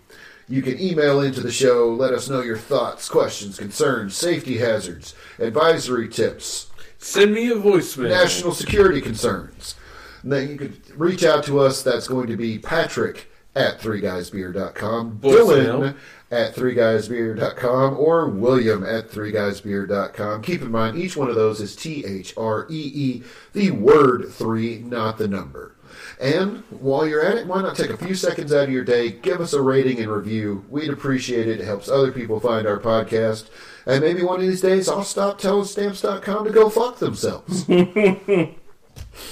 You 0.47 0.61
can 0.61 0.79
email 0.79 1.21
into 1.21 1.39
the 1.41 1.51
show, 1.51 1.89
let 1.89 2.13
us 2.13 2.29
know 2.29 2.41
your 2.41 2.57
thoughts, 2.57 3.07
questions, 3.09 3.57
concerns, 3.57 4.15
safety 4.15 4.57
hazards, 4.57 5.15
advisory 5.39 6.07
tips, 6.09 6.69
Send 6.99 7.33
me 7.33 7.49
a 7.49 7.55
voicemail. 7.55 8.09
national 8.09 8.51
security 8.53 9.01
concerns. 9.01 9.75
And 10.21 10.31
then 10.31 10.49
you 10.49 10.57
could 10.57 10.81
reach 10.99 11.23
out 11.23 11.43
to 11.45 11.59
us. 11.59 11.81
That's 11.81 12.07
going 12.07 12.27
to 12.27 12.37
be 12.37 12.59
Patrick 12.59 13.29
at 13.55 13.79
threeguysbeer.com, 13.79 15.19
Voicemail. 15.19 15.65
Dylan 15.65 15.95
at 16.33 16.55
threeguysbeer.com, 16.55 17.97
or 17.97 18.27
William 18.27 18.83
at 18.83 19.09
threeguysbeer.com. 19.09 20.41
Keep 20.41 20.61
in 20.61 20.71
mind, 20.71 20.97
each 20.97 21.15
one 21.15 21.29
of 21.29 21.35
those 21.35 21.61
is 21.61 21.75
T 21.75 22.03
H 22.05 22.33
R 22.35 22.65
E 22.69 22.91
E, 22.93 23.23
the 23.53 23.71
word 23.71 24.29
three, 24.29 24.79
not 24.79 25.17
the 25.17 25.27
number. 25.27 25.75
And 26.19 26.63
while 26.69 27.07
you're 27.07 27.23
at 27.23 27.37
it, 27.37 27.47
why 27.47 27.61
not 27.61 27.75
take 27.75 27.89
a 27.89 27.97
few 27.97 28.15
seconds 28.15 28.53
out 28.53 28.65
of 28.65 28.71
your 28.71 28.83
day, 28.83 29.11
give 29.11 29.41
us 29.41 29.53
a 29.53 29.61
rating 29.61 29.99
and 29.99 30.11
review. 30.11 30.65
We'd 30.69 30.89
appreciate 30.89 31.47
it. 31.47 31.59
It 31.59 31.65
helps 31.65 31.89
other 31.89 32.11
people 32.11 32.39
find 32.39 32.65
our 32.65 32.79
podcast. 32.79 33.49
And 33.85 34.01
maybe 34.01 34.23
one 34.23 34.39
of 34.39 34.47
these 34.47 34.61
days 34.61 34.89
I'll 34.89 35.03
stop 35.03 35.37
telling 35.37 35.65
stamps.com 35.65 36.45
to 36.45 36.51
go 36.51 36.69
fuck 36.69 36.97
themselves. 36.97 37.65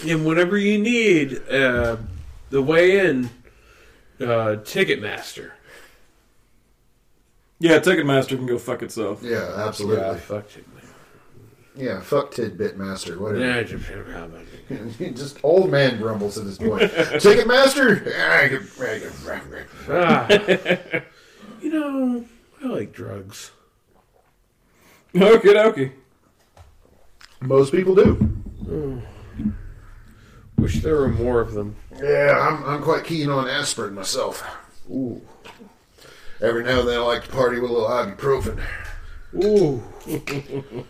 And 0.07 0.25
whatever 0.25 0.57
you 0.57 0.77
need, 0.77 1.41
uh, 1.49 1.97
the 2.49 2.61
way 2.61 2.99
in, 2.99 3.25
uh, 4.19 4.61
Ticketmaster. 4.63 5.51
Yeah, 7.61 7.77
Ticketmaster 7.77 8.29
can 8.37 8.47
go 8.47 8.57
fuck 8.57 8.81
itself. 8.81 9.21
Yeah, 9.21 9.53
absolutely. 9.55 9.97
Yeah, 10.01 10.11
Yeah, 10.13 10.17
fuck 10.17 10.47
Ticketmaster. 10.47 12.01
fuck 12.03 12.31
Tidbit 12.31 12.75
Master, 12.77 13.19
whatever. 13.19 13.45
Yeah, 13.45 13.61
just- 13.63 13.85
how? 13.85 14.29
Just 15.13 15.37
old 15.43 15.69
man 15.69 15.97
grumbles 15.99 16.37
at 16.39 16.45
this 16.45 16.57
point. 16.57 16.81
Ticketmaster? 16.91 18.07
Ah. 19.87 20.27
you 21.61 21.69
know, 21.69 22.25
I 22.63 22.67
like 22.67 22.93
drugs. 22.93 23.51
Okie 25.13 25.41
dokie. 25.53 25.91
Most 27.41 27.71
people 27.71 27.93
do. 27.95 29.01
Wish 30.57 30.81
there 30.81 30.95
were 30.95 31.09
more 31.09 31.41
of 31.41 31.53
them. 31.53 31.75
Yeah, 32.01 32.37
I'm, 32.39 32.63
I'm 32.63 32.81
quite 32.81 33.03
keen 33.03 33.29
on 33.29 33.47
aspirin 33.47 33.93
myself. 33.93 34.43
Ooh. 34.89 35.21
Every 36.41 36.63
now 36.63 36.79
and 36.79 36.87
then 36.87 36.99
I 36.99 37.03
like 37.03 37.23
to 37.23 37.29
party 37.29 37.59
with 37.59 37.69
a 37.69 37.73
little 37.73 37.89
ibuprofen. 37.89 38.59
Ooh. 39.43 39.83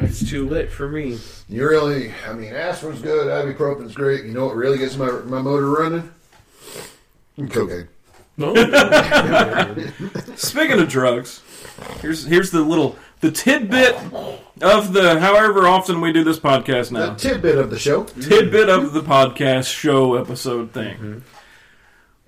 That's 0.00 0.28
too 0.28 0.48
lit 0.48 0.70
for 0.70 0.88
me. 0.88 1.18
You 1.48 1.68
really, 1.68 2.12
I 2.26 2.32
mean, 2.32 2.52
aspirin's 2.52 3.02
good, 3.02 3.28
ibuprofen's 3.28 3.94
great. 3.94 4.24
You 4.24 4.32
know 4.32 4.46
what 4.46 4.56
really 4.56 4.78
gets 4.78 4.96
my, 4.96 5.10
my 5.10 5.40
motor 5.40 5.68
running? 5.70 6.10
Cocaine. 7.48 7.88
No. 8.36 8.54
Speaking 10.34 10.80
of 10.80 10.88
drugs, 10.88 11.42
here's 12.00 12.24
here's 12.24 12.50
the 12.50 12.62
little 12.62 12.96
the 13.20 13.30
tidbit 13.30 13.94
of 14.62 14.92
the 14.92 15.20
however 15.20 15.68
often 15.68 16.00
we 16.00 16.12
do 16.12 16.24
this 16.24 16.38
podcast 16.38 16.90
now. 16.90 17.00
The 17.00 17.06
now. 17.08 17.14
tidbit 17.14 17.58
of 17.58 17.70
the 17.70 17.78
show. 17.78 18.04
tidbit 18.04 18.68
of 18.68 18.92
the 18.92 19.02
podcast 19.02 19.74
show 19.74 20.16
episode 20.16 20.72
thing. 20.72 20.96
Mm-hmm. 20.96 21.18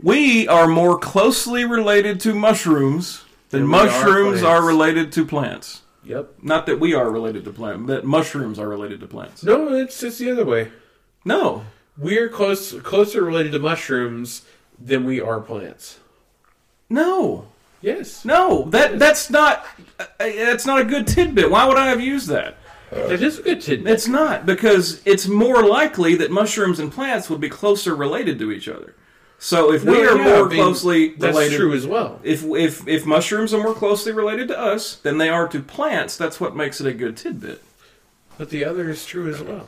We 0.03 0.49
are 0.49 0.67
more 0.67 0.99
closely 0.99 1.65
related 1.65 2.21
to 2.21 2.35
mushrooms 2.35 3.25
than 3.51 3.63
we 3.63 3.79
are 3.79 3.85
mushrooms 3.87 4.43
are 4.43 4.65
related 4.65 5.13
to 5.13 5.25
plants. 5.25 5.83
yep. 6.05 6.35
Not 6.43 6.67
that 6.67 6.81
we 6.81 6.95
are 6.95 7.09
related 7.11 7.45
to 7.45 7.53
plants, 7.53 7.87
that 7.87 8.05
mushrooms 8.05 8.59
are 8.59 8.69
related 8.69 9.01
to 9.01 9.07
plants. 9.07 9.45
No, 9.45 9.73
it's 9.75 10.03
it's 10.03 10.19
the 10.19 10.31
other 10.31 10.45
way. 10.45 10.73
No. 11.25 11.65
We're 11.97 12.29
close 12.29 12.73
closer 12.81 13.23
related 13.23 13.53
to 13.53 13.59
mushrooms 13.59 14.43
than 14.81 15.05
we 15.05 15.21
are 15.21 15.41
plants. 15.41 16.01
No. 16.89 17.47
Yes. 17.81 18.25
No. 18.25 18.65
That 18.71 18.99
that's 18.99 19.31
not 19.31 19.65
uh, 20.01 20.07
that's 20.19 20.67
not 20.67 20.81
a 20.81 20.85
good 20.85 21.07
tidbit. 21.07 21.51
Why 21.51 21.67
would 21.67 21.77
I 21.77 21.87
have 21.89 22.01
used 22.01 22.29
that? 22.29 22.57
That 22.91 23.23
is 23.23 23.39
a 23.39 23.43
good 23.43 23.61
tidbit. 23.63 23.93
It's 23.93 24.09
not 24.09 24.45
because 24.45 25.01
it's 25.07 25.27
more 25.27 25.63
likely 25.67 26.15
that 26.17 26.31
mushrooms 26.31 26.79
and 26.79 26.93
plants 26.93 27.31
would 27.31 27.41
be 27.41 27.49
closer 27.49 27.95
related 27.95 28.39
to 28.41 28.51
each 28.53 28.69
other. 28.69 28.95
So 29.45 29.73
if 29.73 29.83
we 29.83 30.05
are 30.07 30.17
yeah, 30.17 30.23
more 30.23 30.47
I 30.47 30.49
mean, 30.49 30.59
closely 30.63 31.09
That's 31.09 31.35
related, 31.37 31.57
true 31.57 31.75
as 31.75 31.85
well. 31.85 32.21
if 32.23 32.45
if 32.45 32.87
if 32.87 33.05
mushrooms 33.05 33.53
are 33.53 33.61
more 33.61 33.75
closely 33.75 34.13
related 34.13 34.47
to 34.49 34.57
us 34.59 34.95
than 34.95 35.19
they 35.19 35.29
are 35.29 35.49
to 35.49 35.59
plants, 35.61 36.17
that's 36.17 36.39
what 36.41 36.55
makes 36.55 36.81
it 36.81 36.87
a 36.87 36.93
good 36.93 37.17
tidbit. 37.17 37.61
But 38.39 38.51
the 38.51 38.65
other 38.65 38.89
is 38.89 39.05
true 39.05 39.29
as 39.29 39.43
well. 39.43 39.67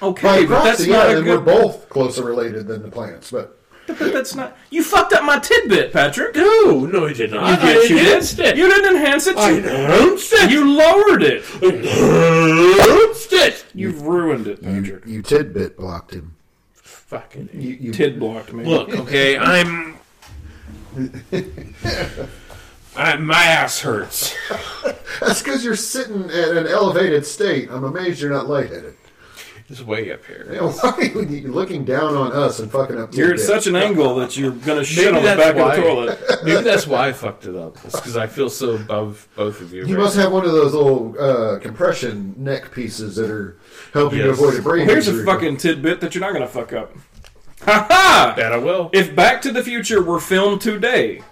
Okay, 0.00 0.22
By 0.22 0.46
but 0.46 0.62
that's 0.62 0.76
proxy, 0.86 0.90
not 0.92 1.10
yeah, 1.10 1.16
a 1.18 1.22
good. 1.22 1.44
We're 1.44 1.62
both 1.62 1.88
closer 1.88 2.22
related 2.24 2.68
than 2.68 2.82
the 2.82 2.90
plants, 2.92 3.32
but 3.32 3.58
But 3.88 3.98
that's 3.98 4.36
not. 4.36 4.56
You 4.70 4.84
fucked 4.84 5.12
up 5.14 5.24
my 5.24 5.40
tidbit, 5.40 5.92
Patrick. 5.92 6.36
No, 6.36 6.86
no, 6.86 7.06
I 7.06 7.12
did 7.12 7.32
not. 7.32 7.60
You 7.60 7.68
I 7.68 7.72
did. 7.74 7.90
You 7.90 7.98
enhanced 7.98 8.36
did. 8.36 8.46
it. 8.46 8.56
You 8.56 8.68
didn't 8.68 8.96
enhance 8.96 9.26
it. 9.26 9.36
I 9.36 9.50
You, 9.50 9.56
enhanced 9.58 10.32
it. 10.32 10.50
you 10.52 10.76
lowered 10.76 11.24
it. 11.24 11.44
enhanced 11.60 13.32
it. 13.32 13.64
You've 13.74 14.02
ruined 14.02 14.46
it, 14.46 14.62
you, 14.62 15.02
you 15.04 15.22
tidbit 15.22 15.76
blocked 15.76 16.14
him. 16.14 16.36
Fucking. 17.12 17.50
You, 17.52 17.76
you, 17.78 17.92
Tid 17.92 18.18
blocked 18.18 18.54
me. 18.54 18.64
Look, 18.64 18.88
okay, 18.88 19.36
I'm. 19.36 19.98
I, 22.96 23.16
my 23.16 23.42
ass 23.42 23.80
hurts. 23.80 24.34
That's 25.20 25.42
because 25.42 25.62
you're 25.62 25.76
sitting 25.76 26.30
at 26.30 26.56
an 26.56 26.66
elevated 26.66 27.26
state. 27.26 27.68
I'm 27.70 27.84
amazed 27.84 28.22
you're 28.22 28.30
not 28.30 28.48
lightheaded. 28.48 28.94
It's 29.72 29.80
way 29.80 30.12
up 30.12 30.22
here. 30.26 30.46
You 30.52 30.60
know, 30.60 30.70
why 30.70 30.90
are 30.90 31.02
you 31.02 31.50
looking 31.50 31.86
down 31.86 32.14
on 32.14 32.30
us 32.30 32.58
and 32.58 32.70
fucking 32.70 32.98
up? 33.00 33.14
You're 33.14 33.30
at 33.30 33.38
tidbit? 33.38 33.46
such 33.46 33.66
an 33.66 33.74
angle 33.74 34.16
that 34.16 34.36
you're 34.36 34.52
gonna 34.52 34.84
shit 34.84 35.06
Maybe 35.06 35.16
on 35.16 35.22
the 35.24 35.42
back 35.42 35.56
why. 35.56 35.70
of 35.70 35.76
the 35.76 35.82
toilet. 35.82 36.20
Maybe 36.44 36.62
that's 36.62 36.86
why 36.86 37.08
I 37.08 37.12
fucked 37.14 37.46
it 37.46 37.56
up. 37.56 37.76
It's 37.82 37.96
because 37.96 38.18
I 38.18 38.26
feel 38.26 38.50
so 38.50 38.72
above 38.72 39.26
both 39.34 39.62
of 39.62 39.72
you. 39.72 39.86
You 39.86 39.96
right 39.96 40.02
must 40.02 40.16
now. 40.16 40.24
have 40.24 40.32
one 40.32 40.44
of 40.44 40.52
those 40.52 40.74
little 40.74 41.18
uh, 41.18 41.58
compression 41.58 42.34
neck 42.36 42.70
pieces 42.70 43.16
that 43.16 43.30
are 43.30 43.56
helping 43.94 44.18
you 44.18 44.28
avoid 44.28 44.58
a 44.58 44.62
brain 44.62 44.86
Here's 44.86 45.08
a 45.08 45.24
fucking 45.24 45.56
tidbit 45.56 46.02
that 46.02 46.14
you're 46.14 46.20
not 46.20 46.34
gonna 46.34 46.46
fuck 46.46 46.74
up. 46.74 46.92
Ha 47.62 47.86
ha! 47.88 48.34
that 48.36 48.52
I 48.52 48.58
will. 48.58 48.90
If 48.92 49.16
Back 49.16 49.40
to 49.42 49.52
the 49.52 49.62
Future 49.62 50.02
were 50.02 50.20
filmed 50.20 50.60
today, 50.60 51.22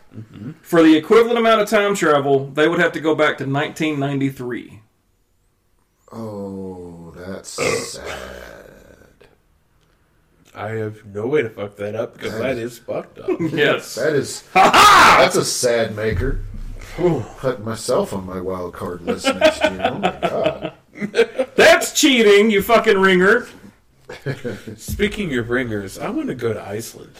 for 0.62 0.82
the 0.82 0.96
equivalent 0.96 1.38
amount 1.38 1.60
of 1.60 1.68
time 1.68 1.94
travel, 1.94 2.46
they 2.46 2.68
would 2.68 2.80
have 2.80 2.92
to 2.92 3.00
go 3.00 3.14
back 3.14 3.36
to 3.38 3.44
1993. 3.44 4.80
Oh, 6.12 6.89
that's 7.26 7.48
sad. 7.92 8.06
I 10.54 10.70
have 10.70 11.04
no 11.06 11.26
way 11.26 11.42
to 11.42 11.48
fuck 11.50 11.76
that 11.76 11.94
up 11.94 12.14
because 12.14 12.36
that 12.38 12.58
is 12.58 12.78
fucked 12.78 13.18
up. 13.18 13.30
Yes. 13.40 13.94
That 13.94 14.14
is 14.14 14.44
Ha 14.52 14.70
ha! 14.74 15.16
that's 15.20 15.36
a 15.36 15.44
sad 15.44 15.94
maker. 15.94 16.40
Put 17.38 17.64
myself 17.64 18.12
on 18.12 18.26
my 18.26 18.40
wild 18.40 18.74
card 18.74 19.02
list 19.02 19.24
next 19.26 19.62
year. 19.62 19.80
Oh 19.84 19.98
my 19.98 20.18
god. 20.20 20.72
That's 21.56 21.98
cheating, 21.98 22.50
you 22.50 22.60
fucking 22.62 22.98
ringer. 22.98 23.46
Speaking 24.76 25.34
of 25.38 25.48
ringers, 25.48 25.98
I 25.98 26.10
want 26.10 26.28
to 26.28 26.34
go 26.34 26.52
to 26.52 26.60
Iceland. 26.60 27.14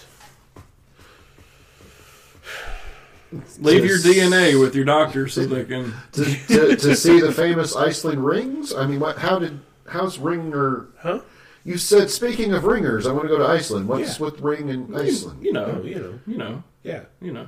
Leave 3.59 3.85
your 3.87 3.97
Just- 3.99 4.07
DNA 4.19 4.61
with 4.61 4.75
your 4.75 4.85
doctor 4.85 5.29
so 5.29 5.47
they 5.47 5.65
can. 5.65 5.95
To, 6.13 6.25
to, 6.25 6.77
to 6.77 6.97
see 6.97 7.21
the 7.21 7.33
famous 7.33 7.75
Iceland 7.77 8.25
rings? 8.27 8.75
I 8.75 8.87
mean, 8.87 9.01
what? 9.01 9.19
How 9.19 9.39
did? 9.39 9.61
How's 9.91 10.19
ringer? 10.19 10.87
Huh? 11.01 11.21
You 11.65 11.77
said 11.77 12.11
speaking 12.11 12.53
of 12.55 12.63
ringers, 12.65 13.07
I 13.09 13.13
want 13.13 13.25
to 13.25 13.29
go 13.29 13.39
to 13.39 13.45
Iceland. 13.47 13.89
What's 13.89 14.19
Yeah. 14.21 14.27
with 14.27 14.41
ring 14.41 14.69
in 14.69 14.95
Iceland? 14.97 15.43
You 15.45 15.53
know, 15.53 15.81
Oh, 15.81 15.85
you 15.85 15.95
know. 15.97 16.19
you 16.27 16.37
know, 16.39 16.63
Yeah. 16.85 17.01
you 17.21 17.33
know. 17.33 17.47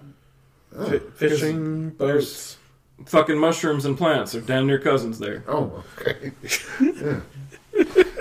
Oh. 0.77 0.85
Fi 0.86 0.98
fishing 1.14 1.90
boats. 1.90 2.56
Fucking 3.06 3.39
mushrooms 3.39 3.85
and 3.85 3.97
plants 3.97 4.35
are 4.35 4.40
damn 4.40 4.66
near 4.66 4.78
cousins 4.81 5.19
there. 5.20 5.44
Oh, 5.48 5.85
okay. 6.01 6.32
Yeah. 6.81 7.20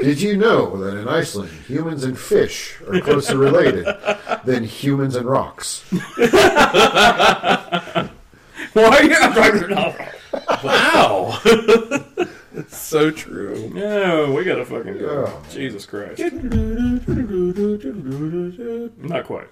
Did 0.02 0.22
you 0.22 0.38
know 0.38 0.77
that 0.77 0.95
in 0.98 1.07
Iceland, 1.07 1.49
humans 1.68 2.03
and 2.03 2.15
fish 2.18 2.80
are 2.88 2.99
closer 3.02 3.38
related 3.38 3.85
than 4.45 4.64
humans 4.64 5.15
and 5.15 5.27
rocks? 5.27 5.84
Why 5.91 6.10
are 8.76 9.03
you? 9.03 9.15
Wow. 10.64 11.39
so 12.67 13.11
true. 13.11 13.69
No, 13.73 14.33
we 14.33 14.43
gotta 14.43 14.65
fucking 14.65 14.97
go. 14.97 15.25
Yeah. 15.25 15.49
Jesus 15.49 15.85
Christ. 15.85 16.19
Not 18.97 19.25
quite. 19.25 19.47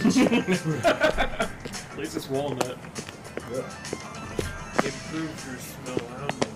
At 0.04 1.98
least 1.98 2.16
it's 2.16 2.30
walnut. 2.30 2.78
Yeah. 3.52 3.58
Improves 4.82 5.46
your 5.46 5.58
smell. 5.58 6.00
I 6.16 6.20
don't 6.20 6.40
know. 6.40 6.49